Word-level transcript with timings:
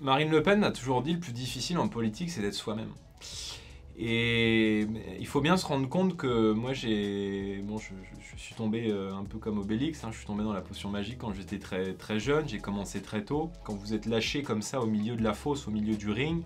Marine 0.00 0.30
Le 0.30 0.42
Pen 0.42 0.62
a 0.64 0.70
toujours 0.70 1.02
dit 1.02 1.12
le 1.12 1.20
plus 1.20 1.32
difficile 1.32 1.78
en 1.78 1.88
politique, 1.88 2.30
c'est 2.30 2.40
d'être 2.40 2.54
soi-même. 2.54 2.90
Et 4.00 4.86
il 5.18 5.26
faut 5.26 5.40
bien 5.40 5.56
se 5.56 5.66
rendre 5.66 5.88
compte 5.88 6.16
que 6.16 6.52
moi, 6.52 6.72
j'ai, 6.72 7.60
bon, 7.64 7.78
je, 7.78 7.92
suis 8.36 8.54
tombé 8.54 8.90
euh, 8.90 9.12
un 9.12 9.24
peu 9.24 9.38
comme 9.38 9.58
Obélix. 9.58 10.04
Hein, 10.04 10.10
je 10.12 10.18
suis 10.18 10.26
tombé 10.26 10.44
dans 10.44 10.52
la 10.52 10.60
potion 10.60 10.88
magique 10.88 11.18
quand 11.18 11.32
j'étais 11.32 11.58
très 11.58 11.94
très 11.94 12.20
jeune. 12.20 12.48
J'ai 12.48 12.60
commencé 12.60 13.02
très 13.02 13.24
tôt. 13.24 13.50
Quand 13.64 13.74
vous 13.74 13.94
êtes 13.94 14.06
lâché 14.06 14.44
comme 14.44 14.62
ça 14.62 14.80
au 14.80 14.86
milieu 14.86 15.16
de 15.16 15.24
la 15.24 15.34
fosse, 15.34 15.66
au 15.66 15.72
milieu 15.72 15.96
du 15.96 16.12
ring, 16.12 16.44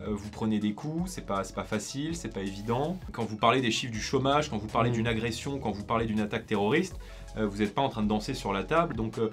euh, 0.00 0.06
vous 0.10 0.28
prenez 0.30 0.58
des 0.58 0.72
coups, 0.72 1.08
c'est 1.08 1.24
pas, 1.24 1.42
pas 1.54 1.62
facile, 1.62 2.16
c'est 2.16 2.34
pas 2.34 2.40
évident. 2.40 2.98
Quand 3.12 3.24
vous 3.24 3.36
parlez 3.36 3.60
des 3.60 3.70
chiffres 3.70 3.92
du 3.92 4.00
chômage, 4.00 4.50
quand 4.50 4.58
vous 4.58 4.66
parlez 4.66 4.90
mmh. 4.90 4.94
d'une 4.94 5.06
agression, 5.06 5.60
quand 5.60 5.70
vous 5.70 5.84
parlez 5.84 6.06
d'une 6.06 6.20
attaque 6.20 6.46
terroriste, 6.46 6.98
vous 7.36 7.58
n'êtes 7.58 7.74
pas 7.74 7.82
en 7.82 7.88
train 7.88 8.02
de 8.02 8.08
danser 8.08 8.34
sur 8.34 8.52
la 8.52 8.62
table. 8.62 8.94
Donc, 8.94 9.18
euh, 9.18 9.30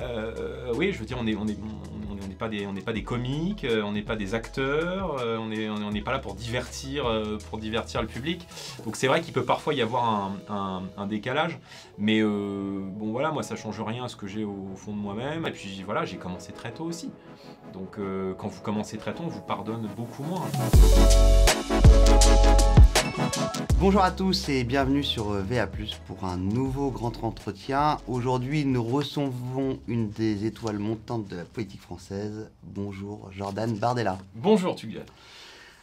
euh, 0.00 0.72
oui, 0.74 0.92
je 0.92 0.98
veux 0.98 1.04
dire, 1.04 1.18
on 1.20 1.24
n'est 1.24 1.34
pas, 2.34 2.48
des, 2.48 3.02
comiques, 3.02 3.66
on 3.84 3.92
n'est 3.92 4.02
pas 4.02 4.16
des 4.16 4.34
acteurs, 4.34 5.16
on 5.22 5.48
n'est 5.48 6.00
pas 6.00 6.12
là 6.12 6.18
pour 6.18 6.34
divertir, 6.34 7.06
pour 7.48 7.58
divertir 7.58 8.02
le 8.02 8.08
public. 8.08 8.46
Donc, 8.84 8.96
c'est 8.96 9.06
vrai 9.06 9.20
qu'il 9.20 9.32
peut 9.32 9.44
parfois 9.44 9.74
y 9.74 9.82
avoir 9.82 10.32
un, 10.48 11.06
décalage, 11.06 11.58
mais 11.98 12.22
bon, 12.22 13.12
voilà, 13.12 13.30
moi, 13.30 13.42
ça 13.42 13.56
change 13.56 13.80
rien 13.80 14.04
à 14.04 14.08
ce 14.08 14.16
que 14.16 14.26
j'ai 14.26 14.44
au, 14.44 14.72
fond 14.76 14.92
de 14.92 14.98
moi-même. 14.98 15.46
Et 15.46 15.50
puis, 15.50 15.82
voilà, 15.84 16.04
j'ai 16.04 16.16
commencé 16.16 16.52
très 16.52 16.72
tôt 16.72 16.84
aussi. 16.84 17.10
Donc, 17.72 17.98
quand 18.38 18.48
vous 18.48 18.62
commencez 18.62 18.98
très 18.98 19.14
tôt, 19.14 19.22
on 19.24 19.28
vous 19.28 19.42
pardonne 19.42 19.88
beaucoup 19.96 20.24
moins. 20.24 20.42
Bonjour 23.80 24.02
à 24.02 24.10
tous 24.10 24.48
et 24.48 24.64
bienvenue 24.64 25.02
sur 25.02 25.32
euh, 25.32 25.42
VA+, 25.42 25.66
pour 26.06 26.24
un 26.24 26.36
nouveau 26.36 26.90
grand 26.90 27.24
entretien. 27.24 27.98
Aujourd'hui, 28.06 28.64
nous 28.64 28.82
recevons 28.82 29.78
une 29.88 30.10
des 30.10 30.46
étoiles 30.46 30.78
montantes 30.78 31.26
de 31.28 31.36
la 31.36 31.44
politique 31.44 31.80
française. 31.80 32.50
Bonjour, 32.62 33.30
Jordan 33.32 33.72
Bardella. 33.76 34.18
Bonjour, 34.34 34.76
Tugel. 34.76 35.04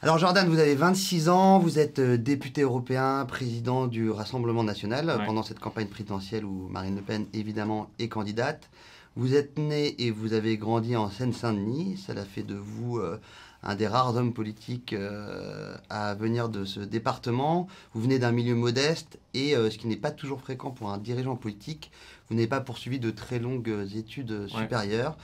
Alors 0.02 0.18
Jordan, 0.18 0.48
vous 0.48 0.60
avez 0.60 0.76
26 0.76 1.30
ans, 1.30 1.60
vous 1.60 1.78
êtes 1.78 2.00
euh, 2.00 2.18
député 2.18 2.62
européen, 2.62 3.26
président 3.28 3.88
du 3.88 4.10
Rassemblement 4.10 4.64
national 4.64 5.22
pendant 5.26 5.44
cette 5.44 5.60
campagne 5.60 5.88
présidentielle 5.88 6.46
où 6.46 6.68
Marine 6.70 6.96
Le 6.96 7.02
Pen 7.02 7.26
évidemment 7.34 7.90
est 8.00 8.08
candidate. 8.08 8.70
Vous 9.16 9.36
êtes 9.36 9.60
né 9.60 10.02
et 10.02 10.10
vous 10.10 10.34
avez 10.34 10.58
grandi 10.58 10.96
en 10.96 11.10
Seine-Saint-Denis, 11.10 11.98
cela 11.98 12.24
fait 12.24 12.44
de 12.44 12.56
vous 12.56 12.98
euh, 12.98 13.20
un 13.64 13.76
des 13.76 13.88
rares 13.88 14.16
hommes 14.16 14.34
politiques 14.34 14.94
euh, 14.94 15.76
à 15.90 16.14
venir 16.16 16.50
de 16.50 16.66
ce 16.66 16.80
département. 16.80 17.68
Vous 17.94 18.02
venez 18.02 18.20
d'un 18.20 18.32
milieu 18.32 18.56
modeste 18.56 19.20
et, 19.34 19.56
euh, 19.56 19.70
ce 19.70 19.78
qui 19.78 19.88
n'est 19.88 19.96
pas 19.96 20.12
toujours 20.12 20.42
fréquent 20.42 20.72
pour 20.72 20.92
un 20.92 20.98
dirigeant 20.98 21.36
politique, 21.36 21.92
vous 22.30 22.36
n'avez 22.36 22.48
pas 22.48 22.62
poursuivi 22.62 23.00
de 23.00 23.12
très 23.12 23.40
longues 23.40 23.88
études 23.96 24.48
supérieures. 24.48 25.18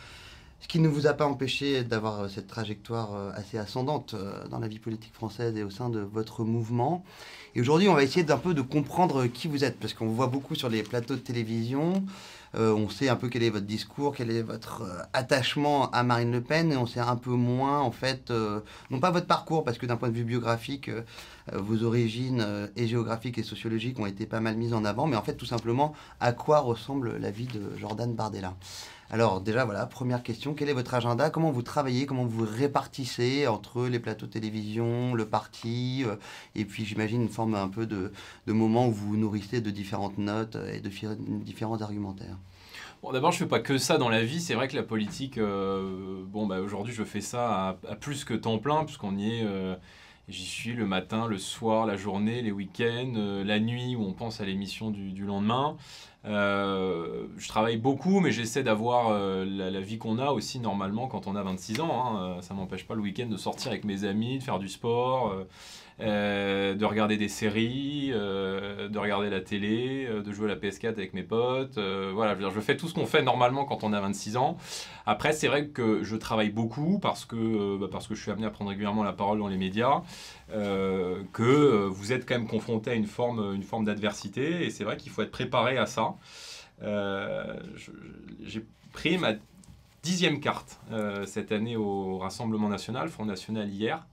Ce 0.60 0.68
qui 0.68 0.80
ne 0.80 0.88
vous 0.88 1.06
a 1.06 1.14
pas 1.14 1.28
empêché 1.28 1.84
d'avoir 1.84 2.22
euh, 2.22 2.28
cette 2.28 2.48
trajectoire 2.48 3.16
assez 3.36 3.58
ascendante 3.58 4.16
dans 4.50 4.60
la 4.60 4.68
vie 4.68 4.80
politique 4.80 5.14
française 5.14 5.56
et 5.56 5.64
au 5.64 5.70
sein 5.70 5.90
de 5.90 6.00
votre 6.00 6.44
mouvement. 6.44 7.04
Et 7.56 7.62
aujourd'hui, 7.62 7.90
on 7.90 7.94
va 7.94 8.04
essayer 8.04 8.24
d'un 8.24 8.38
peu 8.38 8.54
de 8.54 8.62
comprendre 8.62 9.26
qui 9.26 9.48
vous 9.48 9.64
êtes, 9.64 9.80
parce 9.80 9.94
qu'on 9.94 10.06
vous 10.06 10.16
voit 10.16 10.28
beaucoup 10.28 10.56
sur 10.56 10.70
les 10.70 10.84
plateaux 10.84 11.16
de 11.16 11.22
télévision. 11.22 12.04
Euh, 12.56 12.74
on 12.74 12.90
sait 12.90 13.10
un 13.10 13.16
peu 13.16 13.30
quel 13.30 13.44
est 13.44 13.50
votre 13.50 13.66
discours, 13.66 14.16
quel 14.16 14.32
est 14.32 14.42
votre 14.42 14.84
euh, 14.84 15.02
attachement 15.14 15.92
à 15.92 16.04
Marine 16.04 16.32
Le 16.32 16.42
Pen, 16.42 16.72
et 16.72 16.78
on 16.78 16.86
sait 16.86 17.00
un 17.00 17.16
peu 17.16 17.32
moins, 17.32 17.80
en 17.80 17.92
fait, 17.92 18.32
euh, 18.32 18.62
non 18.90 19.00
pas 19.00 19.12
votre 19.12 19.28
parcours, 19.28 19.64
parce 19.64 19.78
que 19.78 19.86
d'un 19.86 19.98
point 19.98 20.10
de 20.10 20.16
vue 20.16 20.24
biographique, 20.24 20.90
vos 21.54 21.84
origines 21.84 22.70
et 22.76 22.88
géographiques 22.88 23.38
et 23.38 23.44
sociologiques 23.44 24.00
ont 24.00 24.06
été 24.06 24.26
pas 24.26 24.42
mal 24.42 24.58
mises 24.58 24.74
en 24.74 24.84
avant, 24.84 25.08
mais 25.08 25.16
en 25.16 25.22
fait, 25.22 25.36
tout 25.36 25.46
simplement, 25.46 25.94
à 26.20 26.34
quoi 26.34 26.60
ressemble 26.60 27.18
la 27.18 27.32
vie 27.32 27.48
de 27.48 27.78
Jordan 27.78 28.14
Bardella? 28.14 28.56
Alors 29.10 29.40
déjà, 29.42 29.64
voilà, 29.64 29.86
première 29.86 30.22
question, 30.22 30.54
quel 30.54 30.70
est 30.70 30.74
votre 30.74 30.94
agenda? 30.94 31.30
Comment 31.30 31.52
vous 31.52 31.62
travaillez? 31.62 32.06
Comment 32.06 32.26
vous 32.26 32.46
répartissez 32.46 33.48
entre 33.48 33.88
les 33.88 34.00
plateaux 34.00 34.26
de 34.26 34.32
télévision, 34.32 35.14
le 35.14 35.26
parti 35.26 36.04
euh, 36.06 36.16
Et 36.56 36.66
puis 36.66 36.84
j'imagine 36.84 37.22
une 37.22 37.30
forme 37.30 37.56
un 37.56 37.70
peu 37.70 37.86
de, 37.86 38.12
de 38.48 38.54
moment 38.54 38.88
où 38.88 38.92
vous 38.92 39.08
vous 39.10 39.18
nourrissez 39.18 39.62
de 39.62 39.72
différentes 39.72 40.18
notes 40.18 40.58
et 40.74 40.82
de 40.82 40.90
différents 41.44 41.82
argumentaires? 41.82 42.38
Bon, 43.04 43.12
d'abord, 43.12 43.32
je 43.32 43.38
fais 43.38 43.46
pas 43.46 43.60
que 43.60 43.78
ça 43.78 43.98
dans 43.98 44.10
la 44.10 44.24
vie. 44.24 44.42
C'est 44.42 44.56
vrai 44.56 44.68
que 44.68 44.76
la 44.76 44.84
politique, 44.84 45.38
euh, 45.38 46.24
bon, 46.26 46.48
bah, 46.48 46.60
aujourd'hui, 46.60 46.94
je 46.94 47.04
fais 47.04 47.22
ça 47.22 47.78
à, 47.88 47.96
plus 47.96 48.26
que 48.26 48.34
temps 48.34 48.58
plein, 48.58 48.84
puisqu'on 48.86 49.16
y 49.18 49.38
est. 49.38 49.44
Euh, 49.44 49.76
j'y 50.28 50.46
suis 50.46 50.74
le 50.74 50.86
matin, 50.86 51.28
le 51.28 51.38
soir, 51.38 51.86
la 51.86 51.96
journée, 51.96 52.42
les 52.42 52.52
week-ends, 52.52 53.14
la 53.46 53.60
nuit 53.60 53.96
où 53.96 54.04
on 54.04 54.14
pense 54.14 54.42
à 54.42 54.46
l'émission 54.46 54.92
du, 54.92 55.26
lendemain. 55.26 55.78
Euh, 56.26 57.28
je 57.38 57.48
travaille 57.48 57.78
beaucoup, 57.78 58.20
mais 58.20 58.32
j'essaie 58.32 58.64
d'avoir 58.64 59.10
euh, 59.10 59.46
la, 59.46 59.80
vie 59.80 59.98
qu'on 59.98 60.20
a 60.20 60.32
aussi 60.32 60.60
normalement 60.60 61.08
quand 61.08 61.28
on 61.28 61.36
a 61.36 61.44
26 61.44 61.80
ans. 61.80 61.92
Hein. 61.92 62.22
Euh, 62.22 62.42
ça 62.42 62.54
m'empêche 62.54 62.86
pas 62.86 62.96
le 62.96 63.02
week-end 63.02 63.28
de 63.28 63.38
sortir 63.38 63.72
avec 63.72 63.86
mes 63.86 64.04
amis, 64.04 64.40
de 64.40 64.44
faire 64.44 64.60
du 64.60 64.68
sport, 64.68 65.34
de 66.00 66.86
regarder 66.86 67.18
des 67.18 67.28
séries, 67.28 68.10
de 68.10 68.98
regarder 68.98 69.30
la 69.30 69.42
télé, 69.42 70.08
de 70.08 70.32
jouer 70.32 70.46
à 70.46 70.56
la 70.56 70.60
PS4 70.60 70.90
avec 70.90 71.14
mes 71.14 71.24
potes. 71.24 71.78
voilà, 71.80 72.36
je, 72.40 72.50
je, 72.50 72.60
fais 72.60 72.78
tout 72.78 72.88
ce 72.88 72.94
qu'on 72.94 73.06
fait 73.06 73.24
normalement 73.24 73.66
quand 73.66 73.84
on 73.84 73.94
a 73.94 74.00
26 74.00 74.38
ans. 74.38 74.58
Après, 75.06 75.34
c'est 75.34 75.48
vrai 75.48 75.68
que 75.68 76.04
je 76.04 76.16
travaille 76.16 76.50
beaucoup 76.52 77.00
parce 77.00 77.26
que, 77.26 77.78
bah, 77.78 77.88
parce 77.92 78.08
que 78.08 78.16
je 78.16 78.22
suis 78.22 78.32
amené 78.32 78.46
à 78.46 78.52
prendre 78.52 78.70
régulièrement 78.70 79.04
la 79.04 79.14
parole 79.14 79.40
dans 79.40 79.48
les 79.48 79.58
médias, 79.58 80.02
que 80.50 81.88
vous 81.88 82.14
êtes 82.14 82.28
quand 82.28 82.36
même 82.36 82.48
confronté 82.48 82.92
à 82.92 82.94
une 82.94 83.08
forme, 83.08 83.56
une 83.56 83.64
forme 83.64 83.86
d'adversité, 83.86 84.66
et 84.66 84.70
c'est 84.70 84.84
vrai 84.84 84.98
qu'il 84.98 85.12
faut 85.12 85.24
être 85.24 85.32
préparé 85.32 85.78
à 85.78 85.86
ça. 85.88 86.16
Euh, 86.84 87.60
j'ai 88.44 88.66
pris 88.94 89.18
ma 89.18 89.34
dixième 90.04 90.40
carte 90.40 90.80
euh, 90.92 91.26
cette 91.26 91.52
année 91.52 91.76
au 91.76 92.18
Rassemblement 92.18 92.70
national, 92.70 93.10
Front 93.10 93.26
National 93.26 93.70
hier. 93.70 94.06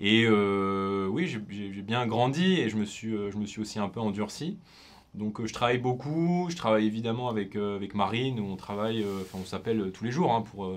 Et 0.00 0.24
euh, 0.26 1.08
oui, 1.08 1.26
j'ai 1.26 1.82
bien 1.82 2.06
grandi 2.06 2.60
et 2.60 2.68
je 2.68 2.76
me, 2.76 2.84
suis, 2.84 3.10
je 3.10 3.36
me 3.36 3.46
suis 3.46 3.60
aussi 3.60 3.78
un 3.78 3.88
peu 3.88 4.00
endurci. 4.00 4.58
Donc 5.14 5.44
je 5.44 5.52
travaille 5.52 5.78
beaucoup, 5.78 6.46
je 6.50 6.56
travaille 6.56 6.86
évidemment 6.86 7.28
avec, 7.28 7.56
avec 7.56 7.94
Marine, 7.94 8.38
où 8.38 8.44
on 8.44 8.56
travaille, 8.56 9.04
enfin 9.22 9.38
on 9.40 9.44
s'appelle 9.44 9.90
tous 9.92 10.04
les 10.04 10.10
jours 10.12 10.32
hein, 10.32 10.42
pour 10.42 10.70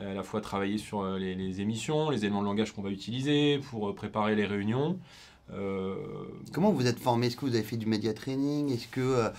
à 0.00 0.14
la 0.14 0.22
fois 0.22 0.40
travailler 0.40 0.78
sur 0.78 1.04
les, 1.16 1.60
émissions, 1.60 2.10
les 2.10 2.24
éléments 2.24 2.40
de 2.40 2.46
langage 2.46 2.72
qu'on 2.72 2.82
va 2.82 2.90
utiliser, 2.90 3.58
pour 3.70 3.94
préparer 3.94 4.34
les 4.34 4.44
réunions. 4.44 4.98
Comment 6.52 6.72
vous 6.72 6.86
êtes 6.86 6.98
formé? 6.98 7.28
Est-ce 7.28 7.36
que 7.36 7.46
vous 7.46 7.54
avez 7.54 7.64
fait 7.64 7.76
du 7.76 7.86
média 7.86 8.12
training? 8.12 8.70
Est-ce 8.72 8.88
que 8.88 9.00
euh, 9.00 9.30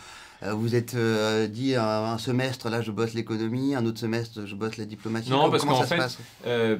vous 0.41 0.75
êtes 0.75 0.95
euh, 0.95 1.47
dit 1.47 1.75
un, 1.75 2.17
semestre, 2.17 2.69
là 2.69 2.81
je 2.81 2.91
bosse 2.91 3.13
l'économie, 3.13 3.75
un 3.75 3.85
autre 3.85 4.00
semestre 4.00 4.45
je 4.45 4.55
bosse 4.55 4.77
la 4.77 4.85
diplomatie. 4.85 5.29
Non, 5.29 5.51
parce 5.51 5.66
qu'en 5.66 5.83
fait, 5.83 6.17
euh, 6.45 6.77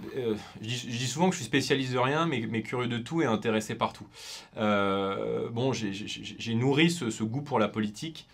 je, 0.62 0.88
dis, 0.88 1.08
souvent 1.08 1.28
que 1.28 1.36
je 1.36 1.40
suis 1.40 1.46
spécialiste 1.46 1.92
de 1.92 1.98
rien, 1.98 2.26
mais, 2.26 2.48
mais 2.50 2.62
curieux 2.62 2.88
de 2.88 2.98
tout 2.98 3.22
et 3.22 3.26
intéressé 3.26 3.76
par 3.76 3.92
tout. 3.94 4.08
bon, 4.56 5.74
j'ai 5.74 6.56
nourri 6.56 6.90
ce, 6.90 7.24
goût 7.24 7.42
pour 7.42 7.60
la 7.60 7.68
politique 7.68 8.28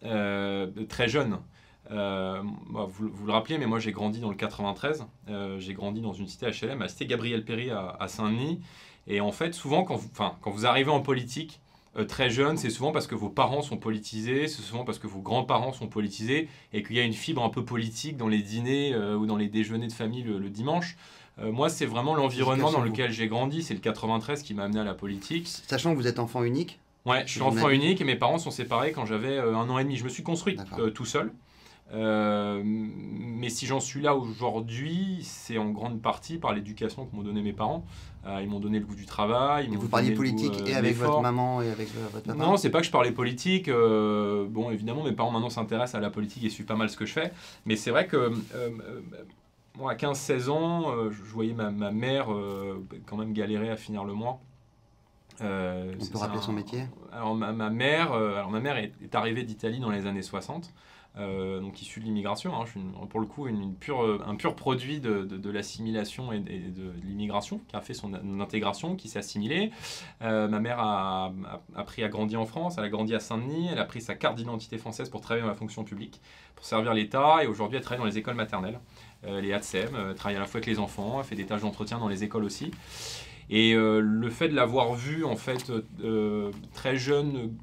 très 0.00 1.08
jeune. 1.08 1.38
vous, 1.88 3.08
vous, 3.12 3.26
le 3.26 3.32
rappelez, 3.32 3.58
mais 3.58 3.66
moi 3.66 3.78
j'ai 3.78 3.92
grandi 3.92 4.18
dans 4.18 4.30
le 4.30 4.36
93. 4.36 5.04
j'ai 5.58 5.74
grandi 5.74 6.00
dans 6.00 6.12
une 6.12 6.26
cité 6.26 6.46
HLM, 6.46 6.80
la 6.80 6.88
cité 6.88 7.06
Gabriel 7.06 7.44
Péry 7.44 7.70
à, 7.70 7.96
à 8.00 8.08
Saint-Denis. 8.08 8.60
Et 9.06 9.20
en 9.20 9.32
fait, 9.32 9.52
souvent, 9.52 9.84
quand 9.84 9.96
vous, 9.96 10.08
quand 10.14 10.50
vous 10.50 10.66
arrivez 10.66 10.90
en 10.90 11.00
politique, 11.00 11.60
euh, 11.96 12.04
très 12.04 12.30
jeune, 12.30 12.56
c'est 12.56 12.70
souvent 12.70 12.90
parce 12.90 13.06
que 13.06 13.14
vos 13.14 13.28
parents 13.28 13.60
sont 13.60 13.76
politisés, 13.76 14.48
c'est 14.48 14.62
souvent 14.62 14.84
parce 14.84 14.98
que 14.98 15.06
vos 15.06 15.20
grands-parents 15.20 15.74
sont 15.74 15.88
politisés 15.88 16.48
et 16.72 16.82
qu'il 16.82 16.96
y 16.96 17.00
a 17.00 17.02
une 17.02 17.12
fibre 17.12 17.44
un 17.44 17.50
peu 17.50 17.64
politique 17.64 18.16
dans 18.16 18.28
les 18.28 18.38
dîners 18.38 18.94
euh, 18.94 19.16
ou 19.16 19.26
dans 19.26 19.36
les 19.36 19.48
déjeuners 19.48 19.88
de 19.88 19.92
famille 19.92 20.22
le, 20.22 20.48
dimanche. 20.48 20.96
Euh, 21.38 21.52
moi, 21.52 21.68
c'est 21.68 21.84
vraiment 21.84 22.14
l'environnement 22.14 22.72
dans 22.72 22.80
lequel 22.80 23.12
j'ai 23.12 23.28
grandi. 23.28 23.62
C'est 23.62 23.74
le 23.74 23.80
93 23.80 24.42
qui 24.42 24.54
m'a 24.54 24.64
amené 24.64 24.80
à 24.80 24.84
la 24.84 24.94
politique. 24.94 25.48
Sachant 25.48 25.92
que 25.92 25.96
vous 25.96 26.06
êtes 26.06 26.18
enfant 26.18 26.42
unique 26.44 26.78
Ouais, 27.04 27.24
je 27.26 27.32
suis 27.32 27.42
enfant 27.42 27.68
unique 27.68 28.00
et 28.00 28.04
mes 28.04 28.14
parents 28.14 28.38
sont 28.38 28.52
séparés 28.52 28.92
quand 28.92 29.06
j'avais 29.06 29.38
un 29.38 29.68
an 29.68 29.78
et 29.78 29.84
demi. 29.84 29.96
Je 29.96 30.04
me 30.04 30.08
suis 30.08 30.22
construit 30.22 30.56
tout 30.94 31.04
seul. 31.04 31.32
Euh, 31.92 32.62
mais 32.64 33.50
si 33.50 33.66
j'en 33.66 33.80
suis 33.80 34.00
là 34.00 34.14
aujourd'hui, 34.14 35.18
c'est 35.22 35.58
en 35.58 35.70
grande 35.70 36.00
partie 36.00 36.38
par 36.38 36.52
l'éducation 36.54 37.06
que 37.06 37.14
m'ont 37.14 37.22
donné 37.22 37.42
mes 37.42 37.52
parents. 37.52 37.84
Euh, 38.26 38.40
ils 38.40 38.48
m'ont 38.48 38.60
donné 38.60 38.78
le 38.78 38.86
goût 38.86 38.94
du 38.94 39.04
travail. 39.04 39.68
Et 39.72 39.76
vous 39.76 39.88
parliez 39.88 40.12
politique 40.12 40.54
euh, 40.60 40.66
et 40.66 40.74
avec 40.74 40.96
votre 40.96 41.20
maman 41.20 41.60
et 41.60 41.70
avec 41.70 41.88
votre 41.94 42.22
papa 42.22 42.34
Non, 42.34 42.56
c'est 42.56 42.70
pas 42.70 42.80
que 42.80 42.86
je 42.86 42.90
parlais 42.90 43.12
politique. 43.12 43.68
bon, 43.68 44.70
évidemment, 44.70 45.04
mes 45.04 45.12
parents 45.12 45.30
maintenant 45.30 45.50
s'intéressent 45.50 45.96
à 45.96 46.00
la 46.00 46.10
politique 46.10 46.44
et 46.44 46.50
suivent 46.50 46.66
pas 46.66 46.76
mal 46.76 46.88
ce 46.88 46.96
que 46.96 47.04
je 47.04 47.12
fais. 47.12 47.32
Mais 47.66 47.76
c'est 47.76 47.90
vrai 47.90 48.06
que 48.06 48.32
moi, 49.78 49.92
à 49.92 49.94
15-16 49.94 50.48
ans, 50.48 51.10
je 51.10 51.22
voyais 51.32 51.54
ma, 51.54 51.70
ma 51.70 51.90
mère 51.90 52.28
quand 53.06 53.16
même 53.16 53.32
galérer 53.32 53.70
à 53.70 53.76
finir 53.76 54.04
le 54.04 54.14
mois. 54.14 54.40
On 55.40 55.44
peut 55.44 56.18
rappeler 56.18 56.40
son 56.40 56.52
métier? 56.52 56.84
Alors 57.12 57.34
ma, 57.34 57.52
ma, 57.52 57.68
mère, 57.68 58.12
alors 58.12 58.50
ma 58.50 58.60
mère 58.60 58.76
est, 58.76 58.92
est 59.02 59.14
arrivée 59.14 59.42
d'Italie 59.42 59.80
dans 59.80 59.90
les 59.90 60.06
années 60.06 60.22
60. 60.22 60.72
Euh, 61.18 61.60
donc 61.60 61.80
issu 61.82 62.00
de 62.00 62.06
l'immigration. 62.06 62.54
Hein. 62.54 62.64
Je 62.64 62.70
suis 62.70 62.80
pour 63.10 63.20
le 63.20 63.26
coup 63.26 63.46
pure, 63.80 64.22
un 64.26 64.34
pur 64.34 64.56
produit 64.56 65.00
de, 65.00 65.50
l'assimilation 65.50 66.32
et, 66.32 66.40
de, 66.40 66.92
l'immigration, 67.04 67.60
qui 67.68 67.76
a 67.76 67.80
fait 67.80 67.94
son 67.94 68.14
intégration, 68.40 68.96
qui 68.96 69.08
s'est 69.08 69.18
assimilé. 69.18 69.70
Euh, 70.22 70.48
ma 70.48 70.60
mère 70.60 70.78
a, 70.80 71.32
appris 71.76 72.02
à 72.02 72.08
grandir 72.08 72.40
en 72.40 72.46
France, 72.46 72.76
elle 72.78 72.84
a 72.84 72.88
grandi 72.88 73.14
à 73.14 73.20
Saint-Denis, 73.20 73.68
elle 73.70 73.78
a 73.78 73.84
pris 73.84 74.00
sa 74.00 74.14
carte 74.14 74.36
d'identité 74.36 74.78
française 74.78 75.10
pour 75.10 75.20
travailler 75.20 75.42
dans 75.42 75.48
la 75.48 75.54
fonction 75.54 75.84
publique, 75.84 76.20
pour 76.56 76.64
servir 76.64 76.94
l'État, 76.94 77.44
et 77.44 77.46
aujourd'hui 77.46 77.76
elle 77.76 77.84
travaille 77.84 78.00
dans 78.00 78.10
les 78.10 78.18
écoles 78.18 78.34
maternelles. 78.34 78.80
elle 79.22 79.44
est 79.44 79.52
ATSEM, 79.52 79.90
elle 79.94 80.14
travaille 80.14 80.36
à 80.36 80.40
la 80.40 80.46
fois 80.46 80.58
avec 80.58 80.66
les 80.66 80.78
enfants, 80.78 81.18
elle 81.18 81.26
fait 81.26 81.36
des 81.36 81.46
tâches 81.46 81.62
d'entretien 81.62 81.98
dans 81.98 82.08
les 82.08 82.24
écoles 82.24 82.44
aussi. 82.44 82.70
Et 83.50 83.74
le 83.74 84.30
fait 84.30 84.48
de 84.48 84.54
l'avoir 84.54 84.94
vue, 84.94 85.24
en 85.24 85.36
fait, 85.36 85.70
très 86.72 86.96
jeune, 86.96 87.54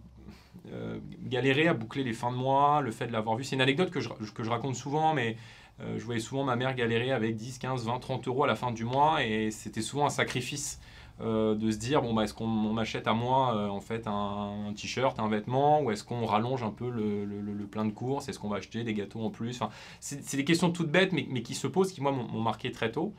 galérer 1.24 1.68
à 1.68 1.74
boucler 1.74 2.04
les 2.04 2.14
fins 2.14 2.32
de 2.32 2.38
mois, 2.38 2.82
le 2.82 2.92
fait 2.92 3.08
de 3.08 3.12
l'avoir 3.12 3.36
vue, 3.36 3.44
c'est 3.44 3.56
une 3.56 3.62
anecdote 3.62 3.92
que 3.92 4.00
je, 4.00 4.10
que 4.10 4.44
je 4.44 4.50
raconte 4.50 4.76
souvent, 4.76 5.14
mais 5.14 5.36
je 5.80 6.04
voyais 6.04 6.20
souvent 6.20 6.44
ma 6.44 6.56
mère 6.56 6.76
galérer 6.76 7.12
avec 7.12 7.36
10, 7.36 7.58
15, 7.58 7.86
20, 7.86 8.00
30 8.00 8.28
euros 8.28 8.44
à 8.44 8.48
la 8.48 8.56
fin 8.56 8.72
du 8.72 8.86
mois 8.86 9.24
et 9.24 9.50
c'était 9.52 9.82
souvent 9.82 10.06
un 10.06 10.10
sacrifice 10.10 10.80
euh, 11.22 11.54
de 11.54 11.70
se 11.70 11.78
dire 11.78 12.02
bon 12.02 12.14
bah 12.14 12.24
est-ce 12.24 12.34
qu'on 12.34 12.48
m'achète 12.48 13.06
à 13.06 13.14
moi 13.14 13.54
euh, 13.54 13.68
en 13.68 13.82
fait 13.82 14.08
un, 14.08 14.72
t-shirt, 14.74 15.20
un 15.20 15.28
vêtement 15.28 15.82
ou 15.82 15.92
est-ce 15.92 16.06
qu'on 16.06 16.26
rallonge 16.26 16.64
un 16.64 16.70
peu 16.70 16.90
le, 16.90 17.26
le, 17.26 17.66
plein 17.66 17.84
de 17.84 17.92
courses, 17.92 18.30
est-ce 18.30 18.40
qu'on 18.40 18.48
va 18.48 18.56
acheter 18.58 18.86
des 18.86 18.94
gâteaux 18.94 19.20
en 19.20 19.30
plus? 19.30 19.62
Enfin, 19.62 19.70
c'est 20.00 20.38
des 20.38 20.46
questions 20.46 20.72
toutes 20.72 20.90
bêtes 20.90 21.12
mais, 21.12 21.28
mais 21.30 21.42
qui 21.42 21.56
se 21.56 21.68
posent 21.68 21.92
qui 21.92 22.02
moi 22.02 22.14
m'ont 22.14 22.42
marqué 22.42 22.72
très 22.72 22.94
tôt. 22.94 23.14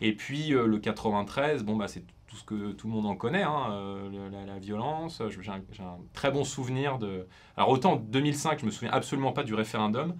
Et 0.00 0.12
puis 0.12 0.54
euh, 0.54 0.68
le 0.68 0.78
93 0.78 1.64
bon 1.64 1.74
bah 1.74 1.88
c'est 1.88 2.04
tout 2.30 2.36
ce 2.36 2.44
que 2.44 2.72
tout 2.72 2.86
le 2.86 2.92
monde 2.94 3.06
en 3.06 3.16
connaît, 3.16 3.42
hein, 3.42 4.08
la, 4.46 4.58
violence. 4.58 5.20
J'ai 5.28 5.50
un, 5.50 5.56
un, 5.56 5.98
très 6.14 6.30
bon 6.30 6.44
souvenir 6.44 6.98
de. 6.98 7.26
Alors 7.56 7.70
autant 7.70 7.96
2005, 7.96 8.60
je 8.60 8.66
me 8.66 8.70
souviens 8.70 8.92
absolument 8.92 9.32
pas 9.32 9.42
du 9.42 9.54
référendum, 9.54 10.14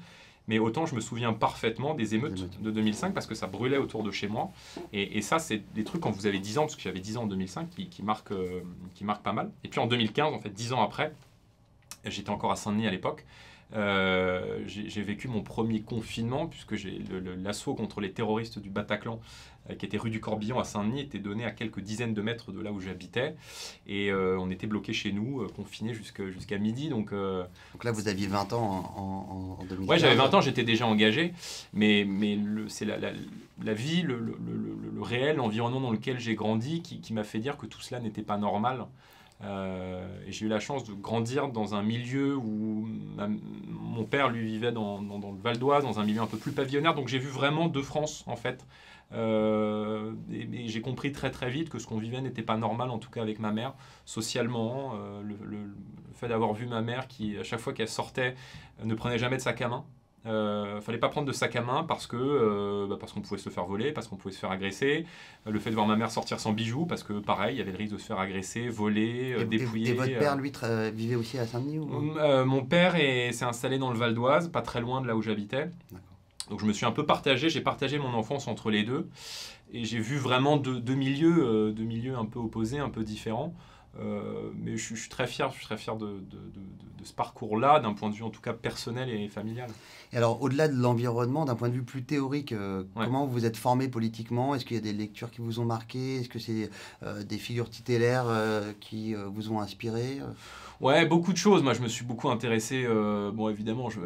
mais 0.51 0.59
autant 0.59 0.85
je 0.85 0.97
me 0.97 1.01
souviens 1.01 1.33
parfaitement 1.33 1.95
des 1.95 2.17
émeutes 2.17 2.61
de 2.61 2.71
2005 2.73 3.15
parce 3.15 3.27
que 3.27 3.37
ça 3.37 3.47
brûlait 3.47 3.77
autour 3.77 4.03
de 4.03 4.11
chez 4.11 4.27
moi. 4.27 4.51
Et, 4.93 5.23
ça, 5.23 5.39
c'est 5.39 5.63
des 5.75 5.85
trucs 5.85 6.01
quand 6.01 6.11
vous 6.11 6.27
avez 6.27 6.41
10 6.41 6.59
ans, 6.59 6.63
parce 6.63 6.75
que 6.75 6.83
j'avais 6.83 6.99
10 6.99 7.19
ans 7.19 7.23
en 7.23 7.27
2005, 7.27 7.71
qui, 7.71 7.89
qui, 7.89 8.03
marquent, 8.03 8.33
euh, 8.33 8.63
qui 8.95 9.05
marquent 9.05 9.23
pas 9.23 9.33
mal. 9.33 9.53
Et 9.63 9.69
puis 9.69 9.79
en 9.79 9.87
2015, 9.87 10.35
en 10.35 10.41
fait, 10.41 10.51
10 10.51 10.73
ans 10.73 10.83
après, 10.83 11.13
j'étais 12.05 12.31
encore 12.31 12.51
à 12.51 12.57
Saint-Denis 12.57 12.89
à 12.89 12.91
l'époque. 12.91 13.25
Euh, 13.77 14.40
j'ai 14.71 15.03
vécu 15.03 15.29
mon 15.29 15.43
premier 15.43 15.83
confinement 15.83 16.47
puisque 16.47 16.75
l'assaut 17.39 17.75
contre 17.75 18.01
les 18.01 18.13
terroristes 18.13 18.59
du 18.59 18.71
Bataclan 18.71 19.21
euh, 19.69 19.75
qui 19.75 19.85
était 19.85 19.99
rue 19.99 20.11
du 20.11 20.21
Corbillon 20.21 20.59
à 20.59 20.65
Saint-Denis, 20.65 21.03
était 21.03 21.19
donné 21.19 21.45
à 21.45 21.51
quelques 21.51 21.81
dizaines 21.81 22.15
de 22.15 22.23
mètres 22.23 22.51
de 22.51 22.61
là 22.61 22.73
où 22.73 22.81
j'habitais. 22.81 23.35
Et 23.87 24.11
euh, 24.11 24.39
on 24.39 24.51
était 24.51 24.67
bloqué 24.67 24.93
chez 24.93 25.13
nous, 25.13 25.43
euh, 25.43 25.49
confinés 25.49 25.93
jusqu'à 25.95 26.59
midi. 26.59 26.89
Donc, 26.89 27.13
donc 27.13 27.85
là, 27.85 27.93
vous 27.93 28.09
aviez 28.09 28.27
20 28.27 28.53
ans 28.53 28.93
en, 28.97 29.61
en, 29.61 29.65
2015 29.65 29.89
Ouais, 29.89 29.99
j'avais 29.99 30.15
20 30.15 30.35
ans, 30.35 30.41
j'étais 30.41 30.65
déjà 30.65 30.87
engagé. 30.87 31.35
Mais, 31.73 32.05
mais 32.07 32.39
c'est 32.69 32.85
la, 32.85 32.97
la, 32.97 33.13
la, 33.63 33.75
vie, 33.75 34.03
le, 34.03 34.19
le, 34.19 34.37
le, 34.95 35.03
réel, 35.03 35.37
l'environnement 35.37 35.81
dans 35.81 35.93
lequel 35.93 36.19
j'ai 36.19 36.35
grandi 36.35 36.83
qui, 36.83 37.01
qui 37.01 37.13
m'a 37.13 37.25
fait 37.25 37.39
dire 37.39 37.57
que 37.57 37.67
tout 37.67 37.81
cela 37.81 38.01
n'était 38.01 38.23
pas 38.23 38.39
normal. 38.39 38.87
Et 39.43 40.33
j'ai 40.33 40.47
eu 40.47 40.49
la 40.49 40.61
chance 40.61 40.85
de 40.85 40.93
grandir 40.93 41.49
dans 41.49 41.75
un 41.75 41.83
milieu 41.83 42.37
où 42.37 42.89
mon 43.91 44.05
père, 44.05 44.31
lui, 44.31 44.45
vivait 44.47 44.73
dans, 44.73 45.01
le 45.01 45.43
Val 45.43 45.59
d'Oise, 45.59 45.85
dans 45.85 46.01
un 46.01 46.05
milieu 46.05 46.21
un 46.21 46.27
peu 46.27 46.39
plus 46.39 46.53
pavillonnaire. 46.53 46.95
Donc 46.95 47.09
j'ai 47.09 47.19
vu 47.19 47.29
vraiment 47.29 47.69
deux 47.69 47.83
France, 47.83 48.25
en 48.27 48.37
fait. 48.37 48.67
Euh, 49.13 50.13
et, 50.33 50.69
j'ai 50.69 50.81
compris 50.81 51.11
très 51.13 51.31
très 51.31 51.51
vite 51.51 51.69
que 51.69 51.79
ce 51.79 51.87
qu'on 51.87 51.99
vivait 51.99 52.21
n'était 52.21 52.43
pas 52.43 52.57
normal, 52.57 52.91
en 52.91 52.99
tout 52.99 53.11
cas 53.11 53.23
avec 53.23 53.39
ma 53.39 53.53
mère, 53.53 53.75
socialement. 54.05 54.95
Euh, 54.95 55.23
le, 55.23 55.75
fait 56.15 56.29
d'avoir 56.29 56.53
vu 56.53 56.67
ma 56.67 56.83
mère 56.83 57.09
qui, 57.09 57.39
à 57.39 57.43
chaque 57.43 57.61
fois 57.61 57.73
qu'elle 57.73 57.89
sortait, 57.89 58.35
ne 58.85 58.95
prenait 58.95 59.19
jamais 59.19 59.37
de 59.37 59.43
sac 59.43 59.63
à 59.63 59.69
main. 59.69 59.85
Euh, 60.27 60.83
fallait 60.83 60.99
pas 60.99 61.09
prendre 61.09 61.27
de 61.27 61.33
sac 61.33 61.57
à 61.57 61.63
main 61.63 61.83
parce 61.83 62.07
que 62.07 62.17
euh, 62.17 62.87
bah, 62.87 62.97
parce 63.01 63.13
qu'on 63.13 63.23
pouvait 63.23 63.41
se 63.41 63.49
faire 63.49 63.65
voler, 63.65 63.91
parce 63.93 64.07
qu'on 64.07 64.17
pouvait 64.17 64.35
se 64.35 64.39
faire 64.39 64.51
agresser. 64.51 65.07
le 65.47 65.59
fait 65.59 65.71
de 65.71 65.75
voir 65.75 65.87
ma 65.87 65.97
mère 65.97 66.11
sortir 66.11 66.41
sans 66.41 66.53
bijoux, 66.53 66.85
parce 66.85 67.03
que 67.03 67.15
pareil, 67.15 67.57
il 67.57 67.59
y 67.59 67.63
avait 67.63 67.73
le 67.73 67.79
risque 67.79 67.95
de 67.95 67.99
se 67.99 68.07
faire 68.07 68.19
agresser, 68.19 68.69
voler, 68.69 69.45
dépouiller. 69.47 69.91
Et, 69.91 69.95
votre 69.95 70.19
père, 70.19 70.37
lui, 70.37 70.53
vivait 70.95 71.15
aussi 71.15 71.39
à 71.39 71.47
Saint-Denis 71.47 71.79
Mon 71.79 72.65
père 72.65 72.93
s'est 72.93 73.45
installé 73.45 73.79
dans 73.79 73.91
le 73.91 73.99
Val 73.99 74.15
d'Oise, 74.15 74.49
pas 74.49 74.63
très 74.63 74.81
loin 74.81 75.01
de 75.01 75.07
là 75.07 75.17
où 75.17 75.23
j'habitais. 75.23 75.71
Donc 76.51 76.59
je 76.61 76.67
me 76.67 76.73
suis 76.73 76.85
un 76.85 76.91
peu 76.91 77.07
partagé, 77.07 77.49
j'ai 77.49 77.61
partagé 77.61 77.99
mon 77.99 78.13
enfance 78.13 78.49
entre 78.49 78.71
les 78.71 78.83
deux. 78.83 79.09
Et 79.73 79.85
j'ai 79.85 80.01
vu 80.01 80.17
vraiment 80.17 80.57
deux, 80.57 80.95
milieux, 80.95 81.47
euh, 81.47 81.71
deux 81.71 81.85
milieux 81.85 82.17
un 82.17 82.25
peu 82.25 82.41
opposés, 82.41 82.79
un 82.79 82.91
peu 82.91 83.05
différents. 83.05 83.55
Euh, 83.99 84.51
mais 84.55 84.77
je, 84.77 84.95
suis 84.95 85.09
très 85.09 85.27
fier, 85.27 85.51
je 85.51 85.57
suis 85.57 85.67
très 85.67 85.77
fier 85.77 85.97
de, 85.97 86.23
ce 87.03 87.13
parcours-là, 87.13 87.81
d'un 87.81 87.93
point 87.93 88.09
de 88.09 88.15
vue 88.15 88.23
en 88.23 88.31
tout 88.31 88.41
cas 88.41 88.53
personnel 88.53 89.11
et 89.11 89.29
familial. 89.29 89.69
Et 90.13 90.17
alors, 90.17 90.41
au-delà 90.43 90.69
de 90.69 90.77
l'environnement, 90.77 91.45
d'un 91.45 91.57
point 91.57 91.69
de 91.69 91.75
vue 91.75 91.83
plus 91.83 92.05
théorique, 92.05 92.53
euh, 92.53 92.85
comment 92.95 93.27
vous 93.27 93.47
êtes 93.47 93.57
formé 93.57 93.89
politiquement? 93.89 94.55
Est-ce 94.55 94.65
qu'il 94.65 94.77
y 94.77 94.81
a 94.81 94.83
des 94.83 94.93
lectures 94.93 95.31
qui 95.31 95.41
vous 95.41 95.61
ont 95.61 95.65
marqué? 95.65 96.21
Est-ce 96.21 96.29
que 96.29 96.39
c'est 96.39 96.71
des 97.25 97.39
figures 97.39 97.71
tutélaires 97.71 98.27
qui 98.81 99.15
vous 99.15 99.51
ont 99.53 99.61
inspiré? 99.61 100.21
Ouais, 100.81 101.05
beaucoup 101.05 101.33
de 101.33 101.37
choses. 101.37 101.63
Moi, 101.63 101.75
je 101.75 101.83
me 101.83 101.89
suis 101.89 102.07
beaucoup 102.07 102.31
intéressé. 102.31 102.85
Euh, 102.87 103.31
bon, 103.31 103.51
évidemment, 103.51 103.91
je, 103.91 104.01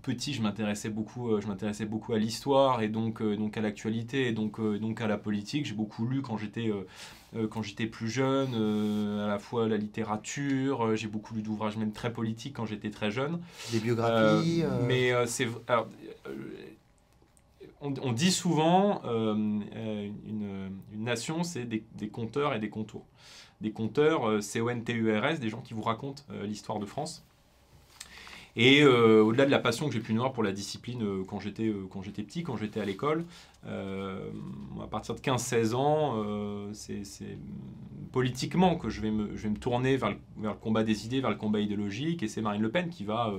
petit, 0.00 0.32
je 0.32 0.40
m'intéressais 0.40 0.88
beaucoup, 0.88 1.30
euh, 1.30 1.40
je 1.42 1.46
m'intéressais 1.46 1.84
beaucoup 1.84 2.14
à 2.14 2.18
l'histoire 2.18 2.80
et 2.80 2.88
donc, 2.88 3.20
euh, 3.20 3.36
donc 3.36 3.58
à 3.58 3.60
l'actualité 3.60 4.26
et 4.26 4.32
donc, 4.32 4.58
donc 4.58 5.02
à 5.02 5.06
la 5.06 5.18
politique. 5.18 5.66
J'ai 5.66 5.74
beaucoup 5.74 6.06
lu 6.06 6.22
quand 6.22 6.38
j'étais 6.38 6.70
quand 7.50 7.62
j'étais 7.62 7.86
plus 7.86 8.08
jeune, 8.08 8.54
à 9.20 9.26
la 9.26 9.38
fois 9.38 9.68
la 9.68 9.76
littérature. 9.76 10.96
j'ai 10.96 11.08
beaucoup 11.08 11.34
lu 11.34 11.42
d'ouvrages 11.42 11.76
même 11.76 11.92
très 11.92 12.12
politiques 12.12 12.54
quand 12.56 12.66
j'étais 12.66 12.90
très 12.90 13.10
jeune. 13.10 13.40
Des 13.70 13.80
biographies. 13.80 14.64
Mais 14.86 15.12
c'est 15.26 15.48
on, 17.80 18.12
dit 18.12 18.30
souvent 18.30 19.02
une, 19.04 19.64
une, 20.26 21.04
nation, 21.04 21.42
c'est 21.42 21.64
des, 21.64 21.84
des 21.96 22.08
compteurs 22.08 22.54
et 22.54 22.58
des 22.58 22.68
contours 22.68 23.06
des 23.62 23.72
conteurs 23.72 24.28
euh, 24.28 24.40
C-O-N-T-U-R-S, 24.40 25.40
des 25.40 25.48
gens 25.48 25.60
qui 25.60 25.72
vous 25.72 25.82
racontent 25.82 26.22
euh, 26.30 26.44
l'histoire 26.44 26.78
de 26.78 26.86
France. 26.86 27.24
Et 28.54 28.82
euh, 28.82 29.22
au-delà 29.22 29.46
de 29.46 29.50
la 29.50 29.58
passion 29.58 29.88
que 29.88 29.94
j'ai 29.94 30.00
pu 30.00 30.12
nourrir 30.12 30.32
pour 30.32 30.42
la 30.42 30.52
discipline 30.52 31.24
quand 31.26 31.40
j'étais 31.40 31.72
quand 31.90 32.02
j'étais 32.02 32.22
petit, 32.22 32.42
quand 32.42 32.56
j'étais 32.56 32.80
à 32.80 32.84
l'école, 32.84 33.24
à 33.64 34.86
partir 34.90 35.14
de 35.14 35.20
15-16 35.20 35.74
ans, 35.74 36.72
c'est 36.72 37.02
politiquement 38.12 38.76
que 38.76 38.90
je 38.90 39.00
vais 39.00 39.10
me, 39.10 39.34
je 39.36 39.44
vais 39.44 39.48
me 39.48 39.56
tourner 39.56 39.96
vers 39.96 40.10
le, 40.10 40.18
vers 40.36 40.52
le, 40.52 40.58
combat 40.58 40.82
des 40.82 41.06
idées, 41.06 41.20
vers 41.20 41.30
le 41.30 41.36
combat 41.36 41.60
idéologique. 41.60 42.22
Et 42.22 42.28
c'est 42.28 42.42
Marine 42.42 42.60
Le 42.60 42.70
Pen 42.70 42.90
qui 42.90 43.04
va, 43.04 43.32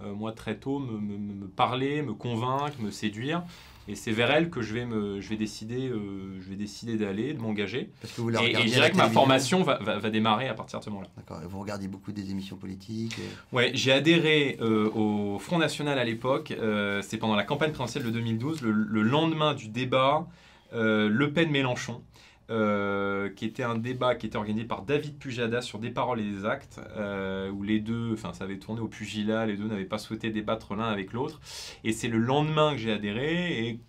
moi 0.00 0.32
très 0.32 0.56
tôt, 0.56 0.80
me, 0.80 1.46
parler, 1.46 2.02
me 2.02 2.14
convaincre, 2.14 2.80
me 2.80 2.90
séduire. 2.90 3.44
Et 3.88 3.94
c'est 3.94 4.12
vers 4.12 4.30
elle 4.30 4.50
que 4.50 4.62
je 4.62 4.74
vais, 4.74 4.84
me, 4.84 5.20
je 5.20 5.28
vais 5.28 5.36
décider, 5.36 5.88
euh, 5.88 6.40
je 6.40 6.48
vais 6.48 6.56
décider 6.56 6.96
d'aller, 6.96 7.34
de 7.34 7.40
m'engager. 7.40 7.90
Parce 8.00 8.12
que 8.12 8.20
vous 8.20 8.28
la 8.28 8.42
et, 8.42 8.50
et 8.50 8.54
je 8.54 8.64
dirais 8.64 8.90
que 8.90 8.96
ma 8.96 9.08
formation 9.08 9.62
va, 9.62 9.78
va, 9.78 10.10
démarrer 10.10 10.48
à 10.48 10.54
partir 10.54 10.78
de 10.78 10.84
ce 10.84 10.90
moment-là. 10.90 11.08
D'accord. 11.16 11.40
Et 11.42 11.46
vous 11.46 11.58
regardez 11.58 11.88
beaucoup 11.88 12.12
des 12.12 12.30
émissions 12.30 12.56
politiques 12.56 13.16
Ouais, 13.52 13.70
j'ai 13.74 13.92
adhéré 13.92 14.58
euh, 14.60 14.90
au 14.90 15.38
Front 15.38 15.58
National 15.58 15.98
à 15.98 16.04
l'époque. 16.04 16.52
Euh, 16.52 17.02
c'est 17.02 17.16
pendant 17.16 17.34
la 17.34 17.44
campagne 17.44 17.70
présidentielle 17.70 18.04
de 18.04 18.10
2012, 18.10 18.62
le, 18.62 18.70
le 18.70 19.02
lendemain 19.02 19.54
du 19.54 19.68
débat 19.68 20.26
Le 20.72 21.26
Pen-Mélenchon. 21.32 22.02
Euh, 22.50 23.28
qui 23.30 23.44
était 23.44 23.62
un 23.62 23.76
débat 23.76 24.16
qui 24.16 24.26
était 24.26 24.36
organisé 24.36 24.64
par 24.64 24.82
David 24.82 25.18
Pujada 25.18 25.62
sur 25.62 25.78
des 25.78 25.90
paroles 25.90 26.18
et 26.18 26.28
des 26.28 26.44
actes, 26.44 26.80
euh, 26.96 27.48
où 27.48 27.62
les 27.62 27.78
deux, 27.78 28.12
enfin 28.12 28.32
ça 28.32 28.42
avait 28.42 28.58
tourné 28.58 28.80
au 28.80 28.88
pugilat, 28.88 29.46
les 29.46 29.56
deux 29.56 29.68
n'avaient 29.68 29.84
pas 29.84 29.98
souhaité 29.98 30.30
débattre 30.30 30.74
l'un 30.74 30.88
avec 30.88 31.12
l'autre. 31.12 31.40
Et 31.84 31.92
c'est 31.92 32.08
le 32.08 32.18
lendemain 32.18 32.72
que 32.72 32.78
j'ai 32.78 32.90
adhéré 32.90 33.68
et 33.68 33.80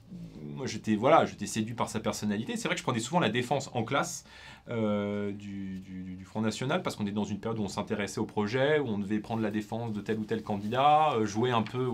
moi 0.41 0.67
j'étais 0.67 0.95
voilà, 0.95 1.25
j'étais 1.25 1.47
séduit 1.47 1.73
par 1.73 1.89
sa 1.89 1.99
personnalité. 1.99 2.55
C'est 2.55 2.67
vrai 2.67 2.75
que 2.75 2.79
je 2.79 2.83
prenais 2.83 2.99
souvent 2.99 3.19
la 3.19 3.29
défense 3.29 3.71
en 3.73 3.83
classe. 3.83 4.25
Euh, 4.71 5.31
du, 5.31 6.19
Front 6.23 6.41
National 6.41 6.81
parce 6.81 6.95
qu'on 6.95 7.05
est 7.07 7.11
dans 7.11 7.25
une 7.25 7.41
période 7.41 7.59
où 7.59 7.63
on 7.63 7.67
s'intéressait 7.67 8.21
au 8.21 8.25
projet, 8.25 8.79
où 8.79 8.87
on 8.87 8.99
devait 8.99 9.19
prendre 9.19 9.41
la 9.41 9.51
défense 9.51 9.91
de 9.91 9.99
tel 9.99 10.17
ou 10.17 10.23
tel 10.23 10.43
candidat, 10.43 11.11
euh, 11.15 11.25
jouer 11.25 11.51
un 11.51 11.61
peu 11.61 11.89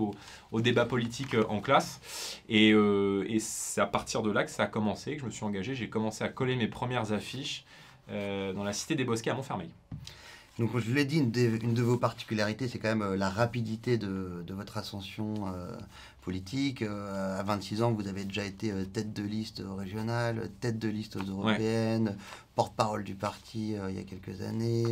au, 0.52 0.60
débat 0.60 0.84
politique 0.84 1.34
euh, 1.34 1.44
en 1.48 1.60
classe. 1.60 2.00
Et, 2.48 2.68
et 2.68 3.40
c'est 3.40 3.80
à 3.80 3.86
partir 3.86 4.22
de 4.22 4.30
là 4.30 4.44
que 4.44 4.50
ça 4.50 4.62
a 4.62 4.66
commencé, 4.66 5.16
que 5.16 5.22
je 5.22 5.26
me 5.26 5.30
suis 5.32 5.44
engagé. 5.44 5.74
J'ai 5.74 5.88
commencé 5.88 6.22
à 6.22 6.28
coller 6.28 6.54
mes 6.54 6.68
premières 6.68 7.12
affiches 7.12 7.64
dans 8.08 8.64
la 8.64 8.72
Cité 8.72 8.94
des 8.94 9.04
Bosquets 9.04 9.30
à 9.30 9.34
Montfermeil. 9.34 9.70
Donc, 10.58 10.76
je 10.78 10.92
l'ai 10.92 11.04
dit, 11.04 11.18
une 11.18 11.30
de, 11.30 11.82
vos 11.82 11.98
particularités, 11.98 12.68
c'est 12.68 12.78
quand 12.78 12.94
même 12.94 13.14
la 13.14 13.28
rapidité 13.28 13.98
de, 13.98 14.44
de 14.46 14.54
votre 14.54 14.78
ascension 14.78 15.34
politique. 16.28 16.82
Euh, 16.82 17.40
à 17.40 17.42
26 17.42 17.80
ans, 17.82 17.92
vous 17.92 18.06
avez 18.06 18.26
déjà 18.26 18.44
été 18.44 18.70
euh, 18.70 18.84
tête 18.84 19.14
de 19.14 19.22
liste 19.22 19.62
régionale, 19.78 20.50
tête 20.60 20.78
de 20.78 20.88
liste 20.88 21.16
aux 21.16 21.22
européennes, 21.22 22.18
porte-parole 22.58 23.04
du 23.04 23.14
parti 23.14 23.76
euh, 23.76 23.88
il 23.88 23.96
y 23.96 24.00
a 24.00 24.02
quelques 24.02 24.42
années, 24.42 24.84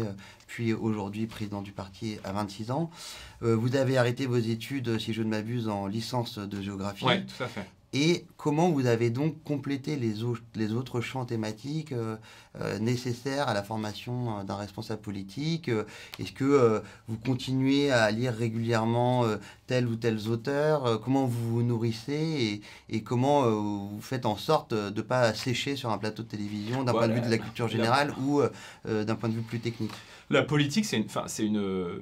puis 0.46 0.72
aujourd'hui 0.72 1.26
président 1.26 1.62
du 1.62 1.72
parti 1.72 2.16
à 2.22 2.30
26 2.30 2.70
ans. 2.70 2.92
vous 3.40 3.74
avez 3.74 3.98
arrêté 3.98 4.26
vos 4.26 4.36
études, 4.36 5.00
si 5.00 5.12
je 5.12 5.24
ne 5.24 5.28
m'abuse, 5.28 5.68
en 5.68 5.88
licence 5.88 6.38
de 6.38 6.62
géographie. 6.62 7.04
Oui, 7.04 7.26
tout 7.26 7.42
à 7.42 7.48
fait. 7.48 7.66
Et 7.98 8.26
comment 8.36 8.68
vous 8.68 8.84
avez 8.84 9.08
donc 9.08 9.42
complété 9.42 9.96
les, 9.96 10.12
les 10.54 10.72
autres 10.74 11.00
champs 11.00 11.24
thématiques 11.24 11.92
euh, 11.92 12.16
euh, 12.60 12.78
nécessaires 12.78 13.48
à 13.48 13.54
la 13.54 13.62
formation 13.62 14.38
euh, 14.38 14.42
d'un 14.42 14.56
responsable 14.56 15.00
politique 15.00 15.70
Est-ce 16.18 16.32
que 16.32 16.82
vous 17.08 17.16
continuez 17.16 17.90
à 17.90 18.10
lire 18.10 18.34
régulièrement 18.34 19.24
tel 19.66 19.86
ou 19.86 19.96
tel 19.96 20.18
auteur 20.28 21.00
Comment 21.02 21.24
vous 21.24 21.54
vous 21.54 21.62
nourrissez 21.62 22.60
et, 22.90 23.00
comment 23.00 23.48
vous 23.50 24.00
faites 24.02 24.26
en 24.26 24.36
sorte 24.36 24.74
de 24.74 24.94
ne 24.94 25.02
pas 25.02 25.32
sécher 25.32 25.74
sur 25.74 25.90
un 25.90 25.96
plateau 25.96 26.22
de 26.22 26.28
télévision 26.28 26.84
d'un 26.84 26.92
point 26.92 27.08
de 27.08 27.14
vue 27.14 27.22
de 27.22 27.30
la 27.30 27.38
culture 27.38 27.68
générale 27.68 28.12
ou 28.20 28.42
d'un 28.84 29.14
point 29.14 29.30
de 29.30 29.34
vue 29.34 29.40
plus 29.40 29.60
technique? 29.60 29.94
La 30.28 30.42
politique, 30.42 30.84
c'est 30.84 30.98
une, 30.98 31.06
une 31.38 32.00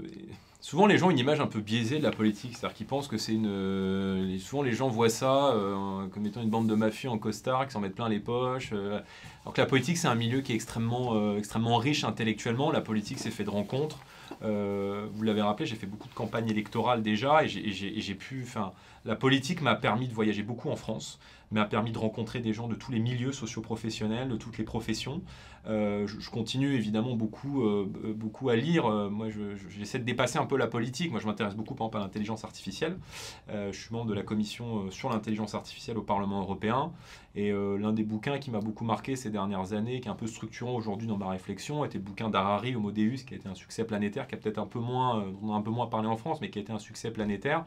souvent 0.64 0.86
les 0.86 0.96
gens 0.96 1.08
ont 1.08 1.10
une 1.10 1.18
image 1.18 1.40
un 1.40 1.46
peu 1.46 1.60
biaisée 1.60 1.98
de 1.98 2.02
la 2.02 2.10
politique, 2.10 2.56
c'est-à-dire 2.56 2.74
qu'ils 2.74 2.86
pensent 2.86 3.06
que 3.06 3.18
c'est 3.18 3.34
une. 3.34 3.46
Euh, 3.46 4.38
souvent 4.38 4.62
les 4.62 4.72
gens 4.72 4.88
voient 4.88 5.10
ça 5.10 5.48
euh, 5.52 6.06
comme 6.06 6.24
étant 6.24 6.40
une 6.40 6.48
bande 6.48 6.66
de 6.66 6.74
mafieux 6.74 7.10
en 7.10 7.18
costard 7.18 7.66
qui 7.66 7.74
s'en 7.74 7.80
mettent 7.80 7.94
plein 7.94 8.08
les 8.08 8.18
poches. 8.18 8.70
Euh. 8.72 8.98
alors 9.42 9.52
que 9.52 9.60
la 9.60 9.66
politique 9.66 9.98
c'est 9.98 10.08
un 10.08 10.14
milieu 10.14 10.40
qui 10.40 10.52
est 10.52 10.54
extrêmement, 10.54 11.36
extrêmement 11.36 11.76
riche 11.76 12.02
intellectuellement. 12.04 12.72
La 12.72 12.80
politique 12.80 13.18
c'est 13.18 13.30
fait 13.30 13.44
de 13.44 13.50
rencontres. 13.50 13.98
vous 14.40 15.22
l'avez 15.22 15.42
rappelé, 15.42 15.66
j'ai 15.66 15.76
fait 15.76 15.86
beaucoup 15.86 16.08
de 16.08 16.14
campagnes 16.14 16.48
électorales 16.48 17.02
déjà 17.02 17.44
et 17.44 17.48
j'ai 17.48 18.14
pu. 18.14 18.46
La 19.04 19.16
politique 19.16 19.60
m'a 19.60 19.74
permis 19.74 20.08
de 20.08 20.14
voyager 20.14 20.42
beaucoup 20.42 20.70
en 20.70 20.76
France 20.76 21.18
m'a 21.54 21.64
permis 21.64 21.92
de 21.92 21.98
rencontrer 21.98 22.40
des 22.40 22.52
gens 22.52 22.68
de 22.68 22.74
tous 22.74 22.92
les 22.92 22.98
milieux 22.98 23.32
socio-professionnels, 23.32 24.28
de 24.28 24.36
toutes 24.36 24.58
les 24.58 24.64
professions. 24.64 25.22
Euh, 25.66 26.06
je, 26.06 26.28
continue 26.28 26.74
évidemment 26.74 27.14
beaucoup, 27.14 27.64
euh, 27.64 27.90
beaucoup 28.14 28.50
à 28.50 28.56
lire. 28.56 28.86
Euh, 28.86 29.08
moi, 29.08 29.28
j'essaie 29.78 29.98
de 29.98 30.04
dépasser 30.04 30.38
un 30.38 30.44
peu 30.44 30.56
la 30.58 30.66
politique. 30.66 31.10
Moi, 31.10 31.20
je 31.20 31.26
m'intéresse 31.26 31.54
beaucoup, 31.54 31.74
par 31.74 31.86
exemple, 31.86 31.98
à 31.98 32.00
l'intelligence 32.00 32.44
artificielle. 32.44 32.98
je 33.48 33.72
suis 33.72 33.92
membre 33.92 34.06
de 34.06 34.14
la 34.14 34.22
commission 34.22 34.90
sur 34.90 35.08
l'intelligence 35.10 35.54
artificielle 35.54 35.96
au 35.96 36.02
Parlement 36.02 36.40
européen. 36.40 36.92
Et 37.36 37.50
l'un 37.52 37.92
des 37.92 38.04
bouquins 38.04 38.38
qui 38.38 38.50
m'a 38.50 38.60
beaucoup 38.60 38.84
marqué 38.84 39.16
ces 39.16 39.30
dernières 39.30 39.72
années, 39.72 40.00
qui 40.00 40.08
est 40.08 40.10
un 40.10 40.16
peu 40.16 40.26
structurant 40.26 40.74
aujourd'hui 40.74 41.08
dans 41.08 41.16
ma 41.16 41.28
réflexion, 41.28 41.84
était 41.84 41.98
le 41.98 42.04
bouquin 42.04 42.30
d'Harari, 42.30 42.76
Homo 42.76 42.92
Deus, 42.92 43.24
qui 43.26 43.34
a 43.34 43.36
été 43.36 43.48
un 43.48 43.54
succès 43.54 43.84
planétaire, 43.84 44.26
qui 44.26 44.34
a 44.34 44.38
peut-être 44.38 44.58
un 44.58 44.66
peu 44.66 44.78
moins, 44.78 45.24
on 45.42 45.52
a 45.52 45.56
un 45.56 45.62
peu 45.62 45.70
moins 45.70 45.86
parlé 45.86 46.08
en 46.08 46.16
France, 46.16 46.40
mais 46.40 46.50
qui 46.50 46.58
a 46.58 46.62
été 46.62 46.72
un 46.72 46.78
succès 46.78 47.10
planétaire. 47.10 47.64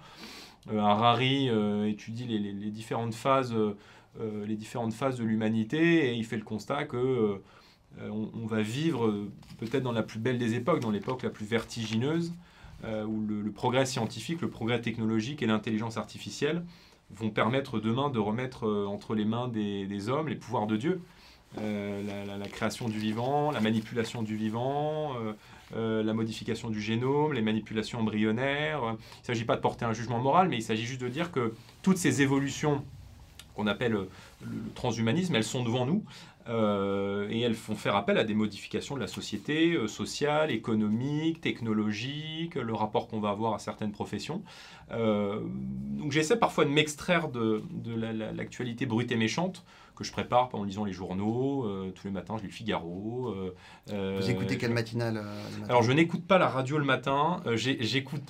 Harari 0.70 1.50
étudie 1.90 2.26
les, 2.26 2.40
les, 2.40 2.72
différentes 2.72 3.14
phases, 3.14 3.52
de 3.54 5.24
l'humanité 5.24 6.10
et 6.10 6.14
il 6.14 6.26
fait 6.26 6.38
le 6.38 6.44
constat 6.44 6.86
que 6.86 7.42
euh, 8.02 8.10
on, 8.10 8.46
va 8.46 8.62
vivre 8.62 9.08
euh, 9.08 9.32
peut-être 9.58 9.82
dans 9.82 9.92
la 9.92 10.04
plus 10.04 10.20
belle 10.20 10.38
des 10.38 10.54
époques, 10.54 10.82
dans 10.82 10.92
l'époque 10.92 11.24
la 11.24 11.30
plus 11.30 11.46
vertigineuse, 11.46 12.34
euh, 12.86 13.04
où 13.06 13.26
le, 13.26 13.52
progrès 13.52 13.86
scientifique, 13.86 14.42
le 14.42 14.50
progrès 14.50 14.82
technologique 14.82 15.42
et 15.42 15.48
l'intelligence 15.48 15.98
artificielle 15.98 16.64
vont 17.10 17.32
permettre 17.32 17.80
demain 17.80 18.10
de 18.10 18.20
remettre 18.20 18.68
entre 18.88 19.16
les 19.16 19.26
mains 19.26 19.48
des, 19.48 20.10
hommes 20.10 20.28
les 20.28 20.36
pouvoirs 20.36 20.68
de 20.68 20.78
Dieu. 20.78 21.02
la, 21.56 22.48
création 22.52 22.88
du 22.90 23.00
vivant, 23.00 23.50
la 23.52 23.62
manipulation 23.62 24.22
du 24.22 24.36
vivant, 24.36 25.16
la 25.76 26.14
modification 26.14 26.70
du 26.70 26.82
génome, 26.82 27.34
les 27.34 27.42
manipulations 27.42 28.00
embryonnaires. 28.00 28.82
Il 28.84 29.22
ne 29.22 29.26
s'agit 29.26 29.46
pas 29.46 29.56
de 29.56 29.62
porter 29.62 29.86
un 29.86 29.94
jugement 29.94 30.20
moral, 30.20 30.48
mais 30.50 30.58
il 30.58 30.62
s'agit 30.62 30.86
juste 30.86 31.02
de 31.02 31.10
dire 31.10 31.32
que 31.32 31.54
toutes 31.82 31.98
ces 31.98 32.22
évolutions 32.22 32.84
qu'on 33.58 33.68
appelle 33.68 33.92
le, 33.92 34.08
transhumanisme, 34.76 35.36
elles 35.36 35.44
sont 35.44 35.64
devant 35.64 35.86
nous. 35.86 36.04
Euh, 36.50 37.28
et 37.30 37.42
elles 37.42 37.56
font 37.56 37.76
faire 37.76 37.98
appel 37.98 38.18
à 38.18 38.24
des 38.24 38.34
modifications 38.34 38.96
de 38.96 39.02
la 39.02 39.08
société 39.08 39.74
euh, 39.74 39.90
sociale, 39.90 40.50
économique, 40.50 41.42
technologique, 41.42 42.56
le 42.56 42.74
rapport 42.74 43.10
qu'on 43.10 43.20
va 43.20 43.32
avoir 43.32 43.54
à 43.54 43.60
certaines 43.60 43.92
professions. 43.92 44.42
Euh, 44.92 45.42
donc 45.98 46.14
j'essaie 46.14 46.40
parfois 46.40 46.64
de 46.64 46.70
m'extraire 46.70 47.28
de 47.28 47.64
l'actualité 48.34 48.86
brute 48.86 49.12
et 49.12 49.18
méchante 49.18 49.66
que 49.98 50.04
je 50.04 50.12
prépare 50.12 50.50
en 50.54 50.64
lisant 50.64 50.86
les 50.86 50.94
journaux. 50.94 51.66
Euh, 51.66 51.92
tous 51.92 52.06
les 52.06 52.14
matins, 52.14 52.36
je 52.38 52.44
lis 52.44 52.50
le 52.50 52.54
Figaro. 52.54 53.30
Euh, 53.30 53.56
euh, 53.92 54.20
Vous 54.22 54.30
écoutez 54.30 54.58
quelle 54.58 54.72
matinale 54.72 55.24
Alors, 55.68 55.82
je 55.82 55.92
n'écoute 55.92 56.26
pas 56.26 56.38
la 56.38 56.48
radio 56.48 56.78
le 56.78 56.86
matin. 56.86 57.42
J'écoute 57.56 58.22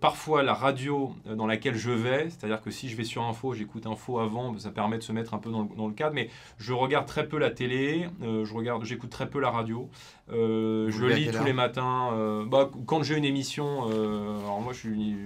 parfois 0.00 0.42
la 0.42 0.54
radio 0.54 1.12
dans 1.26 1.46
laquelle 1.46 1.74
je 1.74 1.90
vais. 1.90 2.30
C'est-à-dire 2.30 2.62
que 2.62 2.70
si 2.70 2.88
je 2.88 2.96
vais 2.96 3.04
sur 3.04 3.24
Info, 3.24 3.52
j'écoute 3.52 3.86
Info 3.86 4.20
avant. 4.20 4.56
Ça 4.58 4.70
permet 4.70 4.96
de 4.98 5.02
se 5.02 5.12
mettre 5.12 5.34
un 5.34 5.38
peu 5.38 5.50
dans 5.50 5.62
le, 5.62 5.76
dans 5.76 5.88
le 5.88 5.94
cadre. 5.94 6.14
Mais 6.14 6.30
je 6.56 6.72
regarde 6.72 7.06
très 7.06 7.26
peu 7.26 7.38
la 7.38 7.50
télé. 7.50 8.08
je 8.22 8.54
regarde, 8.54 8.84
j'écoute 8.84 9.10
très 9.10 9.28
peu 9.28 9.40
la 9.40 9.50
radio. 9.50 9.90
je 10.28 11.06
lis 11.06 11.30
tous 11.32 11.44
les 11.44 11.52
matins. 11.52 12.44
Bah, 12.46 12.70
quand 12.86 13.02
j'ai 13.02 13.16
une 13.16 13.24
émission, 13.24 13.88
alors 13.88 14.60
moi, 14.60 14.72
je 14.72 14.78
suis 14.78 15.16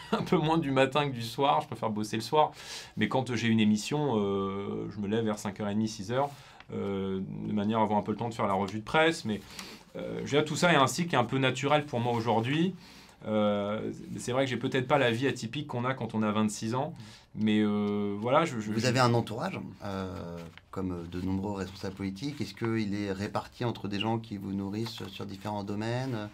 un 0.12 0.22
peu 0.22 0.36
moins 0.36 0.58
du 0.58 0.70
matin 0.70 1.08
que 1.08 1.14
du 1.14 1.22
soir. 1.22 1.60
Je 1.60 1.66
préfère 1.66 1.90
bosser 1.90 2.16
le 2.16 2.22
soir. 2.22 2.52
Mais 2.96 3.08
quand 3.08 3.34
j'ai 3.34 3.48
une 3.48 3.60
émission, 3.60 4.16
je 4.16 4.98
me 5.00 5.20
vers 5.20 5.36
5h30, 5.36 5.86
6h, 5.86 6.28
euh, 6.72 7.20
de 7.46 7.52
manière 7.52 7.80
à 7.80 7.82
avoir 7.82 7.98
un 7.98 8.02
peu 8.02 8.12
le 8.12 8.18
temps 8.18 8.28
de 8.28 8.34
faire 8.34 8.46
la 8.46 8.54
revue 8.54 8.78
de 8.78 8.84
presse. 8.84 9.24
Mais 9.24 9.40
euh, 9.96 10.42
tout 10.42 10.56
ça 10.56 10.72
est 10.72 10.76
un 10.76 10.86
cycle 10.86 11.10
qui 11.10 11.14
est 11.14 11.18
un 11.18 11.24
peu 11.24 11.38
naturel 11.38 11.84
pour 11.84 12.00
moi 12.00 12.12
aujourd'hui. 12.12 12.74
Euh, 13.26 13.92
c'est 14.18 14.32
vrai 14.32 14.44
que 14.44 14.50
j'ai 14.50 14.56
peut-être 14.56 14.88
pas 14.88 14.98
la 14.98 15.10
vie 15.10 15.26
atypique 15.26 15.68
qu'on 15.68 15.84
a 15.84 15.94
quand 15.94 16.14
on 16.14 16.22
a 16.22 16.32
26 16.32 16.74
ans, 16.74 16.92
mais 17.36 17.60
euh, 17.60 18.16
voilà. 18.18 18.44
Je, 18.44 18.56
Vous 18.56 18.86
avez 18.86 18.98
un 18.98 19.14
entourage, 19.14 19.60
comme 20.70 21.06
de 21.06 21.20
nombreux 21.20 21.52
responsables 21.52 21.94
politiques. 21.94 22.40
Est-ce 22.40 22.54
qu'il 22.54 22.94
est 22.94 23.12
réparti 23.12 23.64
entre 23.64 23.86
des 23.86 24.00
gens 24.00 24.18
qui 24.18 24.38
vous 24.38 24.52
nourrissent 24.52 25.06
sur 25.06 25.26
différents 25.26 25.62
domaines? 25.62 26.14
euh, 26.14 26.26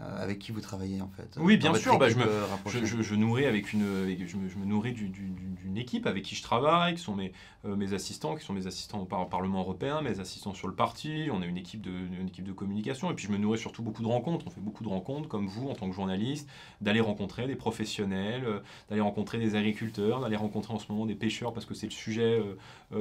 avec 0.00 0.40
qui 0.40 0.50
vous 0.50 0.60
travaillez 0.60 1.00
en 1.00 1.08
fait 1.08 1.38
Oui, 1.38 1.56
bien 1.56 1.72
sûr. 1.74 1.98
Bah, 1.98 2.08
je, 2.08 2.16
me, 2.16 2.26
euh, 2.26 3.02
je, 3.02 3.14
nourris 3.14 3.46
avec 3.46 3.72
une, 3.72 4.06
je, 4.26 4.36
me, 4.36 4.64
nourris 4.64 4.92
d'une 4.92 5.76
équipe 5.76 6.06
avec 6.06 6.24
qui 6.24 6.34
je 6.34 6.42
travaille, 6.42 6.94
qui 6.94 7.00
sont 7.00 7.14
mes, 7.14 7.32
euh, 7.64 7.76
mes 7.76 7.94
assistants, 7.94 8.34
qui 8.34 8.44
sont 8.44 8.52
mes 8.52 8.66
assistants 8.66 9.00
au 9.00 9.04
Parlement 9.26 9.60
européen, 9.60 10.02
mes 10.02 10.18
assistants 10.18 10.52
sur 10.52 10.66
le 10.66 10.74
parti. 10.74 11.28
On 11.32 11.42
a 11.42 11.46
une 11.46 11.56
équipe, 11.56 11.80
de, 11.80 11.90
une 11.90 12.26
équipe 12.26 12.44
de 12.44 12.52
communication. 12.52 13.10
Et 13.10 13.14
puis 13.14 13.26
je 13.26 13.32
me 13.32 13.38
nourris 13.38 13.58
surtout 13.58 13.82
beaucoup 13.82 14.02
de 14.02 14.08
rencontres. 14.08 14.46
On 14.48 14.50
fait 14.50 14.60
beaucoup 14.60 14.82
de 14.82 14.88
rencontres, 14.88 15.28
comme 15.28 15.46
vous 15.46 15.68
en 15.68 15.74
tant 15.74 15.88
que 15.88 15.94
journaliste, 15.94 16.48
d'aller 16.80 17.00
rencontrer 17.00 17.46
des 17.46 17.56
professionnels, 17.56 18.62
d'aller 18.88 19.00
rencontrer 19.00 19.38
des 19.38 19.54
agriculteurs, 19.54 20.20
d'aller 20.20 20.36
rencontrer 20.36 20.74
en 20.74 20.80
ce 20.80 20.90
moment 20.90 21.06
des 21.06 21.14
pêcheurs 21.14 21.52
parce 21.52 21.66
que 21.66 21.74
c'est 21.74 21.86
le 21.86 21.92
sujet, 21.92 22.42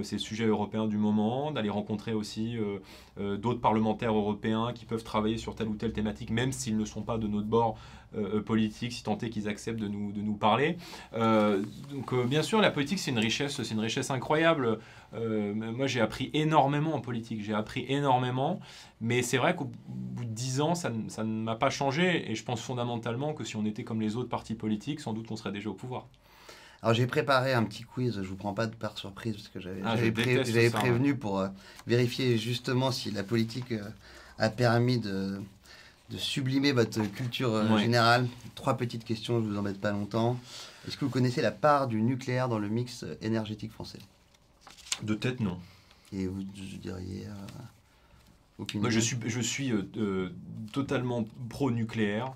c'est 0.04 0.16
le 0.16 0.22
sujet 0.22 0.46
européen 0.46 0.88
du 0.88 0.98
moment, 0.98 1.52
d'aller 1.52 1.70
rencontrer 1.72 2.14
aussi 2.14 2.58
d'autres 3.18 3.62
parlementaires 3.62 4.14
européens 4.14 4.74
qui 4.74 4.86
peuvent 4.86 5.04
travailler 5.04 5.38
sur 5.38 5.56
telle 5.56 5.68
ou 5.68 5.76
telle 5.76 5.94
thématique, 5.94 6.30
même 6.30 6.52
s'ils 6.52 6.78
ne 6.78 6.83
ne 6.84 6.94
sont 6.94 7.02
pas 7.02 7.18
de 7.18 7.28
notre 7.28 7.48
bord 7.48 7.78
euh, 8.16 8.38
euh, 8.38 8.42
politique, 8.42 8.94
si 8.94 9.04
tant 9.04 9.18
est 9.18 9.30
qu'ils 9.30 9.48
acceptent 9.48 9.80
de 9.80 9.88
nous, 9.88 10.12
de 10.12 10.22
nous 10.22 10.36
parler. 10.36 10.78
Euh, 11.14 11.64
donc 11.90 12.14
bien 12.28 12.44
sûr, 12.44 12.62
la 12.62 12.70
politique, 12.70 13.00
c'est 13.00 13.12
une 13.12 13.20
richesse, 13.20 13.62
c'est 13.62 13.74
une 13.74 13.80
richesse 13.80 14.12
incroyable. 14.12 14.80
moi, 15.14 15.88
j'ai 15.88 16.02
appris 16.02 16.30
énormément 16.34 16.94
en 16.94 17.02
politique, 17.02 17.44
j'ai 17.44 17.54
appris 17.54 17.86
énormément, 17.88 18.60
mais 19.02 19.22
c'est 19.22 19.38
vrai 19.38 19.56
qu'au 19.56 19.72
bout 19.88 20.26
de 20.26 20.30
dix 20.30 20.62
ans, 20.62 20.76
ça, 20.76 20.92
ça 21.08 21.24
ne 21.24 21.44
m'a 21.44 21.56
pas 21.56 21.70
changé, 21.70 22.30
et 22.32 22.36
je 22.36 22.44
pense 22.44 22.62
fondamentalement 22.62 23.34
que 23.34 23.44
si 23.44 23.56
on 23.56 23.66
était 23.66 23.84
comme 23.84 24.02
les 24.02 24.16
autres 24.16 24.30
partis 24.30 24.56
politiques, 24.56 25.00
sans 25.00 25.14
doute 25.14 25.28
qu'on 25.28 25.36
serait 25.36 25.52
déjà 25.52 25.70
au 25.70 25.74
pouvoir. 25.74 26.08
Alors 26.82 26.94
j'ai 26.94 27.08
préparé 27.08 27.54
un 27.54 27.64
petit 27.64 27.84
quiz, 27.84 28.22
je 28.22 28.28
vous 28.28 28.36
prends 28.36 28.54
pas 28.54 28.68
de 28.68 28.76
par 28.76 28.98
surprise 28.98 29.36
parce 29.36 29.48
que 29.48 29.60
j'avais 29.60 29.82
ah, 29.86 29.96
prévenu 30.78 31.16
pour 31.16 31.48
vérifier 31.88 32.38
justement 32.38 32.92
si 32.92 33.10
la 33.10 33.24
politique 33.24 33.74
a 34.38 34.50
permis 34.50 35.00
de, 35.00 35.40
de 36.14 36.18
sublimer 36.20 36.72
votre 36.72 37.02
culture 37.12 37.54
euh, 37.54 37.78
générale. 37.78 38.28
Trois 38.56 38.78
petites 38.78 39.04
questions, 39.04 39.42
je 39.42 39.48
vous 39.48 39.58
embête 39.58 39.82
pas 39.82 39.92
longtemps. 39.92 40.40
Est-ce 40.88 40.96
que 40.96 41.06
vous 41.06 41.12
connaissez 41.12 41.42
la 41.42 41.52
part 41.52 41.88
du 41.88 42.02
nucléaire 42.02 42.50
dans 42.50 42.60
le 42.60 42.70
mix 42.70 43.04
énergétique 43.22 43.72
français? 43.72 44.00
De 45.02 45.16
tête, 45.16 45.40
non. 45.40 45.58
Et 46.14 46.28
vous, 46.28 46.42
je 46.56 46.78
diriez 46.78 47.26
euh, 48.60 48.64
Moi, 48.76 48.92
je 48.92 49.00
suis, 49.00 49.18
je 49.26 49.42
suis 49.42 49.72
euh, 49.72 50.30
totalement 50.72 51.26
pro-nucléaire. 51.50 52.34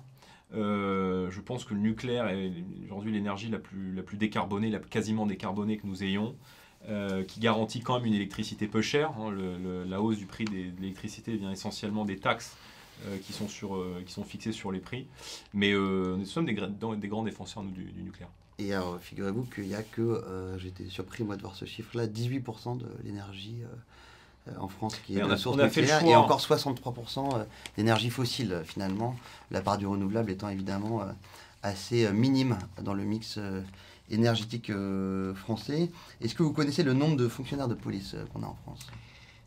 je 0.52 1.40
pense 1.40 1.64
que 1.64 1.74
le 1.74 1.80
nucléaire 1.80 2.28
est 2.28 2.52
aujourd'hui 2.84 3.12
l'énergie 3.12 3.48
la 3.48 3.58
plus, 3.58 3.94
la 3.94 4.02
plus 4.02 4.16
décarbonée, 4.16 4.70
la, 4.70 4.80
quasiment 4.80 5.24
décarbonée 5.24 5.76
que 5.76 5.86
nous 5.86 6.02
ayons. 6.02 6.34
qui 7.28 7.38
garantit 7.38 7.80
quand 7.80 7.94
même 7.98 8.06
une 8.06 8.14
électricité 8.14 8.66
peu 8.66 8.82
chère. 8.82 9.12
Hein. 9.20 9.32
la 9.86 10.00
hausse 10.00 10.18
du 10.18 10.26
prix 10.26 10.46
de 10.46 10.72
l'électricité 10.80 11.36
vient 11.36 11.52
essentiellement 11.52 12.04
des 12.04 12.18
taxes 12.18 12.56
euh, 12.56 12.87
qui, 13.22 13.32
sont 13.32 13.48
sur, 13.48 13.76
euh, 13.76 14.02
qui 14.06 14.12
sont 14.12 14.24
fixés 14.24 14.52
sur 14.52 14.72
les 14.72 14.80
prix. 14.80 15.06
Mais 15.54 15.72
euh, 15.72 16.16
nous 16.16 16.24
sommes 16.24 16.46
des, 16.46 16.54
des 16.54 17.08
grands 17.08 17.22
défenseurs 17.22 17.62
nous, 17.62 17.70
du, 17.70 17.92
nucléaire. 18.02 18.30
Et 18.58 18.72
alors, 18.74 18.98
figurez-vous 19.00 19.44
qu'il 19.44 19.64
n'y 19.64 19.74
a 19.74 19.82
que, 19.82 20.56
j'étais 20.58 20.88
surpris 20.88 21.22
moi 21.22 21.36
de 21.36 21.42
voir 21.42 21.54
ce 21.54 21.64
chiffre-là, 21.64 22.06
18% 22.08 22.78
de 22.78 22.86
l'énergie 23.04 23.58
en 24.58 24.66
France 24.66 24.96
qui 25.06 25.16
est 25.16 25.22
de 25.22 25.36
source 25.36 25.56
nucléaire 25.56 26.02
et 26.04 26.16
encore 26.16 26.40
63% 26.40 27.46
d'énergie 27.76 28.10
fossile 28.10 28.62
finalement, 28.64 29.14
la 29.52 29.60
part 29.60 29.78
du 29.78 29.86
renouvelable 29.86 30.32
étant 30.32 30.48
évidemment 30.48 31.02
assez 31.62 32.10
minime 32.12 32.58
dans 32.82 32.94
le 32.94 33.04
mix 33.04 33.38
énergétique 34.10 34.72
français. 35.36 35.92
Est-ce 36.20 36.34
que 36.34 36.42
vous 36.42 36.52
connaissez 36.52 36.82
le 36.82 36.94
nombre 36.94 37.16
de 37.16 37.28
fonctionnaires 37.28 37.68
de 37.68 37.74
police 37.74 38.16
qu'on 38.32 38.42
a 38.42 38.46
en 38.46 38.56
France? 38.64 38.88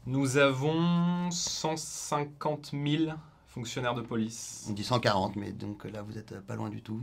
Nous 0.08 0.38
avons 0.38 1.29
150 1.29 2.72
000 2.72 3.13
fonctionnaire 3.53 3.93
de 3.93 4.01
police. 4.01 4.65
On 4.70 4.74
dit 4.74 4.84
140, 4.84 5.36
mais 5.36 5.51
donc 5.51 5.86
là, 5.86 6.01
vous 6.01 6.13
n'êtes 6.13 6.39
pas 6.41 6.55
loin 6.55 6.70
du 6.70 6.81
tout. 6.81 7.01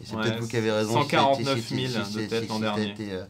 Et 0.00 0.04
c'est 0.04 0.16
peut-être 0.16 0.40
vous 0.40 0.48
qui 0.48 0.56
avez 0.56 0.72
raison. 0.72 0.92
149 1.02 1.68
000 1.68 2.04
de 2.04 2.26
tête 2.26 2.48
l'an 2.48 2.58
dernier. 2.58 2.90
Été, 2.90 3.12
euh, 3.12 3.24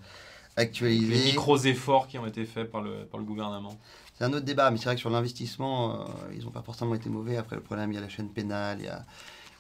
actualisé. 0.57 1.15
Les 1.15 1.25
micros 1.25 1.59
efforts 1.59 2.09
qui 2.09 2.19
ont 2.19 2.27
été 2.27 2.45
faits 2.47 2.71
par 2.71 2.81
le, 2.81 3.05
par 3.05 3.21
le 3.21 3.27
gouvernement. 3.27 3.77
C'est 4.17 4.25
un 4.25 4.33
autre 4.33 4.45
débat, 4.45 4.71
mais 4.71 4.79
c'est 4.79 4.85
vrai 4.85 4.95
que 4.95 5.01
sur 5.01 5.11
l'investissement, 5.11 6.01
euh, 6.01 6.05
ils 6.35 6.45
n'ont 6.45 6.51
pas 6.51 6.63
forcément 6.63 6.95
été 6.95 7.11
mauvais. 7.11 7.37
Après, 7.37 7.57
le 7.57 7.63
problème, 7.63 7.93
il 7.93 7.97
y 7.97 7.99
a 7.99 8.01
la 8.01 8.09
chaîne 8.09 8.29
pénale, 8.29 8.79
il 8.81 8.87
y 8.87 8.89
a, 8.89 9.05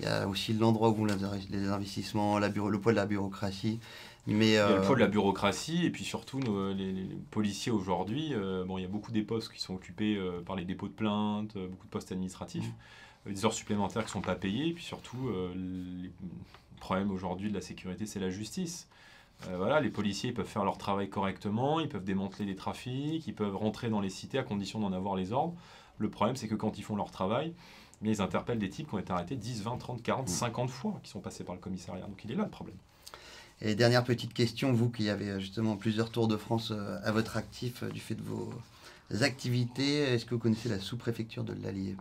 il 0.00 0.06
y 0.06 0.08
a 0.08 0.26
aussi 0.26 0.52
l'endroit 0.54 0.90
où 0.90 1.04
les, 1.04 1.14
les 1.50 1.68
investissements, 1.68 2.38
la 2.38 2.48
bureau, 2.48 2.70
le 2.70 2.80
poids 2.80 2.92
de 2.92 2.96
la 2.96 3.06
bureaucratie. 3.06 3.80
Mais, 4.26 4.48
il 4.48 4.52
y 4.52 4.56
a 4.56 4.76
le 4.76 4.82
poids 4.82 4.94
de 4.94 5.00
la 5.00 5.06
bureaucratie 5.06 5.84
et 5.84 5.90
puis 5.90 6.04
surtout 6.04 6.40
les, 6.74 7.08
policiers 7.30 7.72
aujourd'hui. 7.72 8.34
bon, 8.66 8.78
il 8.78 8.82
y 8.82 8.84
a 8.84 8.88
beaucoup 8.88 9.12
des 9.12 9.22
postes 9.22 9.52
qui 9.52 9.60
sont 9.60 9.74
occupés 9.74 10.18
par 10.46 10.56
les 10.56 10.64
dépôts 10.64 10.88
de 10.88 10.94
plaintes, 10.94 11.56
beaucoup 11.56 11.86
de 11.86 11.90
postes 11.90 12.10
administratifs. 12.10 12.70
des 13.26 13.44
heures 13.44 13.52
supplémentaires 13.52 14.02
qui 14.02 14.08
ne 14.08 14.12
sont 14.12 14.20
pas 14.22 14.34
payées, 14.34 14.68
et 14.68 14.72
puis 14.72 14.84
surtout, 14.84 15.28
le 15.28 16.10
problème 16.80 17.10
aujourd'hui 17.10 17.50
de 17.50 17.54
la 17.54 17.60
sécurité, 17.60 18.06
c'est 18.06 18.20
la 18.20 18.30
justice. 18.30 18.88
voilà, 19.46 19.80
les 19.80 19.90
policiers 19.90 20.32
peuvent 20.32 20.48
faire 20.48 20.64
leur 20.64 20.78
travail 20.78 21.10
correctement, 21.10 21.80
ils 21.80 21.88
peuvent 21.90 22.04
démanteler 22.04 22.46
les 22.46 22.56
trafics, 22.56 23.26
ils 23.26 23.34
peuvent 23.34 23.56
rentrer 23.56 23.90
dans 23.90 24.00
les 24.00 24.10
cités 24.10 24.38
à 24.38 24.42
condition 24.42 24.80
d'en 24.80 24.92
avoir 24.92 25.16
les 25.16 25.32
ordres. 25.32 25.54
Le 25.98 26.08
problème, 26.10 26.36
c'est 26.36 26.48
que 26.48 26.54
quand 26.54 26.78
ils 26.78 26.82
font 26.82 26.96
leur 26.96 27.10
travail, 27.10 27.54
mais 28.02 28.10
ils 28.10 28.20
interpellent 28.20 28.58
des 28.58 28.68
types 28.68 28.88
qui 28.88 28.94
ont 28.94 28.98
été 28.98 29.12
arrêtés 29.12 29.36
10, 29.36 29.62
20, 29.62 29.76
30, 29.78 30.02
40, 30.02 30.28
50 30.28 30.70
fois, 30.70 31.00
qui 31.02 31.10
sont 31.10 31.20
passés 31.20 31.44
par 31.44 31.54
le 31.54 31.60
commissariat. 31.60 32.06
Donc 32.06 32.24
il 32.24 32.32
est 32.32 32.34
là 32.34 32.44
le 32.44 32.50
problème. 32.50 32.76
Et 33.66 33.74
dernière 33.74 34.04
petite 34.04 34.34
question, 34.34 34.74
vous 34.74 34.90
qui 34.90 35.08
avez 35.08 35.30
euh, 35.30 35.40
justement 35.40 35.76
plusieurs 35.76 36.10
tours 36.10 36.28
de 36.28 36.36
France 36.36 36.70
euh, 36.70 36.98
à 37.02 37.12
votre 37.12 37.38
actif 37.38 37.82
euh, 37.82 37.88
du 37.88 37.98
fait 37.98 38.14
de 38.14 38.22
vos 38.22 38.52
activités, 39.22 40.00
est-ce 40.00 40.26
que 40.26 40.34
vous 40.34 40.38
connaissez 40.38 40.68
la 40.68 40.78
sous-préfecture 40.78 41.44
de 41.44 41.54
l'Allier? 41.62 41.96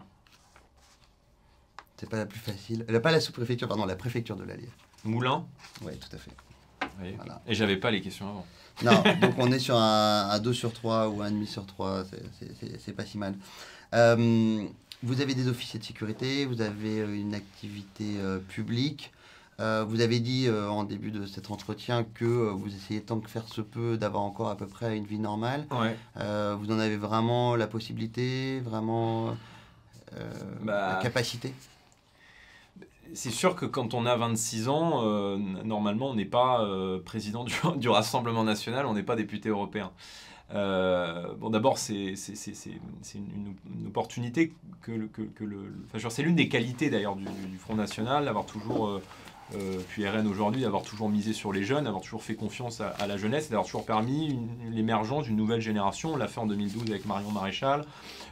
C'est 1.95 2.09
pas 2.09 2.17
la 2.17 2.25
plus 2.25 2.39
facile. 2.39 2.83
pas 3.01 3.11
la 3.13 3.21
sous-préfecture, 3.21 3.69
pardon, 3.69 3.85
la 3.85 3.95
préfecture 3.95 4.35
de 4.35 4.43
l'Allier. 4.43 4.67
Moulin 5.05 5.45
Oui, 5.83 5.93
tout 5.97 6.13
à 6.13 6.19
fait. 6.19 6.31
Et 7.47 7.55
j'avais 7.55 7.77
pas 7.77 7.91
les 7.91 8.01
questions 8.01 8.27
avant. 8.27 8.45
Non, 8.83 9.01
donc 9.21 9.35
on 9.37 9.49
est 9.53 9.59
sur 9.59 9.77
un, 9.77 10.37
2 10.39 10.53
sur 10.53 10.73
3 10.73 11.07
ou 11.07 11.21
un 11.21 11.31
demi 11.31 11.47
sur 11.47 11.65
3, 11.65 12.03
c'est 12.79 12.93
pas 12.93 13.05
si 13.05 13.17
mal. 13.17 13.35
vous 13.93 15.21
avez 15.21 15.33
des 15.33 15.47
officiers 15.47 15.79
de 15.79 15.85
sécurité, 15.85 16.45
vous 16.45 16.61
avez 16.61 16.97
une 16.97 17.33
activité 17.33 18.17
publique. 18.49 19.13
Euh, 19.59 19.85
vous 19.87 20.01
avez 20.01 20.19
dit 20.19 20.47
euh, 20.47 20.67
en 20.69 20.83
début 20.83 21.11
de 21.11 21.25
cet 21.25 21.51
entretien 21.51 22.03
que 22.03 22.25
euh, 22.25 22.51
vous 22.51 22.73
essayez 22.73 23.01
tant 23.01 23.19
que 23.19 23.29
faire 23.29 23.47
se 23.47 23.61
peut 23.61 23.97
d'avoir 23.97 24.23
encore 24.23 24.49
à 24.49 24.57
peu 24.57 24.65
près 24.65 24.97
une 24.97 25.05
vie 25.05 25.19
normale. 25.19 25.65
vous 25.69 26.71
en 26.71 26.79
avez 26.79 26.97
vraiment 26.97 27.55
la 27.55 27.67
possibilité, 27.67 28.59
vraiment 28.61 29.35
bah, 30.61 30.95
la 30.95 30.99
capacité? 31.01 31.53
C'est 33.13 33.31
sûr 33.31 33.55
que 33.55 33.65
quand 33.65 33.93
on 33.93 34.07
a 34.07 34.15
26 34.15 34.69
ans, 34.69 35.03
normalement, 35.63 36.09
on 36.09 36.15
n'est 36.15 36.25
pas 36.25 36.65
président 37.05 37.45
du, 37.75 37.89
Rassemblement 37.89 38.43
national, 38.43 38.85
on 38.85 38.93
n'est 38.93 39.03
pas 39.03 39.15
député 39.15 39.49
européen. 39.49 39.91
bon, 40.51 41.49
d'abord, 41.51 41.77
c'est 41.77 42.15
une, 43.15 43.55
une, 43.79 43.87
opportunité 43.87 44.53
que, 44.83 45.07
que, 45.07 45.21
que 45.21 45.43
le. 45.43 45.73
Enfin, 45.93 46.09
c'est 46.09 46.23
l'une 46.23 46.35
des 46.35 46.49
qualités 46.49 46.89
d'ailleurs 46.89 47.15
du, 47.15 47.25
du, 47.25 47.57
Front 47.57 47.75
National, 47.75 48.25
d'avoir 48.25 48.45
toujours 48.45 48.87
euh, 48.87 49.01
puis 49.89 50.07
RN 50.07 50.27
aujourd'hui, 50.27 50.61
d'avoir 50.61 50.83
toujours 50.83 51.09
misé 51.09 51.33
sur 51.33 51.53
les 51.53 51.63
jeunes, 51.63 51.83
d'avoir 51.83 52.01
toujours 52.01 52.23
fait 52.23 52.35
confiance 52.35 52.81
à, 52.81 53.07
la 53.07 53.17
jeunesse, 53.17 53.49
d'avoir 53.49 53.65
toujours 53.65 53.85
permis 53.85 54.39
l'émergence 54.71 55.25
d'une 55.25 55.35
nouvelle 55.35 55.61
génération. 55.61 56.13
On 56.13 56.17
l'a 56.17 56.27
fait 56.27 56.39
en 56.39 56.47
2012 56.47 56.89
avec 56.89 57.05
Marion 57.05 57.31
Maréchal, 57.31 57.85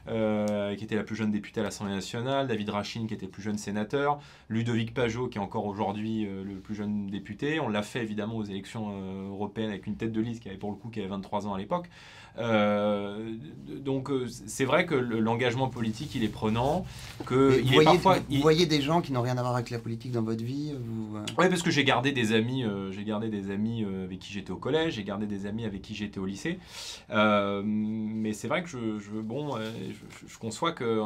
euh, 0.08 0.76
qui 0.76 0.84
était 0.84 0.96
la 0.96 1.04
plus 1.04 1.16
jeune 1.16 1.32
députée 1.32 1.62
à 1.62 1.64
l'Assemblée 1.64 1.94
nationale, 1.94 2.48
David 2.48 2.70
Rachin, 2.70 3.06
qui 3.08 3.14
était 3.14 3.26
le 3.26 3.32
plus 3.32 3.44
jeune 3.44 3.58
sénateur, 3.58 4.20
Ludovic 4.50 4.94
Pajot, 4.94 5.28
qui 5.28 5.38
est 5.38 5.42
encore 5.42 5.66
aujourd'hui 5.66 6.26
euh, 6.26 6.44
le 6.44 6.56
plus 6.56 6.76
jeune 6.76 7.08
député. 7.08 7.60
On 7.60 7.70
l'a 7.70 7.84
fait 7.84 8.02
évidemment 8.02 8.38
aux 8.38 8.46
élections 8.46 8.92
européennes 9.30 9.70
avec 9.70 9.88
une 9.88 9.98
tête 9.98 10.12
de 10.12 10.22
liste 10.22 10.42
qui 10.42 10.50
avait 10.50 10.58
pour 10.58 10.72
le 10.72 10.78
coup 10.78 10.90
qui 10.90 11.00
avait 11.00 11.10
23 11.10 11.48
ans 11.48 11.54
à 11.54 11.58
l'époque. 11.58 11.90
Euh, 12.38 13.36
donc 13.68 14.10
euh, 14.10 14.28
c'est 14.48 14.64
vrai 14.64 14.86
que 14.86 14.96
l'engagement 14.96 15.68
politique 15.68 16.16
il 16.16 16.24
est 16.24 16.30
prenant. 16.30 16.86
Que 17.26 17.60
il 17.60 17.66
vous, 17.66 17.74
voyez, 17.74 17.86
parfois, 17.86 18.18
vous 18.30 18.42
voyez 18.42 18.66
des 18.66 18.82
gens 18.82 19.02
qui 19.02 19.12
n'ont 19.12 19.22
rien 19.22 19.38
à 19.38 19.42
voir 19.42 19.56
avec 19.56 19.70
la 19.70 19.80
politique 19.80 20.12
dans 20.12 20.22
votre 20.22 20.44
vie 20.44 20.74
vous... 20.80 21.18
Euh 21.18 21.26
oui, 21.38 21.50
parce 21.50 21.62
que 21.62 21.72
j'ai 21.72 21.84
gardé 21.84 22.12
des 22.12 22.34
amis, 22.34 22.64
j'ai 22.92 23.04
gardé 23.04 23.30
des 23.30 23.52
amis 23.52 23.86
avec 24.04 24.20
qui 24.20 24.32
j'étais 24.32 24.52
au 24.52 24.58
collège, 24.58 24.94
j'ai 24.94 25.04
gardé 25.04 25.26
des 25.26 25.46
amis 25.46 25.66
avec 25.66 25.82
qui 25.82 25.96
j'étais 25.96 26.20
au 26.20 26.26
lycée. 26.26 26.60
mais 27.10 28.34
c'est 28.34 28.48
vrai 28.48 28.64
que 28.64 28.70
je, 28.70 29.00
je 29.00 29.12
bon, 29.12 29.58
je, 29.58 30.38
conçois 30.38 30.72
que, 30.72 31.02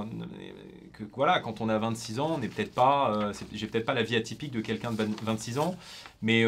que, 0.94 1.04
voilà, 1.16 1.40
quand 1.40 1.62
on 1.62 1.70
a 1.70 1.78
26 1.78 2.20
ans, 2.20 2.36
on 2.36 2.38
n'est 2.40 2.48
peut-être 2.48 2.74
pas, 2.74 3.32
j'ai 3.52 3.68
peut-être 3.68 3.86
pas 3.86 3.94
la 3.94 4.04
vie 4.04 4.16
atypique 4.16 4.52
de 4.52 4.62
quelqu'un 4.62 4.92
de 4.92 5.08
26 5.24 5.60
ans, 5.60 5.76
mais 6.22 6.46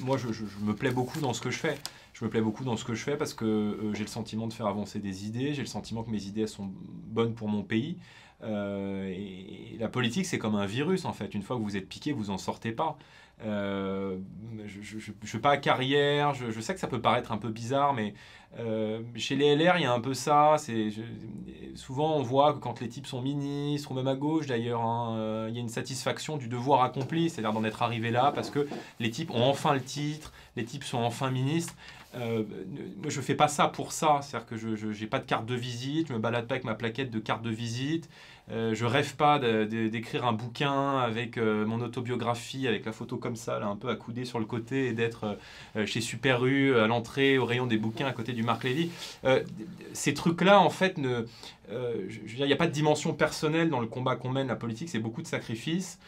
moi 0.00 0.16
je, 0.18 0.28
me 0.64 0.74
plais 0.74 0.90
beaucoup 0.90 1.20
dans 1.20 1.32
ce 1.32 1.40
que 1.40 1.50
je 1.50 1.58
fais 1.58 1.76
je 2.20 2.26
me 2.26 2.30
plais 2.30 2.42
beaucoup 2.42 2.64
dans 2.64 2.76
ce 2.76 2.84
que 2.84 2.92
je 2.92 3.02
fais 3.02 3.16
parce 3.16 3.32
que 3.32 3.46
euh, 3.46 3.94
j'ai 3.94 4.02
le 4.02 4.08
sentiment 4.08 4.46
de 4.46 4.52
faire 4.52 4.66
avancer 4.66 4.98
des 4.98 5.26
idées, 5.26 5.54
j'ai 5.54 5.62
le 5.62 5.68
sentiment 5.68 6.02
que 6.02 6.10
mes 6.10 6.24
idées 6.24 6.46
sont 6.46 6.70
bonnes 6.70 7.34
pour 7.34 7.48
mon 7.48 7.62
pays. 7.62 7.96
Euh, 8.42 9.08
et, 9.08 9.76
la 9.78 9.88
politique, 9.88 10.26
c'est 10.26 10.38
comme 10.38 10.54
un 10.54 10.66
virus 10.66 11.06
en 11.06 11.14
fait. 11.14 11.34
Une 11.34 11.42
fois 11.42 11.56
que 11.56 11.62
vous 11.62 11.78
êtes 11.78 11.88
piqué, 11.88 12.12
vous 12.12 12.28
en 12.28 12.36
sortez 12.36 12.72
pas. 12.72 12.98
Euh, 13.42 14.18
je 14.66 14.96
ne 14.96 15.26
fais 15.26 15.38
pas 15.38 15.56
carrière, 15.56 16.34
je, 16.34 16.60
sais 16.60 16.74
que 16.74 16.80
ça 16.80 16.88
peut 16.88 17.00
paraître 17.00 17.32
un 17.32 17.38
peu 17.38 17.48
bizarre, 17.48 17.94
mais 17.94 18.12
chez 19.16 19.34
les 19.34 19.56
LR, 19.56 19.78
il 19.78 19.82
y 19.82 19.86
a 19.86 19.92
un 19.92 20.00
peu 20.00 20.12
ça. 20.12 20.56
C'est, 20.58 20.90
souvent, 21.74 22.16
on 22.16 22.22
voit 22.22 22.52
que 22.52 22.58
quand 22.58 22.82
les 22.82 22.90
types 22.90 23.06
sont 23.06 23.22
ministres, 23.22 23.92
ou 23.92 23.94
même 23.94 24.08
à 24.08 24.14
gauche 24.14 24.46
d'ailleurs, 24.46 24.82
hein, 24.82 25.46
il 25.48 25.54
y 25.54 25.58
a 25.58 25.60
une 25.62 25.70
satisfaction 25.70 26.36
du 26.36 26.48
devoir 26.48 26.82
accompli, 26.82 27.30
c'est-à-dire 27.30 27.54
d'en 27.54 27.64
être 27.64 27.80
arrivé 27.80 28.10
là, 28.10 28.30
parce 28.34 28.50
que 28.50 28.68
les 28.98 29.10
types 29.10 29.30
ont 29.30 29.44
enfin 29.44 29.72
le 29.72 29.82
titre, 29.82 30.34
les 30.56 30.66
types 30.66 30.84
sont 30.84 30.98
enfin 30.98 31.30
ministres. 31.30 31.74
Euh, 32.14 32.42
moi, 32.96 33.08
je 33.08 33.20
fais 33.20 33.34
pas 33.34 33.48
ça 33.48 33.68
pour 33.68 33.92
ça. 33.92 34.20
C'est-à-dire 34.22 34.46
que 34.48 34.56
je 34.56 34.86
n'ai 34.86 35.06
pas 35.06 35.18
de 35.18 35.24
carte 35.24 35.46
de 35.46 35.54
visite, 35.54 36.08
je 36.08 36.12
me 36.12 36.18
balade 36.18 36.46
pas 36.46 36.54
avec 36.54 36.64
ma 36.64 36.74
plaquette 36.74 37.10
de 37.10 37.18
carte 37.18 37.42
de 37.42 37.50
visite. 37.50 38.08
Euh, 38.52 38.74
je 38.74 38.84
rêve 38.84 39.14
pas 39.14 39.38
d'écrire 39.38 40.26
un 40.26 40.32
bouquin 40.32 40.98
avec 40.98 41.38
euh, 41.38 41.64
mon 41.66 41.80
autobiographie, 41.80 42.66
avec 42.66 42.84
la 42.84 42.92
photo 42.92 43.16
comme 43.16 43.36
ça, 43.36 43.64
un 43.64 43.76
peu 43.76 43.88
accoudée 43.88 44.24
sur 44.24 44.40
le 44.40 44.44
côté, 44.44 44.88
et 44.88 44.92
d'être 44.92 45.38
euh, 45.76 45.86
chez 45.86 46.00
Super 46.00 46.44
U, 46.44 46.76
à 46.76 46.86
l'entrée, 46.86 47.38
au 47.38 47.44
rayon 47.44 47.66
des 47.66 47.76
bouquins, 47.76 48.06
à 48.06 48.12
côté 48.12 48.32
du 48.32 48.42
Marc 48.42 48.64
Lévy. 48.64 48.90
ces 49.92 50.14
trucs-là, 50.14 50.60
en 50.60 50.70
fait, 50.70 50.98
ne, 50.98 51.26
il 51.70 52.44
n'y 52.44 52.52
a 52.52 52.56
pas 52.56 52.66
de 52.66 52.72
dimension 52.72 53.14
personnelle 53.14 53.70
dans 53.70 53.80
le 53.80 53.86
combat 53.86 54.16
qu'on 54.16 54.30
mène. 54.30 54.48
La 54.48 54.56
politique, 54.56 54.88
c'est 54.88 54.98
beaucoup 54.98 55.22
de 55.22 55.28
sacrifices. 55.28 55.98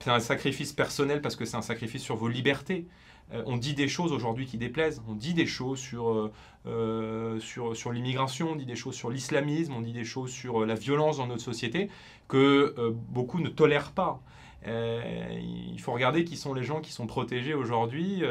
C'est 0.00 0.10
un 0.10 0.20
sacrifice 0.20 0.72
personnel 0.72 1.20
parce 1.22 1.36
que 1.36 1.44
c'est 1.44 1.56
un 1.56 1.62
sacrifice 1.62 2.02
sur 2.02 2.16
vos 2.16 2.28
libertés. 2.28 2.86
Euh, 3.32 3.42
on 3.46 3.56
dit 3.56 3.74
des 3.74 3.88
choses 3.88 4.12
aujourd'hui 4.12 4.46
qui 4.46 4.58
déplaisent. 4.58 5.02
On 5.08 5.14
dit 5.14 5.34
des 5.34 5.46
choses 5.46 5.82
euh, 5.94 6.28
euh, 6.66 7.40
sur, 7.40 7.76
sur 7.76 7.92
l'immigration, 7.92 8.50
on 8.52 8.56
dit 8.56 8.66
des 8.66 8.76
choses 8.76 8.94
sur 8.94 9.10
l'islamisme, 9.10 9.72
on 9.74 9.80
dit 9.80 9.92
des 9.92 10.04
choses 10.04 10.30
sur 10.30 10.64
la 10.66 10.74
violence 10.74 11.18
dans 11.18 11.26
notre 11.26 11.42
société 11.42 11.88
que 12.28 12.94
beaucoup 13.10 13.40
ne 13.40 13.48
tolèrent 13.48 13.92
pas. 13.92 14.22
il 14.66 15.78
faut 15.80 15.92
regarder 15.92 16.24
qui 16.24 16.36
sont 16.36 16.54
les 16.54 16.62
gens 16.62 16.80
qui 16.80 16.92
sont 16.92 17.06
protégés 17.06 17.52
aujourd'hui 17.52 18.22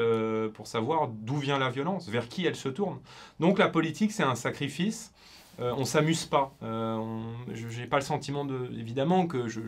pour 0.56 0.66
savoir 0.66 1.08
d'où 1.08 1.36
vient 1.36 1.60
la 1.60 1.70
violence, 1.70 2.10
vers 2.10 2.28
qui 2.28 2.46
elle 2.48 2.56
se 2.56 2.70
tourne. 2.70 3.00
Donc 3.40 3.60
la 3.60 3.68
politique, 3.68 4.12
c'est 4.12 4.24
un 4.24 4.34
sacrifice 4.34 5.14
euh, 5.60 5.74
on 5.78 5.86
s'amuse 5.86 6.26
pas. 6.26 6.56
Euh, 6.64 6.98
je 7.54 7.80
n'ai 7.80 7.88
pas 7.88 7.98
le 7.98 8.04
sentiment 8.04 8.46
de, 8.46 8.72
évidemment 8.78 9.28
que, 9.28 9.48
je, 9.48 9.62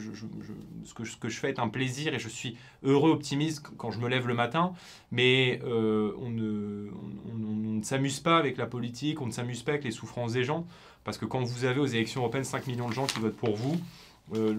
ce 0.85 0.93
que, 0.93 1.29
je 1.29 1.39
fais 1.39 1.49
est 1.49 1.59
un 1.59 1.67
plaisir 1.67 2.13
et 2.13 2.19
je 2.19 2.29
suis 2.29 2.57
heureux, 2.83 3.11
optimiste 3.11 3.63
quand 3.77 3.91
je 3.91 3.99
me 3.99 4.07
lève 4.07 4.27
le 4.27 4.33
matin. 4.33 4.73
Mais 5.11 5.59
euh, 5.65 6.13
on 6.19 6.29
ne, 6.29 7.83
s'amuse 7.83 8.21
pas 8.21 8.37
avec 8.37 8.57
la 8.57 8.65
politique, 8.65 9.21
on 9.21 9.27
ne 9.27 9.31
s'amuse 9.31 9.61
pas 9.61 9.73
avec 9.73 9.83
les 9.83 9.91
souffrances 9.91 10.33
des 10.33 10.43
gens, 10.43 10.65
parce 11.03 11.17
que 11.17 11.25
quand 11.25 11.43
vous 11.43 11.65
avez 11.65 11.79
aux 11.79 11.85
élections 11.85 12.21
européennes 12.21 12.45
5 12.45 12.65
millions 12.67 12.87
de 12.87 12.93
gens 12.93 13.05
qui 13.05 13.19
votent 13.19 13.35
pour 13.35 13.55
vous, 13.55 13.75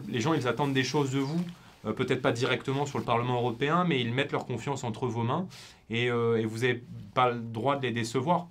les 0.09 0.21
gens 0.21 0.35
ils 0.35 0.47
attendent 0.47 0.75
des 0.75 0.85
choses 0.85 1.11
de 1.11 1.19
vous. 1.19 1.41
Peut-être 1.97 2.23
pas 2.23 2.33
directement 2.33 2.87
sur 2.87 2.99
le 2.99 3.05
Parlement 3.05 3.37
européen, 3.37 3.85
mais 3.85 4.01
ils 4.01 4.13
mettent 4.13 4.33
leur 4.33 4.47
confiance 4.47 4.85
entre 4.85 5.07
vos 5.07 5.23
mains 5.23 5.47
et, 5.91 6.05
et 6.05 6.45
vous 6.45 6.59
n'avez 6.59 6.83
pas 7.15 7.31
le 7.31 7.41
droit 7.41 7.77
de 7.77 7.83
les 7.83 7.93
décevoir. 7.93 8.49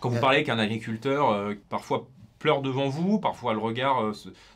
Quand 0.00 0.08
vous 0.10 0.20
parlez 0.20 0.44
qu'un 0.44 0.58
agriculteur, 0.58 1.30
euh, 1.30 1.54
parfois 1.68 2.08
pleure 2.38 2.60
devant 2.60 2.88
vous, 2.88 3.18
parfois 3.18 3.54
le 3.54 3.58
regard 3.58 4.04
euh, 4.04 4.12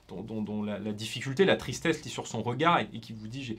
dont, 0.08 0.62
la, 0.62 0.78
difficulté, 0.92 1.46
la 1.46 1.56
tristesse 1.56 2.04
lit 2.04 2.10
sur 2.10 2.26
son 2.26 2.42
regard 2.42 2.78
et, 2.80 3.00
qui 3.00 3.14
vous 3.14 3.26
dit 3.26 3.42
j'ai 3.42 3.58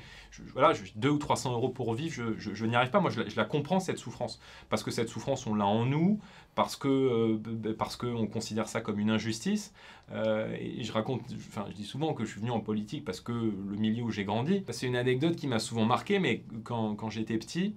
voilà, 0.54 0.74
2 0.96 1.10
ou 1.10 1.17
300 1.17 1.54
euros 1.54 1.70
pour 1.70 1.94
vivre, 1.96 2.36
je, 2.38 2.65
n'y 2.65 2.76
arrive 2.76 2.91
pas. 2.91 3.00
Moi, 3.00 3.10
je 3.10 3.36
la, 3.36 3.46
comprends, 3.46 3.80
cette 3.80 3.98
souffrance. 3.98 4.39
Parce 4.70 4.84
que 4.84 4.91
cette 4.91 5.10
souffrance, 5.10 5.48
on 5.48 5.56
l'a 5.56 5.65
en 5.65 5.86
nous, 5.86 6.20
parce 6.54 6.76
que 6.76 6.88
euh, 6.88 7.74
parce 7.78 7.96
qu'on 7.96 8.28
considère 8.28 8.67
ça 8.67 8.80
comme 8.82 9.00
une 9.00 9.10
injustice. 9.10 9.74
et 10.13 10.84
je 10.84 10.91
raconte, 10.91 11.22
enfin, 11.50 11.65
je 11.70 11.74
dis 11.74 11.86
souvent 11.86 12.13
que 12.13 12.26
je 12.26 12.32
suis 12.32 12.41
venu 12.41 12.52
en 12.52 12.60
politique 12.60 13.04
parce 13.06 13.22
que 13.22 13.32
le 13.32 13.78
milieu 13.78 14.04
où 14.04 14.12
j'ai 14.12 14.24
grandi. 14.24 14.63
C'est 14.70 14.88
une 14.88 14.98
anecdote 14.98 15.36
qui 15.36 15.48
m'a 15.48 15.60
souvent 15.60 15.86
marqué, 15.86 16.20
mais 16.20 16.44
quand, 16.63 16.96
quand 16.96 17.10
j'étais 17.10 17.38
petit, 17.38 17.74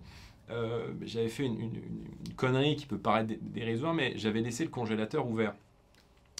euh, 0.50 0.92
j'avais 1.02 1.28
fait 1.28 1.44
une, 1.44 1.70
connerie 2.36 2.76
qui 2.76 2.86
peut 2.86 2.98
paraître 2.98 3.32
dérisoire, 3.40 3.94
mais 3.94 4.12
j'avais 4.16 4.40
laissé 4.40 4.64
le 4.64 4.70
congélateur 4.70 5.26
ouvert 5.26 5.54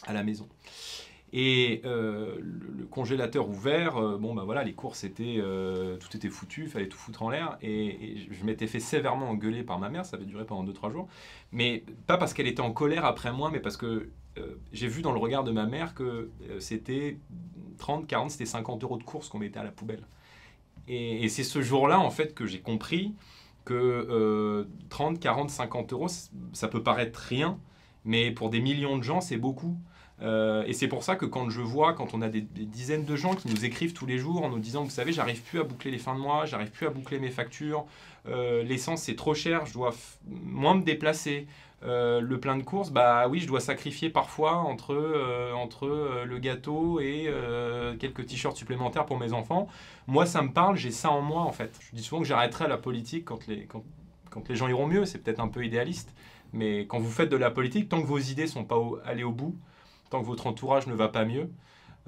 à 0.07 0.13
la 0.13 0.23
maison. 0.23 0.49
Et 1.33 1.81
euh, 1.85 2.37
le, 2.41 2.85
congélateur 2.87 3.49
ouvert, 3.49 3.97
euh, 3.97 4.19
bon 4.19 4.35
ben 4.35 4.45
voilà, 4.45 4.63
les 4.63 4.73
courses 4.73 5.05
étaient, 5.05 5.41
tout 6.01 6.17
était 6.17 6.29
foutu, 6.29 6.65
il 6.65 6.69
fallait 6.69 6.89
tout 6.89 6.99
foutre 6.99 7.23
en 7.23 7.31
l'air. 7.31 7.59
Et, 7.63 8.27
je 8.31 8.45
m'étais 8.45 8.67
fait 8.67 8.81
sévèrement 8.81 9.31
engueuler 9.31 9.63
par 9.63 9.79
ma 9.79 9.89
mère, 9.89 10.05
ça 10.05 10.17
avait 10.17 10.27
duré 10.27 10.45
pendant 10.45 10.71
2-3 10.71 10.93
jours. 10.93 11.09
Mais 11.53 11.85
pas 12.07 12.19
parce 12.19 12.35
qu'elle 12.35 12.47
était 12.47 12.61
en 12.61 12.73
colère 12.73 13.05
après 13.05 13.33
moi, 13.33 13.51
mais 13.51 13.61
parce 13.61 13.77
que 13.77 14.11
j'ai 14.73 14.89
vu 14.89 15.01
dans 15.01 15.13
le 15.13 15.19
regard 15.19 15.45
de 15.45 15.53
ma 15.53 15.65
mère 15.65 15.95
que 15.95 16.31
c'était 16.59 17.19
30, 17.79 18.09
40, 18.09 18.33
c'était 18.33 18.47
50 18.47 18.83
euros 18.83 18.99
de 18.99 19.05
course 19.05 19.29
qu'on 19.29 19.39
mettait 19.39 19.61
à 19.61 19.65
la 19.65 19.71
poubelle. 19.71 20.03
Et 20.89 21.29
c'est 21.29 21.45
ce 21.45 21.63
jour-là, 21.63 21.99
en 21.99 22.11
fait, 22.11 22.35
que 22.35 22.45
j'ai 22.45 22.61
compris 22.61 23.15
que 23.65 24.67
30, 24.91 25.21
40, 25.21 25.51
50 25.51 25.93
euros, 25.93 26.09
ça 26.53 26.69
peut 26.69 26.83
paraître 26.83 27.19
rien, 27.19 27.59
Mais 28.05 28.31
pour 28.31 28.51
des 28.51 28.61
millions 28.61 28.99
de 28.99 29.03
gens, 29.03 29.21
c'est 29.21 29.39
beaucoup. 29.39 29.77
Euh, 30.23 30.65
et 30.67 30.73
c'est 30.73 30.89
pour 30.89 31.03
ça 31.03 31.17
que 31.17 31.27
quand 31.27 31.51
je 31.51 31.61
vois, 31.61 31.93
quand 31.93 32.15
on 32.15 32.23
a 32.23 32.29
des, 32.29 32.41
dizaines 32.41 33.05
de 33.05 33.17
gens 33.17 33.35
qui 33.35 33.49
nous 33.49 33.65
écrivent 33.65 33.93
tous 33.93 34.07
les 34.07 34.19
jours 34.19 34.45
en 34.45 34.49
nous 34.49 34.59
disant, 34.59 34.85
vous 34.85 34.91
savez, 34.91 35.13
j'arrive 35.13 35.43
plus 35.43 35.61
à 35.61 35.65
boucler 35.65 35.91
les 35.91 35.99
fins 35.99 36.15
de 36.15 36.21
mois, 36.21 36.47
j'arrive 36.47 36.71
plus 36.71 36.87
à 36.87 36.91
boucler 36.91 37.19
mes 37.19 37.31
factures, 37.31 37.85
euh, 38.27 38.63
l'essence 38.63 39.03
c'est 39.03 39.17
trop 39.17 39.35
cher, 39.35 39.67
je 39.67 39.75
dois 39.75 39.93
moins 40.27 40.75
me 40.75 40.83
déplacer. 40.83 41.47
Euh, 41.85 42.21
le 42.21 42.41
plein 42.41 42.57
de 42.57 42.63
courses, 42.63 42.91
bah 42.91 43.29
oui, 43.29 43.41
je 43.41 43.47
dois 43.47 43.61
sacrifier 43.61 44.09
parfois 44.09 44.57
entre, 44.57 44.97
entre 45.55 46.25
le 46.25 46.39
gâteau 46.39 47.01
et 47.01 47.31
quelques 47.99 48.27
t-shirts 48.27 48.57
supplémentaires 48.57 49.07
pour 49.07 49.19
mes 49.19 49.33
enfants. 49.33 49.69
Moi, 50.07 50.25
ça 50.27 50.43
me 50.43 50.51
parle, 50.53 50.77
j'ai 50.77 50.91
ça 50.91 51.11
en 51.11 51.21
moi 51.21 51.43
en 51.43 51.53
fait. 51.53 51.79
Je 51.81 51.97
dis 51.97 52.03
souvent 52.03 52.23
que 52.23 52.27
j'arrêterai 52.27 52.69
la 52.69 52.79
politique 52.79 53.27
quand 53.27 53.47
les, 53.47 53.67
quand, 53.67 53.85
quand 54.31 54.49
les 54.49 54.57
gens 54.57 54.69
iront 54.69 54.87
mieux, 54.87 55.05
c'est 55.05 55.19
peut-être 55.19 55.41
un 55.41 55.49
peu 55.49 55.65
idéaliste, 55.65 56.15
mais 56.53 56.87
quand 56.87 56.99
vous 56.99 57.11
faites 57.11 57.31
de 57.31 57.37
la 57.37 57.51
politique, 57.51 57.89
tant 57.89 58.01
que 58.01 58.07
vos 58.07 58.19
idées 58.19 58.47
sont 58.47 58.65
pas 58.65 58.79
allées 59.05 59.25
au 59.25 59.33
bout, 59.33 59.57
tant 60.11 60.21
que 60.21 60.27
votre 60.27 60.47
entourage 60.47 60.87
ne 60.87 60.95
va 60.95 61.09
pas 61.09 61.25
mieux, 61.25 61.51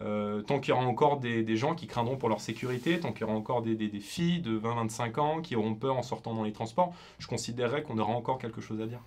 euh, 0.00 0.42
tant 0.42 0.60
qu'il 0.60 0.74
y 0.74 0.76
aura 0.76 0.84
encore 0.84 1.18
des, 1.18 1.56
gens 1.56 1.74
qui 1.74 1.86
craindront 1.86 2.16
pour 2.16 2.28
leur 2.28 2.40
sécurité, 2.40 3.00
tant 3.00 3.12
qu'il 3.12 3.22
y 3.22 3.24
aura 3.24 3.34
encore 3.34 3.62
des, 3.62 3.88
filles 4.00 4.40
de 4.40 4.58
20-25 4.58 5.20
ans 5.20 5.40
qui 5.40 5.56
auront 5.56 5.74
peur 5.74 5.96
en 5.96 6.02
sortant 6.02 6.34
dans 6.34 6.42
les 6.42 6.52
transports, 6.52 6.94
je 7.18 7.26
considérerais 7.26 7.82
qu'on 7.82 7.98
aura 7.98 8.12
encore 8.12 8.38
quelque 8.38 8.60
chose 8.60 8.80
à 8.80 8.86
dire. 8.86 9.00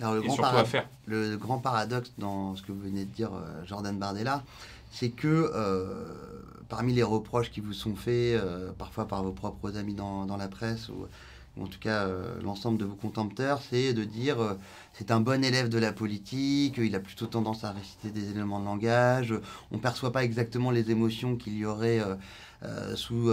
Le 0.00 0.22
et 0.22 0.26
grand 0.26 0.34
surtout 0.34 0.56
à 0.56 0.64
faire. 0.64 0.88
Le 1.06 1.36
grand 1.36 1.58
paradoxe 1.58 2.12
dans 2.18 2.56
ce 2.56 2.62
que 2.62 2.72
vous 2.72 2.80
venez 2.80 3.04
de 3.04 3.10
dire, 3.10 3.32
euh, 3.32 3.64
Jordan 3.66 3.96
Bardella, 3.98 4.42
c'est 4.90 5.10
que 5.10 5.50
euh, 5.54 6.06
parmi 6.68 6.92
les 6.92 7.02
reproches 7.02 7.50
qui 7.50 7.60
vous 7.60 7.72
sont 7.72 7.94
faits, 7.94 8.40
parfois 8.78 9.06
par 9.06 9.22
vos 9.22 9.32
propres 9.32 9.76
amis 9.76 9.94
dans, 9.94 10.26
dans 10.26 10.36
la 10.36 10.48
presse, 10.48 10.88
ou 10.88 11.06
en 11.60 11.66
tout 11.66 11.78
cas 11.78 12.06
euh, 12.06 12.40
l'ensemble 12.42 12.78
de 12.78 12.84
vos 12.84 12.96
contempteurs, 12.96 13.60
c'est 13.70 13.92
de 13.92 14.04
dire 14.04 14.40
euh, 14.40 14.54
c'est 14.92 15.10
un 15.10 15.20
bon 15.20 15.44
élève 15.44 15.68
de 15.68 15.78
la 15.78 15.92
politique, 15.92 16.76
il 16.78 16.94
a 16.94 17.00
plutôt 17.00 17.26
tendance 17.26 17.64
à 17.64 17.72
réciter 17.72 18.10
des 18.10 18.30
éléments 18.30 18.60
de 18.60 18.64
langage, 18.64 19.34
on 19.70 19.76
ne 19.76 19.80
perçoit 19.80 20.12
pas 20.12 20.24
exactement 20.24 20.70
les 20.70 20.90
émotions 20.90 21.36
qu'il 21.36 21.56
y 21.56 21.64
aurait 21.64 22.00
euh, 22.00 22.16
sous 22.94 23.32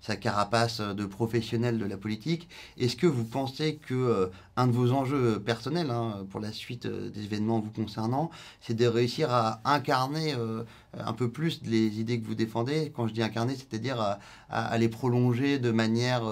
sa 0.00 0.16
carapace 0.16 0.80
de 0.80 1.04
professionnel 1.04 1.78
de 1.78 1.84
la 1.84 1.96
politique. 1.96 2.48
Est-ce 2.78 2.96
que 2.96 3.06
vous 3.06 3.24
pensez 3.24 3.76
que 3.76 4.30
un 4.56 4.66
de 4.66 4.72
vos 4.72 4.92
enjeux 4.92 5.40
personnels 5.40 5.90
hein, 5.90 6.26
pour 6.30 6.40
la 6.40 6.52
suite 6.52 6.86
des 6.86 7.24
événements 7.24 7.60
vous 7.60 7.70
concernant, 7.70 8.30
c'est 8.60 8.74
de 8.74 8.86
réussir 8.86 9.30
à 9.30 9.60
incarner 9.64 10.34
un 10.98 11.12
peu 11.12 11.30
plus 11.30 11.60
les 11.64 12.00
idées 12.00 12.20
que 12.20 12.26
vous 12.26 12.34
défendez 12.34 12.92
Quand 12.94 13.06
je 13.06 13.14
dis 13.14 13.22
incarner, 13.22 13.54
c'est-à-dire 13.54 14.18
à, 14.50 14.78
les 14.78 14.88
prolonger 14.88 15.58
de 15.58 15.70
manière 15.70 16.22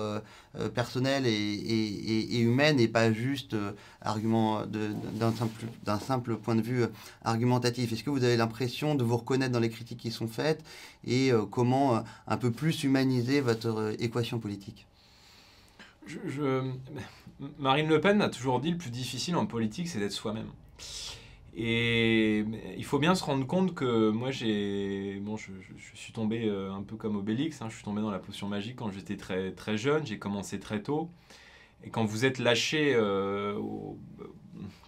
personnelle 0.74 1.26
et, 1.26 2.38
humaine 2.40 2.80
et 2.80 2.88
pas 2.88 3.12
juste 3.12 3.54
euh, 3.54 3.72
argument 4.00 4.64
d'un 4.66 5.98
simple, 5.98 6.36
point 6.36 6.54
de 6.54 6.62
vue 6.62 6.82
euh, 6.82 6.88
argumentatif. 7.24 7.92
Est-ce 7.92 8.04
que 8.04 8.10
vous 8.10 8.24
avez 8.24 8.36
l'impression 8.36 8.94
de 8.94 9.04
vous 9.04 9.16
reconnaître 9.16 9.52
dans 9.52 9.60
les 9.60 9.70
critiques 9.70 9.98
qui 9.98 10.10
sont 10.10 10.28
faites 10.28 10.64
et 11.06 11.32
euh, 11.32 11.44
comment 11.44 12.02
un 12.26 12.36
peu 12.36 12.50
plus 12.50 12.82
humaniser 12.84 13.40
votre 13.40 13.94
équation 13.98 14.38
politique? 14.38 14.86
Marine 17.58 17.88
Le 17.88 18.00
Pen 18.00 18.20
a 18.20 18.28
toujours 18.28 18.60
dit 18.60 18.72
le 18.72 18.78
plus 18.78 18.90
difficile 18.90 19.36
en 19.36 19.46
politique, 19.46 19.88
c'est 19.88 19.98
d'être 19.98 20.12
soi-même. 20.12 20.48
Et 21.54 22.44
il 22.76 22.84
faut 22.84 22.98
bien 22.98 23.14
se 23.14 23.24
rendre 23.24 23.46
compte 23.46 23.74
que 23.74 24.10
moi, 24.10 24.30
j'ai, 24.30 25.18
bon, 25.20 25.36
je, 25.36 25.50
suis 25.94 26.12
tombé 26.12 26.48
euh, 26.48 26.72
un 26.72 26.82
peu 26.82 26.96
comme 26.96 27.16
Obélix, 27.16 27.60
hein, 27.60 27.66
je 27.68 27.74
suis 27.74 27.84
tombé 27.84 28.00
dans 28.00 28.10
la 28.10 28.20
potion 28.20 28.46
magique 28.46 28.76
quand 28.76 28.90
j'étais 28.90 29.16
très, 29.16 29.50
très 29.52 29.76
jeune, 29.76 30.06
j'ai 30.06 30.18
commencé 30.18 30.60
très 30.60 30.82
tôt. 30.82 31.10
Et 31.82 31.90
quand 31.90 32.04
vous 32.04 32.24
êtes 32.24 32.38
lâché, 32.38 32.92
euh, 32.94 33.58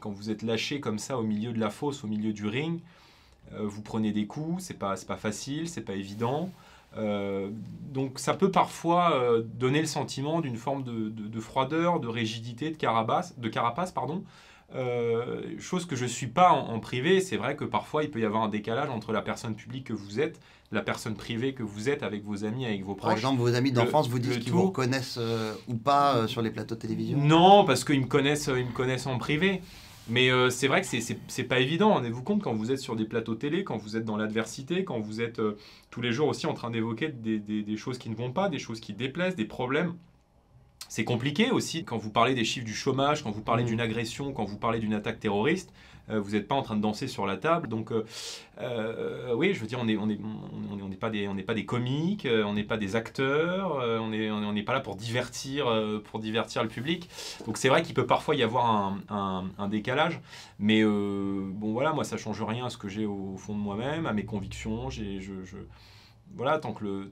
quand 0.01 0.11
vous 0.11 0.31
êtes 0.31 0.43
lâché 0.43 0.79
comme 0.79 0.99
ça 0.99 1.19
au 1.19 1.23
milieu 1.25 1.53
de 1.53 1.59
la 1.59 1.71
fosse, 1.71 2.05
au 2.05 2.07
milieu 2.07 2.33
du 2.33 2.47
ring, 2.47 2.81
euh, 3.55 3.67
vous 3.67 3.83
prenez 3.83 4.13
des 4.13 4.27
coups, 4.27 4.63
c'est 4.63 4.79
pas, 4.79 4.95
pas 5.07 5.17
facile, 5.17 5.69
c'est 5.69 5.83
pas 5.83 5.95
évident. 5.95 6.51
donc 6.95 8.19
ça 8.19 8.35
peut 8.35 8.51
parfois 8.51 9.19
donner 9.55 9.81
le 9.81 9.87
sentiment 9.87 10.41
d'une 10.43 10.59
forme 10.59 10.85
de, 10.85 11.09
de, 11.09 11.27
de, 11.27 11.41
froideur, 11.41 12.01
de 12.01 12.09
rigidité, 12.09 12.71
de 12.71 12.77
carapace, 12.77 13.37
de 13.39 13.49
carapace 13.49 13.91
pardon, 13.91 14.23
euh, 14.75 15.59
chose 15.59 15.87
que 15.87 15.97
je 15.97 16.05
ne 16.05 16.09
suis 16.09 16.27
pas 16.27 16.51
en, 16.51 16.81
privé, 16.81 17.21
c'est 17.21 17.37
vrai 17.37 17.57
que 17.57 17.65
parfois 17.65 18.05
il 18.05 18.11
peut 18.11 18.21
y 18.21 18.25
avoir 18.25 18.43
un 18.43 18.49
décalage 18.49 18.89
entre 18.89 19.13
la 19.13 19.23
personne 19.23 19.55
publique 19.55 19.89
que 19.89 19.93
vous 19.93 20.21
êtes, 20.21 20.41
la 20.71 20.83
personne 20.83 21.15
privée 21.15 21.55
que 21.55 21.63
vous 21.63 21.89
êtes 21.89 22.03
avec 22.03 22.25
vos 22.25 22.45
amis, 22.45 22.65
avec 22.65 22.85
vos 22.85 22.95
proches. 22.95 23.09
Par 23.09 23.17
exemple, 23.17 23.41
vos 23.41 23.55
amis 23.55 23.73
d'enfance 23.73 24.09
vous 24.09 24.19
disent 24.19 24.39
qu'ils 24.39 24.53
vous 24.53 24.67
reconnaissent 24.67 25.19
euh, 25.21 25.55
ou 25.69 25.75
pas 25.75 26.17
euh, 26.17 26.27
sur 26.27 26.43
les 26.43 26.51
plateaux 26.51 26.75
de 26.75 26.81
télévision 26.81 27.19
Non, 27.19 27.65
parce 27.65 27.85
qu'ils 27.85 28.01
me 28.01 28.07
connaissent, 28.07 28.49
ils 28.49 28.67
me 28.67 28.73
connaissent 28.73 29.07
en 29.07 29.19
privé. 29.19 29.63
Mais 30.09 30.31
c'est 30.51 30.67
vrai 30.67 30.83
que 30.83 30.87
c'est 30.89 31.45
pas 31.45 31.61
évident. 31.61 31.91
Rendez-vous 31.91 32.25
compte 32.25 32.43
quand 32.43 32.53
vous 32.53 32.73
êtes 32.73 32.81
sur 32.81 32.97
des 32.97 33.05
plateaux 33.05 33.37
télé, 33.37 33.63
quand 33.63 33.77
vous 33.77 33.97
êtes 33.97 34.05
dans 34.05 34.17
l'adversité, 34.17 34.85
quand 34.85 34.99
vous 34.99 35.21
êtes 35.21 35.41
tous 35.91 36.01
les 36.01 36.11
jours 36.11 36.27
aussi 36.27 36.49
en 36.49 36.55
train 36.55 36.71
d'évoquer 36.71 37.11
des, 37.11 37.39
des 37.39 37.77
choses 37.77 37.99
qui 37.99 38.11
ne 38.11 38.17
vont 38.17 38.33
pas, 38.33 38.49
des 38.49 38.59
choses 38.59 38.81
qui 38.81 38.95
déplaisent, 38.95 39.37
des 39.37 39.45
problèmes. 39.45 39.95
C'est 40.93 41.05
compliqué 41.05 41.51
aussi 41.51 41.85
quand 41.85 41.97
vous 41.97 42.11
parlez 42.11 42.35
des 42.35 42.45
chiffres 42.45 42.67
du 42.67 42.75
chômage, 42.75 43.25
quand 43.25 43.31
vous 43.31 43.41
parlez 43.41 43.63
mm. 43.63 43.69
d'une 43.69 43.81
agression, 43.81 44.35
quand 44.35 44.45
vous 44.45 44.59
parlez 44.59 44.79
d'une 44.79 44.93
attaque 44.93 45.21
terroriste. 45.21 45.73
Euh, 46.11 46.21
vous 46.21 46.33
n'êtes 46.33 46.47
pas 46.47 46.55
en 46.55 46.61
train 46.61 46.77
de 46.77 46.83
danser 46.83 47.09
sur 47.09 47.25
la 47.25 47.39
table. 47.39 47.67
Donc, 47.67 47.93
euh, 47.93 48.05
euh, 48.61 49.33
oui, 49.35 49.55
je 49.55 49.61
veux 49.61 49.67
dire, 49.67 49.79
on 49.81 49.87
n'est 49.87 49.97
on 49.97 50.11
est, 50.11 50.19
on 50.21 50.91
pas, 50.91 51.09
des, 51.09 51.27
pas 51.47 51.55
des 51.55 51.65
comiques, 51.65 52.29
on 52.31 52.53
n'est 52.53 52.63
pas 52.63 52.77
des 52.77 52.95
acteurs, 52.95 53.77
on 53.77 54.09
n'est 54.09 54.31
on 54.31 54.55
pas 54.65 54.75
là 54.75 54.81
pour 54.81 54.97
divertir, 54.97 55.65
pour 56.05 56.21
divertir 56.21 56.63
le 56.63 56.69
public. 56.69 57.09
Donc, 57.47 57.57
c'est 57.57 57.71
vrai 57.71 57.83
qu'il 57.83 57.95
peut 57.95 58.07
parfois 58.07 58.35
y 58.35 58.43
avoir 58.43 58.67
un, 59.09 59.49
un, 59.57 59.69
décalage. 59.69 60.21
Mais 60.59 60.85
bon, 60.85 61.73
voilà, 61.73 61.95
moi, 61.95 62.05
ça 62.05 62.19
change 62.19 62.43
rien 62.43 62.67
à 62.67 62.71
ce 62.71 62.77
que 62.77 62.89
j'ai 62.89 63.07
au 63.07 63.39
fond 63.39 63.55
de 63.55 63.61
moi-même, 63.61 64.05
à 64.05 64.13
mes 64.13 64.27
convictions. 64.27 64.91
Je, 64.91 65.21
je, 65.21 65.57
voilà, 66.35 66.59
tant 66.59 66.73
que 66.73 67.11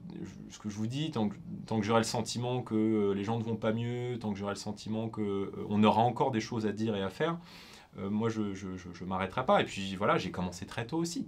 ce 0.49 0.59
que 0.59 0.69
je 0.69 0.75
vous 0.75 0.87
dis, 0.87 1.11
tant 1.11 1.29
que, 1.29 1.35
j'aurai 1.81 1.99
le 1.99 2.05
sentiment 2.05 2.61
que 2.61 2.75
euh, 2.75 3.13
les 3.13 3.23
gens 3.23 3.37
ne 3.37 3.43
vont 3.43 3.55
pas 3.55 3.71
mieux, 3.71 4.17
tant 4.19 4.31
que 4.31 4.37
j'aurai 4.37 4.53
le 4.53 4.59
sentiment 4.59 5.09
qu'on 5.09 5.21
euh, 5.21 5.83
aura 5.83 6.01
encore 6.01 6.31
des 6.31 6.39
choses 6.39 6.65
à 6.65 6.71
dire 6.71 6.95
et 6.95 7.03
à 7.03 7.09
faire, 7.09 7.37
euh, 7.99 8.09
moi 8.09 8.29
je 8.29 8.41
ne 8.41 9.05
m'arrêterai 9.05 9.45
pas. 9.45 9.61
Et 9.61 9.65
puis 9.65 9.95
voilà, 9.95 10.17
j'ai 10.17 10.31
commencé 10.31 10.65
très 10.65 10.87
tôt 10.87 10.97
aussi. 10.97 11.27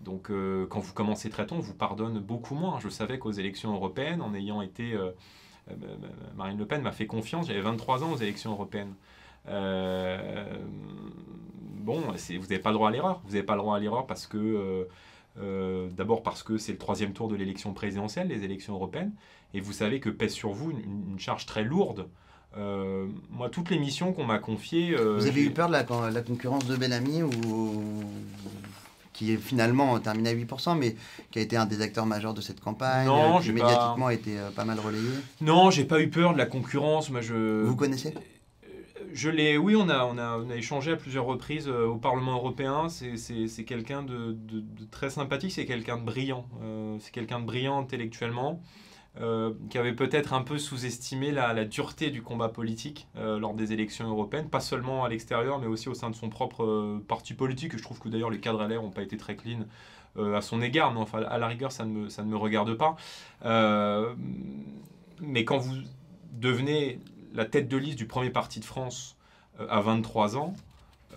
Donc 0.00 0.30
quand 0.70 0.80
vous 0.80 0.94
commencez 0.94 1.28
très 1.28 1.46
tôt, 1.46 1.56
on 1.56 1.60
vous 1.60 1.74
pardonne 1.74 2.20
beaucoup 2.20 2.54
moins. 2.54 2.80
Je 2.80 2.88
savais 2.88 3.18
qu'aux 3.18 3.32
élections 3.32 3.74
européennes, 3.74 4.22
en 4.22 4.32
ayant 4.34 4.62
été... 4.62 4.96
Marine 6.34 6.58
Le 6.58 6.66
Pen 6.66 6.82
m'a 6.82 6.90
fait 6.90 7.06
confiance, 7.06 7.46
j'avais 7.46 7.60
23 7.60 8.02
ans 8.02 8.12
aux 8.12 8.16
élections 8.16 8.50
européennes. 8.50 8.94
bon, 9.44 9.52
vous 12.00 12.40
n'avez 12.40 12.58
pas 12.58 12.70
le 12.70 12.76
droit 12.76 12.88
à 12.88 12.92
l'erreur. 12.92 13.20
Vous 13.24 13.32
n'avez 13.32 13.42
pas 13.42 13.56
le 13.56 13.60
droit 13.60 13.76
à 13.76 13.78
l'erreur 13.78 14.06
parce 14.06 14.26
que 14.26 14.88
euh, 15.42 15.88
d'abord 15.96 16.22
parce 16.22 16.42
que 16.42 16.58
c'est 16.58 16.72
le 16.72 16.78
troisième 16.78 17.12
tour 17.12 17.28
de 17.28 17.36
l'élection 17.36 17.72
présidentielle, 17.72 18.28
les 18.28 18.44
élections 18.44 18.74
européennes, 18.74 19.12
et 19.54 19.60
vous 19.60 19.72
savez 19.72 20.00
que 20.00 20.10
pèse 20.10 20.32
sur 20.32 20.50
vous 20.50 20.70
une, 20.70 21.18
charge 21.18 21.46
très 21.46 21.64
lourde. 21.64 22.08
Euh, 22.56 23.06
moi, 23.30 23.48
toutes 23.48 23.70
les 23.70 23.78
missions 23.78 24.12
qu'on 24.12 24.24
m'a 24.24 24.38
confiées. 24.38 24.94
Euh, 24.94 25.16
vous 25.16 25.26
avez 25.26 25.42
eu 25.42 25.50
peur 25.50 25.68
de 25.68 25.72
la, 25.72 26.10
la 26.10 26.22
concurrence 26.22 26.66
de 26.66 26.76
Bellamy 26.76 27.22
ou 27.22 28.02
qui 29.12 29.32
est 29.32 29.36
finalement 29.36 29.98
terminé 30.00 30.30
à 30.30 30.34
8%, 30.34 30.78
mais 30.78 30.96
qui 31.30 31.38
a 31.38 31.42
été 31.42 31.56
un 31.56 31.66
des 31.66 31.82
acteurs 31.82 32.06
majeurs 32.06 32.32
de 32.32 32.40
cette 32.40 32.60
campagne, 32.60 33.06
non, 33.06 33.38
qui 33.38 33.52
médiatiquement 33.52 34.06
a 34.06 34.14
été 34.14 34.36
pas 34.56 34.64
mal 34.64 34.80
relayé. 34.80 35.10
Non, 35.40 35.70
j'ai 35.70 35.84
pas 35.84 36.00
eu 36.00 36.08
peur 36.08 36.32
de 36.32 36.38
la 36.38 36.46
concurrence. 36.46 37.10
Moi, 37.10 37.20
je... 37.20 37.64
Vous 37.64 37.76
connaissez? 37.76 38.14
Je 39.20 39.28
l'ai, 39.28 39.58
oui, 39.58 39.76
on 39.76 39.90
a, 39.90 40.56
échangé 40.56 40.92
à 40.92 40.96
plusieurs 40.96 41.26
reprises 41.26 41.68
euh, 41.68 41.84
au 41.84 41.96
Parlement 41.96 42.36
européen. 42.36 42.88
C'est 42.88 43.64
quelqu'un 43.64 44.02
de, 44.02 44.34
très 44.90 45.10
sympathique, 45.10 45.52
c'est 45.52 45.66
quelqu'un 45.66 45.98
de 45.98 46.04
brillant. 46.04 46.46
Euh, 46.62 46.96
c'est 47.00 47.12
quelqu'un 47.12 47.38
de 47.40 47.44
brillant 47.44 47.78
intellectuellement, 47.78 48.62
euh, 49.20 49.52
qui 49.68 49.76
avait 49.76 49.92
peut-être 49.92 50.32
un 50.32 50.40
peu 50.40 50.56
sous-estimé 50.56 51.32
la, 51.32 51.66
dureté 51.66 52.10
du 52.10 52.22
combat 52.22 52.48
politique 52.48 53.08
lors 53.14 53.52
des 53.52 53.74
élections 53.74 54.08
européennes, 54.08 54.48
pas 54.48 54.60
seulement 54.60 55.04
à 55.04 55.10
l'extérieur, 55.10 55.58
mais 55.58 55.66
aussi 55.66 55.90
au 55.90 55.94
sein 55.94 56.08
de 56.08 56.16
son 56.16 56.30
propre 56.30 56.98
parti 57.06 57.34
politique. 57.34 57.76
Je 57.76 57.82
trouve 57.82 58.00
que 58.00 58.08
d'ailleurs 58.08 58.30
les 58.30 58.40
cadres 58.40 58.62
à 58.62 58.68
l'air 58.68 58.82
n'ont 58.82 58.90
pas 58.90 59.02
été 59.02 59.18
très 59.18 59.36
clean 59.36 59.66
à 60.16 60.40
son 60.40 60.62
égard, 60.62 60.94
mais 60.94 61.00
enfin, 61.00 61.22
à 61.24 61.36
la 61.36 61.46
rigueur, 61.46 61.72
ça 61.72 61.84
ne 61.84 62.24
me 62.24 62.36
regarde 62.36 62.74
pas. 62.74 62.96
mais 65.20 65.44
quand 65.44 65.58
vous 65.58 65.76
devenez 66.32 67.00
la 67.34 67.44
tête 67.44 67.68
de 67.68 67.76
liste 67.76 67.98
du 67.98 68.06
premier 68.06 68.30
parti 68.30 68.60
de 68.60 68.64
France 68.64 69.16
euh, 69.60 69.66
à 69.70 69.80
23 69.80 70.36
ans, 70.36 70.54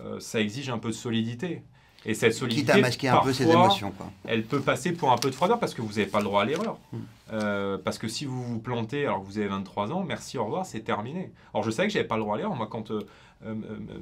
euh, 0.00 0.20
ça 0.20 0.40
exige 0.40 0.70
un 0.70 0.78
peu 0.78 0.88
de 0.88 0.94
solidité. 0.94 1.62
Et 2.06 2.12
cette 2.12 2.34
solidité, 2.34 2.66
Quitte 2.66 2.76
à 2.76 2.80
masquer 2.80 3.08
un 3.08 3.18
peu 3.18 3.32
ses 3.32 3.48
émotions. 3.48 3.90
Quoi. 3.92 4.10
Elle 4.26 4.44
peut 4.44 4.60
passer 4.60 4.92
pour 4.92 5.10
un 5.10 5.16
peu 5.16 5.30
de 5.30 5.34
froideur 5.34 5.58
parce 5.58 5.72
que 5.72 5.80
vous 5.80 5.94
n'avez 5.94 6.06
pas 6.06 6.18
le 6.18 6.24
droit 6.24 6.42
à 6.42 6.44
l'erreur. 6.44 6.76
Hmm. 6.92 6.98
Euh, 7.32 7.78
parce 7.82 7.96
que 7.96 8.08
si 8.08 8.26
vous 8.26 8.42
vous 8.42 8.58
plantez 8.58 9.06
alors 9.06 9.22
que 9.22 9.26
vous 9.26 9.38
avez 9.38 9.46
23 9.46 9.90
ans, 9.90 10.04
merci, 10.04 10.36
au 10.36 10.44
revoir, 10.44 10.66
c'est 10.66 10.80
terminé. 10.80 11.32
Alors 11.54 11.64
je 11.64 11.70
savais 11.70 11.88
que 11.88 11.94
j'avais 11.94 12.06
pas 12.06 12.16
le 12.16 12.22
droit 12.22 12.34
à 12.34 12.38
l'erreur. 12.38 12.54
Moi, 12.54 12.68
quand 12.70 12.92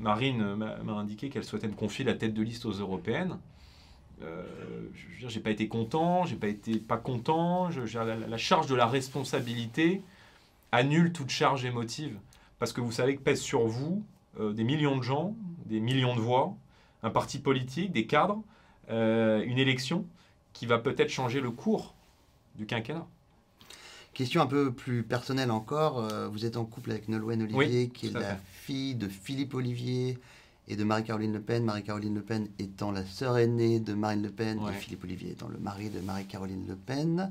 Marine 0.01 0.57
m'a 0.57 0.93
indiqué 0.95 1.29
qu'elle 1.29 1.45
souhaitait 1.45 1.69
me 1.69 1.75
confier 1.75 2.05
la 2.05 2.15
tête 2.15 2.35
de 2.35 2.43
liste 2.43 2.67
aux 2.67 2.73
européennes, 2.73 3.39
euh, 4.25 4.43
j'ai 5.29 5.41
pas 5.41 5.51
été 5.51 5.69
content, 5.69 6.25
j'ai 6.27 6.37
pas 6.37 6.49
été 6.49 6.79
pas 6.79 6.97
content. 6.97 7.71
Je, 7.71 7.99
la, 7.99 8.17
la, 8.17 8.39
charge 8.39 8.67
de 8.67 8.75
la 8.75 8.87
responsabilité 8.87 10.03
annule 10.73 11.13
toute 11.13 11.31
charge 11.31 11.65
émotive. 11.65 12.19
Parce 12.59 12.73
que 12.73 12.81
vous 12.81 12.93
savez 12.93 13.17
que 13.17 13.21
pèse 13.21 13.41
sur 13.41 13.67
vous 13.67 14.05
euh, 14.41 14.53
des 14.53 14.65
millions 14.65 14.97
de 14.97 15.03
gens, 15.03 15.37
des 15.67 15.81
millions 15.81 16.17
de 16.17 16.21
voix, 16.21 16.57
un 17.03 17.11
parti 17.11 17.39
politique, 17.39 17.93
des 17.93 18.07
cadres, 18.07 18.43
une 18.89 19.59
élection 19.59 20.05
qui 20.53 20.67
va 20.67 20.79
peut-être 20.79 21.09
changer 21.09 21.41
le 21.41 21.51
cours 21.51 21.95
du 22.57 22.67
quinquennat. 22.67 23.07
Question 24.13 24.43
un 24.43 24.47
peu 24.47 24.71
plus 24.71 25.03
personnelle 25.03 25.51
encore. 25.51 26.07
Vous 26.31 26.45
êtes 26.45 26.59
en 26.59 26.67
couple 26.67 26.91
avec 26.91 27.09
Nolwenn 27.09 27.43
Olivier, 27.43 27.89
qui 27.89 28.09
est 28.09 28.13
la 28.13 28.37
fille 28.37 28.95
de 28.95 29.09
Philippe 29.09 29.55
Olivier 29.55 30.19
et 30.69 30.77
de 30.77 30.85
Marie-Caroline 30.85 31.33
Le 31.33 31.41
Pen. 31.41 31.65
Marie-Caroline 31.65 32.15
Le 32.15 32.23
Pen 32.23 32.49
étant 32.59 32.93
la 32.93 33.05
sœur 33.05 33.39
aînée 33.39 33.81
de 33.81 33.95
Marine 33.95 34.23
Le 34.23 34.31
Pen 34.31 34.61
et 34.69 34.73
Philippe 34.73 35.05
Olivier 35.05 35.33
étant 35.33 35.49
le 35.49 35.59
mari 35.59 35.91
de 35.91 36.01
Marie-Caroline 36.01 36.67
Le 36.69 36.77
Pen. 36.77 37.31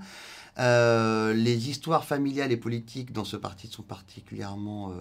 Euh, 0.59 1.33
les 1.33 1.69
histoires 1.69 2.05
familiales 2.05 2.51
et 2.51 2.57
politiques 2.57 3.13
dans 3.13 3.23
ce 3.23 3.37
parti 3.37 3.67
sont 3.67 3.83
particulièrement 3.83 4.91
euh, 4.91 4.93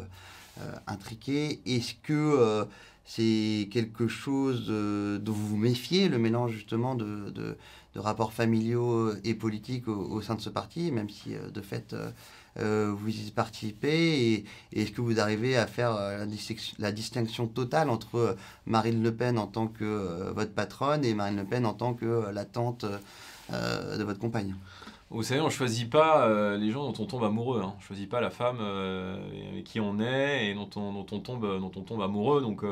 euh, 0.60 0.72
intriquées. 0.86 1.60
Est-ce 1.66 1.94
que 2.02 2.66
c'est 3.04 3.68
quelque 3.72 4.06
chose 4.06 4.68
dont 4.68 5.32
vous 5.32 5.48
vous 5.48 5.56
méfiez, 5.56 6.08
le 6.08 6.18
mélange 6.18 6.52
justement 6.52 6.94
de, 6.94 7.56
rapports 7.96 8.32
familiaux 8.32 9.12
et 9.24 9.34
politiques 9.34 9.88
au, 9.88 10.22
sein 10.22 10.36
de 10.36 10.40
ce 10.40 10.50
parti, 10.50 10.92
même 10.92 11.10
si 11.10 11.30
de 11.30 11.60
fait 11.60 11.96
vous 12.56 13.08
y 13.08 13.30
participez 13.32 14.32
et, 14.32 14.44
est-ce 14.72 14.92
que 14.92 15.00
vous 15.00 15.18
arrivez 15.18 15.56
à 15.56 15.66
faire 15.66 15.98
la, 16.78 16.92
distinction 16.92 17.48
totale 17.48 17.90
entre 17.90 18.36
Marine 18.66 19.02
Le 19.02 19.12
Pen 19.12 19.38
en 19.38 19.48
tant 19.48 19.66
que 19.66 20.30
votre 20.30 20.52
patronne 20.52 21.04
et 21.04 21.14
Marine 21.14 21.38
Le 21.38 21.44
Pen 21.44 21.66
en 21.66 21.74
tant 21.74 21.94
que 21.94 22.30
la 22.32 22.44
tante 22.44 22.84
de 23.50 24.04
votre 24.04 24.20
compagne? 24.20 24.54
Vous 25.10 25.22
savez, 25.22 25.40
on 25.40 25.46
ne 25.46 25.50
choisit 25.50 25.90
pas 25.90 26.56
les 26.56 26.70
gens 26.70 26.90
dont 26.90 27.02
on 27.02 27.06
tombe 27.06 27.24
amoureux. 27.24 27.60
Hein. 27.62 27.72
On 27.74 27.78
ne 27.78 27.82
choisit 27.82 28.08
pas 28.08 28.20
la 28.20 28.30
femme 28.30 28.60
avec 28.60 29.64
qui 29.64 29.80
on 29.80 29.98
est 29.98 30.50
et 30.50 30.54
dont 30.54 30.70
on, 30.76 30.92
dont 30.92 31.06
on, 31.10 31.18
tombe, 31.18 31.58
dont 31.60 31.72
on 31.76 31.82
tombe 31.82 32.00
amoureux. 32.00 32.40
Donc, 32.40 32.64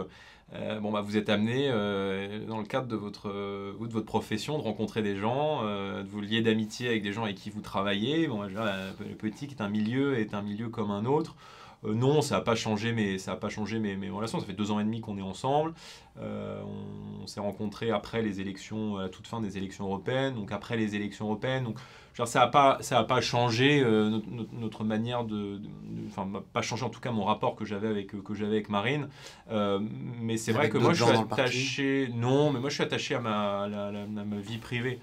euh, 0.55 0.81
bon, 0.81 0.91
bah, 0.91 1.03
vous 1.03 1.17
êtes 1.17 1.29
amené, 1.29 1.69
euh, 1.71 2.47
dans 2.47 2.59
le 2.59 2.65
cadre 2.65 2.89
de 2.89 2.97
votre, 2.97 3.29
euh, 3.29 3.73
de 3.79 3.93
votre 3.93 4.07
profession, 4.07 4.57
de 4.59 4.63
rencontrer 4.63 5.03
des 5.03 5.17
gens, 5.17 5.63
de 5.63 6.09
vous 6.09 6.21
lier 6.21 6.41
d'amitié 6.41 6.89
avec 6.89 7.03
des 7.03 7.13
gens 7.13 7.25
avec 7.25 7.37
qui 7.37 7.51
vous 7.51 7.61
travaillez. 7.61 8.29
Bon, 8.29 8.41
bah, 8.41 8.49
la 8.55 9.15
politique 9.19 9.53
est 9.53 9.61
un 9.61 9.69
milieu, 9.69 10.19
est 10.19 10.35
un 10.35 10.43
milieu 10.43 10.69
comme 10.69 10.91
un 10.91 11.05
autre. 11.05 11.37
non, 11.85 12.23
ça 12.23 12.37
n'a 12.37 12.41
pas 12.41 12.55
changé, 12.55 12.93
mes, 12.93 13.19
ça 13.19 13.33
a 13.33 13.37
pas 13.37 13.49
changé 13.51 13.79
mes, 13.79 14.11
relations. 14.11 14.41
Ça 14.41 14.47
fait 14.47 14.53
deux 14.55 14.71
ans 14.71 14.81
et 14.81 14.85
demi 14.85 15.01
qu'on 15.01 15.19
est 15.19 15.23
ensemble. 15.23 15.75
on, 16.19 17.27
s'est 17.27 17.41
rencontrés 17.41 17.91
après 17.91 18.23
les 18.23 18.41
élections, 18.41 18.97
à 18.97 19.03
la 19.03 19.09
toute 19.11 19.27
fin 19.27 19.41
des 19.43 19.59
élections 19.59 19.85
européennes. 19.85 20.35
Donc 20.35 20.51
après 20.51 20.77
les 20.77 20.95
élections 20.97 21.27
européennes. 21.27 21.65
Donc 21.65 21.79
ça 22.27 22.41
n'a 22.41 22.47
pas, 22.49 22.79
ça 22.81 22.99
a 22.99 23.05
pas 23.05 23.21
changé 23.21 23.81
euh, 23.81 24.21
notre, 24.53 24.85
manière 24.85 25.25
de, 25.25 25.61
enfin 26.09 26.29
pas 26.53 26.63
changé 26.63 26.85
en 26.85 26.91
tout 26.91 27.01
cas 27.01 27.13
mon 27.13 27.25
rapport 27.25 27.55
que 27.55 27.65
j'avais 27.65 27.89
avec 27.89 28.09
que 28.23 28.35
j'avais 28.35 28.57
avec 28.57 28.69
Marine. 28.69 29.09
Euh, 29.51 29.81
mais 30.21 30.37
c'est 30.37 30.53
vrai 30.53 30.69
que 30.69 30.79
moi 30.79 30.93
je 30.95 31.05
suis 31.05 31.15
attaché, 31.15 32.11
non, 32.15 32.53
mais 32.53 32.61
moi 32.61 32.71
je 32.71 32.75
suis 32.75 32.85
attaché 32.85 33.15
à 33.15 33.21
ma, 33.21 33.69
ma 33.69 34.37
vie 34.37 34.59
privée. 34.59 35.01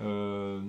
Euh, 0.00 0.60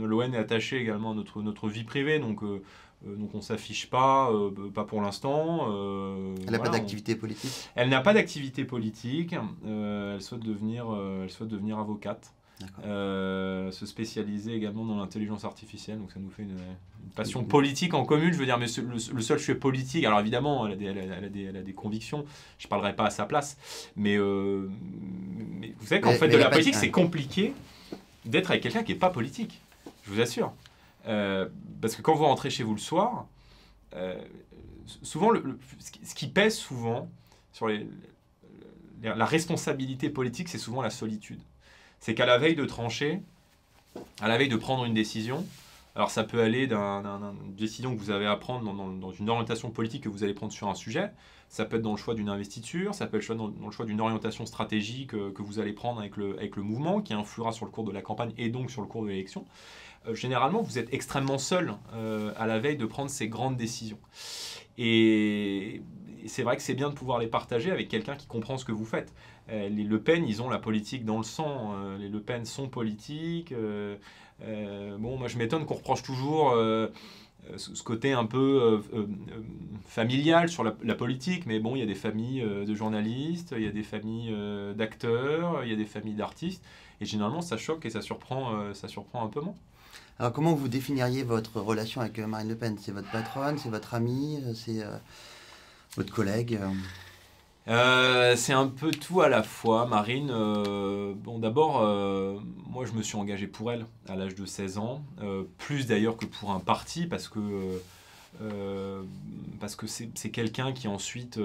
L'ON 0.00 0.32
est 0.32 0.36
attaché 0.36 0.78
également 0.78 1.10
à 1.10 1.14
notre, 1.14 1.42
notre 1.42 1.68
vie 1.68 1.82
privée, 1.84 2.18
donc, 2.18 2.42
euh, 2.42 2.62
donc 3.04 3.34
on 3.34 3.38
ne 3.38 3.42
s'affiche 3.42 3.90
pas, 3.90 4.30
pas 4.74 4.84
pour 4.84 5.02
l'instant. 5.02 5.66
elle 6.46 6.50
n'a 6.50 6.58
pas 6.58 6.68
d'activité 6.68 7.16
politique? 7.16 7.70
Elle 7.74 7.88
n'a 7.88 8.00
pas 8.00 8.14
d'activité 8.14 8.64
politique, 8.64 9.34
elle, 9.66 10.22
souhaite 10.22 10.42
devenir, 10.42 10.86
elle 11.22 11.30
souhaite 11.30 11.48
devenir 11.48 11.78
avocate. 11.78 12.32
Euh, 12.84 13.70
se 13.70 13.84
spécialiser 13.84 14.54
également 14.54 14.84
dans 14.86 14.96
l'intelligence 14.96 15.44
artificielle. 15.44 15.98
Donc 15.98 16.10
ça 16.12 16.20
nous 16.20 16.30
fait 16.30 16.42
une, 16.42 16.56
passion 17.14 17.44
politique 17.44 17.92
en 17.92 18.04
commune. 18.04 18.32
Je 18.32 18.38
veux 18.38 18.46
dire, 18.46 18.58
mais 18.58 18.66
le, 18.66 18.98
seul 19.20 19.38
sujet 19.38 19.54
politique, 19.54 20.04
alors 20.04 20.20
évidemment, 20.20 20.66
elle 20.66 20.72
a 20.72 20.76
des, 20.76 20.86
elle 20.86 21.56
a, 21.56 21.62
des, 21.62 21.74
convictions. 21.74 22.24
Je 22.58 22.66
ne 22.66 22.70
parlerai 22.70 22.96
pas 22.96 23.06
à 23.06 23.10
sa 23.10 23.26
place. 23.26 23.58
Mais, 23.94 24.16
euh, 24.16 24.70
vous 25.78 25.86
savez 25.86 26.00
qu'en 26.00 26.12
fait, 26.12 26.28
de 26.28 26.36
la 26.36 26.48
politique, 26.48 26.74
c'est 26.74 26.90
compliqué 26.90 27.52
d'être 28.24 28.50
avec 28.50 28.62
quelqu'un 28.62 28.82
qui 28.82 28.92
n'est 28.92 28.98
pas 28.98 29.10
politique. 29.10 29.60
Je 30.04 30.12
vous 30.12 30.20
assure. 30.20 30.52
Euh, 31.06 31.48
parce 31.80 31.94
que 31.94 32.02
quand 32.02 32.14
vous 32.14 32.24
rentrez 32.24 32.48
chez 32.48 32.62
vous 32.62 32.74
le 32.74 32.80
soir, 32.80 33.26
souvent, 35.02 35.30
le, 35.30 35.58
ce 36.02 36.14
qui 36.14 36.28
pèse 36.28 36.56
souvent 36.56 37.10
sur 37.52 37.68
les, 37.68 37.86
la 39.02 39.26
responsabilité 39.26 40.08
politique, 40.08 40.48
c'est 40.48 40.58
souvent 40.58 40.80
la 40.80 40.90
solitude 40.90 41.40
c'est 42.00 42.14
qu'à 42.14 42.26
la 42.26 42.38
veille 42.38 42.56
de 42.56 42.64
trancher, 42.64 43.20
à 44.20 44.28
la 44.28 44.38
veille 44.38 44.48
de 44.48 44.56
prendre 44.56 44.84
une 44.84 44.94
décision, 44.94 45.44
alors 45.94 46.10
ça 46.10 46.24
peut 46.24 46.42
aller 46.42 46.66
d'une 46.66 47.56
décision 47.56 47.94
que 47.94 48.00
vous 48.00 48.10
avez 48.10 48.26
à 48.26 48.36
prendre 48.36 48.72
dans, 48.72 49.12
une 49.12 49.30
orientation 49.30 49.70
politique 49.70 50.04
que 50.04 50.08
vous 50.08 50.24
allez 50.24 50.34
prendre 50.34 50.52
sur 50.52 50.68
un 50.68 50.74
sujet, 50.74 51.10
ça 51.48 51.64
peut 51.64 51.76
être 51.76 51.82
dans 51.82 51.92
le 51.92 51.96
choix 51.96 52.14
d'une 52.14 52.28
investiture, 52.28 52.94
ça 52.94 53.06
peut 53.06 53.18
être 53.18 53.34
dans, 53.34 53.46
le 53.48 53.70
choix 53.70 53.86
d'une 53.86 54.00
orientation 54.00 54.44
stratégique 54.46 55.14
euh, 55.14 55.32
que 55.32 55.42
vous 55.42 55.58
allez 55.58 55.72
prendre 55.72 56.00
avec 56.00 56.16
le, 56.16 56.36
avec 56.36 56.56
le 56.56 56.62
mouvement 56.62 57.00
qui 57.00 57.14
influera 57.14 57.52
sur 57.52 57.64
le 57.64 57.70
cours 57.70 57.84
de 57.84 57.92
la 57.92 58.02
campagne 58.02 58.32
et 58.36 58.50
donc 58.50 58.70
sur 58.70 58.82
le 58.82 58.88
cours 58.88 59.04
de 59.04 59.08
l'élection. 59.08 59.46
Euh, 60.06 60.14
généralement, 60.14 60.62
vous 60.62 60.78
êtes 60.78 60.92
extrêmement 60.92 61.38
seul 61.38 61.74
euh, 61.94 62.32
à 62.36 62.46
la 62.46 62.58
veille 62.58 62.76
de 62.76 62.86
prendre 62.86 63.10
ces 63.10 63.28
grandes 63.28 63.56
décisions. 63.56 63.98
Et, 64.78 65.82
c'est 66.26 66.42
vrai 66.42 66.56
que 66.56 66.62
c'est 66.62 66.74
bien 66.74 66.88
de 66.88 66.94
pouvoir 66.94 67.20
les 67.20 67.28
partager 67.28 67.70
avec 67.70 67.88
quelqu'un 67.88 68.16
qui 68.16 68.26
comprend 68.26 68.58
ce 68.58 68.64
que 68.64 68.72
vous 68.72 68.84
faites. 68.84 69.12
Euh, 69.50 69.68
les 69.68 69.84
Le 69.84 70.00
Pen, 70.00 70.24
ils 70.26 70.42
ont 70.42 70.48
la 70.48 70.58
politique 70.58 71.04
dans 71.04 71.18
le 71.18 71.24
sang. 71.24 71.74
Euh, 71.74 71.98
les 71.98 72.08
Le 72.08 72.20
Pen 72.20 72.44
sont 72.44 72.68
politiques. 72.68 73.52
Euh, 73.52 73.96
bon, 74.98 75.18
moi, 75.18 75.28
je 75.28 75.38
m'étonne 75.38 75.64
qu'on 75.64 75.74
reproche 75.74 76.02
toujours 76.02 76.54
ce 77.56 77.82
côté 77.84 78.12
un 78.12 78.26
peu 78.26 78.82
familial 79.86 80.48
sur 80.48 80.64
la, 80.64 80.94
politique, 80.94 81.46
mais 81.46 81.60
bon, 81.60 81.76
il 81.76 81.78
y 81.78 81.82
a 81.82 81.86
des 81.86 81.94
familles 81.94 82.42
de 82.42 82.74
journalistes, 82.74 83.54
il 83.56 83.62
y 83.62 83.68
a 83.68 83.70
des 83.70 83.82
familles 83.82 84.34
d'acteurs, 84.74 85.64
il 85.64 85.70
y 85.70 85.72
a 85.72 85.76
des 85.76 85.86
familles 85.86 86.16
d'artistes, 86.16 86.62
et 87.00 87.06
généralement 87.06 87.40
ça 87.40 87.56
choque 87.56 87.86
et 87.86 87.90
ça 87.90 88.02
surprend, 88.02 88.74
ça 88.74 88.88
surprend 88.88 89.24
un 89.24 89.28
peu 89.28 89.40
moins. 89.40 89.54
Alors 90.18 90.32
comment 90.32 90.54
vous 90.54 90.68
définiriez 90.68 91.22
votre 91.22 91.60
relation 91.60 92.02
avec 92.02 92.18
Marine 92.18 92.48
Le 92.48 92.56
Pen? 92.56 92.76
C'est 92.78 92.92
votre 92.92 93.10
patronne, 93.10 93.56
c'est 93.56 93.70
votre 93.70 93.94
amie, 93.94 94.38
c'est 94.54 94.84
votre 95.96 96.12
collègue 96.12 96.58
euh, 97.68 98.36
c'est 98.36 98.52
un 98.52 98.68
peu 98.68 98.90
tout 98.90 99.20
à 99.20 99.28
la 99.28 99.42
fois. 99.42 99.86
Marine, 99.86 100.30
euh, 100.30 101.14
bon 101.16 101.38
d'abord, 101.38 101.80
euh, 101.82 102.38
moi 102.68 102.84
je 102.86 102.92
me 102.92 103.02
suis 103.02 103.16
engagé 103.16 103.46
pour 103.48 103.72
elle 103.72 103.86
à 104.08 104.14
l'âge 104.14 104.34
de 104.34 104.46
16 104.46 104.78
ans, 104.78 105.02
plus 105.58 105.86
d'ailleurs 105.86 106.16
que 106.16 106.26
pour 106.26 106.52
un 106.52 106.60
parti, 106.60 107.06
parce 107.06 107.28
que 107.28 107.80
parce 109.60 109.76
que 109.76 109.86
c'est 109.86 110.30
quelqu'un 110.30 110.72
qui 110.72 110.88
ensuite 110.88 111.40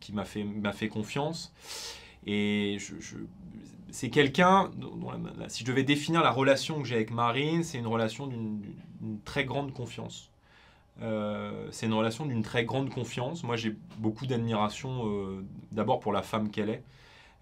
qui, 0.00 0.12
m'a 0.12 0.24
fait, 0.24 0.46
fait 0.74 0.88
confiance. 0.88 1.52
Et 2.26 2.78
c'est 3.90 4.10
quelqu'un, 4.10 4.70
si 5.48 5.60
je 5.60 5.64
devais 5.64 5.84
définir 5.84 6.22
la 6.22 6.30
relation 6.30 6.82
que 6.82 6.86
j'ai 6.86 6.96
avec 6.96 7.10
Marine, 7.10 7.64
c'est 7.64 7.78
une 7.78 7.86
relation 7.86 8.26
d'une 8.26 8.62
très 9.24 9.44
grande 9.44 9.72
confiance. 9.72 10.27
Euh, 11.00 11.68
c'est 11.70 11.86
une 11.86 11.94
relation 11.94 12.26
d'une 12.26 12.42
très 12.42 12.64
grande 12.64 12.90
confiance. 12.90 13.44
Moi, 13.44 13.56
j'ai 13.56 13.76
beaucoup 13.98 14.26
d'admiration 14.26 15.06
euh, 15.06 15.44
d'abord 15.70 16.00
pour 16.00 16.12
la 16.12 16.22
femme 16.22 16.50
qu'elle 16.50 16.70
est, 16.70 16.82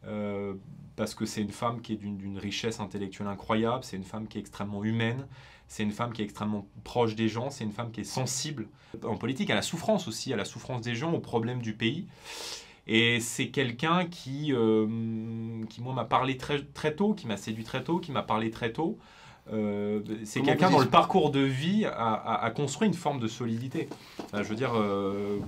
euh, 0.07 0.55
parce 0.95 1.15
que 1.15 1.25
c'est 1.25 1.41
une 1.41 1.53
femme 1.53 1.81
qui 1.81 1.95
est 1.95 1.97
d'une 1.97 2.39
richesse 2.39 2.81
intellectuelle 2.81 3.29
incroyable, 3.29 3.83
c'est 3.83 3.97
une 3.97 4.05
femme 4.05 4.29
qui 4.29 4.39
est 4.39 4.41
extrêmement 4.41 4.85
humaine, 4.85 5.27
c'est 5.69 5.83
une 5.83 5.91
femme 5.91 6.13
qui 6.13 6.23
est 6.23 6.25
extrêmement 6.25 6.67
proche 6.85 7.15
des 7.15 7.29
gens, 7.29 7.51
c'est 7.51 7.65
une 7.65 7.73
femme 7.73 7.91
qui 7.91 8.03
est 8.03 8.05
sensible 8.05 8.69
en 9.03 9.17
politique 9.17 9.51
à 9.51 9.55
la 9.55 9.63
souffrance 9.63 10.07
aussi, 10.07 10.33
à 10.33 10.37
la 10.37 10.45
souffrance 10.45 10.83
des 10.83 10.95
gens, 10.95 11.13
aux 11.13 11.21
problèmes 11.21 11.63
du 11.63 11.75
pays. 11.75 12.07
Et 12.87 13.19
c'est 13.19 13.49
quelqu'un 13.49 14.05
qui, 14.05 14.53
qui, 15.69 15.83
moi, 15.83 15.93
m'a 15.93 16.05
parlé 16.05 16.37
très, 16.37 16.63
très 16.63 16.95
tôt, 16.95 17.15
qui 17.15 17.27
m'a 17.27 17.37
séduit 17.37 17.65
très 17.65 17.83
tôt, 17.83 17.99
qui 17.99 18.13
m'a 18.13 18.23
parlé 18.23 18.53
très 18.53 18.73
tôt. 18.73 18.97
Euh, 19.53 20.01
c'est 20.25 20.43
quelqu'un 20.43 20.71
dans 20.71 20.81
le 20.81 20.89
parcours 20.89 21.31
de 21.31 21.41
vie 21.41 21.85
a, 21.85 22.51
construit 22.55 22.89
une 22.89 22.95
forme 22.95 23.21
de 23.21 23.29
solidité. 23.29 23.89
je 24.33 24.43
veux 24.43 24.57
dire, 24.57 24.73
euh, 24.75 25.39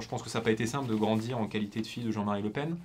je 0.00 0.08
pense 0.08 0.22
que 0.22 0.28
ça 0.28 0.38
n'a 0.38 0.44
pas 0.44 0.50
été 0.50 0.66
simple 0.66 0.88
de 0.88 0.94
grandir 0.94 1.38
en 1.38 1.46
qualité 1.46 1.80
de 1.80 1.86
fille 1.86 2.04
de 2.04 2.10
Jean-Marie 2.10 2.42
Le 2.42 2.50
Pen, 2.50 2.76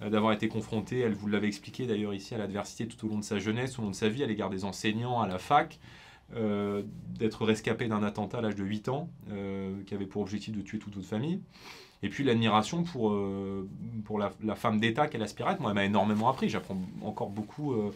euh, 0.00 0.10
d'avoir 0.10 0.32
été 0.32 0.48
confronté, 0.48 1.00
elle 1.00 1.14
vous 1.14 1.28
l'avait 1.28 1.48
expliqué 1.48 1.86
d'ailleurs 1.86 2.14
ici, 2.14 2.34
à 2.34 2.38
l'adversité 2.38 2.86
tout 2.86 3.06
au 3.06 3.10
long 3.10 3.18
de 3.18 3.24
sa 3.24 3.38
jeunesse, 3.38 3.72
tout 3.72 3.80
au 3.80 3.84
long 3.84 3.90
de 3.90 3.96
sa 3.96 4.08
vie, 4.08 4.22
à 4.22 4.26
l'égard 4.26 4.50
des 4.50 4.64
enseignants, 4.64 5.20
à 5.20 5.28
la 5.28 5.38
fac, 5.38 5.78
d'être 7.18 7.44
rescapé 7.44 7.88
d'un 7.88 8.02
attentat 8.02 8.38
à 8.38 8.40
l'âge 8.40 8.54
de 8.54 8.64
8 8.64 8.88
ans, 8.88 9.10
qui 9.86 9.94
avait 9.94 10.06
pour 10.06 10.22
objectif 10.22 10.56
de 10.56 10.62
tuer 10.62 10.78
toute 10.78 10.94
votre 10.94 11.06
famille. 11.06 11.42
Et 12.02 12.08
puis 12.08 12.24
l'admiration 12.24 12.84
pour, 12.84 13.14
pour 14.04 14.18
la, 14.18 14.32
la 14.42 14.54
femme 14.54 14.80
d'État 14.80 15.08
qu'elle 15.08 15.22
aspirait. 15.22 15.58
Moi, 15.60 15.70
elle 15.70 15.74
m'a 15.74 15.84
énormément 15.84 16.30
appris. 16.30 16.48
J'apprends 16.48 16.78
encore 17.02 17.28
beaucoup 17.28 17.74
euh, 17.74 17.92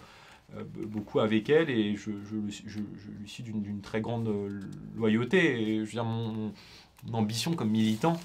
beaucoup 0.64 1.20
avec 1.20 1.48
elle 1.50 1.70
et 1.70 1.96
je, 1.96 2.10
je, 2.30 2.36
lui 2.36 3.28
suis 3.28 3.42
d'une 3.42 3.80
très 3.80 4.00
grande 4.00 4.32
loyauté. 4.96 5.60
Et, 5.60 5.76
je 5.80 5.84
veux 5.84 5.92
dire, 5.92 6.04
mon, 6.04 6.52
ambition 7.12 7.54
comme 7.54 7.70
militant, 7.70 8.18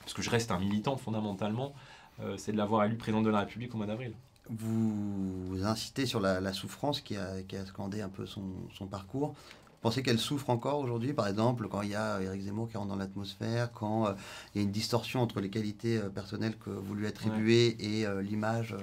parce 0.00 0.12
que 0.12 0.22
je 0.22 0.30
reste 0.30 0.50
un 0.50 0.58
militant 0.58 0.96
fondamentalement, 0.96 1.72
euh, 2.20 2.36
c'est 2.36 2.52
de 2.52 2.56
l'avoir 2.56 2.84
élu 2.84 2.96
président 2.96 3.22
de 3.22 3.30
la 3.30 3.40
République 3.40 3.74
au 3.74 3.78
mois 3.78 3.86
d'avril. 3.86 4.12
Vous, 4.50 5.60
incitez 5.62 6.04
sur 6.04 6.20
la, 6.20 6.52
souffrance 6.52 7.00
qui 7.00 7.16
a, 7.16 7.42
qui 7.42 7.56
a, 7.56 7.64
scandé 7.64 8.02
un 8.02 8.08
peu 8.08 8.26
son, 8.26 8.42
son 8.76 8.86
parcours. 8.86 9.34
pensez 9.80 10.02
qu'elle 10.02 10.18
souffre 10.18 10.50
encore 10.50 10.80
aujourd'hui, 10.80 11.12
par 11.12 11.28
exemple, 11.28 11.68
quand 11.68 11.82
il 11.82 11.90
y 11.90 11.94
a 11.94 12.20
Eric 12.20 12.42
Zemmour 12.42 12.68
qui 12.68 12.76
rentre 12.76 12.88
dans 12.88 12.96
l'atmosphère, 12.96 13.72
quand 13.72 14.06
euh, 14.06 14.12
il 14.54 14.58
y 14.58 14.60
a 14.60 14.64
une 14.64 14.72
distorsion 14.72 15.22
entre 15.22 15.40
les 15.40 15.48
qualités 15.48 15.96
euh, 15.96 16.08
personnelles 16.08 16.56
que 16.58 16.70
vous 16.70 16.94
lui 16.94 17.06
attribuez 17.06 17.76
et 17.80 18.06
euh, 18.06 18.20
l'image 18.20 18.76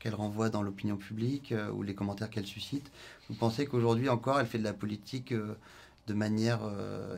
qu'elle 0.00 0.14
renvoie 0.14 0.48
dans 0.48 0.62
l'opinion 0.62 0.96
publique 0.96 1.54
ou 1.72 1.82
les 1.82 1.94
commentaires 1.94 2.30
qu'elle 2.30 2.46
suscite. 2.46 2.90
Vous 3.28 3.36
pensez 3.36 3.66
qu'aujourd'hui 3.66 4.08
encore, 4.08 4.40
elle 4.40 4.46
fait 4.46 4.58
de 4.58 4.64
la 4.64 4.72
politique 4.72 5.32
de 5.32 6.14
manière 6.14 6.60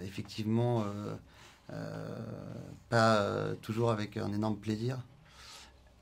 effectivement 0.02 0.84
pas 2.90 3.54
toujours 3.62 3.90
avec 3.90 4.18
un 4.18 4.32
énorme 4.32 4.56
plaisir? 4.56 4.98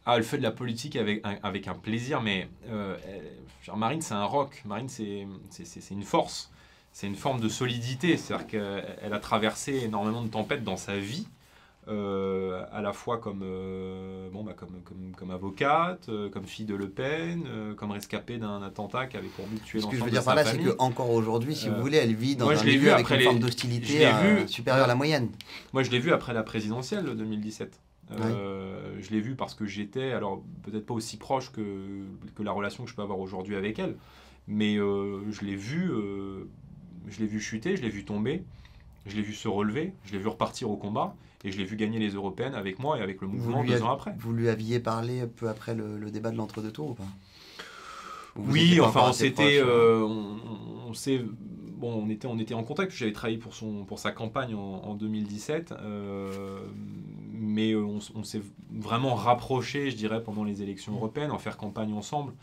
Ah, 0.07 0.17
elle 0.17 0.25
fait 0.25 0.39
de 0.39 0.43
la 0.43 0.51
politique 0.51 0.97
avec 0.97 1.25
un, 1.25 1.39
avec 1.43 1.69
un 1.69 1.75
plaisir, 1.75 2.23
mais 2.23 2.49
Marine, 3.77 4.01
c'est 4.01 4.15
un 4.15 4.25
rock. 4.25 4.63
Marine, 4.65 4.89
c'est 4.89 5.27
une 5.91 6.03
force 6.03 6.51
c'est 6.93 7.07
une 7.07 7.17
forme 7.17 7.41
de 7.41 7.49
solidité. 7.49 8.17
C'est-à-dire 8.17 8.47
qu'elle 8.47 9.13
a 9.13 9.19
traversé 9.19 9.77
énormément 9.85 10.23
de 10.23 10.29
tempêtes 10.29 10.65
dans 10.65 10.77
sa 10.77 10.99
vie, 10.99 11.27
euh, 11.89 12.63
à 12.73 12.83
la 12.83 12.93
fois 12.93 13.19
comme, 13.19 13.41
euh, 13.43 14.29
bon, 14.31 14.45
bah, 14.45 14.53
comme, 14.55 14.83
comme, 14.85 15.13
comme, 15.17 15.31
avocate, 15.31 16.09
euh, 16.11 16.29
comme 16.29 16.45
fille 16.45 16.67
de 16.67 16.75
Le 16.75 16.89
Pen, 16.91 17.75
comme 17.77 17.91
rescapée 17.91 18.39
d'un 18.39 18.63
attentat 18.63 19.07
qui 19.07 19.17
avait 19.17 19.29
pour 19.29 19.47
but 19.47 19.61
de 19.61 19.65
tuer 19.65 19.79
l'enfant 19.81 19.91
Ce 19.91 19.95
que 19.95 19.99
je 19.99 20.05
veux 20.05 20.11
dire 20.11 20.23
par 20.25 20.35
là, 20.35 20.45
c'est 20.45 20.59
qu'encore 20.59 21.11
aujourd'hui, 21.11 21.57
si 21.57 21.69
vous 21.69 21.81
voulez, 21.81 21.97
elle 21.97 22.15
vit 22.15 22.37
dans 22.37 22.51
un 22.51 22.65
milieu 22.65 22.93
avec 22.93 23.11
une 23.11 23.21
forme 23.21 23.39
d'hostilité 23.39 24.07
supérieure 24.47 24.85
à 24.85 24.89
la 24.89 24.95
moyenne. 24.95 25.31
Moi, 25.73 25.83
je 25.83 25.91
l'ai 25.91 25.99
vu 25.99 26.13
après 26.13 26.35
la 26.35 26.43
présidentielle 26.43 27.05
de 27.05 27.15
2017. 27.15 27.81
je 28.11 29.11
l'ai 29.11 29.21
vu 29.21 29.35
parce 29.35 29.55
que 29.55 29.65
j'étais, 29.65 30.13
alors 30.13 30.43
peut-être 30.63 30.87
pas 30.87 30.95
aussi 30.95 31.17
proche 31.17 31.51
que, 31.51 32.05
que 32.35 32.43
la 32.43 32.53
relation 32.53 32.85
que 32.85 32.91
je 32.91 32.95
peux 32.95 33.03
avoir 33.03 33.19
aujourd'hui 33.19 33.57
avec 33.57 33.79
elle, 33.79 33.97
mais 34.47 34.77
je 34.77 35.45
l'ai 35.45 35.57
vu 35.57 35.91
je 37.09 37.19
l'ai 37.19 37.27
vu 37.27 37.41
chuter, 37.41 37.77
je 37.77 37.83
l'ai 37.83 37.89
vu 37.89 38.05
tomber, 38.05 38.45
je 39.07 39.17
l'ai 39.17 39.23
vu 39.23 39.35
se 39.35 39.49
relever, 39.49 39.95
je 40.05 40.13
l'ai 40.13 40.19
vu 40.19 40.29
repartir 40.29 40.71
au 40.71 40.77
combat, 40.77 41.17
et 41.45 41.53
je 41.53 41.59
l'ai 41.59 41.65
vu 41.65 41.77
gagner 41.77 41.99
les 41.99 42.11
européennes 42.11 42.55
avec 42.55 42.79
moi 42.79 42.99
et 42.99 43.03
avec 43.03 43.21
le 43.21 43.29
mouvement 43.29 43.65
deux 43.65 43.83
ans 43.83 43.93
après. 43.93 44.15
Vous 44.19 44.33
lui 44.33 44.49
aviez 44.49 44.79
parlé 44.79 45.27
peu 45.27 45.49
après 45.49 45.75
le, 45.75 46.11
débat 46.11 46.31
de 46.31 46.37
l'entre-deux 46.37 46.73
tours 46.73 46.91
ou 46.91 46.95
pas 46.95 47.09
Oui, 48.37 48.81
enfin 48.81 49.05
on 49.09 49.13
s'était, 49.13 49.61
euh, 49.63 50.07
on, 50.87 50.93
s'est, 50.93 51.25
bon, 51.81 52.03
on 52.05 52.11
était, 52.11 52.27
on 52.27 52.39
était 52.39 52.55
en 52.55 52.63
contact. 52.63 52.93
J'avais 52.93 53.13
travaillé 53.13 53.39
pour 53.39 53.55
son, 53.55 53.85
pour 53.85 53.99
sa 53.99 54.13
campagne 54.13 54.55
en, 54.55 54.95
2017, 54.95 55.73
euh, 55.73 56.61
mais 57.33 57.75
on, 57.75 58.01
s'est 58.23 58.43
vraiment 58.71 59.15
rapproché, 59.15 59.91
je 59.91 59.97
dirais, 59.97 60.23
pendant 60.23 60.45
les 60.45 60.63
élections 60.63 60.93
européennes, 60.93 61.31
en 61.31 61.39
faire 61.39 61.57
campagne 61.57 61.93
ensemble. 61.95 62.35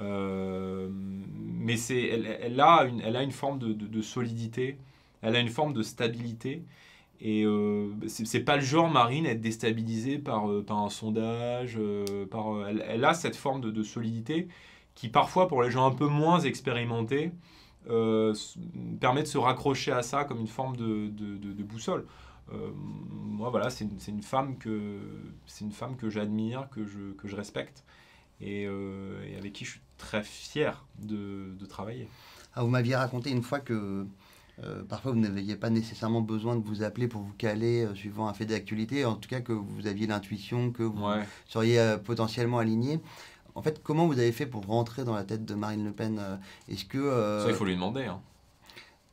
Euh, 0.00 0.88
mais 0.92 1.76
c'est, 1.76 2.02
elle, 2.02 2.60
a 2.60 2.84
une, 2.84 3.00
elle 3.00 3.16
a 3.16 3.22
une 3.22 3.32
forme 3.32 3.58
de, 3.58 4.02
solidité, 4.02 4.78
elle 5.22 5.36
a 5.36 5.40
une 5.40 5.48
forme 5.48 5.72
de 5.72 5.82
stabilité. 5.82 6.62
Et 7.26 7.42
euh, 7.46 7.88
c'est 8.06 8.40
pas 8.40 8.56
le 8.56 8.62
genre 8.62 8.90
Marine 8.90 9.24
être 9.24 9.40
déstabilisée 9.40 10.18
par, 10.18 10.50
euh, 10.50 10.62
un 10.68 10.90
sondage. 10.90 11.76
Euh, 11.78 12.26
par, 12.26 12.68
elle, 12.68 13.02
a 13.02 13.14
cette 13.14 13.34
forme 13.34 13.62
de, 13.62 13.82
solidité 13.82 14.46
qui 14.94 15.08
parfois 15.08 15.48
pour 15.48 15.62
les 15.62 15.70
gens 15.70 15.86
un 15.86 15.94
peu 15.94 16.06
moins 16.06 16.38
expérimentés 16.40 17.32
permet 19.00 19.22
de 19.22 19.26
se 19.26 19.36
raccrocher 19.36 19.92
à 19.92 20.02
ça 20.02 20.24
comme 20.24 20.40
une 20.40 20.48
forme 20.48 20.76
de, 20.76 21.62
boussole. 21.62 22.06
moi 22.50 23.48
voilà, 23.50 23.70
c'est 23.70 23.84
une, 24.08 24.22
femme 24.22 24.56
que 24.58 25.00
une 25.60 25.72
femme 25.72 25.96
que 25.96 26.08
j'admire, 26.10 26.68
que 26.70 26.84
je, 26.84 27.12
que 27.12 27.26
je 27.26 27.36
respecte 27.36 27.84
et, 28.40 28.62
et, 28.62 29.36
avec 29.36 29.52
qui 29.52 29.64
je 29.64 29.72
suis 29.72 29.80
très 29.98 30.22
fier 30.22 30.86
de 30.98 31.66
travailler. 31.66 32.08
Ah, 32.54 32.62
vous 32.62 32.68
m'aviez 32.68 32.96
raconté 32.96 33.30
une 33.30 33.42
fois 33.42 33.60
que 33.60 34.06
euh, 34.62 34.82
parfois 34.84 35.12
vous 35.12 35.18
n'aviez 35.18 35.56
pas 35.56 35.70
nécessairement 35.70 36.20
besoin 36.20 36.56
de 36.56 36.64
vous 36.64 36.82
appeler 36.82 37.08
pour 37.08 37.22
vous 37.22 37.32
caler 37.36 37.84
euh, 37.84 37.94
suivant 37.94 38.28
un 38.28 38.34
fait 38.34 38.46
d'actualité, 38.46 39.04
en 39.04 39.16
tout 39.16 39.28
cas 39.28 39.40
que 39.40 39.52
vous 39.52 39.86
aviez 39.86 40.06
l'intuition 40.06 40.70
que 40.70 40.84
vous 40.84 41.04
seriez 41.46 41.80
euh, 41.80 41.98
potentiellement 41.98 42.58
aligné. 42.58 43.00
En 43.56 43.62
fait, 43.62 43.82
comment 43.82 44.06
vous 44.06 44.18
avez 44.18 44.32
fait 44.32 44.46
pour 44.46 44.66
rentrer 44.66 45.04
dans 45.04 45.14
la 45.14 45.24
tête 45.24 45.44
de 45.44 45.54
Marine 45.54 45.84
Le 45.84 45.92
Pen 45.92 46.20
Est-ce 46.68 46.84
que 46.84 47.40
ça, 47.42 47.48
il 47.48 47.54
faut 47.54 47.64
lui 47.64 47.74
demander. 47.74 48.04
Hein. 48.04 48.20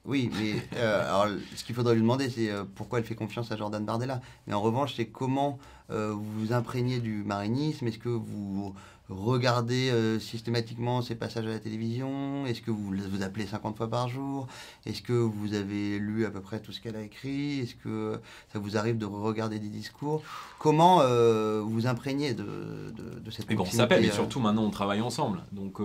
Oui, 0.03 0.31
mais 0.33 0.79
alors, 0.81 1.27
ce 1.55 1.63
qu'il 1.63 1.75
faudrait 1.75 1.93
lui 1.93 2.01
demander, 2.01 2.27
c'est 2.27 2.49
pourquoi 2.73 2.97
elle 2.97 3.05
fait 3.05 3.13
confiance 3.13 3.51
à 3.51 3.57
Jordan 3.57 3.85
Bardella. 3.85 4.19
Mais 4.47 4.55
en 4.55 4.61
revanche, 4.61 4.95
c'est 4.95 5.05
comment 5.05 5.59
vous 5.89 6.23
vous 6.39 6.53
imprégnez 6.53 6.99
du 6.99 7.23
marinisme. 7.23 7.85
Est-ce 7.85 7.99
que 7.99 8.09
vous 8.09 8.73
regardez 9.11 9.89
euh, 9.89 10.19
systématiquement 10.19 11.01
ces 11.01 11.15
passages 11.15 11.45
à 11.45 11.49
la 11.49 11.59
télévision? 11.59 12.45
Est-ce 12.45 12.61
que 12.61 12.71
vous 12.71 12.91
vous 12.91 13.23
appelez 13.23 13.45
50 13.45 13.77
fois 13.77 13.89
par 13.89 14.07
jour? 14.07 14.47
Est-ce 14.85 15.01
que 15.01 15.13
vous 15.13 15.53
avez 15.53 15.99
lu 15.99 16.25
à 16.25 16.31
peu 16.31 16.41
près 16.41 16.59
tout 16.59 16.71
ce 16.71 16.81
qu'elle 16.81 16.95
a 16.95 17.01
écrit? 17.01 17.59
Est-ce 17.59 17.75
que 17.75 18.19
ça 18.51 18.59
vous 18.59 18.77
arrive 18.77 18.97
de 18.97 19.05
regarder 19.05 19.59
des 19.59 19.69
discours? 19.69 20.23
Comment 20.59 21.01
euh, 21.01 21.61
vous 21.63 21.87
imprégnez 21.87 22.33
de, 22.33 22.93
de, 23.23 23.31
cette 23.31 23.49
mais 23.49 23.55
bon, 23.55 23.63
On 23.63 23.71
s'appelle, 23.71 24.05
et 24.05 24.09
euh? 24.09 24.13
surtout 24.13 24.39
maintenant 24.39 24.63
on 24.63 24.69
travaille 24.69 25.01
ensemble. 25.01 25.43
Donc, 25.51 25.79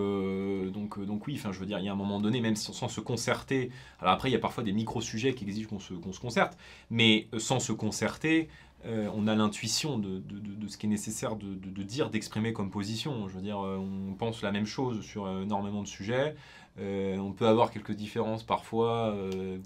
donc, 0.72 1.04
donc 1.04 1.26
oui, 1.26 1.36
enfin, 1.38 1.52
je 1.52 1.58
veux 1.58 1.66
dire, 1.66 1.78
il 1.78 1.84
y 1.84 1.88
a 1.88 1.92
un 1.92 1.96
moment 1.96 2.20
donné, 2.20 2.40
même 2.40 2.56
sans, 2.56 2.88
se 2.88 3.00
concerter, 3.00 3.70
alors 4.00 4.14
après 4.14 4.30
il 4.30 4.32
y 4.32 4.36
a 4.36 4.40
parfois 4.40 4.62
des 4.62 4.72
micro-sujets 4.72 5.34
qui 5.34 5.44
exigent 5.44 5.68
qu'on 5.68 5.80
se, 5.80 5.94
qu'on 5.94 6.12
se 6.12 6.20
concerte, 6.20 6.56
mais 6.90 7.28
sans 7.38 7.60
se 7.60 7.72
concerter, 7.72 8.48
euh, 8.86 9.08
on 9.14 9.26
a 9.26 9.34
l'intuition 9.34 9.98
de, 9.98 10.22
ce 10.68 10.76
qui 10.76 10.86
est 10.86 10.88
nécessaire 10.88 11.36
de, 11.36 11.82
dire, 11.82 12.10
d'exprimer 12.10 12.52
comme 12.52 12.70
position. 12.70 13.28
Je 13.28 13.34
veux 13.34 13.42
dire, 13.42 13.58
euh, 13.60 13.78
on 13.78 14.14
pense 14.14 14.42
la 14.42 14.52
même 14.52 14.66
chose 14.66 15.02
sur 15.02 15.26
euh, 15.26 15.42
énormément 15.42 15.82
de 15.82 15.88
sujets. 15.88 16.36
on 16.78 17.32
peut 17.32 17.48
avoir 17.48 17.70
quelques 17.70 17.92
différences 17.92 18.44
parfois, 18.44 19.16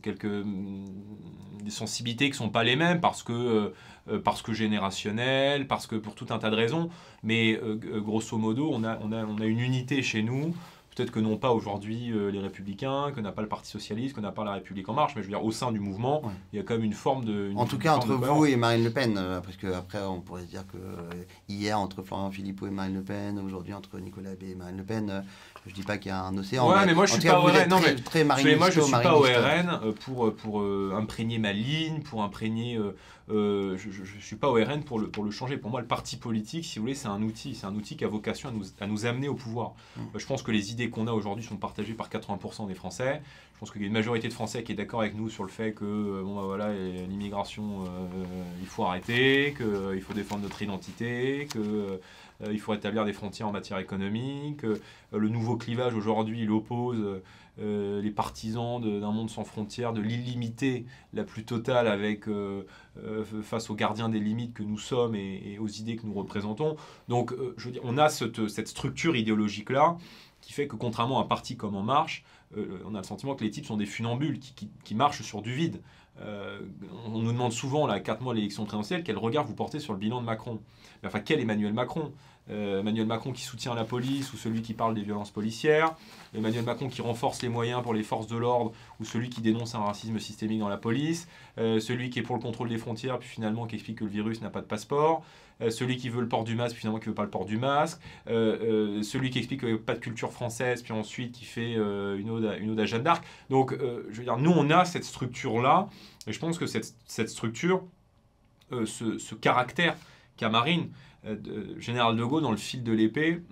quelques 0.03 0.25
mm, 0.25 0.87
des 1.65 1.71
sensibilités 1.71 2.27
qui 2.27 2.33
ne 2.33 2.37
sont 2.37 2.51
pas 2.51 2.65
les 2.65 2.77
mêmes 2.77 3.01
parce 3.01 3.23
que, 3.23 3.75
parce 4.25 4.41
que 4.43 4.53
générationnelles, 4.55 5.67
parce 5.67 5.87
que 5.87 5.97
pour 5.97 6.15
tout 6.15 6.27
un 6.31 6.39
tas 6.39 6.51
de 6.51 6.57
raisons. 6.57 6.89
Mais 7.23 7.61
grosso 7.97 8.39
modo, 8.39 8.71
on 8.73 8.85
a, 8.85 8.99
on 8.99 9.41
a 9.41 9.45
une 9.45 9.61
unité 9.61 10.03
chez 10.03 10.23
nous 10.23 10.55
Peut-être 11.01 11.13
que 11.13 11.21
n'ont 11.21 11.39
pas 11.39 11.53
aujourd'hui 11.53 12.13
euh, 12.13 12.31
les 12.31 12.41
Républicains, 12.41 13.11
que 13.17 13.23
n'a 13.23 13.33
pas 13.33 13.41
le 13.41 13.49
Parti 13.49 13.71
Socialiste, 13.71 14.15
que 14.15 14.21
n'a 14.21 14.33
pas 14.33 14.45
la 14.45 14.53
République 14.53 14.87
En 14.91 14.93
Marche, 14.93 15.15
mais 15.17 15.23
je 15.23 15.29
veux 15.29 15.33
dire, 15.33 15.43
au 15.43 15.51
sein 15.51 15.73
du 15.73 15.81
mouvement, 15.81 16.21
il 16.53 16.59
y 16.59 16.61
a 16.61 16.63
quand 16.63 16.75
même 16.75 16.85
une 16.85 16.93
forme 16.93 17.25
de. 17.25 17.53
en 17.57 17.65
tout 17.65 17.79
cas, 17.79 17.97
entre 17.97 18.13
vous 18.13 18.45
et 18.45 18.57
Marine 18.57 18.85
Le 18.85 18.91
Pen, 18.91 19.17
euh, 19.17 19.41
parce 19.41 19.57
qu'après, 19.57 20.03
on 20.03 20.21
pourrait 20.21 20.43
se 20.43 20.49
dire 20.49 20.67
que 20.67 20.77
euh, 20.77 21.25
hier, 21.49 21.81
entre 21.81 22.03
Florent 22.03 22.31
Philippot 22.31 22.67
et 22.67 22.71
Marine 22.71 22.97
Le 22.97 23.03
Pen, 23.03 23.39
aujourd'hui, 23.39 23.73
entre 23.73 23.99
Nicolas 23.99 24.35
B 24.35 24.43
et 24.43 24.55
Marine 24.55 24.77
Le 24.77 24.85
Pen, 24.85 25.25
je 25.67 25.75
dis 25.75 25.83
pas 25.83 25.99
qu'il 25.99 26.11
y 26.11 26.15
a 26.15 26.23
un 26.23 26.37
océan. 26.37 26.69
Ouais, 26.69 26.87
mais, 26.87 26.95
moi 26.95 27.07
je 27.07 27.13
suis 27.13 27.29
pas 27.29 27.39
au 27.39 27.45
RN. 27.45 27.69
Non, 27.69 27.81
mais 27.81 27.95
très, 27.97 28.25
moi 28.25 28.37
je 28.71 28.81
suis 28.81 28.91
pas 28.91 29.15
au 29.15 29.23
RN 29.23 29.93
pour, 30.05 30.35
pour 30.35 30.63
imprégner 30.97 31.39
ma 31.39 31.53
ligne, 31.53 32.01
pour 32.01 32.23
imprégner. 32.23 32.79
je, 33.29 33.75
ne 33.75 34.21
suis 34.21 34.37
pas 34.37 34.49
au 34.49 34.55
RN 34.55 34.83
pour 34.83 34.99
le, 34.99 35.09
pour 35.09 35.25
le 35.25 35.31
changer. 35.31 35.57
Pour 35.57 35.71
moi, 35.71 35.81
le 35.81 35.87
parti 35.87 36.17
politique, 36.17 36.65
si 36.65 36.79
vous 36.79 36.85
voulez, 36.85 36.95
c'est 36.95 37.09
un 37.09 37.23
outil. 37.23 37.55
C'est 37.55 37.67
un 37.67 37.75
outil 37.75 37.97
qui 37.97 38.05
a 38.05 38.09
vocation 38.09 38.49
à 38.49 38.53
nous, 38.53 38.65
à 38.81 38.87
nous 38.87 39.07
amener 39.07 39.29
au 39.29 39.35
pouvoir. 39.35 39.75
Mmh. 39.97 40.01
Je 40.17 40.27
pense 40.27 40.43
que 40.43 40.51
les 40.51 40.73
idées 40.73 40.91
qu'on 40.91 41.07
a 41.07 41.13
aujourd'hui 41.13 41.45
sont 41.45 41.57
partagées 41.57 41.95
par 41.95 42.09
80% 42.09 42.67
des 42.67 42.75
Français. 42.75 43.23
Je 43.61 43.67
pense 43.67 43.73
qu'il 43.73 43.83
y 43.83 43.85
a 43.85 43.89
une 43.89 43.93
majorité 43.93 44.27
de 44.27 44.33
Français 44.33 44.63
qui 44.63 44.73
est 44.73 44.75
d'accord 44.75 45.03
avec 45.03 45.15
nous 45.15 45.29
sur 45.29 45.43
le 45.43 45.51
fait 45.51 45.73
que 45.73 45.85
euh, 45.85 46.23
bon, 46.25 46.37
bah, 46.37 46.45
voilà, 46.47 46.73
l'immigration, 46.73 47.85
euh, 47.85 48.25
il 48.59 48.67
faut 48.67 48.85
arrêter, 48.85 49.53
qu'il 49.55 49.67
euh, 49.67 50.01
faut 50.01 50.15
défendre 50.15 50.45
notre 50.45 50.63
identité, 50.63 51.47
qu'il 52.45 52.61
faut 52.61 52.75
établir 52.75 53.05
des 53.05 53.13
frontières 53.13 53.49
en 53.49 53.53
matière 53.53 53.79
économique. 53.79 54.63
le 55.13 55.29
nouveau 55.29 55.57
clivage 55.57 55.95
aujourd'hui, 55.95 56.43
il 56.43 56.51
oppose 56.51 57.21
les 57.59 58.11
partisans 58.11 58.81
d'un 58.81 59.11
monde 59.11 59.29
sans 59.29 59.45
frontières, 59.45 59.93
de 59.93 60.01
l'illimité 60.01 60.87
la 61.13 61.25
plus 61.25 61.45
totale 61.45 61.89
face 63.43 63.69
aux 63.71 63.75
gardiens 63.75 64.09
des 64.09 64.21
limites 64.21 64.55
que 64.55 64.63
nous 64.63 64.79
sommes 64.79 65.15
et, 65.15 65.59
aux 65.61 65.69
idées 65.69 65.97
que 65.97 66.07
nous 66.07 66.15
représentons. 66.15 66.77
Donc, 67.09 67.35
on 67.83 67.99
a 67.99 68.09
cette, 68.09 68.69
structure 68.69 69.17
idéologique-là 69.17 69.97
qui 70.41 70.53
fait 70.53 70.67
que 70.67 70.77
contrairement 70.77 71.19
à 71.21 71.25
un 71.25 71.27
parti 71.27 71.57
comme 71.57 71.77
En 71.77 71.83
Marche, 71.83 72.25
euh, 72.57 72.81
on 72.85 72.95
a 72.95 72.99
le 72.99 73.05
sentiment 73.05 73.35
que 73.35 73.45
les 73.45 73.51
types 73.51 73.67
sont 73.67 73.77
des 73.77 73.87
funambules 73.87 74.39
qui, 74.39 74.95
marchent 74.95 75.23
sur 75.23 75.43
du 75.43 75.55
vide. 75.55 75.81
Euh, 76.21 76.61
on 77.07 77.21
nous 77.21 77.33
demande 77.33 77.53
souvent, 77.53 77.87
là, 77.87 77.95
à 77.95 78.01
4 78.01 78.23
mois 78.23 78.35
de 78.35 78.39
l'élection 78.39 78.65
présidentielle, 78.65 79.03
quel 79.05 79.17
regard 79.17 79.45
vous 79.45 79.55
portez 79.55 79.79
sur 79.79 79.93
le 79.93 79.99
bilan 79.99 80.21
de 80.21 80.27
Macron? 80.27 80.61
enfin, 81.05 81.21
quel 81.21 81.41
Emmanuel 81.41 81.73
Macron? 81.73 82.13
Euh, 82.51 82.81
Emmanuel 82.81 83.07
Macron 83.07 83.33
qui 83.33 83.43
soutient 83.43 83.75
la 83.75 83.85
police 83.85 84.33
ou 84.33 84.37
celui 84.37 84.63
qui 84.63 84.75
parle 84.75 84.95
des 84.95 85.03
violences 85.03 85.31
policières, 85.31 85.95
Emmanuel 86.35 86.65
Macron 86.65 86.89
qui 86.89 87.03
renforce 87.03 87.43
les 87.43 87.49
moyens 87.49 87.83
pour 87.83 87.95
les 87.95 88.03
forces 88.03 88.27
de 88.27 88.37
l'ordre 88.37 88.73
ou 88.99 89.05
celui 89.05 89.29
qui 89.29 89.41
dénonce 89.41 89.75
un 89.75 89.81
racisme 89.81 90.19
systémique 90.19 90.61
dans 90.61 90.69
la 90.69 90.79
police, 90.79 91.29
celui 91.57 92.11
qui 92.11 92.21
est 92.21 92.23
pour 92.23 92.37
le 92.37 92.43
contrôle 92.43 92.69
des 92.69 92.79
frontières 92.79 93.19
puis 93.19 93.29
finalement 93.29 93.67
qui 93.67 93.75
explique 93.75 93.99
que 93.99 94.05
le 94.05 94.11
virus 94.11 94.41
n'a 94.41 94.51
pas 94.51 94.61
de 94.61 94.67
passeport, 94.67 95.23
euh, 95.63 95.71
celui 95.71 95.97
qui 95.97 96.09
veut 96.09 96.21
le 96.21 96.29
port 96.29 96.45
du 96.45 96.55
masque, 96.55 96.77
finalement 96.77 96.99
qui 96.99 97.07
veut 97.07 97.15
pas 97.15 97.25
le 97.25 97.31
port 97.31 97.45
du 97.45 97.59
masque, 97.59 98.01
euh, 98.29 98.99
euh, 98.99 99.03
celui 99.03 99.31
qui 99.31 99.39
explique 99.39 99.61
qu'il 99.61 99.69
n'y 99.71 99.75
a 99.75 99.79
pas 99.79 99.95
de 99.95 99.99
culture 99.99 100.33
française, 100.33 100.83
puis 100.83 100.93
ensuite 100.93 101.33
qui 101.33 101.45
fait 101.45 101.75
une, 101.75 102.31
ode 102.31 102.79
à, 102.79 102.87
Jeanne 102.87 103.03
d'Arc. 103.03 103.25
Donc, 103.51 103.77
je 103.79 104.17
veux 104.17 104.25
dire, 104.25 104.39
nous, 104.39 104.51
on 104.51 104.71
a 104.71 104.85
cette 104.85 105.05
structure-là, 105.05 105.89
et 106.27 106.33
je 106.33 106.39
pense 106.39 106.59
que 106.59 106.67
cette, 106.67 107.29
structure, 107.29 107.83
ce, 108.71 109.19
ce, 109.19 109.35
caractère 109.35 109.97
qu'à 110.37 110.49
Marine. 110.49 110.89
Général 111.79 112.17
de 112.17 112.25
Gaulle, 112.25 112.43
dans 112.43 112.51
Le 112.51 112.57
fil 112.57 112.83
de 112.83 112.93
l'épée, 112.93 113.43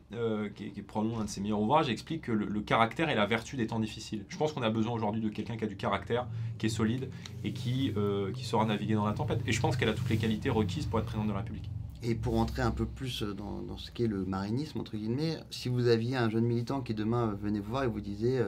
qui, 0.55 0.65
est 0.65 0.83
probablement 0.83 1.21
un 1.21 1.25
de 1.25 1.29
ses 1.29 1.41
meilleurs 1.41 1.61
ouvrages, 1.61 1.89
explique 1.91 2.23
que 2.23 2.33
le, 2.33 2.61
caractère 2.61 3.11
est 3.11 3.15
la 3.15 3.27
vertu 3.27 3.57
des 3.57 3.67
temps 3.67 3.81
difficiles. 3.81 4.25
Je 4.29 4.37
pense 4.37 4.53
qu'on 4.53 4.63
a 4.63 4.71
besoin 4.71 4.93
aujourd'hui 4.93 5.21
de 5.21 5.29
quelqu'un 5.29 5.57
qui 5.57 5.65
a 5.65 5.67
du 5.67 5.77
caractère, 5.77 6.27
qui 6.59 6.67
est 6.67 6.71
solide 6.71 7.11
et 7.45 7.53
qui, 7.53 7.93
qui 8.35 8.45
saura 8.45 8.65
naviguer 8.65 8.95
dans 8.95 9.07
la 9.07 9.13
tempête. 9.13 9.41
Et 9.47 9.53
je 9.53 9.61
pense 9.61 9.77
qu'elle 9.77 9.91
a 9.91 9.95
toutes 9.95 10.09
les 10.09 10.17
qualités 10.17 10.51
requises 10.51 10.87
pour 10.87 10.99
être 10.99 11.07
présidente 11.07 11.29
de 11.29 11.33
la 11.33 11.41
République. 11.41 11.69
Et 12.03 12.15
pour 12.15 12.39
entrer 12.39 12.63
un 12.63 12.71
peu 12.71 12.87
plus 12.87 13.23
dans, 13.23 13.61
dans 13.61 13.77
ce 13.77 13.91
qu'est 13.91 14.07
le 14.07 14.25
marinisme, 14.25 14.81
entre 14.81 14.97
guillemets, 14.97 15.37
si 15.51 15.69
vous 15.69 15.89
aviez 15.89 16.17
un 16.17 16.31
jeune 16.31 16.45
militant 16.45 16.81
qui 16.81 16.95
demain 16.95 17.37
venait 17.43 17.61
vous 17.61 17.71
voir 17.71 17.85
et 17.85 17.89
vous 17.89 18.01
disait 18.01 18.41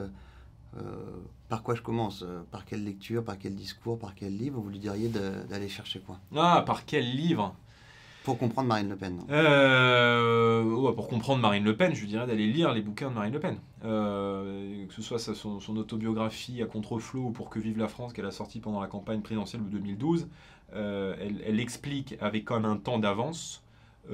euh, 0.77 0.81
par 1.49 1.63
quoi 1.63 1.75
je 1.75 1.81
commence? 1.81 2.23
Euh, 2.23 2.41
Par 2.51 2.65
quelle 2.65 2.83
lecture 2.83 3.23
Par 3.23 3.37
quel 3.37 3.55
discours 3.55 3.99
Par 3.99 4.15
quel 4.15 4.37
livre? 4.37 4.59
Vous 4.59 4.69
lui 4.69 4.79
diriez 4.79 5.09
d'aller 5.09 5.69
chercher 5.69 5.99
quoi? 5.99 6.19
Ah, 6.35 6.63
par 6.65 6.85
quel 6.85 7.03
livre? 7.15 7.55
Pour 8.23 8.37
comprendre 8.37 8.67
Marine 8.67 8.89
Le 8.89 8.95
Pen 8.95 9.19
euh, 9.29 10.93
Pour 10.93 11.07
comprendre 11.07 11.41
Marine 11.41 11.63
Le 11.63 11.75
Pen, 11.75 11.93
je 11.95 12.05
dirais 12.05 12.27
d'aller 12.27 12.47
lire 12.47 12.73
les 12.73 12.81
bouquins 12.81 13.09
de 13.09 13.15
Marine 13.15 13.33
Le 13.33 13.39
Pen. 13.39 13.57
que 13.81 14.93
ce 14.93 15.01
soit 15.01 15.19
son, 15.19 15.77
autobiographie 15.77 16.61
à 16.61 16.65
contre-flot 16.65 17.21
ou 17.21 17.31
Pour 17.31 17.49
que 17.49 17.59
vive 17.59 17.77
la 17.77 17.87
France 17.87 18.13
qu'elle 18.13 18.25
a 18.25 18.31
sorti 18.31 18.59
pendant 18.59 18.81
la 18.81 18.87
campagne 18.87 19.21
présidentielle 19.21 19.63
de 19.63 19.69
2012, 19.69 20.27
elle, 20.73 21.59
explique 21.59 22.15
avec 22.21 22.45
quand 22.45 22.59
même 22.59 22.71
un 22.71 22.77
temps 22.77 22.99
d'avance 22.99 23.63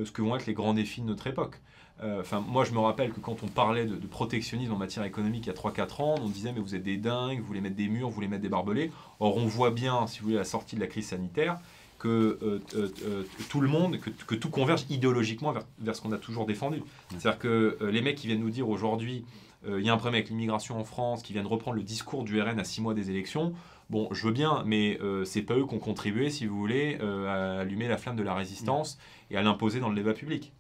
ce 0.04 0.12
que 0.12 0.22
vont 0.22 0.36
être 0.36 0.46
les 0.46 0.54
grands 0.54 0.74
défis 0.74 1.02
de 1.02 1.08
notre 1.08 1.28
époque. 1.28 1.60
Euh, 2.04 2.22
enfin, 2.22 2.42
moi, 2.42 2.64
je 2.64 2.74
me 2.74 2.80
rappelle 2.80 3.12
que 3.12 3.20
quand 3.20 3.42
on 3.44 3.48
parlait 3.48 3.86
de, 3.86 4.08
protectionnisme 4.08 4.74
en 4.74 4.78
matière 4.78 5.04
économique 5.04 5.46
il 5.46 5.48
y 5.48 5.52
a 5.52 5.56
3-4 5.56 6.02
ans, 6.02 6.16
on 6.22 6.30
disait 6.30 6.52
mais 6.52 6.60
vous 6.60 6.76
êtes 6.76 6.84
des 6.84 6.98
dingues, 6.98 7.40
vous 7.40 7.46
voulez 7.46 7.62
mettre 7.62 7.76
des 7.76 7.88
murs, 7.88 8.10
vous 8.10 8.14
voulez 8.14 8.28
mettre 8.28 8.44
des 8.44 8.50
barbelés. 8.50 8.92
Or, 9.20 9.38
on 9.38 9.46
voit 9.46 9.72
bien, 9.72 10.06
si 10.08 10.20
vous 10.20 10.26
voulez, 10.26 10.38
la 10.38 10.44
sortie 10.44 10.76
de 10.76 10.82
la 10.82 10.88
crise 10.88 11.08
sanitaire, 11.08 11.58
que 12.00 12.40
euh, 12.42 12.60
euh, 12.76 13.24
tout 13.50 13.62
le 13.62 13.68
monde, 13.68 13.98
que, 14.00 14.36
tout 14.36 14.50
converge 14.50 14.86
idéologiquement 14.90 15.54
vers, 15.80 15.96
ce 15.96 16.02
qu'on 16.02 16.12
a 16.12 16.18
toujours 16.18 16.46
défendu. 16.46 16.84
C'est-à-dire 17.10 17.40
que 17.40 17.78
les 17.82 18.02
mecs 18.02 18.16
qui 18.16 18.28
viennent 18.28 18.42
nous 18.42 18.50
dire 18.50 18.70
aujourd'hui, 18.70 19.26
il 19.68 19.82
y 19.82 19.90
a 19.90 19.94
un 19.94 19.98
problème 19.98 20.16
avec 20.16 20.30
l'immigration 20.30 20.80
en 20.80 20.84
France, 20.84 21.24
qui 21.24 21.34
viennent 21.34 21.48
reprendre 21.48 21.76
le 21.76 21.84
discours 21.84 22.24
du 22.24 22.40
RN 22.40 22.60
à 22.60 22.64
6 22.64 22.82
mois 22.82 22.94
des 22.94 23.10
élections, 23.10 23.54
bon, 23.90 24.08
je 24.12 24.28
veux 24.28 24.32
bien, 24.32 24.64
mais 24.66 25.00
c'est 25.26 25.42
pas 25.42 25.56
eux 25.56 25.66
qui 25.66 25.74
ont 25.74 25.80
contribué, 25.80 26.30
si 26.30 26.46
vous 26.46 26.58
voulez, 26.58 26.98
à 27.28 27.60
allumer 27.60 27.88
la 27.88 27.98
flamme 27.98 28.16
de 28.16 28.24
la 28.24 28.34
résistance 28.34 28.98
et 29.30 29.38
à 29.38 29.42
l'imposer 29.42 29.80
dans 29.80 29.90
le 29.90 29.96
débat 29.96 30.14
public. 30.14 30.54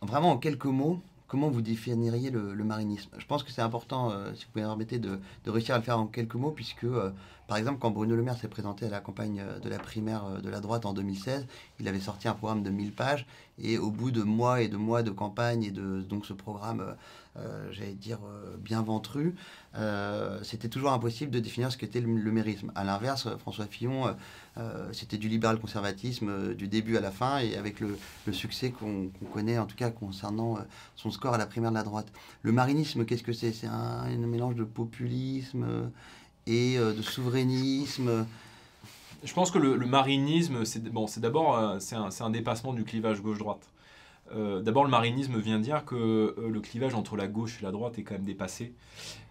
Vraiment, 0.00 0.32
en 0.32 0.38
quelques 0.38 0.64
mots, 0.66 1.00
comment 1.26 1.48
vous 1.48 1.62
définiriez 1.62 2.30
le, 2.30 2.54
marinisme? 2.64 3.10
Je 3.18 3.26
pense 3.26 3.42
que 3.42 3.50
c'est 3.50 3.62
important, 3.62 4.10
euh, 4.10 4.32
si 4.34 4.44
vous 4.44 4.50
pouvez 4.52 4.64
me 4.64 4.68
permettre, 4.68 4.96
de, 4.98 5.50
réussir 5.50 5.74
à 5.74 5.78
le 5.78 5.84
faire 5.84 5.98
en 5.98 6.06
quelques 6.06 6.34
mots, 6.34 6.50
puisque, 6.50 6.84
euh, 6.84 7.10
par 7.48 7.56
exemple, 7.56 7.78
quand 7.80 7.90
Bruno 7.90 8.14
Le 8.14 8.22
Maire 8.22 8.36
s'est 8.36 8.48
présenté 8.48 8.86
à 8.86 8.90
la 8.90 9.00
campagne 9.00 9.40
euh, 9.40 9.58
de 9.58 9.68
la 9.68 9.78
primaire 9.78 10.42
de 10.42 10.48
la 10.48 10.60
droite 10.60 10.86
en 10.86 10.92
2016, 10.92 11.46
il 11.80 11.88
avait 11.88 12.00
sorti 12.00 12.28
un 12.28 12.34
programme 12.34 12.62
de 12.62 12.70
1000 12.70 12.92
pages, 12.92 13.26
et 13.58 13.78
au 13.78 13.90
bout 13.90 14.10
de 14.10 14.22
mois 14.22 14.60
et 14.60 14.68
de 14.68 14.76
mois 14.76 15.02
de 15.02 15.10
campagne, 15.10 15.64
et 15.64 15.70
de 15.70 16.02
donc 16.02 16.26
ce 16.26 16.32
programme, 16.32 16.94
j'allais 17.70 17.94
dire, 17.94 18.20
bien 18.58 18.82
ventru, 18.82 19.34
c'était 20.42 20.68
toujours 20.68 20.92
impossible 20.92 21.30
de 21.30 21.40
définir 21.40 21.72
ce 21.72 21.76
qu'était 21.76 22.00
le, 22.00 22.14
le 22.14 22.32
mérisme. 22.32 22.72
À 22.74 22.84
l'inverse, 22.84 23.28
François 23.38 23.66
Fillon 23.66 24.14
euh, 24.56 24.88
c'était 24.92 25.16
du 25.16 25.28
libéral-conservatisme 25.28 26.28
euh, 26.28 26.54
du 26.54 26.68
début 26.68 26.96
à 26.96 27.00
la 27.00 27.10
fin 27.10 27.40
et 27.40 27.56
avec 27.56 27.80
le, 27.80 27.98
succès 28.30 28.70
qu'on 28.70 29.10
connaît 29.32 29.58
en 29.58 29.66
tout 29.66 29.74
cas 29.74 29.90
concernant 29.90 30.56
euh, 30.56 30.60
son 30.94 31.10
score 31.10 31.34
à 31.34 31.38
la 31.38 31.46
primaire 31.46 31.70
de 31.70 31.76
la 31.76 31.82
droite. 31.82 32.06
Le 32.42 32.52
marinisme, 32.52 33.04
qu'est-ce 33.04 33.24
que 33.24 33.32
c'est? 33.32 33.52
C'est 33.52 33.66
un, 33.66 34.06
mélange 34.16 34.54
de 34.54 34.62
populisme 34.62 35.90
et 36.46 36.76
de 36.76 37.02
souverainisme. 37.02 38.26
Je 39.22 39.32
pense 39.32 39.50
que 39.50 39.58
le, 39.58 39.86
marinisme, 39.86 40.64
c'est 40.64 40.82
bon, 40.84 41.06
d'abord 41.18 41.56
un, 41.56 41.78
un, 42.20 42.30
dépassement 42.30 42.72
du 42.72 42.84
clivage 42.84 43.20
gauche-droite. 43.22 43.68
Euh, 44.32 44.60
d'abord, 44.60 44.84
le 44.84 44.90
marinisme 44.90 45.38
vient 45.38 45.58
dire 45.58 45.84
que 45.84 45.94
euh, 45.94 46.48
le 46.48 46.60
clivage 46.60 46.94
entre 46.94 47.16
la 47.16 47.26
gauche 47.26 47.58
et 47.60 47.64
la 47.64 47.70
droite 47.70 47.98
est 47.98 48.02
quand 48.02 48.14
même 48.14 48.24
dépassé. 48.24 48.72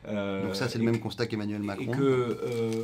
Euh, 0.08 0.46
Donc 0.46 0.56
ça, 0.56 0.70
c'est 0.70 0.78
le 0.78 0.84
même 0.84 1.00
constat 1.00 1.26
qu'Emmanuel 1.26 1.64
Macron. 1.64 1.92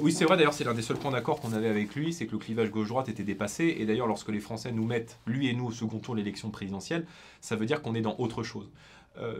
oui, 0.02 0.12
c'est 0.12 0.26
vrai, 0.26 0.38
d'ailleurs, 0.38 0.54
c'est 0.54 0.64
l'un 0.64 0.74
des 0.74 0.82
seuls 0.82 0.98
points 0.98 1.12
d'accord 1.12 1.40
qu'on 1.40 1.54
avait 1.54 1.70
avec 1.70 1.96
lui, 1.96 2.14
c'est 2.14 2.26
que 2.26 2.32
le 2.32 2.40
clivage 2.40 2.72
gauche-droite 2.72 3.10
était 3.10 3.24
dépassé. 3.24 3.76
Et 3.80 3.86
d'ailleurs, 3.86 4.08
lorsque 4.08 4.30
les 4.30 4.40
Français 4.40 4.72
nous 4.72 4.86
mettent, 4.86 5.20
lui 5.28 5.48
et 5.48 5.54
nous, 5.54 5.68
au 5.68 5.72
second 5.72 6.00
tour 6.00 6.16
de 6.16 6.20
l'élection 6.20 6.50
présidentielle, 6.50 7.06
ça 7.42 7.56
veut 7.56 7.66
dire 7.66 7.82
qu'on 7.82 7.96
est 7.96 8.02
dans 8.02 8.16
autre 8.18 8.44
chose. 8.44 8.70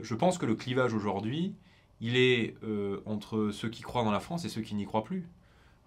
je 0.02 0.16
pense 0.16 0.38
que 0.38 0.46
le 0.46 0.56
clivage 0.56 0.94
aujourd'hui, 0.94 1.56
il 2.02 2.18
est 2.18 2.56
entre 3.06 3.52
ceux 3.52 3.70
qui 3.70 3.82
croient 3.82 4.04
dans 4.04 4.12
la 4.12 4.20
France 4.20 4.46
et 4.46 4.50
ceux 4.50 4.62
qui 4.62 4.76
n'y 4.76 4.86
croient 4.86 5.04
plus. 5.04 5.28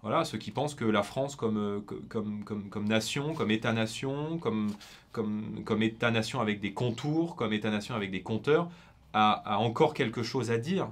Voilà, 0.03 0.25
ceux 0.25 0.37
qui 0.37 0.51
pensent 0.51 0.75
que 0.75 0.83
la 0.83 1.01
France 1.01 1.37
comme, 1.37 1.57
euh, 1.57 1.79
comme, 2.09 2.43
comme, 2.43 2.69
comme 2.69 2.85
nation, 2.85 3.33
comme 3.33 3.49
État-nation, 3.51 4.37
comme, 4.37 4.73
comme, 5.13 5.63
comme 5.63 5.81
État-nation 5.81 6.41
avec 6.41 6.59
des 6.59 6.73
contours, 6.73 7.37
comme 7.37 7.53
État-nation 7.53 7.95
avec 7.95 8.11
des 8.11 8.21
compteurs, 8.21 8.69
a, 9.13 9.31
a, 9.31 9.57
encore 9.59 9.93
quelque 9.93 10.21
chose 10.21 10.51
à 10.51 10.57
dire, 10.57 10.89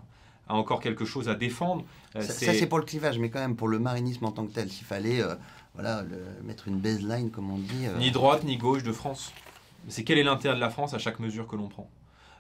a 0.47 0.55
encore 0.55 0.80
quelque 0.80 1.03
chose 1.03 1.28
à 1.28 1.36
défendre. 1.36 1.84
Euh, 2.16 2.22
ça, 2.22 2.53
c'est 2.53 2.68
pour 2.68 2.80
le 2.80 2.86
clivage, 2.86 3.20
mais 3.20 3.30
quand 3.30 3.39
même 3.39 3.57
pour 3.57 3.68
le 3.68 3.80
marinisme 3.80 4.24
en 4.24 4.32
tant 4.32 4.45
que 4.45 4.53
tel, 4.53 4.72
s'il 4.72 4.88
fallait 4.88 5.22
euh, 5.22 5.36
voilà, 5.74 6.05
mettre 6.45 6.70
une 6.70 6.80
baseline, 6.80 7.32
comme 7.32 7.51
on 7.51 7.57
dit. 7.57 7.88
Ni 7.99 8.12
droite 8.12 8.45
ni 8.45 8.55
gauche 8.55 8.84
de 8.84 8.93
France. 8.93 9.34
C'est 9.89 10.05
quel 10.05 10.20
est 10.20 10.24
l'intérêt 10.24 10.55
de 10.55 10.62
la 10.62 10.70
France 10.70 10.93
à 10.93 10.99
chaque 10.99 11.20
mesure 11.20 11.47
que 11.47 11.57
l'on 11.57 11.68
prend? 11.68 11.89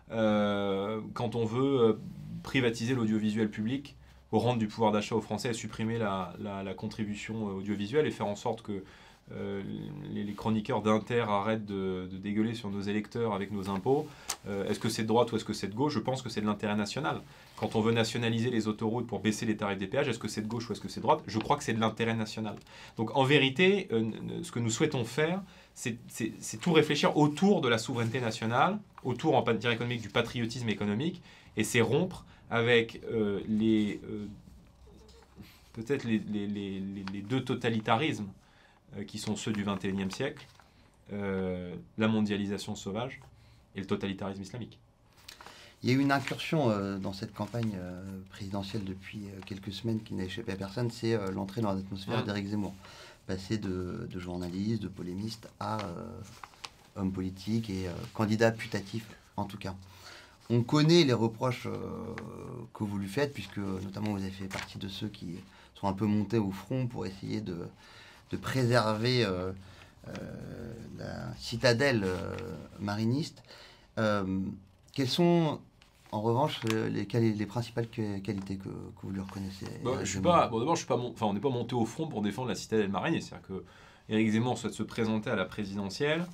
Quand 0.09 1.35
on 1.35 1.45
veut 1.45 1.99
privatiser 2.43 2.93
l'audiovisuel 2.93 3.49
public, 3.49 3.95
au 4.31 4.39
rendre 4.39 4.59
du 4.59 4.67
pouvoir 4.67 4.91
d'achat 4.91 5.15
aux 5.15 5.21
Français, 5.21 5.49
à 5.49 5.53
supprimer 5.53 5.97
la, 5.97 6.73
contribution 6.77 7.49
euh, 7.49 7.53
audiovisuelle 7.53 8.07
et 8.07 8.11
faire 8.11 8.27
en 8.27 8.35
sorte 8.35 8.61
que 8.61 8.83
euh, 9.33 9.61
les, 10.11 10.33
chroniqueurs 10.33 10.81
d'Inter 10.81 11.25
arrêtent 11.27 11.65
de, 11.65 12.09
dégueuler 12.11 12.53
sur 12.53 12.69
nos 12.69 12.81
électeurs 12.81 13.33
avec 13.33 13.51
nos 13.51 13.69
impôts. 13.69 14.07
Euh, 14.47 14.67
est-ce 14.67 14.79
que 14.79 14.89
c'est 14.89 15.03
de 15.03 15.07
droite 15.07 15.31
ou 15.31 15.35
est-ce 15.35 15.45
que 15.45 15.53
c'est 15.53 15.67
de 15.67 15.75
gauche? 15.75 15.93
Je 15.93 15.99
pense 15.99 16.21
que 16.21 16.29
c'est 16.29 16.41
de 16.41 16.45
l'intérêt 16.45 16.75
national. 16.75 17.21
Quand 17.57 17.75
on 17.75 17.81
veut 17.81 17.93
nationaliser 17.93 18.49
les 18.49 18.67
autoroutes 18.67 19.07
pour 19.07 19.19
baisser 19.19 19.45
les 19.45 19.55
tarifs 19.55 19.77
des 19.77 19.87
péages, 19.87 20.07
est-ce 20.07 20.19
que 20.19 20.27
c'est 20.27 20.41
de 20.41 20.47
gauche 20.47 20.69
ou 20.69 20.73
est-ce 20.73 20.81
que 20.81 20.89
c'est 20.89 20.99
de 20.99 21.05
droite? 21.05 21.21
Je 21.27 21.39
crois 21.39 21.57
que 21.57 21.63
c'est 21.63 21.73
de 21.73 21.79
l'intérêt 21.79 22.15
national. 22.15 22.55
Donc 22.97 23.15
en 23.15 23.23
vérité, 23.23 23.87
ce 24.41 24.51
que 24.51 24.59
nous 24.59 24.71
souhaitons 24.71 25.05
faire, 25.05 25.41
c'est 25.75 25.97
tout 26.59 26.73
réfléchir 26.73 27.15
autour 27.17 27.61
de 27.61 27.69
la 27.69 27.77
souveraineté 27.77 28.19
nationale, 28.19 28.79
autour 29.03 29.35
en 29.35 29.45
matière 29.45 29.71
économique 29.71 30.01
du 30.01 30.09
patriotisme 30.09 30.69
économique, 30.69 31.21
et 31.55 31.63
c'est 31.63 31.81
rompre 31.81 32.25
avec 32.51 33.01
euh, 33.09 33.39
les 33.47 34.01
euh, 34.03 34.27
peut-être 35.73 36.03
les, 36.03 36.19
les, 36.19 36.45
les, 36.45 36.83
les, 37.13 37.21
deux 37.21 37.43
totalitarismes 37.43 38.27
euh, 38.97 39.05
qui 39.05 39.17
sont 39.17 39.37
ceux 39.37 39.53
du 39.53 39.63
XXIe 39.63 40.11
siècle, 40.11 40.45
la 41.97 42.07
mondialisation 42.07 42.73
sauvage 42.73 43.19
et 43.75 43.81
le 43.81 43.85
totalitarisme 43.85 44.41
islamique. 44.41 44.79
Il 45.83 45.89
y 45.89 45.93
a 45.93 45.95
eu 45.97 45.99
une 45.99 46.11
incursion 46.13 46.69
dans 46.99 47.11
cette 47.11 47.33
campagne 47.33 47.77
présidentielle 48.29 48.85
depuis 48.85 49.25
quelques 49.45 49.73
semaines 49.73 50.01
qui 50.01 50.13
n'a 50.13 50.23
échappé 50.23 50.53
à 50.53 50.55
personne, 50.55 50.89
c'est 50.89 51.17
l'entrée 51.33 51.59
dans 51.59 51.73
l'atmosphère 51.73 52.23
d'Éric 52.23 52.47
Zemmour. 52.47 52.73
Passer 53.27 53.57
de, 53.57 54.07
de, 54.09 54.19
journaliste, 54.19 54.81
de 54.81 54.87
polémiste 54.87 55.49
à 55.59 55.79
homme 56.95 57.11
politique 57.11 57.69
et 57.69 57.87
candidat 58.13 58.51
putatif 58.51 59.05
en 59.35 59.43
tout 59.43 59.57
cas 59.57 59.75
on 60.51 60.63
connaît 60.63 61.03
les 61.03 61.13
reproches 61.13 61.65
euh, 61.65 61.77
que 62.73 62.83
vous 62.83 62.97
lui 62.97 63.07
faites, 63.07 63.33
puisque 63.33 63.57
notamment 63.57 64.11
vous 64.11 64.21
avez 64.21 64.31
fait 64.31 64.47
partie 64.47 64.77
de 64.77 64.87
ceux 64.87 65.07
qui 65.07 65.39
sont 65.75 65.87
un 65.87 65.93
peu 65.93 66.05
montés 66.05 66.37
au 66.37 66.51
front 66.51 66.87
pour 66.87 67.05
essayer 67.05 67.41
de, 67.41 67.57
préserver 68.41 69.25
euh, 69.25 69.51
euh, 70.07 70.11
la 70.97 71.35
citadelle 71.37 72.05
mariniste. 72.79 73.43
quelles 73.95 75.09
sont 75.09 75.59
en 76.13 76.21
revanche, 76.21 76.59
les, 76.65 77.05
les 77.05 77.45
principales 77.45 77.87
qualités 77.87 78.57
que, 78.57 78.67
vous 79.01 79.11
lui 79.11 79.21
reconnaissez 79.21 79.65
bah, 79.81 79.91
je 80.03 80.09
suis 80.09 80.19
pas, 80.19 80.49
D'abord, 80.51 80.75
je 80.75 80.79
suis 80.81 80.87
pas, 80.87 80.97
enfin, 80.97 81.27
on 81.27 81.33
n'est 81.33 81.39
pas 81.39 81.49
monté 81.49 81.73
au 81.73 81.85
front 81.85 82.07
pour 82.07 82.21
défendre 82.21 82.49
la 82.49 82.55
citadelle 82.55 82.89
marine. 82.89 83.19
C'est-à-dire 83.21 83.47
que 83.47 83.63
Éric 84.09 84.31
Zemmour 84.31 84.57
souhaite 84.57 84.73
se 84.73 84.83
présenter 84.83 85.29
à 85.29 85.35
la 85.35 85.45
présidentielle. 85.45 86.25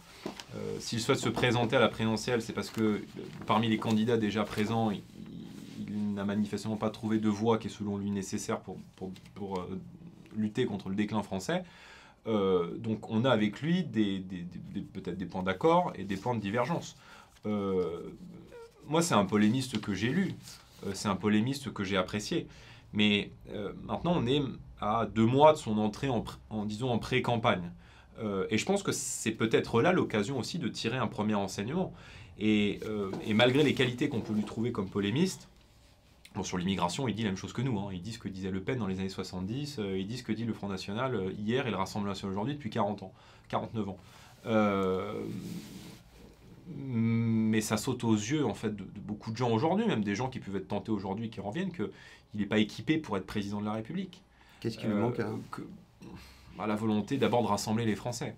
Euh, 0.55 0.79
s'il 0.79 0.99
souhaite 0.99 1.19
se 1.19 1.29
présenter 1.29 1.75
à 1.75 1.79
la 1.79 1.89
présidentielle, 1.89 2.41
c'est 2.41 2.53
parce 2.53 2.69
que 2.69 3.03
parmi 3.45 3.67
les 3.67 3.77
candidats 3.77 4.17
déjà 4.17 4.43
présents, 4.43 4.91
il, 4.91 5.03
n'a 6.13 6.25
manifestement 6.25 6.77
pas 6.77 6.89
trouvé 6.89 7.19
de 7.19 7.29
voix 7.29 7.59
qui 7.59 7.67
est 7.67 7.69
selon 7.69 7.97
lui 7.97 8.09
nécessaire 8.09 8.59
pour, 8.61 8.79
pour, 9.35 9.59
euh, 9.59 9.79
lutter 10.35 10.65
contre 10.65 10.89
le 10.89 10.95
déclin 10.95 11.21
français. 11.21 11.63
Euh, 12.25 12.75
donc 12.77 13.11
on 13.11 13.23
a 13.23 13.29
avec 13.29 13.61
lui 13.61 13.83
des, 13.83 14.25
peut-être 14.93 15.17
des 15.17 15.27
points 15.27 15.43
d'accord 15.43 15.93
et 15.95 16.03
des 16.03 16.17
points 16.17 16.33
de 16.33 16.41
divergence. 16.41 16.97
moi, 17.45 19.01
c'est 19.01 19.13
un 19.13 19.25
polémiste 19.25 19.79
que 19.79 19.93
j'ai 19.93 20.09
lu, 20.09 20.33
c'est 20.93 21.07
un 21.07 21.15
polémiste 21.15 21.71
que 21.71 21.83
j'ai 21.83 21.97
apprécié. 21.97 22.47
Mais 22.93 23.31
maintenant, 23.83 24.13
on 24.15 24.25
est 24.25 24.41
à 24.81 25.07
deux 25.13 25.25
mois 25.25 25.53
de 25.53 25.57
son 25.57 25.77
entrée 25.77 26.09
en, 26.09 26.65
disons, 26.65 26.89
en 26.89 26.99
pré-campagne. 26.99 27.71
Euh, 28.19 28.47
et 28.49 28.57
je 28.57 28.65
pense 28.65 28.83
que 28.83 28.91
c'est 28.91 29.31
peut-être 29.31 29.81
là 29.81 29.91
l'occasion 29.91 30.39
aussi 30.39 30.59
de 30.59 30.67
tirer 30.67 30.97
un 30.97 31.07
premier 31.07 31.35
enseignement. 31.35 31.93
Et, 32.39 32.79
euh, 32.85 33.11
et 33.25 33.33
malgré 33.33 33.63
les 33.63 33.73
qualités 33.73 34.09
qu'on 34.09 34.21
peut 34.21 34.33
lui 34.33 34.43
trouver 34.43 34.71
comme 34.71 34.89
polémiste, 34.89 35.49
bon, 36.35 36.43
sur 36.43 36.57
l'immigration, 36.57 37.07
il 37.07 37.15
dit 37.15 37.23
la 37.23 37.29
même 37.29 37.37
chose 37.37 37.53
que 37.53 37.61
nous. 37.61 37.79
Hein. 37.79 37.89
Il 37.93 38.01
dit 38.01 38.13
ce 38.13 38.19
que 38.19 38.29
disait 38.29 38.51
Le 38.51 38.61
Pen 38.61 38.77
dans 38.77 38.87
les 38.87 38.99
années 38.99 39.09
70, 39.09 39.79
euh, 39.79 39.97
il 39.97 40.07
dit 40.07 40.17
ce 40.17 40.23
que 40.23 40.31
dit 40.31 40.45
le 40.45 40.53
Front 40.53 40.67
National 40.67 41.31
hier 41.39 41.67
et 41.67 41.71
le 41.71 41.77
Rassemblement 41.77 42.11
National 42.11 42.33
aujourd'hui 42.33 42.55
depuis 42.55 42.69
40 42.69 43.03
ans, 43.03 43.13
49 43.49 43.89
ans. 43.89 43.97
mais 46.69 47.61
ça 47.61 47.77
saute 47.77 48.03
aux 48.03 48.13
yeux 48.13 48.45
en 48.45 48.53
fait 48.53 48.75
de, 48.75 48.83
beaucoup 48.99 49.31
de 49.31 49.37
gens 49.37 49.51
aujourd'hui, 49.51 49.87
même 49.87 50.03
des 50.03 50.15
gens 50.15 50.29
qui 50.29 50.39
peuvent 50.39 50.55
être 50.55 50.67
tentés 50.67 50.91
aujourd'hui 50.91 51.29
qui 51.29 51.39
reviennent, 51.39 51.71
qu'il 51.71 51.89
n'est 52.35 52.45
pas 52.45 52.59
équipé 52.59 52.97
pour 52.97 53.17
être 53.17 53.25
président 53.25 53.59
de 53.59 53.65
la 53.65 53.73
République. 53.73 54.21
Qu'est-ce 54.59 54.77
qui 54.77 54.87
lui 54.87 54.95
manque 54.95 55.21
bah, 56.57 56.67
La 56.67 56.75
volonté 56.75 57.17
d'abord 57.17 57.43
de 57.43 57.47
rassembler 57.47 57.85
les 57.85 57.95
Français. 57.95 58.35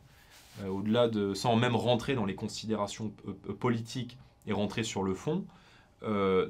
Au-delà 0.68 1.08
de, 1.08 1.34
sans 1.34 1.56
même 1.56 1.76
rentrer 1.76 2.16
dans 2.16 2.26
les 2.26 2.36
considérations 2.36 3.14
politiques 3.60 4.18
et 4.46 4.52
rentrer 4.52 4.84
sur 4.84 5.04
le 5.04 5.14
fond, 5.14 5.46
euh, 6.04 6.50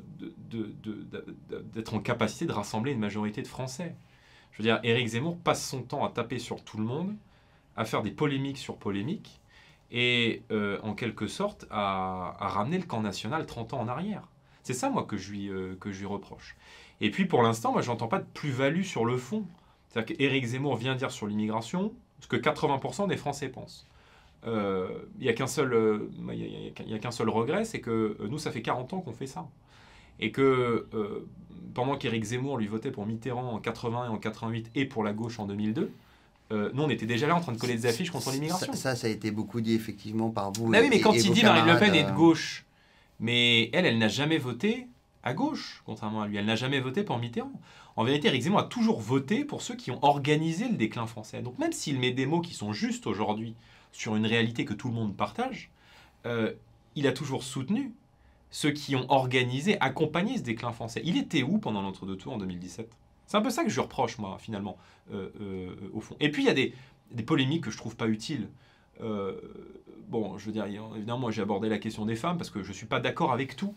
d'être 1.73 1.95
en 1.95 1.99
capacité 1.99 2.45
de 2.45 2.51
rassembler 2.51 2.91
une 2.91 2.99
majorité 2.99 3.41
de 3.41 3.47
Français. 3.47 3.95
Je 4.51 4.59
veux 4.59 4.63
dire, 4.63 4.79
Éric 4.83 5.07
Zemmour 5.07 5.37
passe 5.37 5.67
son 5.67 5.81
temps 5.81 6.05
à 6.05 6.09
taper 6.09 6.37
sur 6.37 6.63
tout 6.63 6.77
le 6.77 6.83
monde, 6.83 7.15
à 7.75 7.83
faire 7.83 8.03
des 8.03 8.11
polémiques 8.11 8.59
sur 8.59 8.77
polémiques, 8.77 9.41
et 9.91 10.43
euh, 10.51 10.77
en 10.83 10.93
quelque 10.93 11.25
sorte 11.25 11.65
à, 11.71 12.35
ramener 12.39 12.77
le 12.77 12.83
camp 12.83 13.01
national 13.01 13.47
30 13.47 13.73
ans 13.73 13.79
en 13.79 13.87
arrière. 13.87 14.21
C'est 14.61 14.73
ça, 14.73 14.91
moi, 14.91 15.03
que 15.03 15.17
je 15.17 15.31
lui, 15.31 15.49
euh, 15.49 15.75
que 15.79 15.91
je 15.91 15.99
lui 15.99 16.05
reproche. 16.05 16.55
Et 17.01 17.09
puis, 17.09 17.25
pour 17.25 17.41
l'instant, 17.41 17.71
moi, 17.71 17.81
je 17.81 17.89
n'entends 17.89 18.07
pas 18.07 18.19
de 18.19 18.27
plus-value 18.35 18.83
sur 18.83 19.03
le 19.03 19.17
fond. 19.17 19.45
C'est-à-dire 19.89 20.17
qu'Éric 20.17 20.45
Zemmour 20.45 20.75
vient 20.75 20.95
dire 20.95 21.11
sur 21.11 21.27
l'immigration 21.27 21.93
ce 22.21 22.27
que 22.27 22.35
80% 22.35 23.07
des 23.07 23.17
Français 23.17 23.49
pensent. 23.49 23.85
Euh, 24.47 24.87
il 25.19 25.23
n'y 25.23 25.29
a 25.29 25.33
qu'un 25.33 25.47
seul, 25.47 25.73
euh, 25.73 26.09
a 26.93 26.99
qu'un 26.99 27.11
seul 27.11 27.29
regret, 27.29 27.65
c'est 27.65 27.81
que 27.81 28.17
euh, 28.19 28.27
nous, 28.29 28.37
ça 28.37 28.51
fait 28.51 28.61
40 28.61 28.93
ans 28.93 29.01
qu'on 29.01 29.11
fait 29.11 29.27
ça. 29.27 29.47
Et 30.21 30.31
que 30.31 30.87
pendant 31.73 31.95
qu'Éric 31.95 32.23
Zemmour 32.25 32.57
lui 32.57 32.67
votait 32.67 32.91
pour 32.91 33.05
Mitterrand 33.05 33.53
en 33.53 33.59
80 33.59 34.05
et 34.05 34.07
en 34.09 34.17
88 34.17 34.71
et 34.75 34.85
pour 34.85 35.05
la 35.05 35.13
gauche 35.13 35.39
en 35.39 35.45
2002, 35.45 35.91
nous, 36.51 36.83
on 36.83 36.89
était 36.89 37.05
déjà 37.05 37.25
là 37.25 37.35
en 37.35 37.39
train 37.39 37.53
de 37.53 37.57
coller 37.57 37.75
des 37.75 37.85
affiches 37.85 38.11
contre 38.11 38.31
l'immigration. 38.31 38.73
Ça, 38.73 38.95
ça, 38.97 39.07
a 39.07 39.09
été 39.09 39.31
beaucoup 39.31 39.61
dit 39.61 39.75
effectivement 39.75 40.29
par 40.29 40.51
vous. 40.51 40.67
Mais 40.67 40.81
oui, 40.81 40.87
mais 40.89 40.99
quand 40.99 41.13
il 41.13 41.31
dit 41.31 41.43
Marine 41.43 41.71
Le 41.71 41.79
Pen 41.79 41.95
est 41.95 42.03
de 42.03 42.11
gauche, 42.11 42.65
mais 43.21 43.69
elle, 43.71 43.85
elle 43.85 43.97
n'a 43.97 44.09
jamais 44.09 44.39
voté 44.39 44.87
à 45.23 45.33
gauche, 45.33 45.83
contrairement 45.85 46.23
à 46.23 46.27
lui. 46.27 46.35
Elle 46.35 46.45
n'a 46.45 46.57
jamais 46.57 46.81
voté 46.81 47.03
pour 47.03 47.17
Mitterrand. 47.17 47.53
En 47.99 48.05
vérité, 48.05 48.39
Zemmour 48.39 48.59
a 48.59 48.63
toujours 48.63 49.01
voté 49.01 49.43
pour 49.43 49.61
ceux 49.61 49.75
qui 49.75 49.91
ont 49.91 50.01
organisé 50.01 50.69
le 50.69 50.77
déclin 50.77 51.05
français. 51.05 51.41
Donc 51.41 51.59
même 51.59 51.73
s'il 51.73 51.99
met 51.99 52.11
des 52.11 52.25
mots 52.25 52.39
qui 52.39 52.53
sont 52.53 52.71
justes 52.71 53.07
aujourd'hui 53.07 53.55
sur 53.91 54.15
une 54.15 54.25
réalité 54.25 54.63
que 54.63 54.73
tout 54.73 54.87
le 54.87 54.93
monde 54.93 55.17
partage, 55.17 55.69
euh, 56.25 56.53
il 56.95 57.07
a 57.07 57.11
toujours 57.11 57.43
soutenu 57.43 57.93
ceux 58.51 58.71
qui 58.71 58.95
ont 58.95 59.05
organisé, 59.11 59.77
accompagné 59.81 60.37
ce 60.37 60.43
déclin 60.43 60.71
français. 60.71 61.01
Il 61.03 61.17
était 61.17 61.43
où 61.43 61.57
pendant 61.57 61.81
l'entre-deux 61.81 62.15
tours 62.15 62.31
en 62.31 62.37
2017 62.37 62.89
C'est 63.27 63.35
un 63.35 63.41
peu 63.41 63.49
ça 63.49 63.65
que 63.65 63.69
je 63.69 63.81
reproche, 63.81 64.17
moi, 64.17 64.37
finalement, 64.39 64.77
euh, 65.11 65.27
euh, 65.41 65.75
au 65.91 65.99
fond. 65.99 66.15
Et 66.21 66.31
puis, 66.31 66.43
il 66.43 66.45
y 66.45 66.49
a 66.49 66.53
des, 66.53 66.73
polémiques 67.23 67.65
que 67.65 67.69
je 67.69 67.77
trouve 67.77 67.97
pas 67.97 68.07
utiles. 68.07 68.47
bon, 70.07 70.37
je 70.37 70.45
veux 70.45 70.53
dire, 70.53 70.67
évidemment, 70.95 71.19
moi, 71.19 71.31
j'ai 71.31 71.41
abordé 71.41 71.67
la 71.67 71.79
question 71.79 72.05
des 72.05 72.15
femmes 72.15 72.37
parce 72.37 72.49
que 72.49 72.63
je 72.63 72.69
ne 72.69 72.73
suis 72.73 72.87
pas 72.87 73.01
d'accord 73.01 73.33
avec 73.33 73.57
tout. 73.57 73.75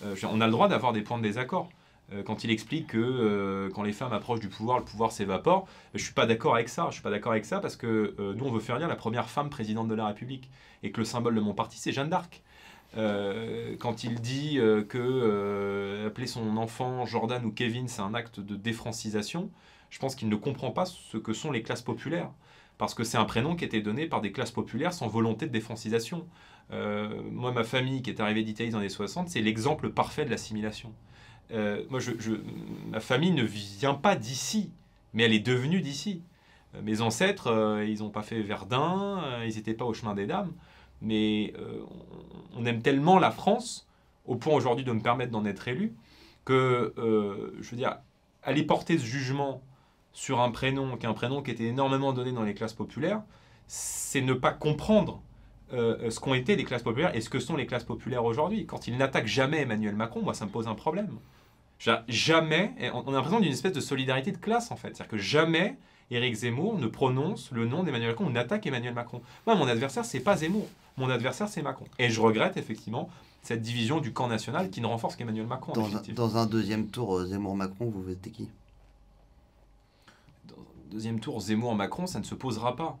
on 0.00 0.40
a 0.40 0.46
le 0.46 0.52
droit 0.52 0.68
d'avoir 0.68 0.92
des 0.92 1.02
points 1.02 1.18
de 1.18 1.24
désaccord. 1.24 1.70
Euh, 2.12 2.22
quand 2.22 2.44
il 2.44 2.50
explique 2.50 2.88
que 2.88 2.98
euh, 2.98 3.70
quand 3.74 3.82
les 3.82 3.92
femmes 3.92 4.12
approchent 4.12 4.40
du 4.40 4.48
pouvoir, 4.48 4.78
le 4.78 4.84
pouvoir 4.84 5.12
s'évapore. 5.12 5.66
Je 5.94 6.02
suis 6.02 6.12
pas 6.12 6.26
d'accord 6.26 6.54
avec 6.54 6.68
ça. 6.68 6.86
Je 6.90 6.94
suis 6.94 7.02
pas 7.02 7.10
d'accord 7.10 7.32
avec 7.32 7.44
ça 7.44 7.60
parce 7.60 7.76
que 7.76 8.14
euh, 8.18 8.34
nous, 8.34 8.44
on 8.44 8.52
veut 8.52 8.60
faire 8.60 8.78
dire 8.78 8.88
la 8.88 8.96
première 8.96 9.30
femme 9.30 9.50
présidente 9.50 9.88
de 9.88 9.94
la 9.94 10.06
République 10.06 10.50
et 10.82 10.90
que 10.90 10.98
le 11.00 11.04
symbole 11.04 11.34
de 11.34 11.40
mon 11.40 11.54
parti, 11.54 11.78
c'est 11.78 11.92
Jeanne 11.92 12.10
d'Arc. 12.10 12.42
quand 13.80 14.04
il 14.04 14.20
dit 14.20 14.56
que 14.88 16.06
appeler 16.06 16.26
son 16.26 16.56
enfant 16.58 17.06
Jordan 17.06 17.44
ou 17.44 17.50
Kevin, 17.50 17.88
c'est 17.88 18.02
un 18.02 18.14
acte 18.14 18.38
de 18.40 18.54
défrancisation, 18.54 19.50
je 19.90 19.98
pense 19.98 20.14
qu'il 20.14 20.28
ne 20.28 20.36
comprend 20.36 20.70
pas 20.70 20.84
ce 20.84 21.16
que 21.16 21.32
sont 21.32 21.50
les 21.50 21.62
classes 21.62 21.82
populaires. 21.82 22.30
Parce 22.76 22.94
que 22.94 23.04
c'est 23.04 23.16
un 23.16 23.24
prénom 23.24 23.56
qui 23.56 23.64
été 23.64 23.80
donné 23.80 24.06
par 24.06 24.20
des 24.20 24.32
classes 24.32 24.50
populaires 24.50 24.92
sans 24.92 25.08
volonté 25.08 25.46
de 25.46 25.52
défrancisation. 25.52 26.26
moi, 26.70 27.52
ma 27.52 27.64
famille 27.64 28.02
qui 28.02 28.10
est 28.10 28.20
arrivée 28.20 28.42
d'Italie 28.44 28.70
dans 28.70 28.78
les 28.78 28.86
années 28.86 28.94
60, 28.94 29.28
c'est 29.30 29.40
l'exemple 29.40 29.90
parfait 29.90 30.26
de 30.26 30.30
l'assimilation. 30.30 30.92
Euh, 31.50 31.84
moi, 31.90 32.00
ma 32.90 33.00
famille 33.00 33.32
ne 33.32 33.42
vient 33.42 33.94
pas 33.94 34.16
d'ici, 34.16 34.70
mais 35.12 35.24
elle 35.24 35.32
est 35.32 35.40
devenue 35.40 35.80
d'ici. 35.80 36.22
Euh, 36.74 36.82
mes 36.82 37.00
ancêtres, 37.00 37.48
euh, 37.48 37.84
ils 37.84 38.00
n'ont 38.00 38.10
pas 38.10 38.22
fait 38.22 38.40
Verdun, 38.40 39.22
ils 39.46 39.54
n'étaient 39.56 39.74
pas 39.74 39.84
au 39.84 39.94
chemin 39.94 40.14
des 40.14 40.26
dames, 40.26 40.52
mais 41.00 41.52
on, 42.56 42.64
aime 42.64 42.82
tellement 42.82 43.18
la 43.18 43.30
France, 43.30 43.86
au 44.24 44.36
point 44.36 44.54
aujourd'hui 44.54 44.84
de 44.84 44.92
me 44.92 45.00
permettre 45.00 45.32
d'en 45.32 45.44
être 45.44 45.68
élu, 45.68 45.94
que, 46.44 46.94
je 47.60 47.70
veux 47.70 47.76
dire, 47.76 47.98
aller 48.42 48.62
porter 48.62 48.98
ce 48.98 49.04
jugement 49.04 49.62
sur 50.12 50.40
un 50.40 50.50
prénom, 50.50 50.96
qui 50.96 51.06
est 51.06 51.08
un 51.08 51.14
prénom 51.14 51.42
qui 51.42 51.50
était 51.50 51.64
énormément 51.64 52.12
donné 52.12 52.32
dans 52.32 52.44
les 52.44 52.54
classes 52.54 52.72
populaires, 52.72 53.22
c'est 53.66 54.20
ne 54.20 54.34
pas 54.34 54.52
comprendre 54.52 55.22
ce 55.70 56.20
qu'ont 56.20 56.34
été 56.34 56.56
les 56.56 56.64
classes 56.64 56.82
populaires 56.82 57.14
et 57.16 57.20
ce 57.20 57.28
que 57.28 57.40
sont 57.40 57.56
les 57.56 57.66
classes 57.66 57.84
populaires 57.84 58.24
aujourd'hui. 58.24 58.66
Quand 58.66 58.86
ils 58.86 58.96
n'attaquent 58.96 59.26
jamais 59.26 59.62
Emmanuel 59.62 59.96
Macron, 59.96 60.22
moi, 60.22 60.34
ça 60.34 60.46
me 60.46 60.50
pose 60.50 60.68
un 60.68 60.74
problème. 60.74 61.08
Jamais, 62.08 62.72
on 62.94 63.08
a 63.08 63.12
l'impression 63.12 63.40
d'une 63.40 63.52
espèce 63.52 63.72
de 63.72 63.80
solidarité 63.80 64.32
de 64.32 64.38
classe 64.38 64.70
en 64.70 64.76
fait. 64.76 64.88
C'est-à-dire 64.88 65.08
que 65.08 65.18
jamais 65.18 65.76
Éric 66.10 66.34
Zemmour 66.34 66.78
ne 66.78 66.86
prononce 66.86 67.50
le 67.50 67.66
nom 67.66 67.82
d'Emmanuel 67.82 68.10
Macron, 68.10 68.26
on 68.28 68.36
attaque 68.36 68.66
Emmanuel 68.66 68.94
Macron. 68.94 69.22
Moi, 69.46 69.56
mon 69.56 69.66
adversaire, 69.66 70.04
c'est 70.04 70.20
pas 70.20 70.36
Zemmour. 70.36 70.68
Mon 70.96 71.10
adversaire, 71.10 71.48
c'est 71.48 71.62
Macron. 71.62 71.86
Et 71.98 72.10
je 72.10 72.20
regrette 72.20 72.56
effectivement 72.56 73.08
cette 73.42 73.60
division 73.60 74.00
du 74.00 74.12
camp 74.12 74.28
national 74.28 74.70
qui 74.70 74.80
ne 74.80 74.86
renforce 74.86 75.16
qu'Emmanuel 75.16 75.46
Macron. 75.46 75.72
Dans 75.72 75.96
un, 75.96 76.02
dans 76.14 76.36
un, 76.36 76.46
deuxième 76.46 76.88
tour, 76.88 77.16
euh, 77.16 77.26
Zemmour-Macron, 77.26 77.90
vous 77.90 78.02
votez 78.02 78.30
qui? 78.30 78.48
Dans 80.48 80.54
un 80.54 80.90
deuxième 80.90 81.20
tour, 81.20 81.40
Zemmour-Macron, 81.40 82.06
ça 82.06 82.20
ne 82.20 82.24
se 82.24 82.34
posera 82.34 82.76
pas. 82.76 82.98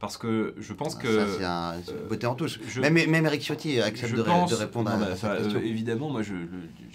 Parce 0.00 0.16
que 0.16 0.54
je 0.58 0.72
pense 0.72 0.96
ah, 0.98 1.02
que. 1.02 1.18
Ça, 1.18 1.26
c'est 1.38 1.44
un 1.44 1.94
euh, 1.94 2.08
beauté 2.08 2.26
en 2.26 2.34
touche. 2.34 2.58
même, 2.78 2.94
même 2.94 3.26
Eric 3.26 3.42
Ciotti 3.42 3.80
accepte 3.80 4.14
de, 4.14 4.22
de, 4.22 4.54
répondre 4.54 4.90
à, 4.90 4.96
bah, 4.96 5.14
cette 5.14 5.42
question. 5.42 5.60
Euh, 5.60 5.62
évidemment, 5.62 6.08
moi, 6.08 6.22
je, 6.22 6.32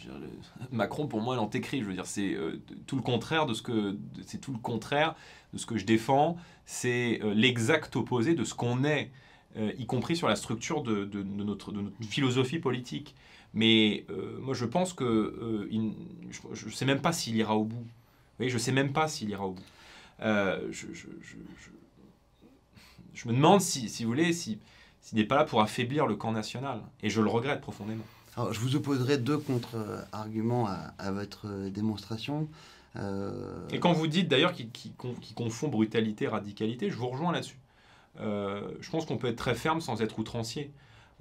Macron, 0.72 1.06
pour 1.06 1.22
moi, 1.22 1.36
l'antécrit. 1.36 1.82
Je 1.82 1.86
veux 1.86 1.94
dire, 1.94 2.08
c'est 2.08 2.34
euh, 2.34 2.60
tout 2.88 2.96
le 2.96 3.04
contraire 3.04 3.46
de 3.46 3.54
ce 3.54 3.62
que. 3.62 3.96
C'est 4.26 4.42
tout 4.42 4.52
le 4.52 4.58
contraire 4.58 5.14
de 5.54 5.60
ce 5.60 5.68
que 5.68 5.78
je 5.78 5.86
défends. 5.86 6.36
C'est 6.66 7.20
l'exact 7.36 7.96
opposé 7.96 8.34
de 8.34 8.44
ce 8.44 8.56
qu'on 8.56 8.84
est, 8.84 9.12
y 9.56 9.86
compris 9.86 10.16
sur 10.16 10.28
la 10.28 10.36
structure 10.36 10.82
de, 10.82 11.06
de, 11.06 11.22
notre, 11.22 11.72
de 11.72 11.82
notre 11.82 11.96
philosophie 12.02 12.58
politique. 12.58 13.14
Mais 13.54 14.08
moi, 14.42 14.56
je 14.56 14.66
pense 14.66 14.94
que. 14.94 15.70
je 16.54 16.66
ne 16.66 16.72
sais 16.72 16.86
même 16.86 17.02
pas 17.02 17.14
s'il 17.14 17.36
ira 17.36 17.56
au 17.56 17.66
bout. 17.66 17.86
Oui, 18.40 18.50
je 18.50 18.56
ne 18.56 18.60
sais 18.60 18.72
même 18.72 18.94
pas 18.94 19.08
s'il 19.08 19.30
ira 19.30 19.46
au 19.46 19.52
bout. 19.52 19.64
je, 20.22 20.88
je 20.92 21.06
me 23.28 23.34
demande 23.34 23.62
si, 23.62 23.90
si 23.90 24.04
vous 24.04 24.10
voulez, 24.10 24.34
s'il 24.34 24.60
n'est 25.14 25.24
pas 25.24 25.36
là 25.36 25.46
pour 25.46 25.62
affaiblir 25.62 26.06
le 26.08 26.16
camp 26.16 26.32
national. 26.32 26.82
Et 27.02 27.10
je 27.10 27.22
le 27.22 27.30
regrette 27.30 27.62
profondément. 27.62 28.04
Alors, 28.38 28.52
je 28.52 28.60
vous 28.60 28.76
opposerai 28.76 29.18
deux 29.18 29.38
contre-arguments 29.38 30.68
à, 30.98 31.12
votre 31.12 31.70
démonstration. 31.70 32.50
Euh, 32.98 33.56
et 33.72 33.80
quand 33.80 33.94
vous 33.94 34.08
dites 34.08 34.28
d'ailleurs 34.28 34.54
qu'il 34.54 34.94
confond 35.36 35.70
brutalité 35.70 36.26
et 36.26 36.28
radicalité, 36.28 36.90
je 36.90 36.98
vous 36.98 37.08
rejoins 37.08 37.32
là-dessus. 37.32 37.60
Euh, 38.20 38.62
je 38.82 38.90
pense 38.90 39.06
qu'on 39.06 39.18
peut 39.18 39.28
être 39.28 39.38
très 39.38 39.56
ferme 39.56 39.80
sans 39.80 40.02
être 40.02 40.20
outrancier. 40.20 40.72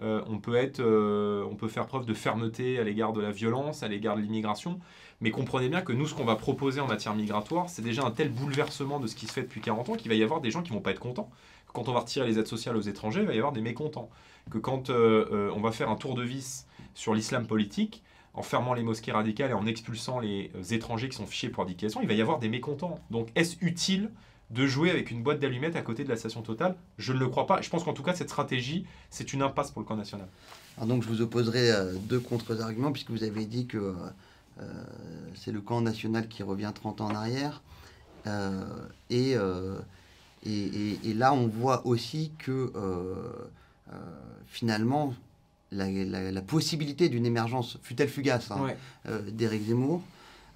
Euh, 0.02 0.22
on, 0.26 0.38
peut 0.38 0.56
être, 0.56 0.80
on 0.80 1.54
peut 1.54 1.68
faire 1.68 1.86
preuve 1.86 2.04
de 2.04 2.14
fermeté 2.14 2.80
à 2.80 2.84
l'égard 2.84 3.12
de 3.12 3.20
la 3.20 3.30
violence, 3.30 3.84
à 3.84 3.88
l'égard 3.88 4.16
de 4.16 4.20
l'immigration, 4.20 4.80
mais 5.20 5.30
comprenez 5.30 5.68
bien 5.68 5.82
que 5.82 5.92
nous, 5.92 6.08
ce 6.08 6.14
qu'on 6.14 6.24
va 6.24 6.34
proposer 6.34 6.80
en 6.80 6.88
matière 6.88 7.14
migratoire, 7.14 7.68
c'est 7.70 7.82
déjà 7.82 8.02
un 8.04 8.10
tel 8.10 8.28
bouleversement 8.28 8.98
de 8.98 9.06
ce 9.06 9.14
qui 9.14 9.28
se 9.28 9.32
fait 9.32 9.42
depuis 9.42 9.60
40 9.60 9.90
ans 9.90 9.94
qu'il 9.94 10.08
va 10.08 10.16
y 10.16 10.22
avoir 10.24 10.40
des 10.40 10.50
gens 10.50 10.62
qui 10.62 10.72
vont 10.72 10.80
pas 10.80 10.90
être 10.90 10.98
contents 10.98 11.30
quand 11.74 11.88
on 11.88 11.92
va 11.92 12.00
retirer 12.00 12.26
les 12.26 12.38
aides 12.38 12.46
sociales 12.46 12.76
aux 12.76 12.82
étrangers, 12.82 13.20
il 13.20 13.26
va 13.26 13.34
y 13.34 13.38
avoir 13.38 13.52
des 13.52 13.60
mécontents. 13.60 14.08
Que 14.50 14.58
quand 14.58 14.88
euh, 14.88 15.26
euh, 15.32 15.50
on 15.54 15.60
va 15.60 15.72
faire 15.72 15.90
un 15.90 15.96
tour 15.96 16.14
de 16.14 16.22
vis 16.22 16.66
sur 16.94 17.14
l'islam 17.14 17.46
politique, 17.46 18.02
en 18.32 18.42
fermant 18.42 18.74
les 18.74 18.82
mosquées 18.82 19.12
radicales 19.12 19.50
et 19.50 19.54
en 19.54 19.66
expulsant 19.66 20.18
les 20.20 20.50
euh, 20.54 20.74
étrangers 20.74 21.08
qui 21.08 21.16
sont 21.16 21.26
fichés 21.26 21.48
pour 21.48 21.64
indication, 21.64 22.00
il 22.00 22.08
va 22.08 22.14
y 22.14 22.22
avoir 22.22 22.38
des 22.38 22.48
mécontents. 22.48 23.00
Donc 23.10 23.28
est-ce 23.34 23.56
utile 23.60 24.10
de 24.50 24.66
jouer 24.66 24.90
avec 24.90 25.10
une 25.10 25.22
boîte 25.22 25.40
d'allumettes 25.40 25.74
à 25.74 25.82
côté 25.82 26.04
de 26.04 26.08
la 26.08 26.16
station 26.16 26.42
totale? 26.42 26.76
Je 26.96 27.12
ne 27.12 27.18
le 27.18 27.28
crois 27.28 27.46
pas. 27.46 27.60
Je 27.60 27.68
pense 27.70 27.82
qu'en 27.82 27.92
tout 27.92 28.04
cas, 28.04 28.14
cette 28.14 28.28
stratégie, 28.28 28.86
c'est 29.10 29.32
une 29.32 29.42
impasse 29.42 29.72
pour 29.72 29.82
le 29.82 29.86
camp 29.86 29.96
national. 29.96 30.28
Alors 30.76 30.88
donc 30.88 31.02
je 31.02 31.08
vous 31.08 31.22
opposerai 31.22 31.70
deux 32.02 32.20
contre-arguments, 32.20 32.92
puisque 32.92 33.10
vous 33.10 33.24
avez 33.24 33.46
dit 33.46 33.66
que 33.66 33.94
c'est 35.34 35.50
le 35.50 35.60
camp 35.60 35.80
national 35.80 36.28
qui 36.28 36.42
revient 36.42 36.70
30 36.72 37.00
ans 37.00 37.06
en 37.06 37.14
arrière. 37.14 37.62
et 39.10 39.36
et, 40.46 41.14
là, 41.14 41.32
on 41.32 41.46
voit 41.46 41.86
aussi 41.86 42.32
que 42.38 42.72
euh, 42.74 43.32
euh, 43.92 43.96
finalement, 44.46 45.14
la, 45.72 46.42
possibilité 46.42 47.08
d'une 47.08 47.26
émergence, 47.26 47.78
fut-elle 47.82 48.08
fugace, 48.08 48.50
hein, 48.50 48.68
euh, 49.08 49.22
d'Éric 49.30 49.68
Zemmour, 49.68 50.02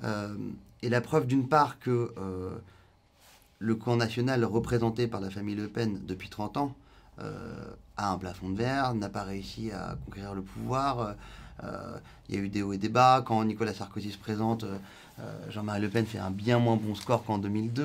est 0.03 0.89
la 0.89 1.01
preuve 1.01 1.26
d'une 1.26 1.49
part 1.49 1.78
que 1.80 2.12
le 3.59 3.74
camp 3.74 3.97
national 3.97 4.45
représenté 4.45 5.09
par 5.09 5.20
la 5.20 5.30
famille 5.30 5.57
Le 5.57 5.68
Pen 5.68 6.01
depuis 6.07 6.28
30 6.28 6.57
ans 6.57 6.74
a 7.97 8.12
un 8.12 8.18
plafond 8.18 8.51
de 8.51 8.57
verre, 8.57 8.95
n'a 8.95 9.09
pas 9.09 9.24
réussi 9.24 9.72
à 9.72 9.97
conquérir 10.05 10.34
le 10.34 10.43
pouvoir. 10.43 11.16
Il 12.28 12.36
y 12.36 12.39
a 12.39 12.41
eu 12.41 12.49
des 12.49 12.62
hauts 12.62 12.72
et 12.72 12.78
des 12.78 12.89
bas. 12.89 13.24
Quand 13.26 13.43
Nicolas 13.45 13.74
Sarkozy 13.74 14.12
se 14.12 14.18
présente, 14.18 14.64
Jean-Marie 15.50 15.80
Le 15.80 15.88
Pen 15.88 16.06
fait 16.06 16.18
un 16.18 16.30
bien 16.30 16.58
moins 16.58 16.76
bon 16.76 16.94
score 16.94 17.24
qu'en 17.24 17.38
2002. 17.38 17.82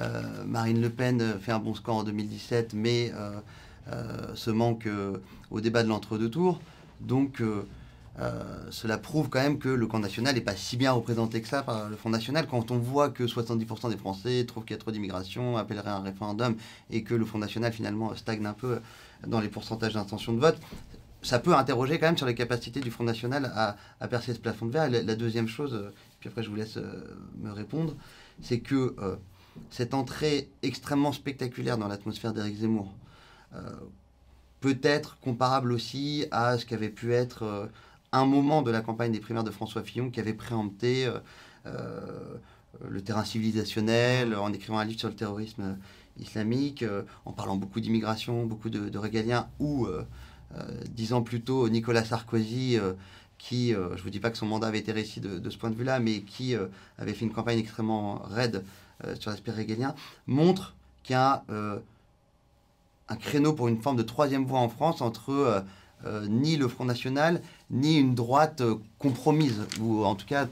Euh, 0.00 0.44
Marine 0.46 0.80
Le 0.80 0.90
Pen 0.90 1.38
fait 1.40 1.52
un 1.52 1.58
bon 1.58 1.74
score 1.74 1.96
en 1.96 2.04
2017, 2.04 2.74
mais 2.74 3.12
euh, 3.14 4.34
ce 4.34 4.50
manque 4.50 4.88
au 5.50 5.60
débat 5.60 5.82
de 5.82 5.88
l'entre-deux 5.88 6.30
tours. 6.30 6.60
Donc 7.00 7.42
cela 8.70 8.98
prouve 8.98 9.28
quand 9.28 9.40
même 9.40 9.58
que 9.58 9.68
le 9.68 9.86
camp 9.86 10.00
national 10.00 10.34
n'est 10.34 10.40
pas 10.40 10.56
si 10.56 10.76
bien 10.76 10.92
représenté 10.92 11.40
que 11.40 11.48
ça 11.48 11.62
par 11.62 11.88
le 11.88 11.96
Front 11.96 12.10
national. 12.10 12.46
Quand 12.48 12.70
on 12.70 12.78
voit 12.78 13.10
que 13.10 13.24
70% 13.24 13.90
des 13.90 13.96
Français 13.96 14.44
trouvent 14.46 14.64
qu'il 14.64 14.74
y 14.74 14.78
a 14.78 14.80
trop 14.80 14.90
d'immigration, 14.90 15.56
appelleraient 15.56 15.90
un 15.90 16.00
référendum, 16.00 16.56
et 16.90 17.02
que 17.02 17.14
le 17.14 17.24
Front 17.24 17.38
national 17.38 17.72
finalement 17.72 18.14
stagne 18.16 18.44
un 18.44 18.52
peu 18.52 18.80
dans 19.26 19.40
les 19.40 19.48
pourcentages 19.48 19.94
d'intention 19.94 20.32
de 20.32 20.40
vote, 20.40 20.58
ça 21.22 21.38
peut 21.38 21.54
interroger 21.54 21.98
quand 21.98 22.06
même 22.06 22.16
sur 22.16 22.26
les 22.26 22.34
capacités 22.34 22.80
du 22.80 22.90
Front 22.90 23.04
National 23.04 23.50
à, 23.54 24.08
percer 24.08 24.34
ce 24.34 24.38
plafond 24.38 24.66
de 24.66 24.72
verre. 24.72 24.88
la, 24.88 25.14
deuxième 25.16 25.48
chose, 25.48 25.74
euh, 25.74 25.92
puis 26.20 26.28
après 26.28 26.42
je 26.42 26.50
vous 26.50 26.56
laisse 26.56 26.76
euh, 26.76 27.16
me 27.38 27.50
répondre, 27.50 27.94
c'est 28.42 28.60
que 28.60 28.94
euh, 28.98 29.16
cette 29.70 29.94
entrée 29.94 30.50
extrêmement 30.62 31.12
spectaculaire 31.12 31.78
dans 31.78 31.88
l'atmosphère 31.88 32.32
d'Éric 32.32 32.58
Zemmour 32.58 32.94
peut 34.60 34.78
être 34.82 35.18
comparable 35.20 35.72
aussi 35.72 36.26
à 36.30 36.58
ce 36.58 36.66
qu'avait 36.66 36.90
pu 36.90 37.12
être 37.12 37.70
un 38.12 38.24
moment 38.26 38.60
de 38.62 38.70
la 38.70 38.82
campagne 38.82 39.10
des 39.10 39.20
primaires 39.20 39.42
de 39.42 39.50
François 39.50 39.82
Fillon 39.82 40.10
qui 40.10 40.20
avait 40.20 40.34
préempté 40.34 41.10
le 41.64 43.00
terrain 43.00 43.24
civilisationnel 43.24 44.34
en 44.36 44.52
écrivant 44.52 44.78
un 44.78 44.84
livre 44.84 45.00
sur 45.00 45.08
le 45.08 45.16
terrorisme 45.16 45.78
islamique, 46.20 46.84
en 47.24 47.32
parlant 47.32 47.56
beaucoup 47.56 47.80
d'immigration, 47.80 48.44
beaucoup 48.44 48.70
de, 48.70 48.90
de 48.90 48.98
régaliens, 48.98 49.48
ou 49.58 49.88
euh, 50.56 50.66
dix 50.90 51.12
ans 51.12 51.22
plus 51.22 51.42
tôt, 51.42 51.68
Nicolas 51.68 52.04
Sarkozy, 52.04 52.78
euh, 52.78 52.94
qui, 53.38 53.74
euh, 53.74 53.90
je 53.92 53.98
ne 53.98 54.02
vous 54.02 54.10
dis 54.10 54.20
pas 54.20 54.30
que 54.30 54.36
son 54.36 54.46
mandat 54.46 54.66
avait 54.66 54.78
été 54.78 54.92
réussi 54.92 55.20
de, 55.20 55.48
ce 55.48 55.56
point 55.56 55.70
de 55.70 55.76
vue-là, 55.76 56.00
mais 56.00 56.20
qui 56.20 56.54
avait 56.98 57.14
fait 57.14 57.24
une 57.24 57.32
campagne 57.32 57.58
extrêmement 57.58 58.22
raide 58.24 58.64
sur 59.20 59.30
l'aspect 59.30 59.52
régalien, 59.52 59.94
montre 60.26 60.74
qu'il 61.04 61.14
y 61.14 61.16
a 61.16 61.44
un 63.08 63.16
créneau 63.16 63.52
pour 63.52 63.68
une 63.68 63.80
forme 63.80 63.96
de 63.96 64.02
troisième 64.02 64.44
voie 64.44 64.58
en 64.58 64.68
France 64.68 65.00
entre 65.00 65.64
ni 66.28 66.56
le 66.56 66.66
Front 66.66 66.84
National, 66.84 67.40
ni 67.70 67.96
une 67.96 68.16
droite 68.16 68.62
compromise, 68.98 69.66
ou 69.80 70.04
en 70.04 70.16
tout 70.16 70.26
cas 70.26 70.48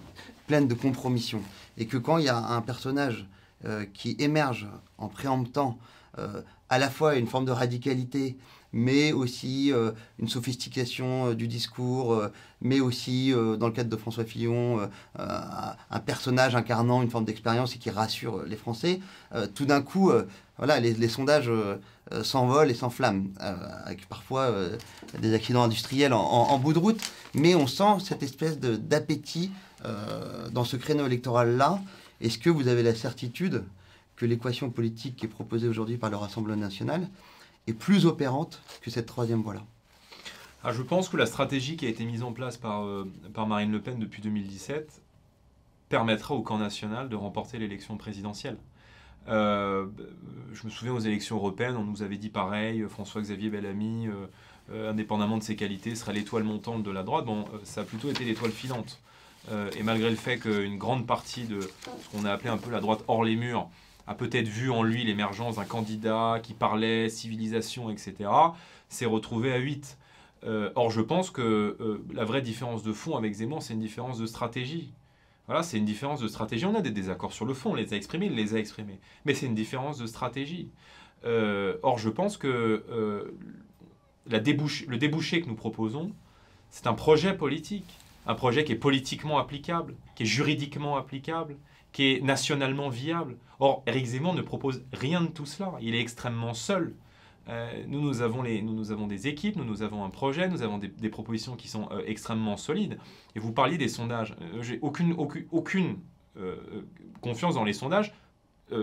pleine 0.47 0.69
de 0.69 0.75
compromissions. 0.75 1.43
Et 1.77 1.87
que 1.87 1.97
quand 1.97 2.19
il 2.19 2.27
y 2.27 2.29
a 2.29 2.39
un 2.39 2.61
personnage 2.61 3.27
qui 3.95 4.15
émerge 4.21 4.69
en 4.99 5.09
préemptant 5.09 5.77
à 6.69 6.79
la 6.79 6.89
fois 6.89 7.17
une 7.17 7.27
forme 7.27 7.47
de 7.47 7.53
radicalité, 7.53 8.37
mais 8.73 9.13
aussi 9.13 9.73
euh, 9.73 9.93
une 10.19 10.29
sophistication 10.29 11.29
euh, 11.29 11.35
du 11.35 11.49
discours, 11.49 12.15
euh, 12.15 12.33
mais 12.61 12.81
aussi, 12.81 13.33
dans 13.33 13.67
le 13.67 13.73
cadre 13.73 13.91
de 13.91 13.97
François 13.97 14.25
Fillon, 14.25 14.89
un 15.19 16.01
personnage 16.01 16.57
incarnant 16.57 17.03
une 17.03 17.11
forme 17.11 17.27
d'expérience 17.27 17.75
et 17.77 17.79
qui 17.79 17.91
rassure 17.91 18.45
les 18.45 18.57
Français. 18.57 19.01
tout 19.55 19.67
d'un 19.67 19.83
coup, 19.83 20.11
voilà, 20.57 20.81
les, 20.81 21.09
sondages 21.09 21.51
s'envolent 22.23 22.71
et 22.71 22.75
s'enflamment, 22.75 23.29
avec 23.39 24.09
parfois 24.09 24.51
des 25.21 25.35
accidents 25.35 25.65
industriels 25.65 26.15
en, 26.15 26.59
bout 26.59 26.73
de 26.73 26.79
route, 26.79 27.01
mais 27.35 27.55
on 27.55 27.67
sent 27.67 28.03
cette 28.03 28.23
espèce 28.23 28.59
d'appétit 28.59 29.51
dans 30.51 30.65
ce 30.65 30.77
créneau 30.77 31.05
électoral-là. 31.05 31.79
Est-ce 32.23 32.39
que 32.39 32.49
vous 32.49 32.69
avez 32.69 32.83
la 32.83 32.95
certitude 32.95 33.65
que 34.17 34.25
l'équation 34.25 34.71
politique 34.71 35.17
qui 35.17 35.27
est 35.27 35.29
proposée 35.29 35.69
aujourd'hui 35.69 35.99
par 35.99 36.09
le 36.09 36.17
Rassemblement 36.17 36.57
national 36.57 37.07
est 37.67 37.73
plus 37.73 38.07
opérante 38.07 38.63
que 38.81 38.91
cette 38.91 39.07
troisième 39.07 39.43
voie-là 39.43 39.65
ah, 40.63 40.73
Je 40.73 40.83
pense 40.83 41.09
que 41.09 41.17
la 41.17 41.27
stratégie 41.27 41.77
qui 41.77 41.87
a 41.87 41.89
été 41.89 42.05
mise 42.05 42.23
en 42.23 42.33
place 42.33 42.57
par, 42.57 42.85
euh, 42.85 43.11
par 43.35 43.47
Marine 43.47 43.73
Le 43.73 43.81
Pen 43.81 43.99
depuis 43.99 44.23
2017 44.23 45.01
permettra 45.89 46.35
au 46.35 46.43
camp 46.43 46.59
national 46.59 47.09
de 47.09 47.17
remporter 47.17 47.59
l'élection 47.59 47.97
présidentielle. 47.97 48.59
Euh, 49.29 49.87
je 50.53 50.67
me 50.67 50.71
souviens 50.71 50.95
aux 50.95 51.01
élections 51.01 51.37
européennes, 51.37 51.77
on 51.77 51.85
nous 51.85 52.03
avait 52.03 52.17
dit 52.17 52.29
pareil, 52.29 52.85
François-Xavier 52.89 53.51
Bellamy, 53.51 54.09
euh, 54.71 54.91
indépendamment 54.91 55.39
de 55.39 55.43
ses 55.43 55.57
qualités, 55.57 55.95
sera 55.95 56.13
l'étoile 56.13 56.45
montante 56.45 56.83
de 56.83 56.91
la 56.91 57.03
droite. 57.03 57.25
Bon, 57.25 57.45
ça 57.65 57.83
a 57.83 57.85
plutôt 57.85 58.11
été 58.11 58.25
l'étoile 58.25 58.51
filante. 58.53 59.01
et 59.77 59.85
malgré 59.85 60.11
le 60.11 60.17
fait 60.17 60.39
qu'une 60.39 60.77
grande 60.77 61.07
partie 61.07 61.45
de 61.45 61.61
ce 61.61 62.09
qu'on 62.11 62.25
a 62.25 62.33
appelé 62.33 62.51
un 62.51 62.59
peu 62.59 62.71
la 62.71 62.81
droite 62.81 63.05
hors 63.07 63.23
les 63.23 63.37
murs 63.37 63.69
a 64.07 64.15
peut-être 64.15 64.49
vu 64.49 64.71
en 64.71 64.83
lui 64.83 65.05
l'émergence 65.05 65.57
d'un 65.57 65.65
candidat 65.65 66.41
qui 66.43 66.55
parlait 66.55 67.09
civilisation, 67.09 67.91
etc., 67.91 68.31
s'est 68.89 69.07
retrouvé 69.07 69.53
à 69.53 69.59
8. 69.59 69.99
Euh, 70.45 70.71
or, 70.75 70.91
je 70.91 71.01
pense 71.01 71.31
que 71.31 71.77
euh, 71.81 72.05
la 72.13 72.25
vraie 72.25 72.43
différence 72.43 72.83
de 72.83 72.93
fond 72.93 73.17
avec 73.17 73.33
Zemmour, 73.35 73.63
c'est 73.63 73.75
une 73.75 73.81
différence 73.81 74.19
de 74.19 74.27
stratégie. 74.27 74.93
Voilà, 75.47 75.63
c'est 75.63 75.79
une 75.79 75.85
différence 75.85 76.21
de 76.21 76.29
stratégie. 76.29 76.67
On 76.67 76.75
a 76.75 76.81
des 76.81 76.91
désaccords 76.91 77.33
sur 77.33 77.45
le 77.45 77.55
fond, 77.55 77.73
on 77.73 77.75
les 77.75 77.95
a 77.95 77.97
exprimés, 77.97 78.27
il 78.27 78.35
les 78.35 78.55
a 78.55 78.59
exprimés. 78.59 78.99
Mais 79.25 79.35
c'est 79.35 79.47
une 79.47 79.55
différence 79.55 79.99
de 79.99 80.07
stratégie. 80.07 80.71
Euh, 81.25 81.77
or, 81.83 81.99
je 81.99 82.11
pense 82.11 82.37
que 82.37 82.85
la 84.29 84.39
le 84.39 84.97
débouché 84.97 85.41
que 85.41 85.49
nous 85.49 85.55
proposons, 85.55 86.13
c'est 86.71 86.87
un 86.87 86.95
projet 86.95 87.37
politique. 87.37 87.99
Un 88.29 88.35
projet 88.35 88.65
qui 88.65 88.73
est 88.73 88.77
politiquement 88.77 89.39
applicable, 89.39 89.95
qui 90.17 90.25
est 90.25 90.27
juridiquement 90.27 90.97
applicable, 90.97 91.57
qui 91.97 92.13
est 92.13 92.21
nationalement 92.21 92.91
viable. 92.91 93.39
Or, 93.59 93.83
Eric 93.87 94.05
Zemmour 94.05 94.35
ne 94.35 94.43
propose 94.43 94.85
rien 94.93 95.23
de 95.23 95.29
tout 95.29 95.47
cela. 95.47 95.73
Il 95.81 95.95
est 95.95 96.01
extrêmement 96.01 96.53
seul. 96.53 96.95
Euh, 97.49 97.85
nous, 97.89 98.03
nous 98.03 98.21
avons, 98.21 98.43
des 98.43 99.29
équipes, 99.29 99.57
nous, 99.57 99.65
nous 99.65 99.81
avons 99.81 100.05
un 100.05 100.11
projet, 100.11 100.47
nous 100.47 100.61
avons 100.61 100.77
des, 100.77 101.09
propositions 101.09 101.57
qui 101.57 101.69
sont 101.69 101.89
euh, 101.93 102.03
extrêmement 102.05 102.59
solides. 102.59 102.99
Et 103.35 103.39
vous 103.39 103.51
parliez 103.51 103.79
des 103.79 103.89
sondages. 103.89 104.37
Euh, 104.43 104.63
j'ai 104.63 104.79
aucune 104.83 105.97
confiance 107.23 107.55
dans 107.55 107.65
les 107.65 107.73
sondages 107.73 108.13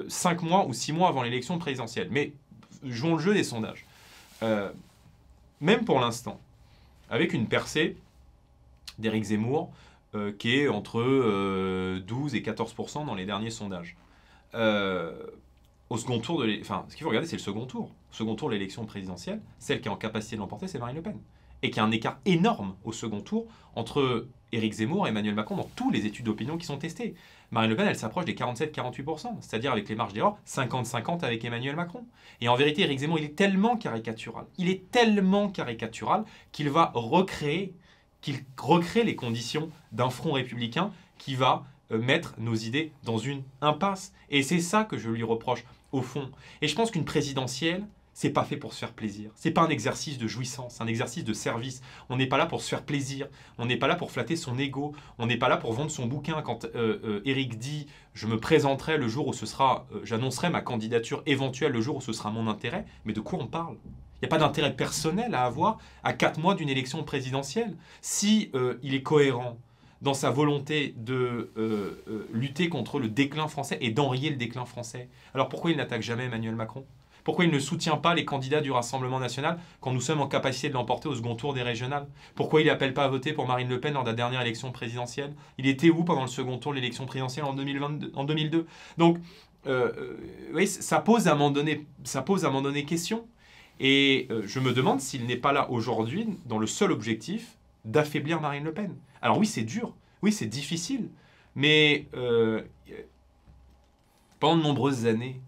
cinq 0.07 0.41
mois 0.41 0.65
ou 0.65 0.73
six 0.73 0.91
mois 0.91 1.09
avant 1.09 1.21
l'élection 1.21 1.59
présidentielle. 1.59 2.07
Mais 2.09 2.33
jouons 2.81 3.13
le 3.13 3.21
jeu 3.21 3.35
des 3.35 3.43
sondages. 3.43 3.85
même 5.61 5.85
pour 5.85 5.99
l'instant, 5.99 6.39
avec 7.11 7.31
une 7.33 7.45
percée 7.45 7.95
d'Éric 8.97 9.25
Zemmour, 9.25 9.71
euh, 10.15 10.31
qui 10.31 10.57
est 10.57 10.67
entre 10.67 11.01
12 11.01 11.03
euh, 11.03 12.37
et 12.37 12.41
14% 12.41 13.05
dans 13.05 13.15
les 13.15 13.25
derniers 13.25 13.49
sondages. 13.49 13.97
Euh, 14.53 15.25
au 15.89 15.97
second 15.97 16.19
tour 16.19 16.41
de 16.41 16.59
enfin, 16.61 16.85
ce 16.87 16.95
qu'il 16.95 17.03
faut 17.03 17.09
regarder, 17.09 17.27
c'est 17.27 17.35
le 17.35 17.41
second 17.41 17.65
tour. 17.65 17.91
Second 18.11 18.35
tour 18.35 18.49
l'élection 18.49 18.85
présidentielle, 18.85 19.41
celle 19.57 19.81
qui 19.81 19.87
est 19.87 19.91
en 19.91 19.95
capacité 19.95 20.35
de 20.35 20.41
l'emporter, 20.41 20.67
c'est 20.67 20.77
Marine 20.77 20.97
Le 20.97 21.01
Pen. 21.01 21.19
Et 21.63 21.71
qui 21.71 21.79
a 21.79 21.83
un 21.83 21.91
écart 21.91 22.19
énorme 22.25 22.75
au 22.83 22.91
second 22.91 23.21
tour 23.21 23.47
entre 23.75 24.27
Éric 24.51 24.73
Zemmour 24.73 25.07
et 25.07 25.09
Emmanuel 25.09 25.33
Macron 25.33 25.55
dans 25.55 25.69
toutes 25.75 25.93
les 25.93 26.05
études 26.05 26.25
d'opinion 26.25 26.57
qui 26.57 26.65
sont 26.65 26.77
testées. 26.77 27.15
Marine 27.49 27.71
Le 27.71 27.75
Pen, 27.75 27.87
elle 27.87 27.95
s'approche 27.95 28.25
des 28.25 28.35
47-48%, 28.35 29.37
c'est-à-dire 29.39 29.71
avec 29.71 29.89
les 29.89 29.95
marges 29.95 30.13
d'erreur, 30.13 30.37
50-50 30.45 31.23
avec 31.23 31.43
Emmanuel 31.43 31.75
Macron. 31.75 32.05
Et 32.39 32.49
en 32.49 32.55
vérité, 32.55 32.83
Éric 32.83 32.99
Zemmour, 32.99 33.17
il 33.17 33.25
est 33.25 33.35
tellement 33.35 33.77
caricatural, 33.77 34.45
il 34.57 34.69
est 34.69 34.91
tellement 34.91 35.49
caricatural 35.49 36.23
qu'il 36.51 36.69
va 36.69 36.91
recréer 36.93 37.73
qu'il 38.23 38.43
recrée 38.57 39.03
les 39.03 39.15
conditions 39.15 39.69
d'un 39.91 40.09
front 40.09 40.31
républicain 40.31 40.91
qui 41.19 41.35
va 41.35 41.65
euh, 41.91 41.99
mettre 41.99 42.33
nos 42.39 42.55
idées 42.55 42.91
dans 43.03 43.19
une 43.19 43.43
impasse. 43.61 44.13
Et 44.31 44.41
c'est 44.41 44.61
ça 44.61 44.85
que 44.85 44.97
je 44.97 45.09
lui 45.09 45.23
reproche 45.23 45.63
au 45.91 46.01
fond. 46.01 46.31
Et 46.61 46.67
je 46.67 46.75
pense 46.75 46.89
qu'une 46.89 47.05
présidentielle, 47.05 47.85
c'est 48.13 48.29
pas 48.29 48.43
fait 48.43 48.57
pour 48.57 48.73
se 48.73 48.79
faire 48.79 48.93
plaisir. 48.93 49.31
C'est 49.35 49.51
pas 49.51 49.63
un 49.63 49.69
exercice 49.69 50.17
de 50.17 50.27
jouissance, 50.27 50.79
un 50.79 50.87
exercice 50.87 51.23
de 51.23 51.33
service. 51.33 51.81
On 52.09 52.15
n'est 52.15 52.27
pas 52.27 52.37
là 52.37 52.45
pour 52.45 52.61
se 52.61 52.69
faire 52.69 52.83
plaisir. 52.83 53.27
On 53.57 53.65
n'est 53.65 53.77
pas 53.77 53.87
là 53.87 53.95
pour 53.95 54.11
flatter 54.11 54.35
son 54.35 54.57
ego. 54.57 54.93
On 55.17 55.25
n'est 55.25 55.37
pas 55.37 55.49
là 55.49 55.57
pour 55.57 55.73
vendre 55.73 55.91
son 55.91 56.05
bouquin. 56.05 56.41
Quand 56.43 56.65
Eric 56.65 56.75
euh, 56.75 57.55
euh, 57.55 57.57
dit 57.57 57.87
je 58.13 58.27
me 58.27 58.39
présenterai 58.39 58.97
le 58.97 59.07
jour 59.07 59.27
où 59.27 59.33
ce 59.33 59.45
sera, 59.45 59.87
j'annoncerai 60.03 60.49
ma 60.49 60.61
candidature 60.61 61.23
éventuelle 61.25 61.71
le 61.71 61.81
jour 61.81 61.97
où 61.97 62.01
ce 62.01 62.13
sera 62.13 62.29
mon 62.31 62.47
intérêt. 62.47 62.85
Mais 63.03 63.13
de 63.13 63.19
quoi 63.19 63.39
on 63.39 63.47
parle? 63.47 63.77
N'y 64.23 64.27
a 64.27 64.29
pas 64.29 64.37
d'intérêt 64.37 64.73
personnel 64.73 65.35
à 65.35 65.43
avoir 65.43 65.77
à 66.03 66.13
quatre 66.13 66.39
mois 66.39 66.55
d'une 66.55 66.69
élection 66.69 67.03
présidentielle. 67.03 67.75
Si 68.01 68.49
euh, 68.55 68.79
il 68.81 68.95
est 68.95 69.03
cohérent 69.03 69.57
dans 70.01 70.13
sa 70.13 70.29
volonté 70.29 70.93
de 70.97 71.51
euh, 71.57 72.03
euh, 72.07 72.27
lutter 72.33 72.69
contre 72.69 72.99
le 72.99 73.09
déclin 73.09 73.47
français 73.47 73.77
et 73.81 73.91
d'enrayer 73.91 74.29
le 74.29 74.35
déclin 74.37 74.65
français, 74.65 75.09
alors 75.33 75.49
pourquoi 75.49 75.71
il 75.71 75.77
n'attaque 75.77 76.01
jamais 76.01 76.25
Emmanuel 76.25 76.55
Macron? 76.55 76.85
Pourquoi 77.23 77.45
il 77.45 77.51
ne 77.51 77.59
soutient 77.59 77.95
pas 77.95 78.13
les 78.13 78.25
candidats 78.25 78.59
du 78.59 78.69
Rassemblement 78.69 79.19
national 79.19 79.57
quand 79.79 79.93
nous 79.93 80.01
sommes 80.01 80.19
en 80.19 80.27
capacité 80.27 80.67
de 80.67 80.73
l'emporter 80.73 81.07
au 81.07 81.15
second 81.15 81.35
tour 81.35 81.53
des 81.53 81.61
régionales? 81.61 82.05
Pourquoi 82.35 82.59
il 82.59 82.67
n'appelle 82.67 82.93
pas 82.93 83.05
à 83.05 83.07
voter 83.07 83.31
pour 83.31 83.47
Marine 83.47 83.69
Le 83.69 83.79
Pen 83.79 83.93
lors 83.93 84.03
de 84.03 84.09
la 84.09 84.15
dernière 84.15 84.41
élection 84.41 84.73
présidentielle? 84.73 85.33
Il 85.57 85.65
était 85.67 85.89
où 85.89 86.03
pendant 86.03 86.23
le 86.23 86.27
second 86.27 86.57
tour 86.57 86.73
de 86.73 86.77
l'élection 86.77 87.05
présidentielle 87.05 87.45
en, 87.45 87.53
2022, 87.53 88.11
en 88.13 88.25
2002 88.25 88.67
Donc, 88.97 89.19
oui, 90.53 90.67
ça 90.67 90.99
pose 90.99 91.29
à 91.29 91.31
un 91.31 91.35
moment 91.35 91.51
donné, 91.51 91.87
ça 92.03 92.21
pose 92.21 92.43
à 92.43 92.49
un 92.49 92.51
moment 92.51 92.63
donné 92.63 92.83
question. 92.83 93.25
Et 93.79 94.27
euh, 94.29 94.43
je 94.45 94.59
me 94.59 94.73
demande 94.73 94.99
s'il 94.99 95.25
n'est 95.25 95.37
pas 95.37 95.51
là 95.51 95.69
aujourd'hui 95.69 96.27
dans 96.45 96.59
le 96.59 96.67
seul 96.67 96.91
objectif 96.91 97.57
d'affaiblir 97.85 98.39
Marine 98.39 98.63
Le 98.63 98.73
Pen. 98.73 98.95
Alors 99.21 99.37
oui, 99.37 99.45
c'est 99.45 99.63
dur, 99.63 99.95
oui, 100.21 100.31
c'est 100.31 100.45
difficile, 100.45 101.09
mais 101.55 102.07
euh, 102.13 102.61
pendant 104.39 104.57
de 104.57 104.63
nombreuses 104.63 105.05
années, 105.05 105.41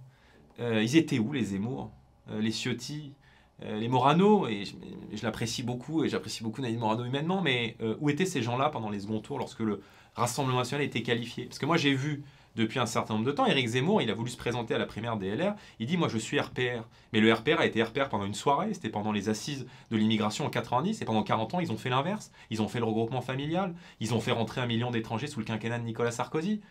euh, 0.60 0.82
ils 0.82 0.96
étaient 0.96 1.20
où 1.20 1.34
les 1.34 1.44
Zemmour, 1.44 1.92
les 2.40 2.52
Ciotti, 2.52 3.14
les 3.62 3.88
Morano? 3.88 4.48
Et 4.48 4.64
je, 4.66 5.24
l'apprécie 5.24 5.64
beaucoup, 5.64 6.04
et 6.04 6.10
j'apprécie 6.10 6.44
beaucoup 6.44 6.62
Nadine 6.62 6.80
Morano 6.80 7.06
humainement, 7.06 7.42
mais 7.42 7.78
où 8.00 8.10
étaient 8.10 8.26
ces 8.26 8.42
gens-là 8.42 8.70
pendant 8.70 8.90
les 8.90 9.02
seconds 9.02 9.20
tours 9.20 9.38
lorsque 9.38 9.60
le 9.60 9.82
Rassemblement 10.16 10.60
national 10.60 10.84
était 10.84 11.04
qualifié? 11.04 11.46
Parce 11.46 11.60
que 11.60 11.66
moi 11.66 11.78
j'ai 11.78 11.94
vu 11.94 12.24
depuis 12.56 12.80
un 12.80 12.86
certain 12.86 13.14
nombre 13.16 13.26
de 13.26 13.32
temps. 13.32 13.46
Éric 13.46 13.68
Zemmour, 13.68 14.02
il 14.02 14.10
a 14.10 14.14
voulu 14.14 14.30
se 14.30 14.38
présenter 14.38 14.74
à 14.74 14.78
la 14.78 14.86
primaire 14.86 15.18
des 15.18 15.36
LR. 15.36 15.56
Il 15.80 15.88
dit 15.88 15.98
Moi, 15.98 16.08
je 16.08 16.18
suis 16.18 16.40
RPR. 16.40 16.84
Mais 17.14 17.20
le 17.20 17.32
RPR 17.34 17.60
a 17.60 17.66
été 17.66 17.82
RPR 17.84 18.10
pendant 18.10 18.26
une 18.26 18.34
soirée. 18.34 18.74
C'était 18.74 18.90
pendant 18.90 19.12
les 19.12 19.30
assises 19.30 19.66
de 19.92 19.98
l'immigration 19.98 20.46
en 20.46 20.50
90. 20.50 21.02
Et 21.02 21.06
pendant 21.06 21.24
40 21.24 21.56
ans, 21.56 21.60
ils 21.60 21.72
ont 21.72 21.78
fait 21.78 21.90
l'inverse. 21.90 22.32
Ils 22.50 22.62
ont 22.62 22.68
fait 22.68 22.80
le 22.80 22.86
regroupement 22.86 23.22
familial. 23.22 23.76
Ils 24.00 24.14
ont 24.14 24.20
fait 24.20 24.32
rentrer 24.32 24.62
un 24.62 24.68
million 24.68 24.92
d'étrangers 24.92 25.28
sous 25.28 25.40
le 25.40 25.46
quinquennat 25.46 25.80
de 25.80 25.84
Nicolas 25.84 26.12
Sarkozy. 26.12 26.62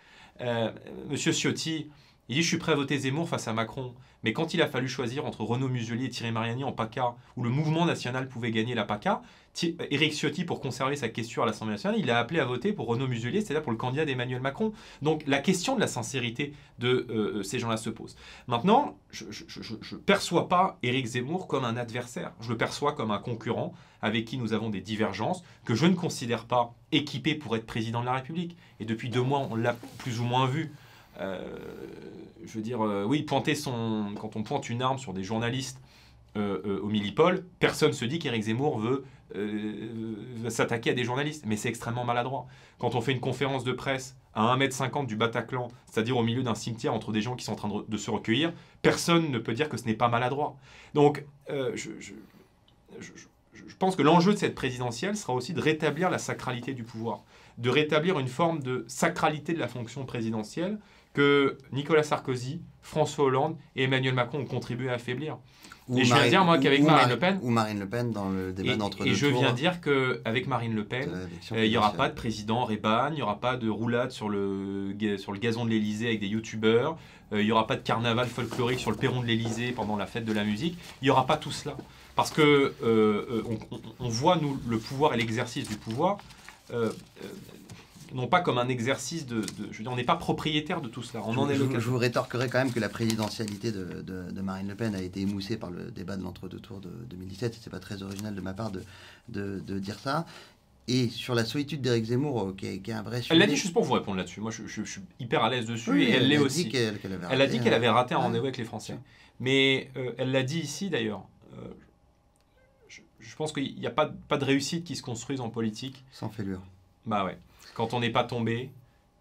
Euh, 0.41 0.73
Monsieur 1.09 1.33
Ciotti, 1.33 1.91
il 2.29 2.37
dit 2.37 2.43
Je 2.43 2.49
suis 2.49 2.59
prêt 2.59 2.73
à 2.73 2.77
voter 2.77 2.99
Zemmour 2.99 3.29
face 3.29 3.49
à 3.49 3.53
Macron. 3.53 3.95
Mais 4.23 4.33
quand 4.33 4.55
il 4.55 4.63
a 4.63 4.67
fallu 4.67 4.89
choisir 4.89 5.27
entre 5.27 5.43
Renaud 5.43 5.69
Muselier 5.69 6.07
et 6.07 6.09
Thierry 6.09 6.33
Mariani 6.33 6.65
en 6.65 6.73
PACA, 6.73 7.15
où 7.37 7.43
le 7.43 7.51
mouvement 7.51 7.85
national 7.85 8.27
pouvait 8.27 8.51
gagner 8.51 8.75
la 8.75 8.85
PACA, 8.85 9.21
Éric 9.91 10.15
Ciotti, 10.15 10.45
pour 10.45 10.61
conserver 10.61 10.97
sa 10.97 11.09
question 11.11 11.43
à 11.43 11.47
l'Assemblée 11.47 11.75
nationale, 11.75 12.01
il 12.01 12.11
a 12.11 12.19
appelé 12.19 12.41
à 12.41 12.47
voter 12.47 12.73
pour 12.73 12.87
Renaud 12.87 13.07
Muselier, 13.07 13.41
c'est-à-dire 13.43 13.63
pour 13.63 13.71
le 13.71 13.79
candidat 13.79 14.07
d'Emmanuel 14.07 14.41
Macron. 14.41 14.73
Donc 15.03 15.23
la 15.27 15.39
question 15.39 15.75
de 15.75 15.81
la 15.81 15.87
sincérité 15.87 16.55
de 16.79 17.07
euh, 17.11 17.43
ces 17.43 17.59
gens-là 17.59 17.77
se 17.77 17.91
pose. 17.91 18.17
Maintenant, 18.49 18.97
je 19.11 19.27
ne 19.27 20.01
perçois 20.01 20.49
pas 20.49 20.79
Éric 20.83 21.07
Zemmour 21.07 21.47
comme 21.47 21.65
un 21.65 21.77
adversaire. 21.77 22.33
Je 22.41 22.49
le 22.49 22.57
perçois 22.57 22.93
comme 22.93 23.11
un 23.11 23.19
concurrent 23.19 23.75
avec 24.01 24.25
qui 24.25 24.39
nous 24.39 24.53
avons 24.53 24.71
des 24.71 24.81
divergences, 24.81 25.45
que 25.65 25.75
je 25.75 25.87
ne 25.87 25.95
considère 25.95 26.47
pas 26.47 26.75
équipé 26.93 27.35
pour 27.35 27.57
être 27.57 27.67
président 27.67 28.01
de 28.01 28.07
la 28.07 28.15
République. 28.15 28.57
Et 28.81 28.85
depuis 28.85 29.09
deux 29.09 29.23
mois, 29.23 29.47
on 29.51 29.55
l'a 29.55 29.77
plus 29.99 30.21
ou 30.21 30.25
moins 30.25 30.47
vu. 30.47 30.73
Euh, 31.21 31.39
je 32.45 32.53
veux 32.53 32.63
dire, 32.63 32.85
euh, 32.85 33.05
oui, 33.05 33.23
pointer 33.23 33.55
son, 33.55 34.15
quand 34.21 34.37
on 34.37 34.43
pointe 34.43 34.69
une 34.69 34.83
arme 34.83 34.99
sur 34.99 35.15
des 35.15 35.23
journalistes 35.23 35.81
euh, 36.37 36.81
au 36.81 36.89
Millipol, 36.89 37.45
personne 37.61 37.93
se 37.93 38.05
dit 38.05 38.19
qu'Éric 38.19 38.43
Zemmour 38.43 38.79
veut, 38.79 39.05
s'attaquer 40.49 40.91
à 40.91 40.95
des 40.95 41.03
journalistes, 41.03 41.45
mais 41.47 41.57
c'est 41.57 41.69
extrêmement 41.69 42.05
maladroit. 42.05 42.47
Quand 42.79 42.95
on 42.95 43.01
fait 43.01 43.13
une 43.13 43.21
conférence 43.21 43.65
de 43.65 43.73
presse 43.73 44.17
à 44.35 44.57
1m50 44.57 45.07
du 45.07 45.17
Bataclan, 45.17 45.69
c'est-à-dire 45.87 46.17
au 46.17 46.23
milieu 46.23 46.43
d'un 46.43 46.55
cimetière 46.55 46.95
entre 46.95 47.11
des 47.11 47.21
gens 47.21 47.35
qui 47.35 47.45
sont 47.45 47.53
en 47.53 47.57
train 47.57 47.85
de, 47.89 47.97
se 47.97 48.11
recueillir, 48.11 48.53
personne 48.83 49.31
ne 49.31 49.39
peut 49.39 49.55
dire 49.55 49.69
que 49.69 49.77
ce 49.77 49.87
n'est 49.87 49.95
pas 49.95 50.09
maladroit. 50.09 50.57
Donc, 50.93 51.25
je 51.49 52.15
pense 53.79 53.97
que 53.97 54.03
l'enjeu 54.03 54.33
de 54.33 54.39
cette 54.39 54.55
présidentielle 54.55 55.17
sera 55.17 55.33
aussi 55.33 55.53
de 55.53 55.61
rétablir 55.61 56.11
la 56.11 56.19
sacralité 56.19 56.75
du 56.75 56.85
pouvoir, 56.85 57.23
de 57.59 57.71
rétablir 57.71 58.19
une 58.19 58.29
forme 58.29 58.63
de 58.63 58.85
sacralité 58.87 59.53
de 59.53 59.59
la 59.59 59.69
fonction 59.69 60.05
présidentielle 60.05 60.79
que 61.15 61.57
Nicolas 61.73 62.03
Sarkozy, 62.03 62.61
François 62.83 63.25
Hollande 63.25 63.57
et 63.77 63.85
Emmanuel 63.85 64.15
Macron 64.15 64.41
ont 64.41 64.45
contribué 64.45 64.91
à 64.91 64.95
affaiblir. 64.95 65.39
et 65.97 66.05
je 66.05 66.13
viens 66.13 66.29
dire, 66.29 66.45
moi, 66.45 66.59
qu'avec 66.59 66.83
Marine 66.83 67.09
Le 67.09 67.19
Pen. 67.19 67.39
Ou 67.43 67.51
Marine 67.51 67.81
Le 67.81 67.89
Pen 67.89 68.13
dans 68.13 68.29
le 68.29 68.53
débat 68.53 68.77
d'entre 68.77 68.99
deux 68.99 69.07
Et 69.11 69.15
je 69.15 69.27
viens 69.27 69.53
dire 69.53 69.81
qu'avec 69.81 70.47
Marine 70.47 70.75
Le 70.75 70.85
Pen, 70.85 71.11
euh, 71.53 71.65
il 71.65 71.71
n'y 71.71 71.77
aura 71.79 71.95
pas 71.95 72.09
de 72.09 72.15
président 72.15 72.65
Reban, 72.65 73.09
il 73.11 73.15
n'y 73.15 73.23
aura 73.23 73.41
pas 73.41 73.57
de 73.57 73.71
roulade 73.71 74.11
sur 74.11 74.29
le, 74.29 74.95
sur 75.17 75.33
le 75.33 75.39
gazon 75.39 75.65
de 75.65 75.71
l'Elysée 75.71 76.09
avec 76.09 76.21
des 76.21 76.27
youtubeurs, 76.27 76.99
euh, 77.33 77.41
il 77.41 77.47
n'y 77.47 77.53
aura 77.53 77.67
pas 77.67 77.77
de 77.77 77.83
carnaval 77.83 78.27
folklorique 78.27 78.81
sur 78.81 78.91
le 78.91 78.97
perron 78.97 79.23
de 79.23 79.27
l'Elysée 79.27 79.73
pendant 79.73 79.97
la 79.97 80.07
fête 80.07 80.25
de 80.25 80.33
la 80.33 80.45
musique. 80.45 80.77
Il 81.01 81.05
n'y 81.05 81.11
aura 81.11 81.27
pas 81.27 81.39
tout 81.39 81.53
cela. 81.53 81.77
Parce 82.17 82.31
que 82.31 82.75
euh, 82.83 83.43
on, 83.99 84.09
voit, 84.09 84.37
nous, 84.37 84.59
le 84.69 84.79
pouvoir 84.79 85.15
et 85.15 85.17
l'exercice 85.17 85.67
du 85.69 85.77
pouvoir 85.77 86.19
non 88.15 88.27
pas 88.27 88.41
comme 88.41 88.59
un 88.59 88.69
exercice 88.69 89.27
de. 89.27 89.43
je 89.59 89.77
veux 89.79 89.85
dire, 89.85 89.93
on 89.93 89.97
n'est 89.97 90.05
pas 90.05 90.17
propriétaire 90.17 90.81
de 90.81 90.89
tout 90.89 91.03
cela. 91.03 91.23
On 91.27 91.33
je, 91.33 91.39
en 91.39 91.51
est 91.51 91.57
je, 91.57 91.65
je, 91.65 91.89
vous 91.91 91.99
rétorquerai 91.99 92.49
quand 92.49 92.59
même 92.59 92.73
que 92.73 92.81
la 92.81 92.89
présidentialité 92.89 93.73
de, 93.73 94.03
de, 94.03 94.41
Marine 94.41 94.69
Le 94.69 94.75
Pen 94.75 94.95
a 94.95 95.03
été 95.03 95.21
émoussée 95.21 95.57
par 95.57 95.71
le 95.71 95.91
débat 95.91 96.17
de 96.17 96.23
l'entre-deux 96.23 96.61
tours 96.61 96.81
de 96.81 96.91
2017. 97.11 97.59
C'est 97.61 97.71
pas 97.71 97.81
très 97.81 98.03
original 98.03 98.35
de 98.35 98.41
ma 98.41 98.55
part 98.55 98.71
de, 98.71 98.83
de 99.29 99.79
dire 99.79 99.99
ça. 99.99 100.27
Et 100.87 101.09
sur 101.09 101.35
la 101.35 101.45
solitude 101.45 101.81
d'Éric 101.81 102.05
Zemmour, 102.07 102.43
euh, 102.43 102.55
qui, 102.57 102.67
est, 102.67 102.93
un 102.93 103.03
vrai 103.03 103.23
sujet. 103.23 103.33
Elle 103.33 103.41
l'a 103.41 103.47
dit 103.47 103.57
juste 103.57 103.73
pour 103.73 103.85
vous 103.85 103.95
répondre 103.95 104.19
là-dessus. 104.19 104.41
Moi, 104.41 104.51
je, 104.51 104.83
suis 104.83 105.01
hyper 105.19 105.43
à 105.43 105.49
l'aise 105.49 105.67
dessus 105.67 106.03
et 106.03 106.11
elle 106.11 106.29
l'est 106.29 106.39
aussi. 106.39 106.71
elle 107.31 107.41
a 107.41 107.47
dit 107.47 107.61
qu'elle 107.61 107.75
avait 107.75 107.89
raté 107.89 108.15
un 108.15 108.19
rendez-vous 108.19 108.45
avec 108.45 108.59
les 108.59 108.65
Français. 108.65 108.99
Mais 109.41 109.91
euh, 109.97 110.13
elle 110.19 110.31
l'a 110.31 110.43
dit 110.43 110.61
ici 110.61 110.91
d'ailleurs. 110.91 111.25
Euh, 111.55 111.69
je, 112.89 113.37
pense 113.37 113.53
qu'il 113.53 113.75
n'y 113.77 113.87
a 113.87 113.91
pas, 113.91 114.13
pas 114.29 114.37
de 114.37 114.45
réussite 114.45 114.85
qui 114.85 114.95
se 114.95 115.03
construise 115.03 115.41
en 115.41 115.49
politique. 115.49 116.05
Sans 116.13 116.29
fêlure. 116.29 116.61
Bah 117.07 117.25
ouais 117.25 117.39
quand 117.75 117.93
on 117.93 118.01
n'est 118.01 118.11
pas 118.11 118.25
tombé, 118.25 118.71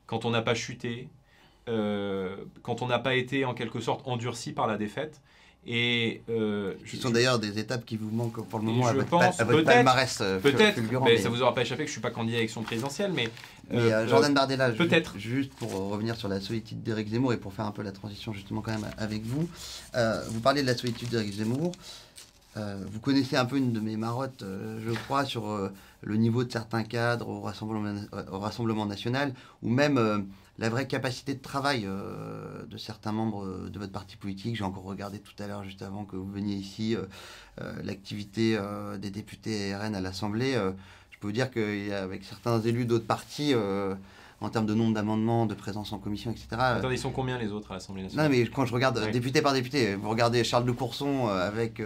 quand 0.05 0.25
on 0.25 0.29
n'a 0.29 0.41
pas 0.41 0.53
chuté, 0.55 1.09
euh, 1.67 2.35
quand 2.61 2.81
on 2.81 2.87
n'a 2.87 2.99
pas 2.99 3.15
été 3.15 3.45
en 3.45 3.53
quelque 3.53 3.79
sorte 3.79 4.07
endurci 4.07 4.53
par 4.53 4.67
la 4.67 4.77
défaite. 4.77 5.19
Et 5.65 6.21
euh, 6.29 6.73
Ce 6.85 6.97
sont 6.97 7.09
d'ailleurs 7.09 7.39
des 7.39 7.57
étapes 7.57 7.85
qui 7.85 7.95
vous 7.95 8.09
manquent 8.09 8.45
pour 8.49 8.59
le 8.59 8.65
moment 8.65 8.93
je 8.93 8.99
à 8.99 9.03
pense, 9.05 9.37
palmarès 9.37 10.19
euh, 10.19 10.37
Peut-être, 10.39 10.77
mais, 11.05 11.17
ça 11.17 11.29
vous 11.29 11.41
aura 11.41 11.55
pas 11.55 11.61
échappé 11.61 11.83
que 11.83 11.87
je 11.87 11.93
suis 11.93 12.01
pas 12.01 12.11
candidat 12.11 12.35
à 12.35 12.39
l'élection 12.39 12.63
présidentielle, 12.63 13.13
mais... 13.13 13.29
mais 13.71 14.07
Jordan 14.09 14.33
Bardella, 14.33 14.71
peut-être. 14.71 15.17
Juste, 15.17 15.53
pour 15.53 15.71
revenir 15.71 16.17
sur 16.17 16.27
la 16.27 16.41
solitude 16.41 16.83
d'Éric 16.83 17.07
Zemmour 17.07 17.31
et 17.31 17.37
pour 17.37 17.53
faire 17.53 17.65
un 17.65 17.71
peu 17.71 17.81
la 17.81 17.93
transition 17.93 18.33
justement 18.33 18.61
quand 18.61 18.73
même 18.73 18.89
avec 18.97 19.23
vous, 19.23 19.47
vous 19.93 20.39
parlez 20.41 20.63
de 20.63 20.67
la 20.67 20.75
solitude 20.75 21.07
d'Éric 21.07 21.35
Zemmour. 21.35 21.71
vous 22.57 22.99
connaissez 22.99 23.37
un 23.37 23.45
peu 23.45 23.55
une 23.55 23.71
de 23.71 23.79
mes 23.79 23.95
marottes, 23.95 24.43
je 24.43 24.91
crois, 25.05 25.23
sur 25.23 25.71
le 26.03 26.17
niveau 26.17 26.43
de 26.43 26.51
certains 26.51 26.83
cadres 26.83 27.29
au 27.29 27.41
Rassemblement, 27.41 28.01
au 28.31 28.39
Rassemblement 28.39 28.85
national, 28.85 29.33
ou 29.61 29.69
même 29.69 29.97
euh, 29.97 30.19
la 30.59 30.69
vraie 30.69 30.87
capacité 30.87 31.33
de 31.33 31.41
travail 31.41 31.85
euh, 31.85 32.63
de 32.69 32.77
certains 32.77 33.11
membres 33.11 33.45
euh, 33.45 33.69
de 33.69 33.79
votre 33.79 33.91
parti 33.91 34.17
politique. 34.17 34.55
J'ai 34.55 34.63
encore 34.63 34.83
regardé 34.83 35.19
tout 35.19 35.33
à 35.41 35.47
l'heure, 35.47 35.63
juste 35.63 35.81
avant 35.81 36.05
que 36.05 36.15
vous 36.15 36.29
veniez 36.29 36.55
ici, 36.55 36.95
l'activité 37.83 38.57
des 38.99 39.11
députés 39.11 39.75
RN 39.75 39.95
à 39.95 40.01
l'Assemblée. 40.01 40.53
je 40.53 41.19
peux 41.19 41.27
vous 41.27 41.33
dire 41.33 41.51
qu'avec 41.51 42.23
certains 42.23 42.59
élus 42.61 42.85
d'autres 42.85 43.05
partis, 43.05 43.53
en 44.41 44.49
termes 44.49 44.65
de 44.65 44.73
nombre 44.73 44.93
d'amendements, 44.93 45.45
de 45.45 45.53
présence 45.53 45.93
en 45.93 45.99
commission, 45.99 46.31
etc. 46.31 46.47
Attendez, 46.51 46.95
ils 46.95 46.99
sont 46.99 47.11
combien 47.11 47.37
les 47.37 47.51
autres 47.51 47.71
à 47.71 47.75
l'Assemblée 47.75 48.03
nationale? 48.03 48.29
Non, 48.29 48.37
mais 48.37 48.45
quand 48.47 48.65
je 48.65 48.73
regarde 48.73 49.11
député 49.11 49.41
par 49.41 49.53
député, 49.53 49.95
vous 49.95 50.09
regardez 50.09 50.43
Charles 50.43 50.65
de 50.65 50.71
Courson 50.71 51.27
avec 51.27 51.81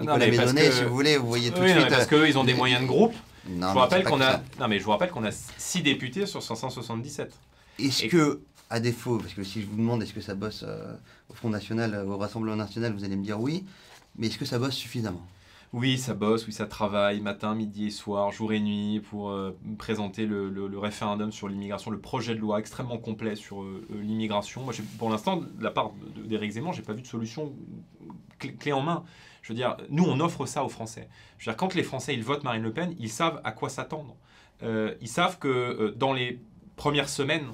Nicolas 0.00 0.26
Médonnet, 0.26 0.70
si 0.70 0.84
vous 0.84 0.94
voulez, 0.94 1.16
vous 1.16 1.28
voyez 1.28 1.50
tout 1.50 1.62
de 1.62 1.68
suite. 1.68 1.88
parce 1.88 2.06
qu'eux, 2.06 2.28
ils 2.28 2.38
ont 2.38 2.44
des 2.44 2.54
moyens 2.54 2.82
de 2.82 2.86
groupe 2.86 3.14
je 3.46 3.52
vous 3.52 3.78
rappelle 3.78 4.04
qu'on 4.04 4.20
a, 4.20 4.38
non 4.60 4.68
mais 4.68 4.78
je 4.78 4.84
vous 4.84 4.90
rappelle 4.90 5.10
qu'on 5.10 5.24
a 5.24 5.30
6 5.30 5.82
députés 5.82 6.26
sur 6.26 6.42
577. 6.42 7.32
Est-ce 7.78 8.06
que, 8.06 8.40
à 8.70 8.80
défaut, 8.80 9.18
parce 9.18 9.34
que 9.34 9.44
si 9.44 9.62
je 9.62 9.66
vous 9.66 9.76
demande 9.76 10.02
est-ce 10.02 10.14
que 10.14 10.20
ça 10.20 10.34
bosse 10.34 10.64
euh, 10.66 10.94
au 11.28 11.34
Front 11.34 11.50
National, 11.50 12.04
au 12.06 12.16
Rassemblement 12.16 12.56
National, 12.56 12.92
vous 12.92 13.04
allez 13.04 13.16
me 13.16 13.24
dire 13.24 13.40
oui, 13.40 13.64
mais 14.16 14.28
est-ce 14.28 14.38
que 14.38 14.44
ça 14.44 14.58
bosse 14.58 14.74
suffisamment? 14.74 15.26
Oui, 15.74 15.98
ça 15.98 16.14
bosse, 16.14 16.46
oui, 16.46 16.52
ça 16.52 16.66
travaille 16.66 17.20
matin, 17.20 17.56
midi 17.56 17.86
et 17.86 17.90
soir, 17.90 18.30
jour 18.30 18.52
et 18.52 18.60
nuit 18.60 19.00
pour 19.00 19.30
euh, 19.30 19.58
présenter 19.76 20.24
le, 20.24 20.78
référendum 20.78 21.32
sur 21.32 21.48
l'immigration, 21.48 21.90
le 21.90 21.98
projet 21.98 22.36
de 22.36 22.38
loi 22.38 22.60
extrêmement 22.60 22.98
complet 22.98 23.34
sur 23.34 23.62
euh, 23.62 23.84
l'immigration. 23.90 24.62
Moi, 24.62 24.72
pour 25.00 25.10
l'instant, 25.10 25.38
de 25.38 25.64
la 25.64 25.72
part 25.72 25.90
d'Éric 26.16 26.52
Zemmour, 26.52 26.74
j'ai 26.74 26.82
pas 26.82 26.92
vu 26.92 27.02
de 27.02 27.08
solution 27.08 27.52
clé 28.38 28.72
en 28.72 28.82
main. 28.82 29.02
Je 29.44 29.50
veux 29.52 29.54
dire, 29.54 29.76
nous, 29.90 30.04
on 30.04 30.20
offre 30.20 30.46
ça 30.46 30.64
aux 30.64 30.70
Français. 30.70 31.06
Je 31.36 31.44
veux 31.44 31.52
dire, 31.52 31.56
quand 31.58 31.74
les 31.74 31.82
Français, 31.82 32.14
ils 32.14 32.24
votent 32.24 32.44
Marine 32.44 32.62
Le 32.62 32.72
Pen, 32.72 32.96
ils 32.98 33.10
savent 33.10 33.42
à 33.44 33.52
quoi 33.52 33.68
s'attendre. 33.68 34.16
Euh, 34.62 34.94
ils 35.02 35.08
savent 35.08 35.38
que 35.38 35.48
euh, 35.48 35.94
dans 35.94 36.14
les 36.14 36.40
premières 36.76 37.10
semaines 37.10 37.46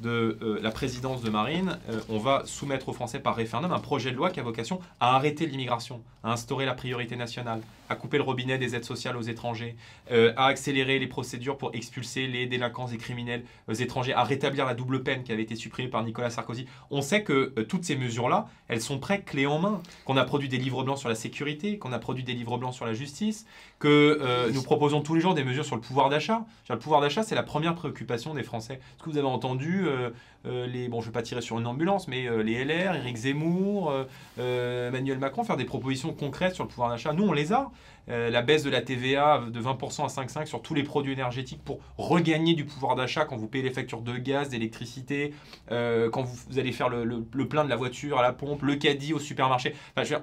de 0.00 0.38
euh, 0.42 0.58
la 0.60 0.70
présidence 0.70 1.22
de 1.22 1.30
Marine, 1.30 1.78
on 2.10 2.18
va 2.18 2.42
soumettre 2.44 2.90
aux 2.90 2.92
Français 2.92 3.18
par 3.18 3.34
référendum 3.34 3.72
un 3.72 3.78
projet 3.78 4.10
de 4.10 4.16
loi 4.16 4.30
qui 4.30 4.40
a 4.40 4.42
vocation 4.42 4.78
à 5.00 5.16
arrêter 5.16 5.46
l'immigration, 5.46 6.02
à 6.22 6.32
instaurer 6.32 6.66
la 6.66 6.74
priorité 6.74 7.16
nationale, 7.16 7.62
à 7.88 7.96
couper 7.96 8.16
le 8.16 8.22
robinet 8.22 8.58
des 8.58 8.74
aides 8.74 8.84
sociales 8.84 9.16
aux 9.16 9.22
étrangers, 9.22 9.76
euh, 10.10 10.32
à 10.36 10.46
accélérer 10.46 10.98
les 10.98 11.06
procédures 11.06 11.58
pour 11.58 11.74
expulser 11.74 12.26
les 12.26 12.46
délinquants 12.46 12.88
et 12.88 12.96
criminels 12.96 13.44
étrangers, 13.78 14.12
à 14.12 14.24
rétablir 14.24 14.66
la 14.66 14.74
double 14.74 15.02
peine 15.02 15.22
qui 15.22 15.32
avait 15.32 15.42
été 15.42 15.54
supprimée 15.54 15.88
par 15.88 16.02
Nicolas 16.02 16.30
Sarkozy. 16.30 16.66
On 16.90 17.02
sait 17.02 17.22
que 17.22 17.54
toutes 17.68 17.84
ces 17.84 17.96
mesures-là, 17.96 18.48
elles 18.68 18.80
sont 18.80 18.98
prêtes 18.98 19.24
clés 19.24 19.46
en 19.46 19.58
main, 19.58 19.82
qu'on 20.04 20.16
a 20.16 20.24
produit 20.24 20.48
des 20.48 20.58
livres 20.58 20.82
blancs 20.84 20.98
sur 20.98 21.08
la 21.08 21.14
sécurité, 21.14 21.78
qu'on 21.78 21.92
a 21.92 21.98
produit 21.98 22.24
des 22.24 22.34
livres 22.34 22.58
blancs 22.58 22.74
sur 22.74 22.86
la 22.86 22.94
justice, 22.94 23.46
que 23.78 24.50
nous 24.52 24.62
proposons 24.62 25.00
tous 25.00 25.14
les 25.14 25.20
jours 25.20 25.34
des 25.34 25.44
mesures 25.44 25.64
sur 25.64 25.76
le 25.76 25.82
pouvoir 25.82 26.08
d'achat. 26.08 26.44
Le 26.68 26.78
pouvoir 26.78 27.00
d'achat, 27.00 27.22
c'est 27.22 27.34
la 27.34 27.42
première 27.42 27.74
préoccupation 27.74 28.34
des 28.34 28.42
Français. 28.42 28.74
Est-ce 28.74 29.02
que 29.02 29.10
vous 29.10 29.18
avez 29.18 29.26
entendu 29.26 29.86
euh, 29.86 29.88
euh, 29.98 30.10
les, 30.44 30.88
bon, 30.88 31.00
je 31.00 31.06
ne 31.06 31.10
vais 31.10 31.18
pas 31.18 31.22
tirer 31.22 31.40
sur 31.40 31.58
une 31.58 31.66
ambulance, 31.66 32.08
mais 32.08 32.26
euh, 32.26 32.42
les 32.42 32.64
LR, 32.64 32.96
Éric 32.96 33.16
Zemmour, 33.16 33.92
Emmanuel 34.38 35.18
Macron 35.18 35.44
faire 35.44 35.56
des 35.56 35.64
propositions 35.64 36.12
concrètes 36.12 36.54
sur 36.54 36.64
le 36.64 36.68
pouvoir 36.68 36.90
d'achat. 36.90 37.12
Nous, 37.12 37.24
on 37.24 37.32
les 37.32 37.52
a. 37.52 37.70
la 38.06 38.42
baisse 38.42 38.62
de 38.62 38.70
la 38.70 38.80
TVA 38.80 39.44
de 39.50 39.60
20% 39.60 40.04
à 40.04 40.06
5,5 40.06 40.46
sur 40.46 40.62
tous 40.62 40.74
les 40.74 40.82
produits 40.82 41.12
énergétiques 41.12 41.62
pour 41.62 41.80
regagner 41.96 42.54
du 42.54 42.64
pouvoir 42.64 42.94
d'achat 42.94 43.24
quand 43.24 43.36
vous 43.36 43.48
payez 43.48 43.64
les 43.64 43.70
factures 43.70 44.00
de 44.00 44.16
gaz, 44.16 44.48
d'électricité, 44.48 45.34
quand 45.68 46.22
vous, 46.22 46.58
allez 46.58 46.72
faire 46.72 46.88
le, 46.88 47.48
plein 47.48 47.64
de 47.64 47.68
la 47.68 47.76
voiture 47.76 48.18
à 48.18 48.22
la 48.22 48.32
pompe, 48.32 48.62
le 48.62 48.76
caddie 48.76 49.12
au 49.12 49.18
supermarché. 49.18 49.74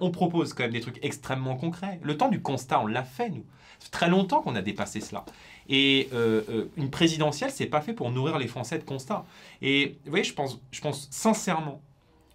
on 0.01 0.11
propose 0.11 0.53
quand 0.53 0.63
même 0.63 0.71
des 0.71 0.81
trucs 0.81 1.03
extrêmement 1.03 1.55
concrets. 1.55 1.99
Le 2.01 2.17
temps 2.17 2.29
du 2.29 2.41
constat, 2.41 2.79
on 2.79 2.87
l'a 2.87 3.03
fait, 3.03 3.29
nous. 3.29 3.45
C'est 3.79 3.91
très 3.91 4.09
longtemps 4.09 4.41
qu'on 4.41 4.55
a 4.55 4.61
dépassé 4.61 4.99
cela. 4.99 5.25
Et 5.69 6.09
euh, 6.13 6.41
euh, 6.49 6.65
une 6.77 6.89
présidentielle, 6.89 7.51
c'est 7.51 7.65
pas 7.65 7.81
fait 7.81 7.93
pour 7.93 8.11
nourrir 8.11 8.37
les 8.37 8.47
Français 8.47 8.77
de 8.77 8.83
constats. 8.83 9.25
Et 9.61 9.97
vous 10.05 10.11
voyez, 10.11 10.23
je 10.23 10.33
pense, 10.33 10.59
je 10.71 10.81
pense 10.81 11.07
sincèrement 11.11 11.81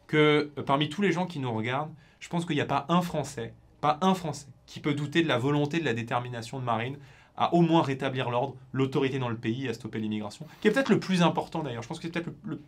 que 0.07 0.51
euh, 0.59 0.63
parmi 0.63 0.89
tous 0.89 1.03
les 1.03 1.13
gens 1.13 1.27
qui 1.27 1.39
nous 1.39 1.53
regardent, 1.53 1.93
je 2.19 2.29
pense 2.29 2.45
qu'il 2.45 2.57
n'y 2.57 2.63
a 2.63 2.67
pas 2.67 2.87
un 2.89 3.03
Français, 3.03 3.55
pas 3.81 3.99
un 4.01 4.15
Français, 4.15 4.49
qui 4.67 4.81
peut 4.81 4.95
douter 4.95 5.23
de 5.23 5.29
la 5.29 5.39
volonté, 5.39 5.79
de 5.79 5.85
la 5.85 5.95
détermination 5.95 6.59
de 6.59 6.65
Marine 6.65 6.97
à 7.37 7.55
au 7.55 7.63
moins 7.63 7.83
rétablir 7.83 8.29
l'ordre, 8.29 8.57
l'autorité 8.73 9.19
dans 9.19 9.31
le 9.31 9.37
pays, 9.37 9.67
à 9.69 9.73
stopper 9.73 9.99
l'immigration, 9.99 10.47
qui 10.61 10.69
est 10.69 10.71
peut-être 10.73 10.91
le 10.91 11.01
plus 11.01 11.23
important 11.23 11.63
d'ailleurs. 11.63 11.83
Je 11.83 11.89
pense 11.89 11.99
que 11.99 12.07
c'est 12.07 12.13
peut-être 12.13 12.31
le, 12.45 12.61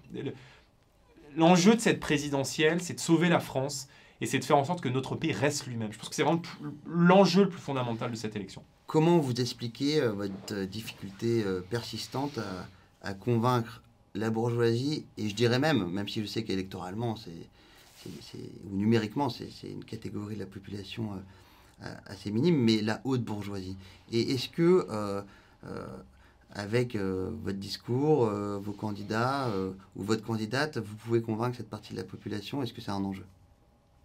l'enjeu 1.36 1.74
de 1.74 1.80
cette 1.80 2.00
présidentielle, 2.00 2.80
c'est 2.80 2.94
de 2.94 3.00
sauver 3.00 3.28
la 3.28 3.40
France 3.40 3.88
et 4.22 4.26
c'est 4.26 4.38
de 4.38 4.44
faire 4.44 4.56
en 4.56 4.64
sorte 4.64 4.80
que 4.80 4.88
notre 4.88 5.16
pays 5.16 5.32
reste 5.32 5.66
lui-même. 5.66 5.92
Je 5.92 5.98
pense 5.98 6.08
que 6.08 6.14
c'est 6.14 6.22
vraiment 6.22 6.40
l'enjeu 6.86 7.42
le 7.42 7.48
plus 7.48 7.60
fondamental 7.60 8.10
de 8.10 8.16
cette 8.16 8.36
élection. 8.36 8.62
Comment 8.92 9.16
vous 9.16 9.40
expliquez 9.40 10.02
euh, 10.02 10.12
votre 10.12 10.64
difficulté 10.64 11.42
euh, 11.46 11.62
persistante 11.62 12.38
à, 13.00 13.14
convaincre 13.14 13.80
la 14.14 14.28
bourgeoisie, 14.28 15.06
et 15.16 15.30
je 15.30 15.34
dirais 15.34 15.58
même, 15.58 15.90
même 15.90 16.06
si 16.06 16.20
je 16.20 16.26
sais 16.26 16.44
qu'électoralement, 16.44 17.16
c'est, 17.16 18.10
ou 18.70 18.76
numériquement, 18.76 19.30
c'est, 19.30 19.48
une 19.64 19.82
catégorie 19.82 20.34
de 20.34 20.40
la 20.40 20.46
population 20.46 21.08
euh, 21.82 21.94
assez 22.04 22.30
minime, 22.30 22.58
mais 22.58 22.82
la 22.82 23.00
haute 23.04 23.24
bourgeoisie. 23.24 23.78
Et 24.12 24.34
est-ce 24.34 24.50
que, 24.50 24.86
avec 26.52 26.94
votre 26.96 27.58
discours, 27.58 28.26
vos 28.26 28.72
candidats 28.72 29.50
ou 29.96 30.02
votre 30.02 30.22
candidate, 30.22 30.76
vous 30.76 30.96
pouvez 30.96 31.22
convaincre 31.22 31.56
cette 31.56 31.70
partie 31.70 31.94
de 31.94 31.98
la 31.98 32.04
population 32.04 32.62
Est-ce 32.62 32.74
que 32.74 32.82
c'est 32.82 32.90
un 32.90 33.02
enjeu? 33.02 33.24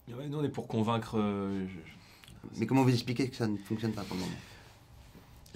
Nous, 0.08 0.16
on 0.38 0.44
est 0.46 0.50
pour 0.50 0.70
convaincre. 0.70 1.22
Mais 2.56 2.66
comment 2.66 2.84
vous 2.84 2.94
expliquez 2.94 3.30
que 3.30 3.36
ça 3.36 3.48
ne 3.48 3.58
fonctionne 3.58 3.92
pas 3.92 4.04
pour 4.04 4.16
le 4.16 4.22
moment? 4.22 4.38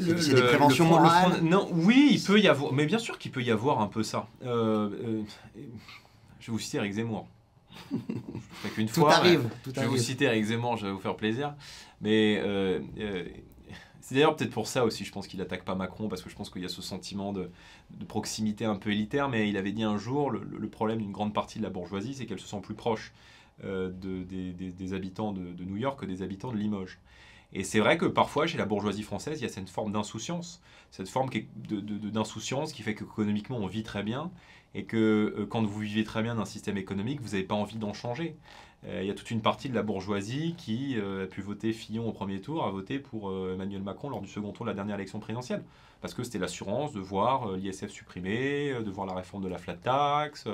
C'est 0.02 0.34
des 0.34 0.42
préventions 0.42 0.86
morales 0.86 1.42
Non, 1.42 1.70
oui, 1.72 2.10
il 2.14 2.22
peut 2.22 2.40
y 2.40 2.48
avoir, 2.48 2.74
mais 2.74 2.86
bien 2.86 3.00
sûr 3.00 3.18
qu'il 3.18 3.32
peut 3.32 3.44
y 3.44 3.52
avoir 3.52 3.82
un 3.82 3.88
peu 3.88 4.04
ça. 4.04 4.28
Euh, 4.44 4.90
euh, 5.04 5.22
je 6.40 6.48
vais 6.48 6.52
vous 6.52 6.60
citer 6.60 6.78
Eric 6.78 6.94
Zemmour. 6.94 7.28
je 7.92 8.70
qu'une 8.70 8.88
fois. 8.88 9.14
Arrive, 9.14 9.50
je 9.66 9.80
vais 9.80 9.88
vous 9.88 9.98
citer 9.98 10.26
Eric 10.26 10.44
Zemmour, 10.46 10.78
je 10.78 10.88
vais 10.88 10.92
vous 10.92 11.00
faire 11.00 11.16
plaisir. 11.16 11.56
Mais 12.02 12.42
euh, 12.44 12.80
c'est 14.02 14.16
d'ailleurs 14.16 14.36
peut-être 14.36 14.52
pour 14.52 14.68
ça 14.68 14.84
aussi, 14.84 15.06
je 15.06 15.12
pense 15.12 15.28
qu'il 15.28 15.40
n'attaque 15.40 15.64
pas 15.64 15.76
Macron, 15.76 16.08
parce 16.08 16.22
que 16.22 16.30
je 16.30 16.36
pense 16.36 16.50
qu'il 16.50 16.62
y 16.62 16.66
a 16.66 16.70
ce 16.70 16.82
sentiment 16.82 17.32
de, 17.32 17.50
proximité 18.08 18.66
un 18.66 18.76
peu 18.76 18.92
élitaire. 18.92 19.30
Mais 19.30 19.50
il 19.50 19.58
avait 19.58 19.72
dit 19.72 19.84
un 19.84 19.98
jour, 19.98 20.32
le, 20.32 20.68
problème 20.68 21.00
d'une 21.00 21.12
grande 21.12 21.34
partie 21.34 21.60
de 21.60 21.64
la 21.64 21.70
bourgeoisie, 21.70 22.14
c'est 22.14 22.26
qu'elle 22.26 22.40
se 22.40 22.48
sent 22.48 22.62
plus 22.62 22.76
proche 22.76 23.14
de, 23.64 23.92
des, 23.92 24.94
habitants 24.94 25.32
de, 25.32 25.52
de 25.52 25.64
New 25.64 25.78
York 25.78 26.00
que 26.00 26.06
des 26.06 26.24
habitants 26.24 26.52
de 26.52 26.58
Limoges. 26.58 26.98
Et 27.54 27.64
c'est 27.64 27.80
vrai 27.80 27.98
que 27.98 28.06
parfois, 28.06 28.48
chez 28.48 28.58
la 28.58 28.66
bourgeoisie 28.66 29.04
française, 29.04 29.40
il 29.40 29.44
y 29.44 29.46
a 29.46 29.50
cette 29.50 29.70
forme 29.70 29.92
d'insouciance, 29.92 30.62
cette 30.90 31.10
forme 31.10 31.30
d'insouciance 31.56 32.72
qui 32.72 32.82
fait 32.82 32.96
qu'économiquement, 32.96 33.58
on 33.58 33.68
vit 33.68 33.84
très 33.84 34.04
bien, 34.04 34.32
et 34.74 34.86
que 34.86 35.36
euh, 35.38 35.46
quand 35.46 35.64
vous 35.64 35.80
vivez 35.80 36.04
très 36.04 36.24
bien 36.24 36.36
d'un 36.36 36.46
système 36.46 36.78
économique, 36.78 37.22
vous 37.22 37.30
n'avez 37.30 37.44
pas 37.44 37.56
envie 37.56 37.78
d'en 37.78 37.94
changer. 37.94 38.36
Euh, 38.86 39.02
il 39.02 39.08
y 39.08 39.12
a 39.12 39.14
toute 39.14 39.32
une 39.32 39.42
partie 39.42 39.70
de 39.70 39.76
la 39.76 39.84
bourgeoisie 39.84 40.56
qui 40.58 40.98
euh, 40.98 41.26
a 41.26 41.28
pu 41.28 41.42
voter 41.42 41.74
Fillon 41.74 42.08
au 42.08 42.14
premier 42.14 42.40
tour, 42.42 42.66
a 42.66 42.72
voté 42.72 43.00
pour 43.00 43.32
Emmanuel 43.32 43.82
Macron 43.84 44.10
lors 44.10 44.22
du 44.22 44.28
second 44.28 44.52
tour 44.52 44.66
de 44.66 44.72
la 44.72 44.76
dernière 44.76 44.96
élection 44.96 45.20
présidentielle. 45.20 45.64
Parce 46.00 46.16
que 46.16 46.24
c'était 46.24 46.40
l'assurance 46.40 46.94
de 46.94 47.00
voir 47.00 47.52
l'ISF 47.52 47.90
supprimé, 47.90 48.74
de 48.74 48.90
voir 48.90 49.06
la 49.06 49.14
réforme 49.14 49.44
de 49.44 49.50
la 49.50 49.60
flat 49.60 49.76
tax. 49.76 50.48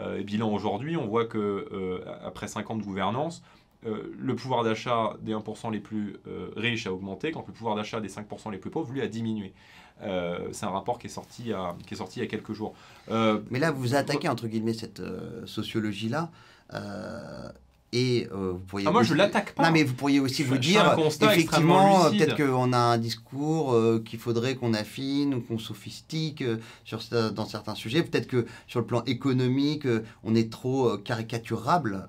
et 0.00 0.24
bilan 0.24 0.52
aujourd'hui, 0.52 0.96
on 0.96 1.06
voit 1.06 1.26
que 1.26 2.02
après 2.24 2.48
5 2.48 2.68
ans 2.72 2.76
de 2.76 2.82
gouvernance, 2.82 3.44
euh, 3.86 4.12
le 4.18 4.34
pouvoir 4.34 4.64
d'achat 4.64 5.14
des 5.22 5.32
1% 5.32 5.70
les 5.70 5.78
plus 5.78 6.16
euh, 6.26 6.50
riches 6.56 6.86
a 6.86 6.92
augmenté, 6.92 7.30
quand 7.30 7.44
le 7.46 7.52
pouvoir 7.52 7.76
d'achat 7.76 8.00
des 8.00 8.08
5% 8.08 8.50
les 8.50 8.58
plus 8.58 8.70
pauvres, 8.70 8.92
lui, 8.92 9.00
a 9.00 9.06
diminué. 9.06 9.54
Euh, 10.02 10.48
c'est 10.52 10.66
un 10.66 10.70
rapport 10.70 10.98
qui 10.98 11.06
est 11.06 11.10
sorti, 11.10 11.52
qui 11.86 11.94
est 11.94 11.96
sorti 11.96 12.20
il 12.20 12.22
y 12.22 12.26
a 12.26 12.28
quelques 12.28 12.52
jours. 12.52 12.74
Mais 13.08 13.58
là, 13.58 13.70
vous 13.70 13.94
attaquez, 13.94 14.28
entre 14.28 14.48
guillemets, 14.48 14.74
cette 14.74 15.02
sociologie-là. 15.44 16.30
Et 17.92 18.28
euh, 18.32 18.52
vous 18.52 18.58
pourriez 18.58 18.86
ah, 18.86 18.90
moi, 18.90 19.02
je 19.02 19.14
l'attaque 19.14 19.54
pas. 19.54 19.64
Non, 19.64 19.70
mais 19.70 19.82
vous 19.82 19.94
pourriez 19.94 20.20
aussi 20.20 20.42
vous 20.42 20.58
dire, 20.58 20.94
effectivement, 21.22 22.10
peut-être 22.10 22.36
qu'on 22.36 22.72
a 22.74 22.78
un 22.78 22.98
discours 22.98 23.72
euh, 23.72 24.02
qu'il 24.04 24.18
faudrait 24.18 24.56
qu'on 24.56 24.74
affine 24.74 25.32
ou 25.34 25.40
qu'on 25.40 25.58
sophistique 25.58 26.42
euh, 26.42 26.58
sur, 26.84 27.00
dans 27.32 27.46
certains 27.46 27.74
sujets. 27.74 28.02
Peut-être 28.02 28.26
que 28.26 28.46
sur 28.66 28.80
le 28.80 28.86
plan 28.86 29.02
économique, 29.06 29.86
on 30.22 30.34
est 30.34 30.52
trop 30.52 30.98
caricaturable 30.98 32.06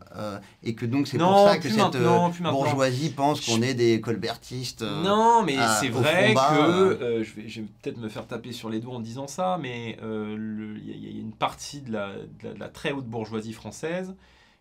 et 0.64 0.76
que 0.76 0.86
donc 0.86 1.08
c'est 1.08 1.18
pour 1.18 1.48
ça 1.48 1.58
que 1.58 1.70
cette 1.70 1.98
bourgeoisie 2.42 3.12
pense 3.12 3.46
qu'on 3.46 3.62
est 3.62 3.74
des 3.74 4.02
colbertistes. 4.02 4.82
non, 4.82 5.44
mais 5.44 5.58
c'est 5.80 5.90
vrai 5.90 6.34
que 6.34 7.24
je 7.24 7.42
vais, 7.42 7.48
je 7.48 7.62
vais 7.62 7.68
peut-être 7.82 8.00
me 8.00 8.10
faire 8.10 8.28
taper 8.28 8.52
sur 8.52 8.70
les 8.70 8.80
doigts 8.80 8.96
en 8.96 9.00
disant 9.00 9.28
ça, 9.28 9.58
mais 9.62 9.98
il 10.02 10.82
y, 10.86 11.08
a 11.08 11.22
une 11.22 11.32
partie 11.32 11.82
de 11.82 11.94
la, 11.94 12.10
de 12.44 12.60
la 12.60 12.68
très 12.68 12.92
haute 12.92 13.06
bourgeoisie 13.06 13.54
française 13.54 14.14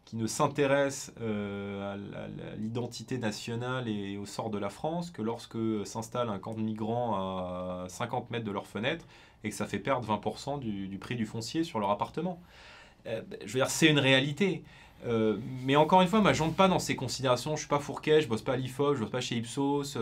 qui 0.08 0.16
ne 0.16 0.26
s'intéresse 0.26 1.12
euh, 1.20 1.94
à 1.94 2.56
l'identité 2.56 3.18
nationale 3.18 3.88
et 3.88 4.16
au 4.16 4.24
sort 4.24 4.48
de 4.48 4.56
la 4.56 4.70
France 4.70 5.10
que 5.10 5.20
lorsque 5.20 5.58
s'installe 5.84 6.30
un 6.30 6.38
camp 6.38 6.54
de 6.54 6.62
migrants 6.62 7.14
à 7.14 7.84
50 7.90 8.30
mètres 8.30 8.46
de 8.46 8.50
leur 8.50 8.66
fenêtre 8.66 9.04
et 9.44 9.50
que 9.50 9.54
ça 9.54 9.66
fait 9.66 9.78
perdre 9.78 10.08
20% 10.10 10.60
du, 10.60 10.96
prix 10.96 11.14
du 11.14 11.26
foncier 11.26 11.62
sur 11.62 11.78
leur 11.78 11.90
appartement. 11.90 12.40
Euh, 13.06 13.20
je 13.44 13.52
veux 13.52 13.60
dire, 13.60 13.68
c'est 13.68 13.88
une 13.88 13.98
réalité. 13.98 14.62
Euh, 15.06 15.36
mais 15.66 15.76
encore 15.76 16.00
une 16.00 16.08
fois, 16.08 16.22
moi, 16.22 16.32
je 16.32 16.42
pas 16.42 16.68
dans 16.68 16.78
ces 16.78 16.96
considérations. 16.96 17.56
Je 17.56 17.60
suis 17.60 17.68
pas 17.68 17.78
Fourquet, 17.78 18.22
je 18.22 18.28
bosse 18.28 18.40
pas 18.40 18.54
à 18.54 18.56
l'IFOP, 18.56 18.94
je 18.94 19.00
bosse 19.00 19.10
pas 19.10 19.20
chez 19.20 19.36
Ipsos. 19.36 19.98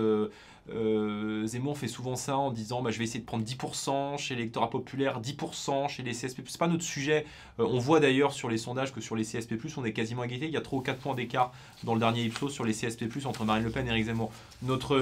Zemmour 0.69 1.79
fait 1.79 1.89
souvent 1.89 2.17
ça 2.17 2.37
en 2.37 2.51
disant 2.51 2.83
bah, 2.83 2.91
je 2.91 2.99
vais 2.99 3.05
essayer 3.05 3.21
de 3.21 3.25
prendre 3.25 3.45
10% 3.45 4.19
chez 4.19 4.35
l'électorat 4.35 4.71
populaire, 4.71 5.21
10% 5.21 5.89
chez 5.89 6.03
les 6.03 6.13
CSP. 6.13 6.43
C'est 6.47 6.59
pas 6.59 6.69
notre 6.69 6.83
sujet. 6.83 7.25
Euh, 7.61 7.67
on 7.69 7.79
voit 7.79 8.01
d'ailleurs 8.01 8.33
sur 8.33 8.49
les 8.49 8.59
sondages 8.59 8.93
que 8.93 9.01
sur 9.01 9.17
les 9.17 9.25
CSP, 9.25 9.55
on 9.77 9.85
est 9.85 9.93
quasiment 9.93 10.25
égalité. 10.25 10.47
Il 10.47 10.53
y 10.53 10.57
a 10.57 10.61
3 10.61 10.79
ou 10.79 10.83
4 10.83 10.99
points 10.99 11.15
d'écart 11.15 11.53
dans 11.85 11.95
le 11.95 12.01
dernier 12.01 12.25
Ipsos 12.25 12.51
sur 12.51 12.65
les 12.65 12.73
CSP, 12.73 13.05
entre 13.27 13.45
Marine 13.45 13.65
Le 13.65 13.71
Pen 13.71 13.87
et 13.87 13.91
Eric 13.91 14.07
Zemmour. 14.07 14.33
Notre, 14.63 14.97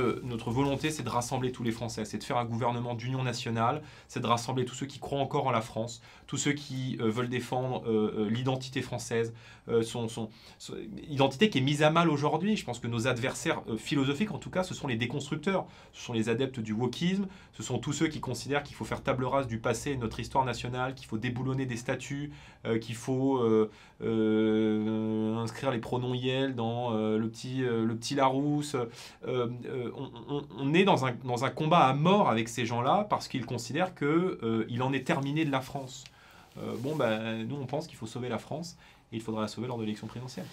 volonté, 0.51 0.91
c'est 0.91 1.03
de 1.03 1.09
rassembler 1.09 1.53
tous 1.53 1.63
les 1.63 1.73
Français, 1.73 2.05
c'est 2.05 2.19
de 2.19 2.25
faire 2.25 2.39
un 2.39 2.45
gouvernement 2.45 2.95
d'union 2.95 3.23
nationale, 3.23 3.83
c'est 4.09 4.21
de 4.21 4.27
rassembler 4.27 4.65
tous 4.65 4.75
ceux 4.75 4.87
qui 4.87 4.99
croient 4.99 5.21
encore 5.21 5.47
en 5.47 5.51
la 5.51 5.61
France, 5.61 6.03
tous 6.27 6.37
ceux 6.37 6.53
qui 6.53 6.99
euh, 7.01 7.11
veulent 7.11 7.29
défendre 7.29 7.85
l'identité 8.29 8.83
française, 8.83 9.33
son, 9.83 10.29
identité 11.09 11.49
qui 11.49 11.59
est 11.59 11.63
mise 11.63 11.83
à 11.83 11.91
mal 11.91 12.11
aujourd'hui. 12.11 12.57
Je 12.57 12.65
pense 12.65 12.79
que 12.79 12.87
nos 12.87 13.07
adversaires 13.07 13.63
philosophiques, 13.77 14.33
en 14.33 14.39
tout 14.39 14.51
cas, 14.51 14.63
ce 14.63 14.75
sont 14.75 14.87
les 14.87 14.97
déconstructeurs 14.97 15.54
ce 15.93 16.05
sont 16.05 16.13
les 16.13 16.29
adeptes 16.29 16.61
du 16.61 16.73
wokisme, 16.73 17.27
ce 17.53 17.63
sont 17.63 17.79
tous 17.79 17.93
ceux 17.93 18.09
qui 18.09 18.21
considèrent 18.21 18.63
qu'il 18.63 18.75
faut 18.75 18.85
faire 18.85 19.03
table 19.03 19.25
rase 19.25 19.47
du 19.47 19.59
passé 19.59 19.93
et 19.93 19.97
notre 19.97 20.21
histoire 20.21 20.45
nationale, 20.45 20.95
qu'il 20.95 21.07
faut 21.07 21.19
déboulonner 21.19 21.67
des 21.67 21.77
statuts, 21.77 22.33
euh, 22.67 22.79
qu'il 22.79 22.95
faut 22.95 23.39
euh, 23.39 23.71
euh, 24.03 25.37
inscrire 25.37 25.71
les 25.71 25.79
pronoms 25.79 26.15
Yel 26.15 26.55
dans 26.55 26.93
le, 26.93 27.29
petit, 27.29 28.15
Larousse. 28.15 28.77
On, 29.27 30.75
est 30.75 30.85
dans 30.85 31.07
un, 31.07 31.13
dans 31.25 31.45
un 31.45 31.51
combat 31.51 31.87
à 31.87 31.95
mort 31.95 32.29
avec 32.29 32.49
ces 32.49 32.67
gens-là 32.67 33.07
parce 33.09 33.29
qu'ils 33.29 33.47
considèrent 33.47 33.95
qu'il 33.95 34.83
en 34.83 34.93
est 34.93 35.07
terminé 35.07 35.45
de 35.45 35.51
la 35.51 35.61
France. 35.61 36.05
bon, 36.79 36.97
ben, 36.97 37.47
nous, 37.47 37.57
on 37.57 37.67
pense 37.67 37.87
qu'il 37.87 37.97
faut 37.97 38.07
sauver 38.07 38.29
la 38.29 38.39
France 38.39 38.77
il 39.15 39.23
faudra 39.23 39.43
la 39.43 39.49
sauver 39.49 39.69
lors 39.69 39.79
de 39.79 39.83
l'élection 39.83 40.07
présidentielle. 40.07 40.47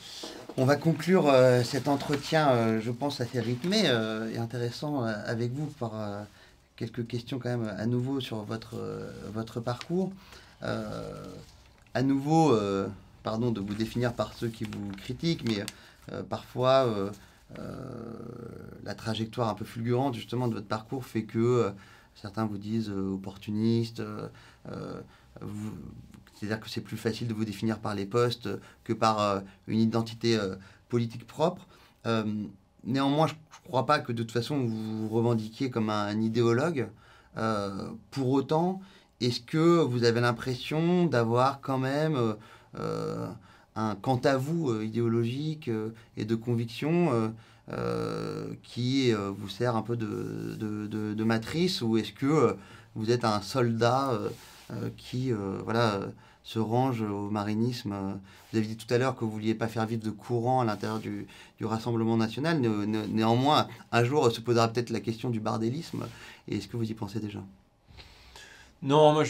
On 0.57 0.65
va 0.65 0.75
conclure 0.75 1.27
euh, 1.27 1.63
cet 1.63 1.87
entretien, 1.87 2.49
euh, 2.51 2.81
je 2.81 2.91
pense, 2.91 3.19
assez 3.19 3.39
rythmé 3.39 3.83
euh, 3.85 4.31
et 4.31 4.37
intéressant 4.37 5.03
avec 5.03 5.51
vous 5.51 5.65
par 5.65 5.93
quelques 6.75 7.07
questions 7.07 7.39
quand 7.39 7.49
même 7.49 7.73
à 7.77 7.85
nouveau 7.85 8.19
sur 8.19 8.43
votre, 8.43 9.59
parcours. 9.59 10.11
à 10.61 12.03
nouveau, 12.03 12.57
pardon 13.23 13.51
de 13.51 13.59
vous 13.59 13.73
définir 13.73 14.13
par 14.13 14.33
ceux 14.33 14.47
qui 14.47 14.63
vous 14.63 14.91
critiquent, 14.97 15.47
mais 15.47 15.63
parfois 16.29 17.11
la 18.83 18.95
trajectoire 18.95 19.49
un 19.49 19.53
peu 19.53 19.65
fulgurante 19.65 20.15
justement 20.15 20.47
de 20.47 20.55
votre 20.55 20.67
parcours 20.67 21.05
fait 21.05 21.23
que 21.23 21.71
certains 22.15 22.45
vous 22.45 22.57
disent 22.57 22.89
opportuniste. 22.89 24.01
C'est-à-dire 26.41 26.59
que 26.59 26.69
c'est 26.71 26.81
plus 26.81 26.97
facile 26.97 27.27
de 27.27 27.35
vous 27.35 27.45
définir 27.45 27.77
par 27.77 27.93
les 27.93 28.07
postes 28.07 28.49
que 28.83 28.93
par 28.93 29.21
euh, 29.21 29.39
une 29.67 29.79
identité 29.79 30.35
euh, 30.35 30.55
politique 30.89 31.27
propre. 31.27 31.67
Euh, 32.07 32.23
néanmoins, 32.83 33.27
je 33.27 33.33
ne 33.33 33.67
crois 33.67 33.85
pas 33.85 33.99
que 33.99 34.11
de 34.11 34.23
toute 34.23 34.31
façon 34.31 34.57
vous 34.57 35.07
vous 35.07 35.09
revendiquiez 35.09 35.69
comme 35.69 35.91
un, 35.91 36.19
idéologue. 36.19 36.89
pour 38.09 38.29
autant, 38.31 38.81
est-ce 39.19 39.39
que 39.39 39.81
vous 39.83 40.03
avez 40.03 40.19
l'impression 40.19 41.05
d'avoir 41.05 41.61
quand 41.61 41.77
même 41.77 42.17
un 43.75 43.95
quant 44.01 44.21
à 44.23 44.35
vous 44.35 44.81
idéologique 44.81 45.69
et 46.17 46.25
de 46.25 46.35
conviction 46.35 47.33
qui 48.63 49.13
vous 49.13 49.49
sert 49.49 49.75
un 49.75 49.83
peu 49.83 49.95
de, 49.95 50.57
de, 50.57 51.23
matrice 51.23 51.83
ou 51.83 51.97
est-ce 51.97 52.11
que 52.11 52.57
vous 52.95 53.11
êtes 53.11 53.23
un 53.23 53.41
soldat 53.41 54.19
qui 54.97 55.31
voilà 55.63 55.99
se 56.43 56.59
range 56.59 57.01
au 57.01 57.29
marinisme. 57.29 57.93
Vous 58.51 58.57
avez 58.57 58.67
dit 58.67 58.77
tout 58.77 58.91
à 58.93 58.97
l'heure 58.97 59.15
que 59.15 59.21
vous 59.21 59.31
ne 59.31 59.35
vouliez 59.35 59.55
pas 59.55 59.67
faire 59.67 59.85
vivre 59.85 60.03
de 60.03 60.09
courant 60.09 60.61
à 60.61 60.65
l'intérieur 60.65 60.99
du, 60.99 61.27
Rassemblement 61.61 62.17
national. 62.17 62.59
néanmoins, 62.59 63.67
un 63.91 64.03
jour 64.03 64.31
se 64.31 64.41
posera 64.41 64.67
peut-être 64.67 64.89
la 64.89 64.99
question 64.99 65.29
du 65.29 65.39
bardélisme. 65.39 66.07
Et 66.47 66.57
est-ce 66.57 66.67
que 66.67 66.75
vous 66.75 66.89
y 66.89 66.95
pensez 66.95 67.19
déjà? 67.19 67.39
Non, 68.81 69.13
moi, 69.13 69.23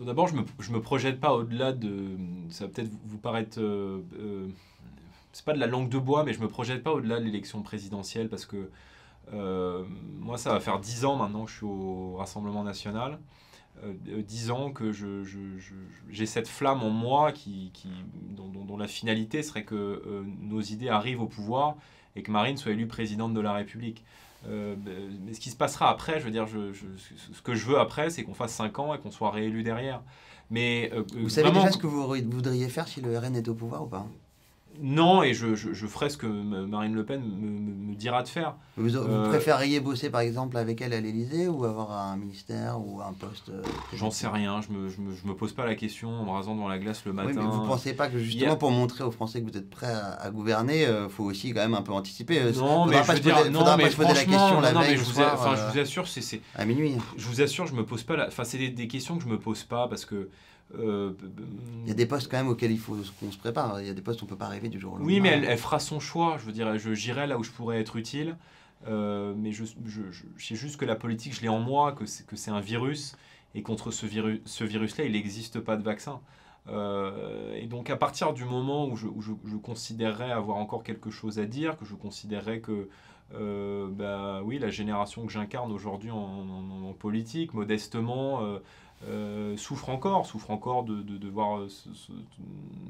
d'abord, 0.00 0.28
je 0.28 0.34
ne 0.34 0.40
me, 0.40 0.46
je 0.60 0.72
me 0.72 0.80
projette 0.80 1.20
pas 1.20 1.34
au-delà 1.34 1.72
de. 1.72 2.16
Ça 2.48 2.64
va 2.64 2.72
peut-être 2.72 2.90
vous 3.04 3.18
paraître. 3.18 3.60
Euh, 3.60 4.00
euh, 4.18 4.46
c'est 5.32 5.44
pas 5.44 5.52
de 5.52 5.60
la 5.60 5.66
langue 5.66 5.90
de 5.90 5.98
bois, 5.98 6.24
mais 6.24 6.32
je 6.32 6.40
me 6.40 6.48
projette 6.48 6.82
pas 6.82 6.92
au-delà 6.92 7.20
de 7.20 7.24
l'élection 7.24 7.60
présidentielle 7.60 8.30
parce 8.30 8.46
que 8.46 8.70
euh, 9.34 9.84
moi, 10.20 10.38
ça 10.38 10.52
va 10.52 10.60
faire 10.60 10.78
dix 10.78 11.04
ans 11.04 11.16
maintenant 11.16 11.44
que 11.44 11.50
je 11.50 11.56
suis 11.56 11.66
au 11.66 12.16
Rassemblement 12.16 12.64
national. 12.64 13.18
Disant 14.26 14.70
que 14.70 14.92
j'ai 14.92 15.24
je, 16.10 16.24
cette 16.24 16.48
flamme 16.48 16.82
en 16.82 16.90
moi 16.90 17.32
qui, 17.32 17.70
qui 17.72 17.88
dont, 18.30 18.48
dont, 18.48 18.76
la 18.76 18.88
finalité 18.88 19.42
serait 19.42 19.64
que 19.64 20.24
nos 20.40 20.60
idées 20.60 20.88
arrivent 20.88 21.22
au 21.22 21.26
pouvoir 21.26 21.76
et 22.16 22.22
que 22.22 22.30
Marine 22.30 22.56
soit 22.56 22.72
élue 22.72 22.86
présidente 22.86 23.34
de 23.34 23.40
la 23.40 23.52
République. 23.52 24.04
Euh, 24.46 24.76
mais 25.24 25.34
ce 25.34 25.40
qui 25.40 25.50
se 25.50 25.56
passera 25.56 25.90
après, 25.90 26.20
je 26.20 26.24
veux 26.24 26.30
dire, 26.30 26.46
je, 26.46 26.72
ce 27.32 27.42
que 27.42 27.54
je 27.54 27.66
veux 27.66 27.78
après, 27.78 28.10
c'est 28.10 28.22
qu'on 28.22 28.34
fasse 28.34 28.52
5 28.52 28.78
ans 28.78 28.94
et 28.94 28.98
qu'on 28.98 29.10
soit 29.10 29.30
réélu 29.30 29.62
derrière. 29.62 30.02
Mais, 30.50 30.90
euh, 30.94 31.02
vous 31.16 31.28
savez 31.28 31.50
déjà 31.50 31.70
ce 31.70 31.78
que 31.78 31.86
vous 31.86 32.06
voudriez 32.06 32.68
faire 32.68 32.88
si 32.88 33.00
le 33.00 33.18
RN 33.18 33.36
est 33.36 33.48
au 33.48 33.54
pouvoir 33.54 33.82
ou 33.82 33.86
pas? 33.86 34.06
Non, 34.80 35.22
et 35.22 35.34
je, 35.34 35.54
je, 35.54 35.86
ferai 35.86 36.08
ce 36.10 36.16
que 36.16 36.26
Marine 36.26 36.94
Le 36.94 37.04
Pen 37.04 37.20
me, 37.20 37.94
dira 37.94 38.22
de 38.22 38.28
faire. 38.28 38.54
Vous, 38.76 38.96
euh, 38.96 39.28
préfériez 39.28 39.80
bosser 39.80 40.08
par 40.08 40.20
exemple 40.20 40.56
avec 40.56 40.80
elle 40.80 40.92
à 40.92 41.00
l'Elysée 41.00 41.48
ou 41.48 41.64
avoir 41.64 41.92
un 41.92 42.16
ministère 42.16 42.80
ou 42.80 43.00
un 43.00 43.12
poste 43.12 43.48
euh, 43.48 43.62
J'en 43.92 44.10
sais 44.10 44.28
rien, 44.28 44.60
je 44.60 44.72
me, 44.72 44.88
je 44.88 45.00
me, 45.00 45.14
je, 45.14 45.26
me, 45.26 45.34
pose 45.34 45.52
pas 45.52 45.66
la 45.66 45.74
question 45.74 46.10
en 46.10 46.24
me 46.24 46.30
rasant 46.30 46.54
devant 46.54 46.68
la 46.68 46.78
glace 46.78 47.04
le 47.04 47.12
matin. 47.12 47.30
Oui, 47.30 47.36
mais 47.36 47.50
vous 47.50 47.66
pensez 47.66 47.94
pas 47.94 48.08
que 48.08 48.18
justement 48.18 48.56
pour 48.56 48.70
montrer 48.70 49.02
aux 49.02 49.10
Français 49.10 49.42
que 49.42 49.50
vous 49.50 49.56
êtes 49.56 49.68
prêt 49.68 49.92
à, 49.92 50.30
gouverner, 50.30 50.82
il 50.82 50.88
euh, 50.88 51.08
faut 51.08 51.24
aussi 51.24 51.52
quand 51.52 51.60
même 51.60 51.74
un 51.74 51.82
peu 51.82 51.92
anticiper 51.92 52.40
Non, 52.56 52.86
mais 52.86 53.02
je 53.02 53.12
veux 53.12 53.20
dire, 53.20 53.50
non, 53.50 53.76
mais 53.76 53.90
poser 53.90 54.14
la 54.14 54.24
question 54.24 54.60
la 54.60 54.72
veille 54.72 54.96
je, 54.96 55.02
vous 55.02 55.12
soir, 55.12 55.56
je 55.56 55.72
vous 55.72 55.78
assure, 55.78 56.06
c'est 56.06 56.40
à 56.54 56.64
minuit. 56.64 56.94
Je 57.16 57.26
vous 57.26 57.40
assure, 57.40 57.66
je 57.66 57.74
me 57.74 57.84
pose 57.84 58.04
pas 58.04 58.16
la... 58.16 58.28
Enfin, 58.28 58.44
c'est 58.44 58.58
des, 58.58 58.70
des 58.70 58.86
questions 58.86 59.16
que 59.16 59.24
je 59.24 59.28
me 59.28 59.38
pose 59.38 59.64
pas 59.64 59.88
parce 59.88 60.04
que 60.04 60.28
euh, 60.74 61.12
il 61.82 61.88
y 61.88 61.90
a 61.90 61.94
des 61.94 62.06
postes 62.06 62.30
quand 62.30 62.36
même 62.36 62.48
auxquels 62.48 62.72
il 62.72 62.78
faut 62.78 62.96
qu'on 63.20 63.32
se 63.32 63.38
prépare. 63.38 63.80
Il 63.80 63.86
y 63.86 63.90
a 63.90 63.94
des 63.94 64.02
postes 64.02 64.20
où 64.20 64.24
on 64.24 64.28
peut 64.28 64.36
pas 64.36 64.46
arriver 64.46 64.68
du 64.68 64.78
jour 64.78 64.92
au 64.92 64.96
lendemain. 64.96 65.12
Oui, 65.12 65.20
mais 65.20 65.30
elle, 65.30 65.44
elle, 65.44 65.58
fera 65.58 65.78
son 65.78 66.00
choix. 66.00 66.36
Je 66.38 66.44
veux 66.44 66.52
dire, 66.52 66.76
j'irai 66.78 67.26
là 67.26 67.38
où 67.38 67.42
je 67.42 67.50
pourrais 67.50 67.80
être 67.80 67.96
utile. 67.96 68.36
Euh, 68.86 69.34
mais 69.36 69.52
je, 69.52 69.64
je, 69.86 70.02
sais 70.38 70.54
juste 70.54 70.76
que 70.76 70.84
la 70.84 70.94
politique, 70.94 71.34
je 71.34 71.42
l'ai 71.42 71.48
en 71.48 71.58
moi, 71.58 71.92
que 71.92 72.06
c'est, 72.06 72.26
que 72.26 72.36
c'est 72.36 72.50
un 72.50 72.60
virus. 72.60 73.16
Et 73.54 73.62
contre 73.62 73.90
ce, 73.90 74.06
virus, 74.06 74.40
ce 74.44 74.64
virus-là, 74.64 75.04
il 75.04 75.12
n'existe 75.12 75.60
pas 75.60 75.76
de 75.76 75.82
vaccin. 75.82 76.20
Euh, 76.68 77.54
et 77.54 77.66
donc 77.66 77.88
à 77.88 77.96
partir 77.96 78.34
du 78.34 78.44
moment 78.44 78.86
où 78.86 78.96
je, 78.96 79.06
où 79.06 79.22
je, 79.22 79.56
considérerais 79.56 80.30
avoir 80.30 80.58
encore 80.58 80.82
quelque 80.82 81.10
chose 81.10 81.38
à 81.38 81.46
dire, 81.46 81.78
que 81.78 81.86
je 81.86 81.94
considérerais 81.94 82.60
que 82.60 82.88
bah, 83.30 84.42
oui, 84.44 84.58
la 84.58 84.70
génération 84.70 85.26
que 85.26 85.32
j'incarne 85.32 85.72
aujourd'hui 85.72 86.10
en, 86.10 86.16
en, 86.16 86.92
politique, 86.92 87.54
modestement, 87.54 88.42
euh, 89.06 89.56
souffre 89.56 89.90
encore, 89.90 90.26
souffre 90.26 90.50
encore 90.50 90.82
de, 90.82 91.02
de, 91.02 91.28
voir, 91.28 91.60
euh, 91.60 91.68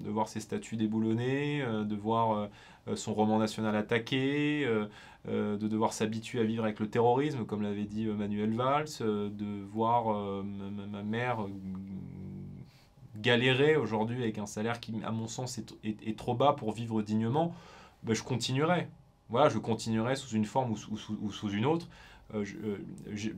de 0.05 0.11
voir 0.11 0.27
ses 0.27 0.41
statuts 0.41 0.77
déboulonnés, 0.77 1.61
euh, 1.61 1.85
de 1.85 1.95
voir 1.95 2.49
son 2.95 3.13
roman 3.13 3.39
national 3.39 3.77
attaqué, 3.77 4.67
de 5.27 5.69
devoir 5.69 5.93
s'habituer 5.93 6.41
à 6.41 6.45
vivre 6.45 6.65
avec 6.65 6.81
le 6.81 6.89
terrorisme, 6.89 7.45
comme 7.45 7.61
l'avait 7.61 7.85
dit 7.85 8.07
Manuel 8.07 8.55
Valls, 8.55 8.87
de 9.01 9.63
voir 9.71 10.43
ma, 10.43 11.03
mère 11.03 11.45
galérer 13.17 13.77
aujourd'hui 13.77 14.23
avec 14.23 14.39
un 14.39 14.47
salaire 14.47 14.81
qui, 14.81 14.95
à 15.05 15.11
mon 15.11 15.27
sens, 15.27 15.59
est, 15.59 15.75
est, 15.85 16.17
trop 16.17 16.35
bas 16.35 16.55
pour 16.55 16.73
vivre 16.73 17.03
dignement, 17.03 17.55
ben, 18.05 18.15
je 18.15 18.23
continuerai. 18.23 18.89
Voilà, 19.29 19.51
je 19.51 19.59
continuerai 19.59 20.17
sous 20.17 20.35
une 20.35 20.47
forme 20.47 20.73
ou 20.73 20.77
ou 21.21 21.31
sous 21.31 21.51
une 21.51 21.67
autre. 21.67 21.89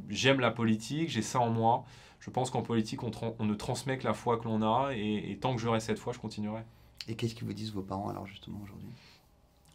J'aime 0.09 0.39
la 0.39 0.53
politique, 0.53 1.09
j'ai 1.09 1.23
ça 1.23 1.41
en 1.41 1.51
moi 1.51 1.85
je 2.21 2.31
pense 2.31 2.51
qu'en 2.51 2.63
politique, 2.63 3.03
on, 3.03 3.11
on, 3.39 3.45
ne 3.45 3.55
transmet 3.55 3.99
que 3.99 4.05
la 4.05 4.15
foi 4.15 4.39
que 4.39 4.45
l'on 4.45 4.63
a, 4.63 4.93
et, 4.95 5.39
tant 5.41 5.55
que 5.55 5.61
j'aurai 5.61 5.81
cette 5.81 5.99
foi, 5.99 6.13
je 6.13 6.19
continuerai. 6.19 6.63
Et 7.09 7.15
qu'est-ce 7.15 7.35
qu'ils 7.35 7.47
vous 7.47 7.55
disent 7.55 7.73
vos 7.73 7.83
parents 7.83 8.09
alors 8.09 8.27
justement 8.27 8.61
aujourd'hui? 8.63 8.89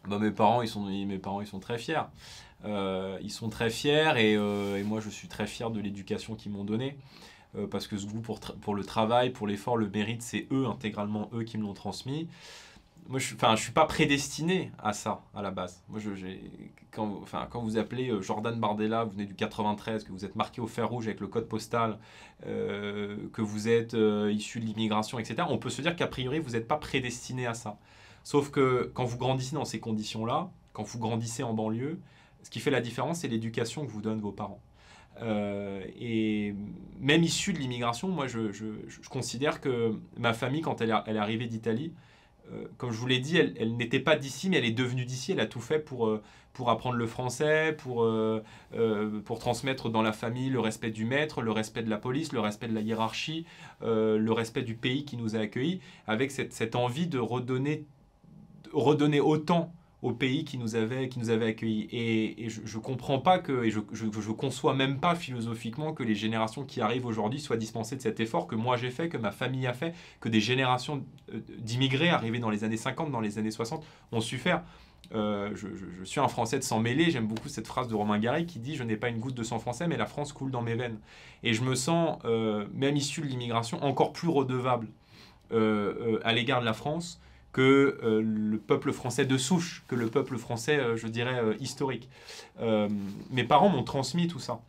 Bah, 0.08 0.18
mes 0.18 0.30
parents, 0.30 0.62
ils 0.62 0.68
sont, 0.68 0.84
mes 0.84 1.18
parents, 1.18 1.40
ils 1.40 1.46
sont 1.46 1.58
très 1.58 1.78
fiers. 1.78 2.02
Euh, 2.64 3.18
ils 3.20 3.32
sont 3.32 3.48
très 3.48 3.70
fiers 3.70 4.12
et, 4.16 4.36
euh, 4.36 4.78
et, 4.78 4.84
moi, 4.84 5.00
je 5.00 5.10
suis 5.10 5.28
très 5.28 5.46
fier 5.46 5.70
de 5.70 5.80
l'éducation 5.80 6.36
qu'ils 6.36 6.52
m'ont 6.52 6.64
donnée. 6.64 6.96
Euh, 7.56 7.66
parce 7.66 7.86
que 7.86 7.96
ce 7.96 8.06
goût 8.06 8.20
pour, 8.20 8.40
pour 8.40 8.74
le 8.74 8.84
travail, 8.84 9.30
pour 9.30 9.46
l'effort, 9.46 9.76
le 9.76 9.88
mérite, 9.88 10.22
c'est 10.22 10.46
eux, 10.52 10.66
intégralement 10.66 11.28
eux, 11.32 11.42
qui 11.42 11.58
me 11.58 11.62
l'ont 11.64 11.74
transmis 11.74 12.28
moi, 13.08 13.18
je 13.18 13.34
ne 13.34 13.56
suis 13.56 13.72
pas 13.72 13.86
prédestiné 13.86 14.72
à 14.78 14.92
ça, 14.92 15.22
à 15.34 15.42
la 15.42 15.50
base. 15.50 15.82
Moi, 15.88 16.00
je, 16.00 16.10
quand, 16.90 17.20
enfin, 17.22 17.46
quand 17.50 17.60
vous 17.60 17.78
appelez 17.78 18.10
euh, 18.10 18.20
Jordan 18.20 18.58
Bardella, 18.58 19.04
vous 19.04 19.12
venez 19.12 19.26
du 19.26 19.34
93, 19.34 20.04
que 20.04 20.12
vous 20.12 20.24
êtes 20.24 20.34
marqué 20.34 20.60
au 20.60 20.66
fer 20.66 20.88
rouge 20.88 21.06
avec 21.06 21.20
le 21.20 21.28
code 21.28 21.48
postal, 21.48 21.98
euh, 22.46 23.28
que 23.32 23.42
vous 23.42 23.68
êtes 23.68 23.94
euh, 23.94 24.32
issu 24.32 24.60
de 24.60 24.64
l'immigration, 24.64 25.18
etc., 25.18 25.46
on 25.48 25.58
peut 25.58 25.70
se 25.70 25.82
dire 25.82 25.94
qu'a 25.94 26.06
priori, 26.06 26.40
vous 26.40 26.52
n'êtes 26.52 26.66
pas 26.66 26.78
prédestiné 26.78 27.46
à 27.46 27.54
ça. 27.54 27.78
Sauf 28.24 28.50
que 28.50 28.90
quand 28.94 29.04
vous 29.04 29.18
grandissez 29.18 29.54
dans 29.54 29.64
ces 29.64 29.78
conditions-là, 29.78 30.50
quand 30.72 30.82
vous 30.82 30.98
grandissez 30.98 31.42
en 31.42 31.54
banlieue, 31.54 32.00
ce 32.42 32.50
qui 32.50 32.60
fait 32.60 32.70
la 32.70 32.80
différence, 32.80 33.20
c'est 33.20 33.28
l'éducation 33.28 33.86
que 33.86 33.90
vous 33.90 34.02
donnent 34.02 34.20
vos 34.20 34.32
parents. 34.32 34.60
et 35.22 36.54
même 37.00 37.22
issu 37.22 37.52
de 37.52 37.58
l'immigration, 37.58 38.08
moi, 38.08 38.26
je, 38.26 38.52
je, 38.52 38.66
je, 38.88 39.08
considère 39.08 39.60
que 39.60 39.98
ma 40.16 40.32
famille, 40.34 40.60
quand 40.60 40.80
elle, 40.80 40.90
est 40.90 41.18
arrivée 41.18 41.46
d'Italie, 41.46 41.92
comme 42.76 42.92
je 42.92 42.98
vous 42.98 43.06
l'ai 43.06 43.18
dit, 43.18 43.36
elle, 43.36 43.76
n'était 43.76 44.00
pas 44.00 44.16
d'ici, 44.16 44.48
mais 44.48 44.58
elle 44.58 44.64
est 44.64 44.70
devenue 44.70 45.04
d'ici. 45.04 45.32
Elle 45.32 45.40
a 45.40 45.46
tout 45.46 45.60
fait 45.60 45.78
pour, 45.78 46.06
euh, 46.06 46.22
apprendre 46.66 46.96
le 46.96 47.06
français, 47.06 47.74
pour, 47.76 48.04
euh, 48.04 48.42
pour 49.24 49.38
transmettre 49.38 49.90
dans 49.90 50.02
la 50.02 50.12
famille 50.12 50.48
le 50.48 50.60
respect 50.60 50.90
du 50.90 51.04
maître, 51.04 51.42
le 51.42 51.50
respect 51.50 51.82
de 51.82 51.90
la 51.90 51.98
police, 51.98 52.32
le 52.32 52.40
respect 52.40 52.68
de 52.68 52.74
la 52.74 52.80
hiérarchie, 52.80 53.44
le 53.82 54.30
respect 54.30 54.62
du 54.62 54.74
pays 54.74 55.04
qui 55.04 55.16
nous 55.16 55.36
a 55.36 55.40
accueillis, 55.40 55.80
avec 56.06 56.30
cette, 56.30 56.52
cette 56.52 56.74
envie 56.74 57.06
de 57.06 57.18
redonner 57.18 57.84
autant 59.20 59.72
au 60.06 60.12
pays 60.12 60.44
qui 60.44 60.56
nous 60.56 60.76
avait, 60.76 61.08
qui 61.08 61.18
nous 61.18 61.30
avait 61.30 61.46
accueillis. 61.46 61.88
Et, 61.90 62.48
je 62.48 62.76
ne 62.76 62.82
comprends 62.82 63.18
pas 63.18 63.40
que, 63.40 63.64
et 63.64 63.70
je, 63.72 63.80
je, 63.92 64.30
conçois 64.30 64.72
même 64.72 65.00
pas 65.00 65.16
philosophiquement 65.16 65.92
que 65.92 66.04
les 66.04 66.14
générations 66.14 66.64
qui 66.64 66.80
arrivent 66.80 67.06
aujourd'hui 67.06 67.40
soient 67.40 67.56
dispensées 67.56 67.96
de 67.96 68.02
cet 68.02 68.20
effort 68.20 68.46
que 68.46 68.54
moi 68.54 68.76
j'ai 68.76 68.90
fait, 68.90 69.08
que 69.08 69.16
ma 69.16 69.32
famille 69.32 69.66
a 69.66 69.72
fait, 69.72 69.94
que 70.20 70.28
des 70.28 70.40
générations 70.40 71.04
euh, 71.34 71.40
d'immigrés 71.58 72.08
arrivés 72.08 72.38
dans 72.38 72.50
les 72.50 72.62
années 72.62 72.76
50, 72.76 73.10
dans 73.10 73.20
les 73.20 73.38
années 73.38 73.50
60 73.50 73.84
ont 74.12 74.20
su 74.20 74.38
faire. 74.38 74.62
Euh, 75.12 75.50
je, 75.56 75.66
je, 75.74 76.04
suis 76.04 76.20
un 76.20 76.28
Français 76.28 76.60
de 76.60 76.64
sang 76.64 76.78
mêlé, 76.78 77.10
j'aime 77.10 77.26
beaucoup 77.26 77.48
cette 77.48 77.66
phrase 77.66 77.88
de 77.88 77.94
Romain 77.96 78.20
Gary 78.20 78.46
qui 78.46 78.60
dit 78.60 78.76
«Je 78.76 78.84
n'ai 78.84 78.96
pas 78.96 79.08
une 79.08 79.18
goutte 79.18 79.34
de 79.34 79.42
sang 79.42 79.58
français, 79.58 79.88
mais 79.88 79.96
la 79.96 80.06
France 80.06 80.32
coule 80.32 80.52
dans 80.52 80.62
mes 80.62 80.76
veines». 80.76 81.00
Et 81.42 81.52
je 81.52 81.62
me 81.62 81.74
sens, 81.74 82.18
euh, 82.24 82.66
même 82.74 82.96
issu 82.96 83.22
de 83.22 83.26
l'immigration, 83.26 83.82
encore 83.82 84.12
plus 84.12 84.28
redevable 84.28 84.86
à 85.50 86.32
l'égard 86.32 86.60
de 86.60 86.64
la 86.64 86.72
France 86.72 87.20
que 87.56 87.98
euh, 88.02 88.20
le 88.20 88.58
peuple 88.58 88.92
français 88.92 89.24
de 89.24 89.38
souche, 89.38 89.82
que 89.88 89.94
le 89.94 90.08
peuple 90.08 90.36
français, 90.36 90.78
euh, 90.78 90.98
je 90.98 91.06
dirais, 91.06 91.38
euh, 91.38 91.54
historique. 91.58 92.10
mes 92.60 93.44
parents 93.44 93.70
m'ont 93.70 93.82
transmis 93.82 94.28
tout 94.28 94.38
ça. 94.38 94.60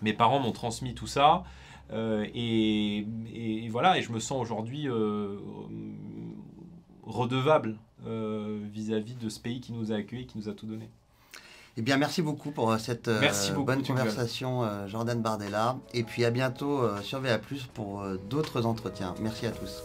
Mes 0.00 0.14
parents 0.14 0.40
m'ont 0.40 0.52
transmis 0.52 0.94
tout 0.94 1.06
ça. 1.06 1.44
Et, 1.92 3.06
voilà, 3.70 3.98
et 3.98 4.02
je 4.02 4.10
me 4.10 4.20
sens 4.20 4.40
aujourd'hui 4.40 4.88
redevable 7.02 7.76
vis-à-vis 8.06 9.16
de 9.16 9.28
ce 9.28 9.38
pays 9.38 9.60
qui 9.60 9.72
nous 9.72 9.92
a 9.92 9.96
accueillis, 9.96 10.26
qui 10.26 10.38
nous 10.38 10.48
a 10.48 10.52
tout 10.52 10.66
donné. 10.66 10.88
Eh 11.76 11.82
bien, 11.82 11.98
merci 11.98 12.22
beaucoup 12.22 12.52
pour 12.52 12.74
cette 12.78 13.10
bonne 13.54 13.82
conversation, 13.82 14.62
Jordan 14.88 15.20
Bardella. 15.20 15.76
Et 15.92 16.04
puis 16.04 16.24
à 16.24 16.30
bientôt 16.30 16.82
sur 17.02 17.20
VA, 17.20 17.38
pour 17.74 18.02
d'autres 18.30 18.64
entretiens. 18.64 19.14
Merci 19.20 19.46
à 19.46 19.50
tous. 19.50 19.82